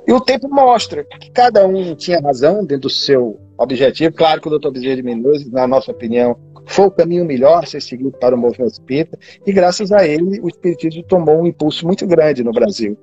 E 0.07 0.13
o 0.13 0.21
tempo 0.21 0.47
mostra 0.47 1.03
que 1.03 1.31
cada 1.31 1.65
um 1.67 1.95
tinha 1.95 2.21
razão 2.21 2.59
dentro 2.63 2.83
do 2.83 2.89
seu 2.89 3.39
objetivo. 3.57 4.15
Claro 4.15 4.39
que 4.39 4.47
o 4.47 4.51
doutor 4.51 4.71
Bezerra 4.71 4.97
de 4.97 5.03
Menezes, 5.03 5.51
na 5.51 5.67
nossa 5.67 5.91
opinião, 5.91 6.37
foi 6.67 6.85
o 6.85 6.91
caminho 6.91 7.25
melhor 7.25 7.63
a 7.63 7.67
ser 7.67 7.81
seguido 7.81 8.11
para 8.11 8.35
o 8.35 8.37
movimento 8.37 8.73
espírita. 8.73 9.17
E 9.45 9.51
graças 9.51 9.91
a 9.91 10.07
ele, 10.07 10.39
o 10.41 10.47
espiritismo 10.47 11.03
tomou 11.03 11.41
um 11.41 11.47
impulso 11.47 11.85
muito 11.85 12.05
grande 12.05 12.43
no 12.43 12.51
Brasil. 12.51 12.97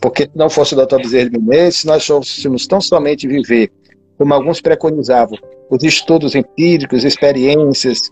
Porque 0.00 0.24
se 0.24 0.30
não 0.34 0.50
fosse 0.50 0.74
o 0.74 0.76
doutor 0.76 1.00
Bezerra 1.00 1.30
de 1.30 1.38
Menezes, 1.38 1.80
se 1.80 1.86
nós 1.86 2.06
fôssemos 2.06 2.66
tão 2.66 2.80
somente 2.80 3.26
viver 3.26 3.70
como 4.20 4.34
alguns 4.34 4.60
preconizavam, 4.60 5.38
os 5.70 5.82
estudos 5.82 6.34
empíricos, 6.34 7.04
experiências, 7.04 8.02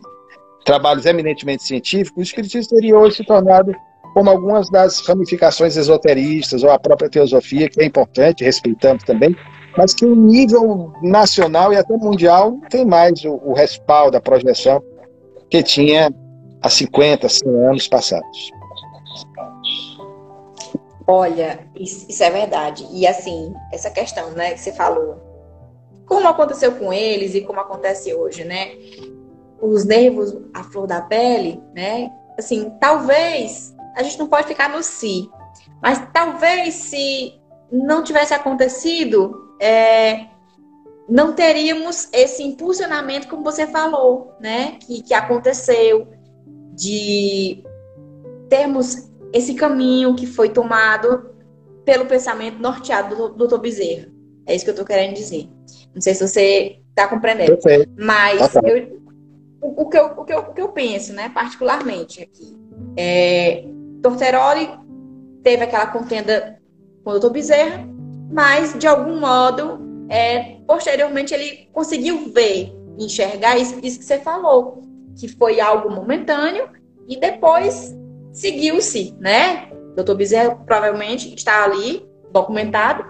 trabalhos 0.65 1.05
eminentemente 1.05 1.65
científicos, 1.65 2.17
o 2.17 2.23
Espiritismo 2.23 2.71
teria 2.71 2.97
hoje 2.97 3.17
se 3.17 3.25
tornado 3.25 3.75
como 4.15 4.31
algumas 4.31 4.71
das 4.71 5.07
ramificações 5.07 5.77
esoteristas 5.77 6.63
ou 6.63 6.71
a 6.71 6.79
própria 6.79 7.11
teosofia, 7.11 7.69
que 7.69 7.83
é 7.83 7.85
importante, 7.85 8.43
respeitamos 8.43 9.05
também, 9.05 9.37
mas 9.77 9.93
que 9.93 10.07
em 10.07 10.17
nível 10.17 10.95
nacional 11.03 11.75
e 11.75 11.77
até 11.77 11.95
mundial 11.95 12.53
não 12.53 12.69
tem 12.71 12.87
mais 12.87 13.23
o, 13.27 13.35
o 13.45 13.53
respaldo, 13.53 14.17
a 14.17 14.21
projeção 14.21 14.83
que 15.51 15.63
tinha 15.63 16.11
há 16.63 16.71
50, 16.71 17.29
100 17.29 17.67
anos 17.67 17.87
passados. 17.87 18.51
Olha, 21.07 21.61
isso, 21.79 22.07
isso, 22.09 22.23
é 22.23 22.31
verdade. 22.31 22.87
E 22.93 23.07
assim, 23.07 23.53
essa 23.71 23.91
questão, 23.91 24.31
né, 24.31 24.53
que 24.53 24.61
você 24.61 24.73
falou, 24.73 25.28
como 26.09 26.27
aconteceu 26.27 26.73
com 26.73 26.93
eles 26.93 27.35
e 27.35 27.43
como 27.43 27.61
acontece 27.61 28.13
hoje, 28.15 28.43
né? 28.45 28.73
Os 29.61 29.85
nervos 29.85 30.37
à 30.55 30.65
flor 30.65 30.87
da 30.87 31.03
pele, 31.03 31.63
né? 31.75 32.11
Assim, 32.39 32.73
talvez 32.81 33.75
a 33.95 34.03
gente 34.03 34.19
não 34.19 34.27
pode 34.27 34.47
ficar 34.47 34.71
no 34.71 34.83
si, 34.83 35.29
mas 35.83 36.03
talvez 36.13 36.75
se 36.75 37.35
não 37.71 38.03
tivesse 38.03 38.33
acontecido, 38.33 39.55
é, 39.61 40.27
não 41.09 41.35
teríamos 41.35 42.09
esse 42.13 42.43
impulsionamento, 42.43 43.29
como 43.29 43.45
você 43.45 43.67
falou, 43.67 44.33
né? 44.41 44.79
Que, 44.81 45.03
que 45.03 45.13
aconteceu, 45.13 46.09
de 46.75 47.65
termos 48.49 49.11
esse 49.33 49.55
caminho 49.55 50.15
que 50.15 50.27
foi 50.27 50.49
tomado 50.49 51.35
pelo 51.85 52.07
pensamento 52.07 52.59
norteado 52.59 53.15
do, 53.15 53.29
do 53.31 53.49
Dr. 53.49 53.59
Bezerra. 53.59 54.18
É 54.49 54.55
isso 54.55 54.65
que 54.65 54.71
eu 54.71 54.73
estou 54.73 54.87
querendo 54.87 55.15
dizer. 55.15 55.47
Não 55.95 56.01
sei 56.01 56.15
se 56.15 56.27
você 56.27 56.81
está 56.89 57.07
compreendendo. 57.07 57.57
Perfeito. 57.59 57.93
Mas 57.97 58.55
eu, 58.57 58.99
o, 59.61 59.83
o, 59.83 59.89
que 59.89 59.99
eu, 59.99 60.07
o, 60.07 60.25
que 60.25 60.33
eu, 60.33 60.39
o 60.39 60.55
que 60.55 60.63
eu 60.63 60.69
penso, 60.71 61.13
né, 61.13 61.29
particularmente 61.29 62.23
aqui, 62.23 62.57
é, 62.97 63.65
Torteroli 64.03 64.71
teve 65.43 65.65
aquela 65.65 65.87
contenda 65.89 66.59
com 67.05 67.11
o 67.11 67.19
Dr. 67.19 67.31
Bezerra, 67.31 67.87
mas 68.31 68.77
de 68.79 68.87
algum 68.87 69.21
modo, 69.21 70.07
é, 70.09 70.57
posteriormente 70.67 71.35
ele 71.35 71.69
conseguiu 71.73 72.33
ver, 72.33 72.73
enxergar 72.99 73.57
isso, 73.59 73.79
isso 73.83 73.99
que 73.99 74.05
você 74.05 74.19
falou, 74.19 74.83
que 75.19 75.29
foi 75.29 75.61
algo 75.61 75.91
momentâneo 75.91 76.69
e 77.07 77.19
depois 77.19 77.95
seguiu-se, 78.33 79.15
né? 79.21 79.71
Dr. 79.95 80.15
Bezerra 80.15 80.55
provavelmente 80.55 81.35
está 81.35 81.65
ali 81.65 82.07
documentado, 82.33 83.05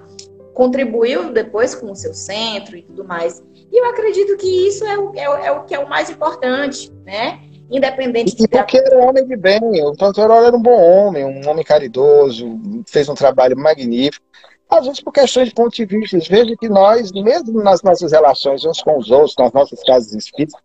contribuiu 0.59 1.33
depois 1.33 1.73
com 1.73 1.93
o 1.93 1.95
seu 1.95 2.13
centro 2.13 2.77
e 2.77 2.83
tudo 2.83 3.05
mais. 3.05 3.41
E 3.71 3.81
eu 3.81 3.89
acredito 3.89 4.37
que 4.37 4.67
isso 4.67 4.85
é 4.85 4.99
o, 4.99 5.13
é, 5.15 5.31
o, 5.31 5.37
é 5.37 5.53
o 5.53 5.63
que 5.63 5.73
é 5.73 5.79
o 5.79 5.89
mais 5.89 6.11
importante, 6.11 6.93
né? 7.07 7.39
Independente 7.71 8.35
de. 8.35 8.49
Porque 8.49 8.77
era 8.77 8.99
um 8.99 9.09
homem 9.09 9.25
de 9.25 9.37
bem, 9.37 9.61
o 9.63 9.93
doutor 9.93 10.29
era 10.33 10.57
um 10.57 10.61
bom 10.61 10.83
homem, 10.83 11.25
um 11.25 11.49
homem 11.49 11.65
caridoso, 11.65 12.59
fez 12.89 13.09
um 13.09 13.15
trabalho 13.15 13.57
magnífico. 13.57 14.27
Às 14.69 14.85
vezes, 14.85 15.01
por 15.01 15.13
questões 15.13 15.49
de 15.49 15.55
ponto 15.55 15.77
de 15.77 15.85
vista, 15.87 16.19
veja 16.29 16.57
que 16.57 16.69
nós, 16.69 17.13
mesmo 17.13 17.63
nas 17.63 17.81
nossas 17.81 18.11
relações 18.11 18.65
uns 18.65 18.83
com 18.83 18.99
os 18.99 19.13
outros, 19.13 19.37
nas 19.39 19.53
nossas 19.53 19.81
casas 19.85 20.13
espíritas, 20.13 20.61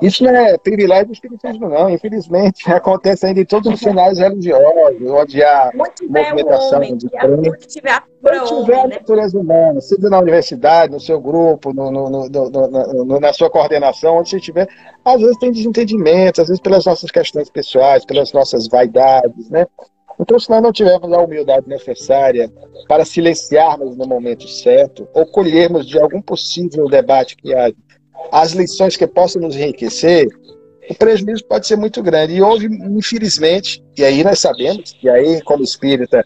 isso 0.00 0.22
não 0.22 0.34
é 0.34 0.56
privilégio 0.56 1.06
do 1.06 1.12
espiritismo, 1.12 1.68
não. 1.68 1.90
Infelizmente, 1.90 2.62
acontece 2.70 3.26
ainda 3.26 3.40
em 3.40 3.44
todos 3.44 3.72
os 3.72 3.80
cenários 3.80 4.18
religiosos, 4.18 5.10
onde 5.10 5.42
há 5.42 5.70
movimentação 5.74 6.78
homem, 6.78 6.96
de 6.96 7.08
trem. 7.08 7.32
Onde 7.32 7.66
tiver 7.66 7.90
a 7.90 8.02
tiver 8.44 8.88
né? 8.88 8.96
natureza 8.96 9.38
humana, 9.38 9.80
seja 9.80 10.08
na 10.08 10.18
universidade, 10.18 10.92
no 10.92 11.00
seu 11.00 11.20
grupo, 11.20 11.72
no, 11.72 11.90
no, 11.90 12.28
no, 12.28 13.20
na 13.20 13.32
sua 13.32 13.50
coordenação, 13.50 14.18
onde 14.18 14.30
você 14.30 14.36
estiver, 14.36 14.68
às 15.04 15.20
vezes 15.20 15.38
tem 15.38 15.52
desentendimento, 15.52 16.40
às 16.40 16.48
vezes 16.48 16.60
pelas 16.60 16.84
nossas 16.84 17.10
questões 17.10 17.50
pessoais, 17.50 18.04
pelas 18.04 18.32
nossas 18.32 18.68
vaidades, 18.68 19.48
né? 19.50 19.66
Então, 20.20 20.36
se 20.38 20.50
nós 20.50 20.60
não 20.60 20.72
tivermos 20.72 21.12
a 21.12 21.20
humildade 21.20 21.68
necessária 21.68 22.52
para 22.88 23.04
silenciarmos 23.04 23.96
no 23.96 24.04
momento 24.04 24.48
certo, 24.48 25.06
ou 25.14 25.24
colhermos 25.24 25.86
de 25.86 25.96
algum 25.96 26.20
possível 26.20 26.88
debate 26.88 27.36
que 27.36 27.54
haja 27.54 27.76
as 28.32 28.52
lições 28.52 28.96
que 28.96 29.06
possam 29.06 29.42
nos 29.42 29.56
enriquecer, 29.56 30.28
o 30.90 30.94
prejuízo 30.94 31.44
pode 31.44 31.66
ser 31.66 31.76
muito 31.76 32.02
grande. 32.02 32.34
E 32.34 32.42
houve, 32.42 32.66
infelizmente, 32.66 33.82
e 33.96 34.04
aí 34.04 34.24
nós 34.24 34.38
sabemos, 34.38 34.96
e 35.02 35.08
aí, 35.08 35.40
como 35.42 35.62
espírita, 35.62 36.24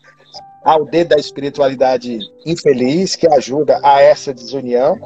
há 0.65 0.77
o 0.77 0.85
dedo 0.85 1.09
da 1.09 1.17
espiritualidade 1.17 2.21
infeliz 2.47 3.17
que 3.17 3.27
ajuda 3.27 3.81
a 3.83 4.01
essa 4.01 4.33
desunião. 4.33 4.97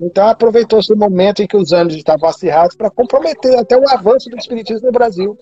Então, 0.00 0.28
aproveitou-se 0.28 0.92
o 0.92 0.96
momento 0.96 1.42
em 1.42 1.46
que 1.46 1.56
os 1.56 1.72
anos 1.72 1.94
estavam 1.94 2.28
acirrados 2.28 2.76
para 2.76 2.90
comprometer 2.90 3.58
até 3.58 3.78
o 3.78 3.88
avanço 3.88 4.28
do 4.28 4.36
espiritismo 4.36 4.86
no 4.86 4.92
Brasil. 4.92 5.38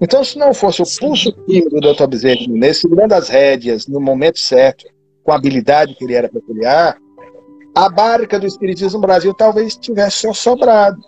Então, 0.00 0.22
se 0.22 0.38
não 0.38 0.52
fosse 0.52 0.82
o 0.82 0.98
pulso 0.98 1.34
firme 1.46 1.70
do 1.70 1.80
Dr. 1.80 2.06
Bezerra 2.06 2.46
Menezes, 2.46 2.82
segurando 2.82 3.14
as 3.14 3.30
rédeas 3.30 3.86
no 3.86 3.98
momento 3.98 4.38
certo, 4.38 4.84
com 5.24 5.32
a 5.32 5.36
habilidade 5.36 5.94
que 5.94 6.04
ele 6.04 6.14
era 6.14 6.28
peculiar, 6.28 6.98
a 7.76 7.90
barca 7.90 8.40
do 8.40 8.46
Espiritismo 8.46 8.98
Brasil 8.98 9.34
talvez 9.34 9.76
tivesse 9.76 10.22
só 10.22 10.32
sobrado. 10.32 10.98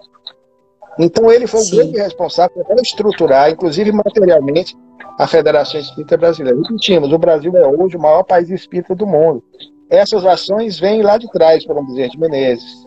Então 0.98 1.32
ele 1.32 1.46
foi 1.46 1.62
o 1.62 1.70
grande 1.70 1.96
responsável 1.98 2.62
por 2.62 2.78
estruturar, 2.78 3.50
inclusive 3.50 3.90
materialmente, 3.90 4.76
a 5.18 5.26
Federação 5.26 5.80
Espírita 5.80 6.18
Brasileira. 6.18 6.60
Repetimos, 6.60 7.10
o 7.10 7.18
Brasil 7.18 7.56
é 7.56 7.66
hoje 7.66 7.96
o 7.96 8.00
maior 8.00 8.22
país 8.22 8.50
espírita 8.50 8.94
do 8.94 9.06
mundo. 9.06 9.42
Essas 9.88 10.26
ações 10.26 10.78
vêm 10.78 11.00
lá 11.00 11.16
de 11.16 11.30
trás, 11.30 11.64
por 11.64 11.78
um 11.78 11.86
dizer 11.86 12.10
de 12.10 12.20
Menezes, 12.20 12.84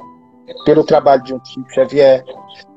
pelo 0.63 0.83
trabalho 0.83 1.23
de 1.23 1.33
um 1.33 1.43
Chico 1.43 1.73
Xavier, 1.73 2.23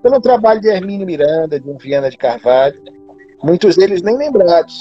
pelo 0.03 0.19
trabalho 0.23 0.61
de 0.63 0.69
Hermínio 0.69 1.07
Miranda, 1.07 1.61
de 1.61 1.69
um 1.69 1.77
Viana 1.77 2.11
de 2.11 2.17
Carvalho, 2.17 2.81
muitos 3.43 3.77
deles 3.77 4.01
nem 4.01 4.17
lembrados. 4.17 4.81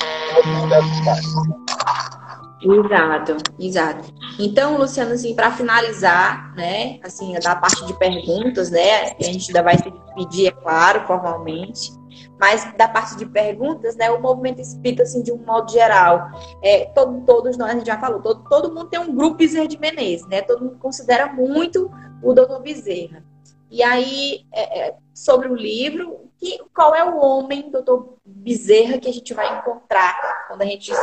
Exato, 2.64 3.38
exato. 3.60 4.14
Então, 4.40 4.78
Luciano, 4.78 5.12
assim, 5.12 5.36
para 5.36 5.52
finalizar, 5.52 6.56
né, 6.56 6.98
assim, 7.04 7.34
da 7.34 7.56
parte 7.56 7.86
de 7.86 7.94
perguntas, 8.00 8.72
né, 8.72 9.12
a 9.20 9.24
gente 9.24 9.50
ainda 9.50 9.62
vai 9.62 9.78
se 9.78 9.92
despedir, 9.92 10.48
é 10.48 10.52
claro, 10.52 11.06
formalmente, 11.06 11.92
mas 12.40 12.74
da 12.78 12.88
parte 12.88 13.18
de 13.18 13.26
perguntas, 13.26 13.98
né, 13.98 14.10
o 14.12 14.22
movimento 14.22 14.62
espírita, 14.62 15.04
assim, 15.04 15.22
de 15.22 15.32
um 15.32 15.38
modo 15.38 15.72
geral, 15.72 16.30
é, 16.64 16.86
todo, 16.86 17.22
todos 17.26 17.58
nós, 17.58 17.72
a 17.72 17.74
gente 17.74 17.88
já 17.88 18.00
falou, 18.00 18.22
todo, 18.22 18.44
todo 18.48 18.74
mundo 18.74 18.90
tem 18.90 19.00
um 19.00 19.14
grupo 19.14 19.38
Bezerra 19.38 19.68
de 19.68 19.78
Menezes, 19.78 20.26
né, 20.28 20.42
todo 20.42 20.64
mundo 20.64 20.78
considera 20.80 21.34
muito 21.34 21.92
o 22.22 22.34
doutor 22.34 22.62
Bezerra. 22.62 23.26
E 23.70 23.84
aí, 23.84 24.46
é, 24.54 24.80
é, 24.80 24.96
sobre 25.14 25.50
o 25.50 25.56
livro, 25.56 26.30
que, 26.38 26.60
qual 26.74 26.96
é 26.96 27.04
o 27.04 27.18
homem, 27.18 27.72
doutor 27.72 28.18
Bezerra, 28.26 29.00
que 29.00 29.10
a 29.10 29.14
gente 29.14 29.34
vai 29.34 29.58
encontrar 29.58 30.46
quando 30.48 30.62
a 30.62 30.66
gente 30.66 30.94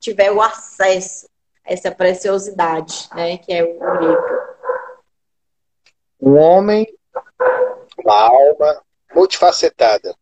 tiver 0.00 0.32
o 0.32 0.40
acesso 0.40 1.28
a 1.64 1.72
essa 1.72 1.90
preciosidade, 1.90 3.08
né, 3.14 3.36
que 3.38 3.52
é 3.52 3.62
o 3.62 4.00
livro. 4.00 4.40
Um 6.20 6.36
homem, 6.36 6.86
uma 7.98 8.14
alma 8.14 8.82
multifacetada. 9.14 10.14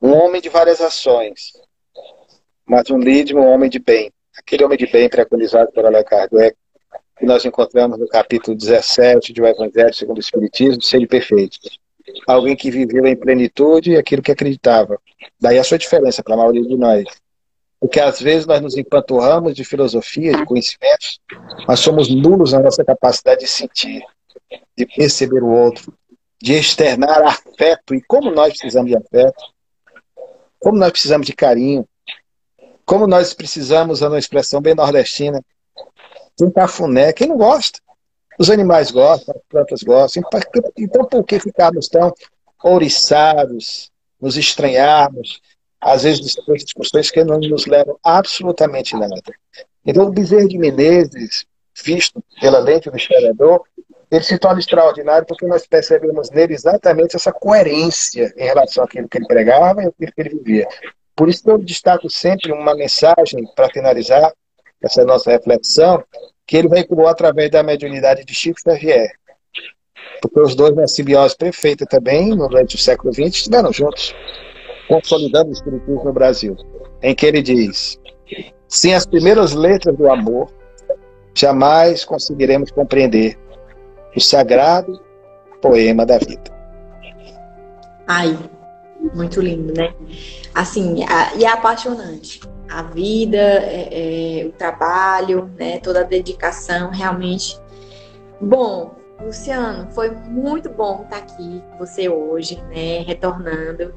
Um 0.00 0.12
homem 0.12 0.40
de 0.40 0.50
várias 0.50 0.80
ações, 0.80 1.52
mas 2.66 2.90
um 2.90 2.98
líder, 2.98 3.36
um 3.36 3.46
homem 3.46 3.70
de 3.70 3.78
bem. 3.78 4.12
Aquele 4.36 4.64
homem 4.64 4.76
de 4.76 4.86
bem 4.86 5.08
preconizado 5.08 5.72
por 5.72 5.86
Allan 5.86 6.02
Kardec, 6.02 6.56
que 7.16 7.24
nós 7.24 7.44
encontramos 7.44 7.98
no 7.98 8.08
capítulo 8.08 8.56
17 8.56 9.32
do 9.32 9.46
Evangelho 9.46 9.94
segundo 9.94 10.18
o 10.18 10.20
Espiritismo, 10.20 10.82
ser 10.82 11.06
perfeito. 11.06 11.58
Alguém 12.26 12.54
que 12.54 12.70
viveu 12.70 13.06
em 13.06 13.16
plenitude 13.16 13.96
aquilo 13.96 14.20
que 14.20 14.32
acreditava. 14.32 15.00
Daí 15.40 15.58
a 15.58 15.64
sua 15.64 15.78
diferença 15.78 16.22
para 16.22 16.34
a 16.34 16.38
maioria 16.38 16.62
de 16.62 16.76
nós. 16.76 17.04
Porque 17.84 18.00
às 18.00 18.18
vezes 18.18 18.46
nós 18.46 18.62
nos 18.62 18.78
empanturramos 18.78 19.54
de 19.54 19.62
filosofia, 19.62 20.34
de 20.34 20.46
conhecimentos, 20.46 21.20
mas 21.68 21.80
somos 21.80 22.08
nulos 22.08 22.52
na 22.52 22.60
nossa 22.60 22.82
capacidade 22.82 23.40
de 23.40 23.46
sentir, 23.46 24.02
de 24.74 24.86
perceber 24.86 25.42
o 25.42 25.50
outro, 25.50 25.92
de 26.40 26.54
externar 26.54 27.22
afeto. 27.22 27.94
E 27.94 28.00
como 28.00 28.30
nós 28.30 28.56
precisamos 28.56 28.90
de 28.90 28.96
afeto, 28.96 29.44
como 30.58 30.78
nós 30.78 30.92
precisamos 30.92 31.26
de 31.26 31.34
carinho, 31.34 31.86
como 32.86 33.06
nós 33.06 33.34
precisamos, 33.34 34.02
a 34.02 34.08
uma 34.08 34.18
expressão 34.18 34.62
bem 34.62 34.74
nordestina, 34.74 35.44
um 36.40 36.50
cafuné. 36.50 37.12
Quem 37.12 37.28
não 37.28 37.36
gosta? 37.36 37.80
Os 38.38 38.48
animais 38.48 38.90
gostam, 38.90 39.34
as 39.36 39.42
plantas 39.46 39.82
gostam. 39.82 40.22
Então, 40.78 41.04
por 41.04 41.22
que 41.22 41.38
ficarmos 41.38 41.86
tão 41.88 42.14
ouriçados, 42.62 43.92
nos 44.18 44.38
estranharmos, 44.38 45.42
às 45.84 46.02
vezes 46.02 46.34
discussões 46.56 47.10
que 47.10 47.22
não 47.22 47.38
nos 47.38 47.66
levam 47.66 47.98
absolutamente 48.02 48.96
nada. 48.96 49.20
Então, 49.84 50.06
o 50.06 50.10
Bezerra 50.10 50.48
de 50.48 50.56
Menezes, 50.56 51.44
visto 51.84 52.24
pela 52.40 52.58
lente 52.58 52.90
do 52.90 52.96
historiador, 52.96 53.62
ele 54.10 54.24
se 54.24 54.38
torna 54.38 54.60
extraordinário 54.60 55.26
porque 55.26 55.46
nós 55.46 55.66
percebemos 55.66 56.30
nele 56.30 56.54
exatamente 56.54 57.16
essa 57.16 57.32
coerência 57.32 58.32
em 58.36 58.44
relação 58.44 58.84
àquilo 58.84 59.08
que 59.08 59.18
ele 59.18 59.26
pregava 59.26 59.82
e 59.82 59.86
àquilo 59.88 60.12
que 60.12 60.20
ele 60.22 60.30
vivia. 60.30 60.66
Por 61.14 61.28
isso 61.28 61.42
eu 61.46 61.58
destaco 61.58 62.08
sempre 62.08 62.50
uma 62.50 62.74
mensagem 62.74 63.44
para 63.54 63.68
finalizar 63.68 64.32
essa 64.82 65.04
nossa 65.04 65.30
reflexão, 65.30 66.02
que 66.46 66.56
ele 66.56 66.68
veiculou 66.68 67.08
através 67.08 67.50
da 67.50 67.62
mediunidade 67.62 68.24
de 68.24 68.34
Chico 68.34 68.60
Xavier. 68.60 69.10
Porque 70.20 70.40
os 70.40 70.54
dois, 70.54 70.74
na 70.74 70.86
simbiose 70.86 71.36
perfeita 71.36 71.84
também, 71.86 72.36
durante 72.36 72.76
o 72.76 72.78
século 72.78 73.12
XX, 73.12 73.26
estiveram 73.28 73.72
juntos 73.72 74.14
consolidando 74.94 75.50
o 75.50 75.52
Espiritismo 75.52 76.04
no 76.04 76.12
Brasil, 76.12 76.56
em 77.02 77.14
que 77.14 77.26
ele 77.26 77.42
diz: 77.42 77.98
sem 78.68 78.94
as 78.94 79.04
primeiras 79.04 79.52
letras 79.52 79.96
do 79.96 80.10
amor, 80.10 80.48
jamais 81.34 82.04
conseguiremos 82.04 82.70
compreender 82.70 83.36
o 84.16 84.20
sagrado 84.20 85.00
poema 85.60 86.06
da 86.06 86.18
vida. 86.18 86.54
Ai, 88.06 88.38
muito 89.14 89.40
lindo, 89.40 89.72
né? 89.74 89.92
Assim, 90.54 91.04
a, 91.04 91.34
e 91.34 91.44
é 91.44 91.48
apaixonante. 91.48 92.40
A 92.70 92.82
vida, 92.82 93.36
é, 93.36 94.42
é, 94.42 94.46
o 94.46 94.52
trabalho, 94.52 95.50
né? 95.58 95.78
Toda 95.80 96.00
a 96.00 96.04
dedicação, 96.04 96.90
realmente. 96.90 97.58
Bom, 98.40 98.94
Luciano, 99.20 99.88
foi 99.92 100.10
muito 100.10 100.68
bom 100.68 101.02
estar 101.02 101.18
aqui 101.18 101.62
com 101.70 101.78
você 101.78 102.08
hoje, 102.08 102.62
né? 102.68 103.00
Retornando 103.00 103.94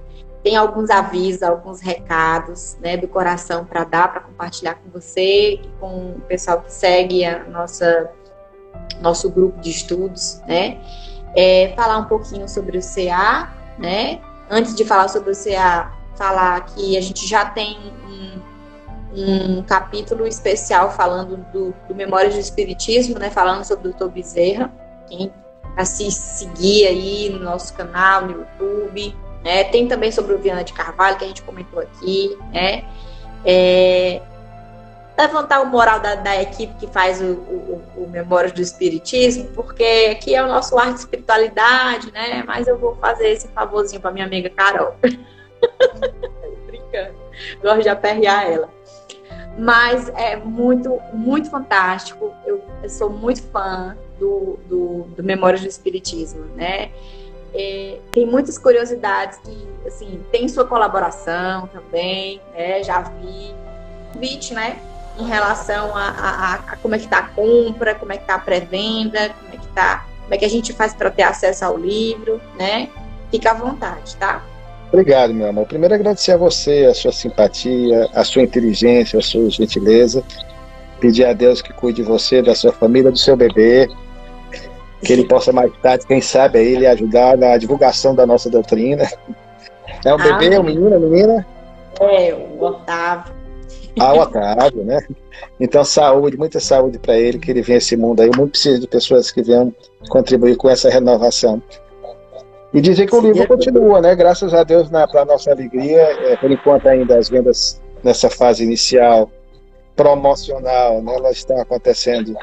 tem 0.48 0.56
alguns 0.56 0.90
avisos, 0.90 1.44
alguns 1.44 1.82
recados 1.82 2.78
né, 2.80 2.96
do 2.96 3.06
coração 3.06 3.66
para 3.66 3.84
dar, 3.84 4.08
para 4.10 4.22
compartilhar 4.22 4.76
com 4.76 4.90
você 4.90 5.60
com 5.78 6.12
o 6.12 6.22
pessoal 6.22 6.62
que 6.62 6.72
segue 6.72 7.26
a 7.26 7.44
nossa, 7.44 8.10
nosso 9.02 9.30
grupo 9.30 9.60
de 9.60 9.72
estudos, 9.72 10.42
né? 10.48 10.80
É, 11.36 11.74
falar 11.76 11.98
um 11.98 12.06
pouquinho 12.06 12.48
sobre 12.48 12.78
o 12.78 12.82
CA, 12.82 13.54
né? 13.78 14.22
Antes 14.50 14.74
de 14.74 14.86
falar 14.86 15.10
sobre 15.10 15.32
o 15.32 15.36
CA, 15.36 15.92
falar 16.16 16.64
que 16.68 16.96
a 16.96 17.02
gente 17.02 17.28
já 17.28 17.44
tem 17.50 17.78
um, 19.14 19.58
um 19.58 19.64
capítulo 19.64 20.26
especial 20.26 20.92
falando 20.92 21.46
do, 21.52 21.76
do 21.90 21.94
Memórias 21.94 22.36
do 22.36 22.40
Espiritismo, 22.40 23.20
né? 23.20 23.30
Falando 23.30 23.66
sobre 23.66 23.90
o 23.90 23.94
Dr. 23.94 24.08
Bezerra. 24.08 24.72
Quem 25.10 25.30
a 25.76 25.84
se 25.84 26.10
seguir 26.10 26.88
aí 26.88 27.30
no 27.32 27.40
nosso 27.40 27.74
canal, 27.74 28.26
no 28.26 28.32
YouTube, 28.32 29.14
né? 29.44 29.64
Tem 29.66 29.88
também 29.88 30.12
sobre 30.12 30.34
o 30.34 30.38
Viana 30.38 30.64
de 30.64 30.74
Carvalho, 30.74 31.18
que 31.18 31.26
a 31.26 31.28
gente 31.28 31.42
comentou 31.42 31.80
aqui, 31.80 32.38
né? 32.52 32.84
É, 33.46 34.22
levantar 35.18 35.62
o 35.62 35.66
moral 35.66 36.00
da, 36.00 36.16
da 36.16 36.42
equipe 36.42 36.74
que 36.76 36.88
faz 36.88 37.20
o, 37.22 37.26
o, 37.26 37.84
o 37.98 38.10
Memórias 38.10 38.52
do 38.52 38.62
Espiritismo, 38.62 39.46
porque 39.56 40.10
aqui 40.12 40.36
é 40.36 40.44
o 40.44 40.48
nosso 40.48 40.78
ar 40.78 40.94
de 40.94 41.00
espiritualidade, 41.00 42.12
né? 42.12 42.44
Mas 42.46 42.68
eu 42.68 42.78
vou 42.78 42.96
fazer 42.96 43.30
esse 43.30 43.48
favorzinho 43.48 44.00
para 44.00 44.12
minha 44.12 44.26
amiga 44.26 44.50
Carol. 44.50 44.96
Brincando. 46.68 47.16
Gosto 47.62 47.82
de 47.82 47.90
aperrear 47.90 48.46
ela. 48.50 48.70
Mas 49.58 50.08
é 50.10 50.36
muito, 50.36 51.00
muito 51.14 51.50
fantástico. 51.50 52.32
Eu, 52.46 52.64
eu 52.84 52.90
sou 52.90 53.10
muito 53.10 53.42
fã 53.44 53.98
do, 54.20 54.60
do, 54.68 55.04
do 55.16 55.24
Memórias 55.24 55.62
do 55.62 55.68
Espiritismo, 55.68 56.46
né? 56.56 56.92
É, 57.54 57.98
tem 58.12 58.26
muitas 58.26 58.58
curiosidades 58.58 59.40
que, 59.40 59.68
assim, 59.88 60.22
tem 60.32 60.48
sua 60.48 60.66
colaboração 60.66 61.68
também, 61.68 62.42
né? 62.54 62.84
Já 62.84 63.02
vi 63.02 63.54
convite, 64.14 64.54
né? 64.54 64.80
em 65.20 65.26
relação 65.26 65.96
a, 65.96 66.10
a, 66.10 66.54
a 66.54 66.78
como 66.78 66.96
é 66.96 66.98
que 67.00 67.06
está 67.06 67.20
a 67.20 67.28
compra, 67.30 67.96
como 67.96 68.14
é 68.14 68.18
que 68.18 68.24
está 68.24 68.36
a 68.36 68.40
pré-venda, 68.40 69.30
como 69.30 69.54
é 69.54 69.58
que 69.58 69.68
tá, 69.70 70.06
como 70.22 70.34
é 70.34 70.38
que 70.38 70.46
a 70.46 70.50
gente 70.50 70.74
faz 70.74 70.94
para 70.94 71.10
ter 71.10 71.24
acesso 71.24 71.66
ao 71.66 71.78
livro, 71.78 72.40
né? 72.58 72.90
Fica 73.32 73.52
à 73.52 73.54
vontade, 73.54 74.16
tá? 74.18 74.44
Obrigado, 74.92 75.34
meu 75.34 75.50
amor. 75.50 75.66
Primeiro 75.66 75.96
agradecer 75.96 76.34
a 76.34 76.38
você, 76.38 76.86
a 76.86 76.94
sua 76.94 77.12
simpatia, 77.12 78.08
a 78.14 78.24
sua 78.24 78.44
inteligência, 78.44 79.20
a 79.20 79.22
sua 79.22 79.50
gentileza. 79.50 80.24
Pedir 81.00 81.26
a 81.26 81.34
Deus 81.34 81.62
que 81.62 81.74
cuide 81.74 82.02
de 82.02 82.08
você, 82.08 82.42
da 82.42 82.56
sua 82.56 82.72
família, 82.72 83.12
do 83.12 83.18
seu 83.18 83.36
bebê, 83.36 83.90
que 85.04 85.14
ele 85.14 85.26
possa 85.26 85.52
mais 85.52 85.72
tarde, 85.82 86.06
quem 86.08 86.22
sabe, 86.22 86.76
lhe 86.76 86.88
ajudar 86.88 87.38
na 87.38 87.58
divulgação 87.58 88.16
da 88.16 88.26
nossa 88.26 88.50
doutrina. 88.50 89.08
É 90.06 90.14
um 90.14 90.18
bebê, 90.18 90.54
é 90.54 90.60
um 90.60 90.64
menino, 90.64 90.94
é 90.94 91.00
menina? 91.00 91.48
É, 92.00 92.34
o 92.34 92.64
Otávio 92.64 93.38
ao 94.00 94.20
Otávio, 94.20 94.84
né? 94.84 95.00
Então, 95.60 95.84
saúde, 95.84 96.38
muita 96.38 96.60
saúde 96.60 97.00
para 97.00 97.18
ele, 97.18 97.40
que 97.40 97.52
ele 97.52 97.62
venha 97.62 97.78
esse 97.78 97.96
mundo 97.96 98.22
aí. 98.22 98.30
Muito 98.36 98.52
precisa 98.52 98.80
de 98.80 98.88
pessoas 98.88 99.32
que 99.32 99.42
venham 99.42 99.74
contribuir 100.10 100.56
com 100.56 100.70
essa 100.70 100.90
renovação. 100.90 101.62
E 102.74 102.82
dizer 102.82 103.08
que 103.08 103.16
o 103.16 103.22
livro 103.22 103.48
continua, 103.48 104.02
né? 104.02 104.16
Graças 104.16 104.54
a 104.54 104.64
Deus, 104.64 104.90
para 104.90 105.26
nossa 105.26 105.52
alegria, 105.52 106.02
é, 106.02 106.36
por 106.38 106.52
enquanto 106.52 106.88
ainda 106.88 107.18
as 107.18 107.30
vendas 107.30 107.82
nessa 108.04 108.30
fase 108.30 108.64
inicial 108.64 109.30
promocional, 109.96 111.02
né, 111.02 111.16
elas 111.16 111.38
estão 111.38 111.60
acontecendo 111.60 112.36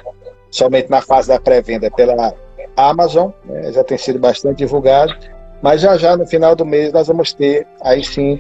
somente 0.51 0.91
na 0.91 1.01
fase 1.01 1.29
da 1.29 1.39
pré-venda 1.39 1.89
pela 1.89 2.35
Amazon, 2.77 3.31
né, 3.45 3.73
já 3.73 3.85
tem 3.85 3.99
sido 3.99 4.19
bastante 4.19 4.59
divulgado, 4.59 5.15
mas 5.63 5.81
já 5.81 5.97
já 5.97 6.17
no 6.17 6.27
final 6.27 6.55
do 6.55 6.65
mês 6.65 6.93
nós 6.93 7.07
vamos 7.07 7.33
ter 7.33 7.67
aí 7.81 8.05
sim 8.05 8.39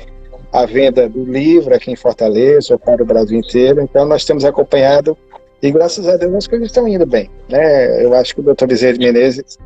a 0.54 0.66
venda 0.66 1.08
do 1.08 1.24
livro 1.24 1.74
aqui 1.74 1.90
em 1.90 1.96
Fortaleza 1.96 2.74
ou 2.74 2.78
para 2.78 3.02
o 3.02 3.06
Brasil 3.06 3.36
inteiro. 3.36 3.80
Então, 3.80 4.06
nós 4.06 4.24
temos 4.24 4.44
acompanhado 4.44 5.18
e, 5.60 5.72
graças 5.72 6.06
a 6.06 6.16
Deus, 6.16 6.32
as 6.32 6.46
coisas 6.46 6.68
estão 6.68 6.86
indo 6.86 7.04
bem. 7.04 7.28
Né? 7.48 8.04
Eu 8.04 8.14
acho 8.14 8.34
que 8.34 8.40
o 8.40 8.44
doutor 8.44 8.68
Bezerra 8.68 8.96
Menezes, 8.96 9.58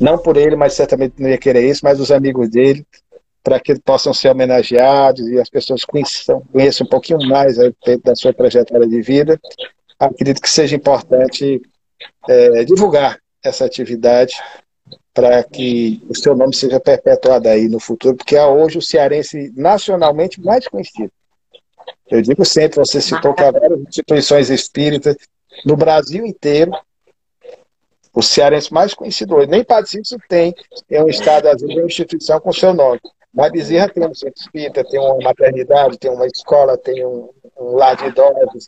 não 0.00 0.16
por 0.16 0.38
ele, 0.38 0.56
mas 0.56 0.72
certamente 0.72 1.14
não 1.18 1.28
ia 1.28 1.36
querer 1.36 1.68
isso, 1.68 1.82
mas 1.84 2.00
os 2.00 2.10
amigos 2.10 2.48
dele, 2.48 2.86
para 3.42 3.60
que 3.60 3.78
possam 3.78 4.14
ser 4.14 4.30
homenageados 4.30 5.28
e 5.28 5.38
as 5.38 5.50
pessoas 5.50 5.84
conheçam, 5.84 6.40
conheçam 6.50 6.86
um 6.86 6.88
pouquinho 6.88 7.18
mais 7.28 7.58
a 7.58 7.64
respeito 7.64 8.04
da 8.04 8.16
sua 8.16 8.32
trajetória 8.32 8.88
de 8.88 9.02
vida. 9.02 9.38
Acredito 9.98 10.40
que 10.40 10.48
seja 10.48 10.74
importante 10.74 11.60
é, 12.26 12.64
divulgar 12.64 13.18
essa 13.44 13.64
atividade 13.64 14.34
para 15.12 15.44
que 15.44 16.02
o 16.08 16.16
seu 16.16 16.34
nome 16.34 16.54
seja 16.54 16.80
perpetuado 16.80 17.48
aí 17.48 17.68
no 17.68 17.78
futuro, 17.78 18.16
porque 18.16 18.36
é 18.36 18.44
hoje 18.44 18.78
o 18.78 18.82
cearense 18.82 19.52
nacionalmente 19.54 20.40
mais 20.40 20.66
conhecido. 20.66 21.12
Eu 22.10 22.20
digo 22.20 22.44
sempre, 22.44 22.78
você 22.78 23.00
citou 23.00 23.34
várias 23.34 23.80
instituições 23.80 24.50
espíritas 24.50 25.16
no 25.64 25.76
Brasil 25.76 26.26
inteiro, 26.26 26.72
o 28.12 28.22
cearense 28.22 28.72
mais 28.72 28.94
conhecido 28.94 29.36
hoje. 29.36 29.48
Nem 29.48 29.64
Padre 29.64 29.90
tem, 30.28 30.54
é 30.90 31.02
um 31.02 31.08
estado, 31.08 31.48
às 31.48 31.60
vezes, 31.60 31.76
uma 31.76 31.86
instituição 31.86 32.40
com 32.40 32.52
seu 32.52 32.74
nome. 32.74 33.00
Mas 33.32 33.50
Bezerra 33.50 33.88
tem 33.88 34.06
um 34.06 34.14
centro 34.14 34.40
espírita, 34.40 34.84
tem 34.84 35.00
uma 35.00 35.18
maternidade, 35.18 35.98
tem 35.98 36.10
uma 36.10 36.26
escola, 36.26 36.78
tem 36.78 37.04
um, 37.04 37.30
um 37.58 37.74
lar 37.74 37.96
de 37.96 38.06
idosos, 38.06 38.66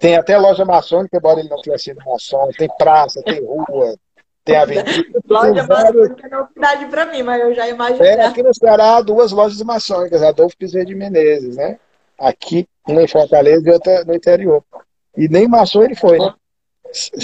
tem 0.00 0.16
até 0.16 0.36
loja 0.36 0.64
maçônica, 0.64 1.16
embora 1.16 1.38
ele 1.38 1.48
não 1.48 1.60
tenha 1.62 1.78
sido 1.78 2.00
maçom, 2.04 2.48
tem 2.58 2.68
praça, 2.76 3.22
tem 3.22 3.40
rua, 3.44 3.96
tem 4.44 4.56
avenida. 4.56 4.90
Loja 5.28 5.66
maçônica 5.66 6.26
é 6.26 6.30
novidade 6.30 6.86
para 6.86 7.06
mim, 7.06 7.22
mas 7.22 7.40
eu 7.40 7.54
já 7.54 7.68
imaginei. 7.68 8.08
É, 8.08 8.26
aqui 8.26 8.42
no 8.42 8.54
Ceará 8.54 9.00
duas 9.00 9.32
lojas 9.32 9.60
maçônicas, 9.62 10.22
Adolfo 10.22 10.56
Piseiro 10.56 10.88
de 10.88 10.94
Menezes, 10.94 11.56
né? 11.56 11.78
Aqui, 12.18 12.68
uma 12.86 13.02
em 13.02 13.08
Fortaleza 13.08 13.68
e 13.68 13.72
outra 13.72 14.04
no 14.04 14.14
interior. 14.14 14.62
E 15.16 15.28
nem 15.28 15.48
maçom 15.48 15.82
ele 15.82 15.94
foi. 15.94 16.18
Né? 16.18 16.34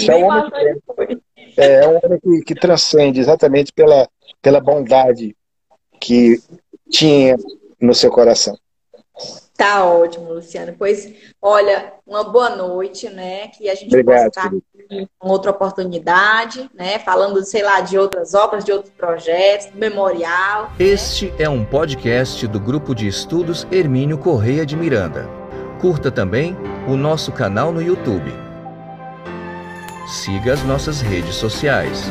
É 0.07 0.15
um 0.15 0.25
homem 0.25 0.49
que. 0.49 1.21
É, 1.57 1.83
é 1.83 1.87
um 1.87 1.99
homem 2.03 2.19
que, 2.19 2.41
que 2.45 2.55
transcende 2.55 3.19
exatamente 3.19 3.73
pela, 3.73 4.07
pela 4.41 4.59
bondade 4.59 5.35
que 5.99 6.39
tinha 6.89 7.35
no 7.79 7.93
seu 7.93 8.11
coração. 8.11 8.57
Tá 9.55 9.83
ótimo, 9.83 10.33
Luciano. 10.33 10.75
Pois, 10.77 11.11
olha, 11.41 11.93
uma 12.07 12.23
boa 12.23 12.49
noite, 12.55 13.09
né? 13.09 13.49
Que 13.49 13.69
a 13.69 13.75
gente 13.75 13.89
Obrigado, 13.89 14.31
possa 14.31 14.47
estar 14.47 14.51
com 15.19 15.29
outra 15.29 15.51
oportunidade, 15.51 16.69
né? 16.73 16.97
Falando, 16.99 17.43
sei 17.43 17.61
lá, 17.61 17.81
de 17.81 17.97
outras 17.97 18.33
obras, 18.33 18.63
de 18.63 18.71
outros 18.71 18.93
projetos, 18.93 19.67
do 19.67 19.77
memorial. 19.77 20.71
Este 20.79 21.33
é 21.37 21.49
um 21.49 21.65
podcast 21.65 22.47
do 22.47 22.59
Grupo 22.59 22.95
de 22.95 23.07
Estudos 23.07 23.67
Hermínio 23.69 24.17
Correia 24.17 24.65
de 24.65 24.77
Miranda. 24.77 25.27
Curta 25.81 26.09
também 26.09 26.55
o 26.87 26.95
nosso 26.95 27.31
canal 27.31 27.71
no 27.71 27.81
YouTube. 27.81 28.33
Siga 30.07 30.53
as 30.53 30.63
nossas 30.63 31.01
redes 31.01 31.35
sociais. 31.35 32.09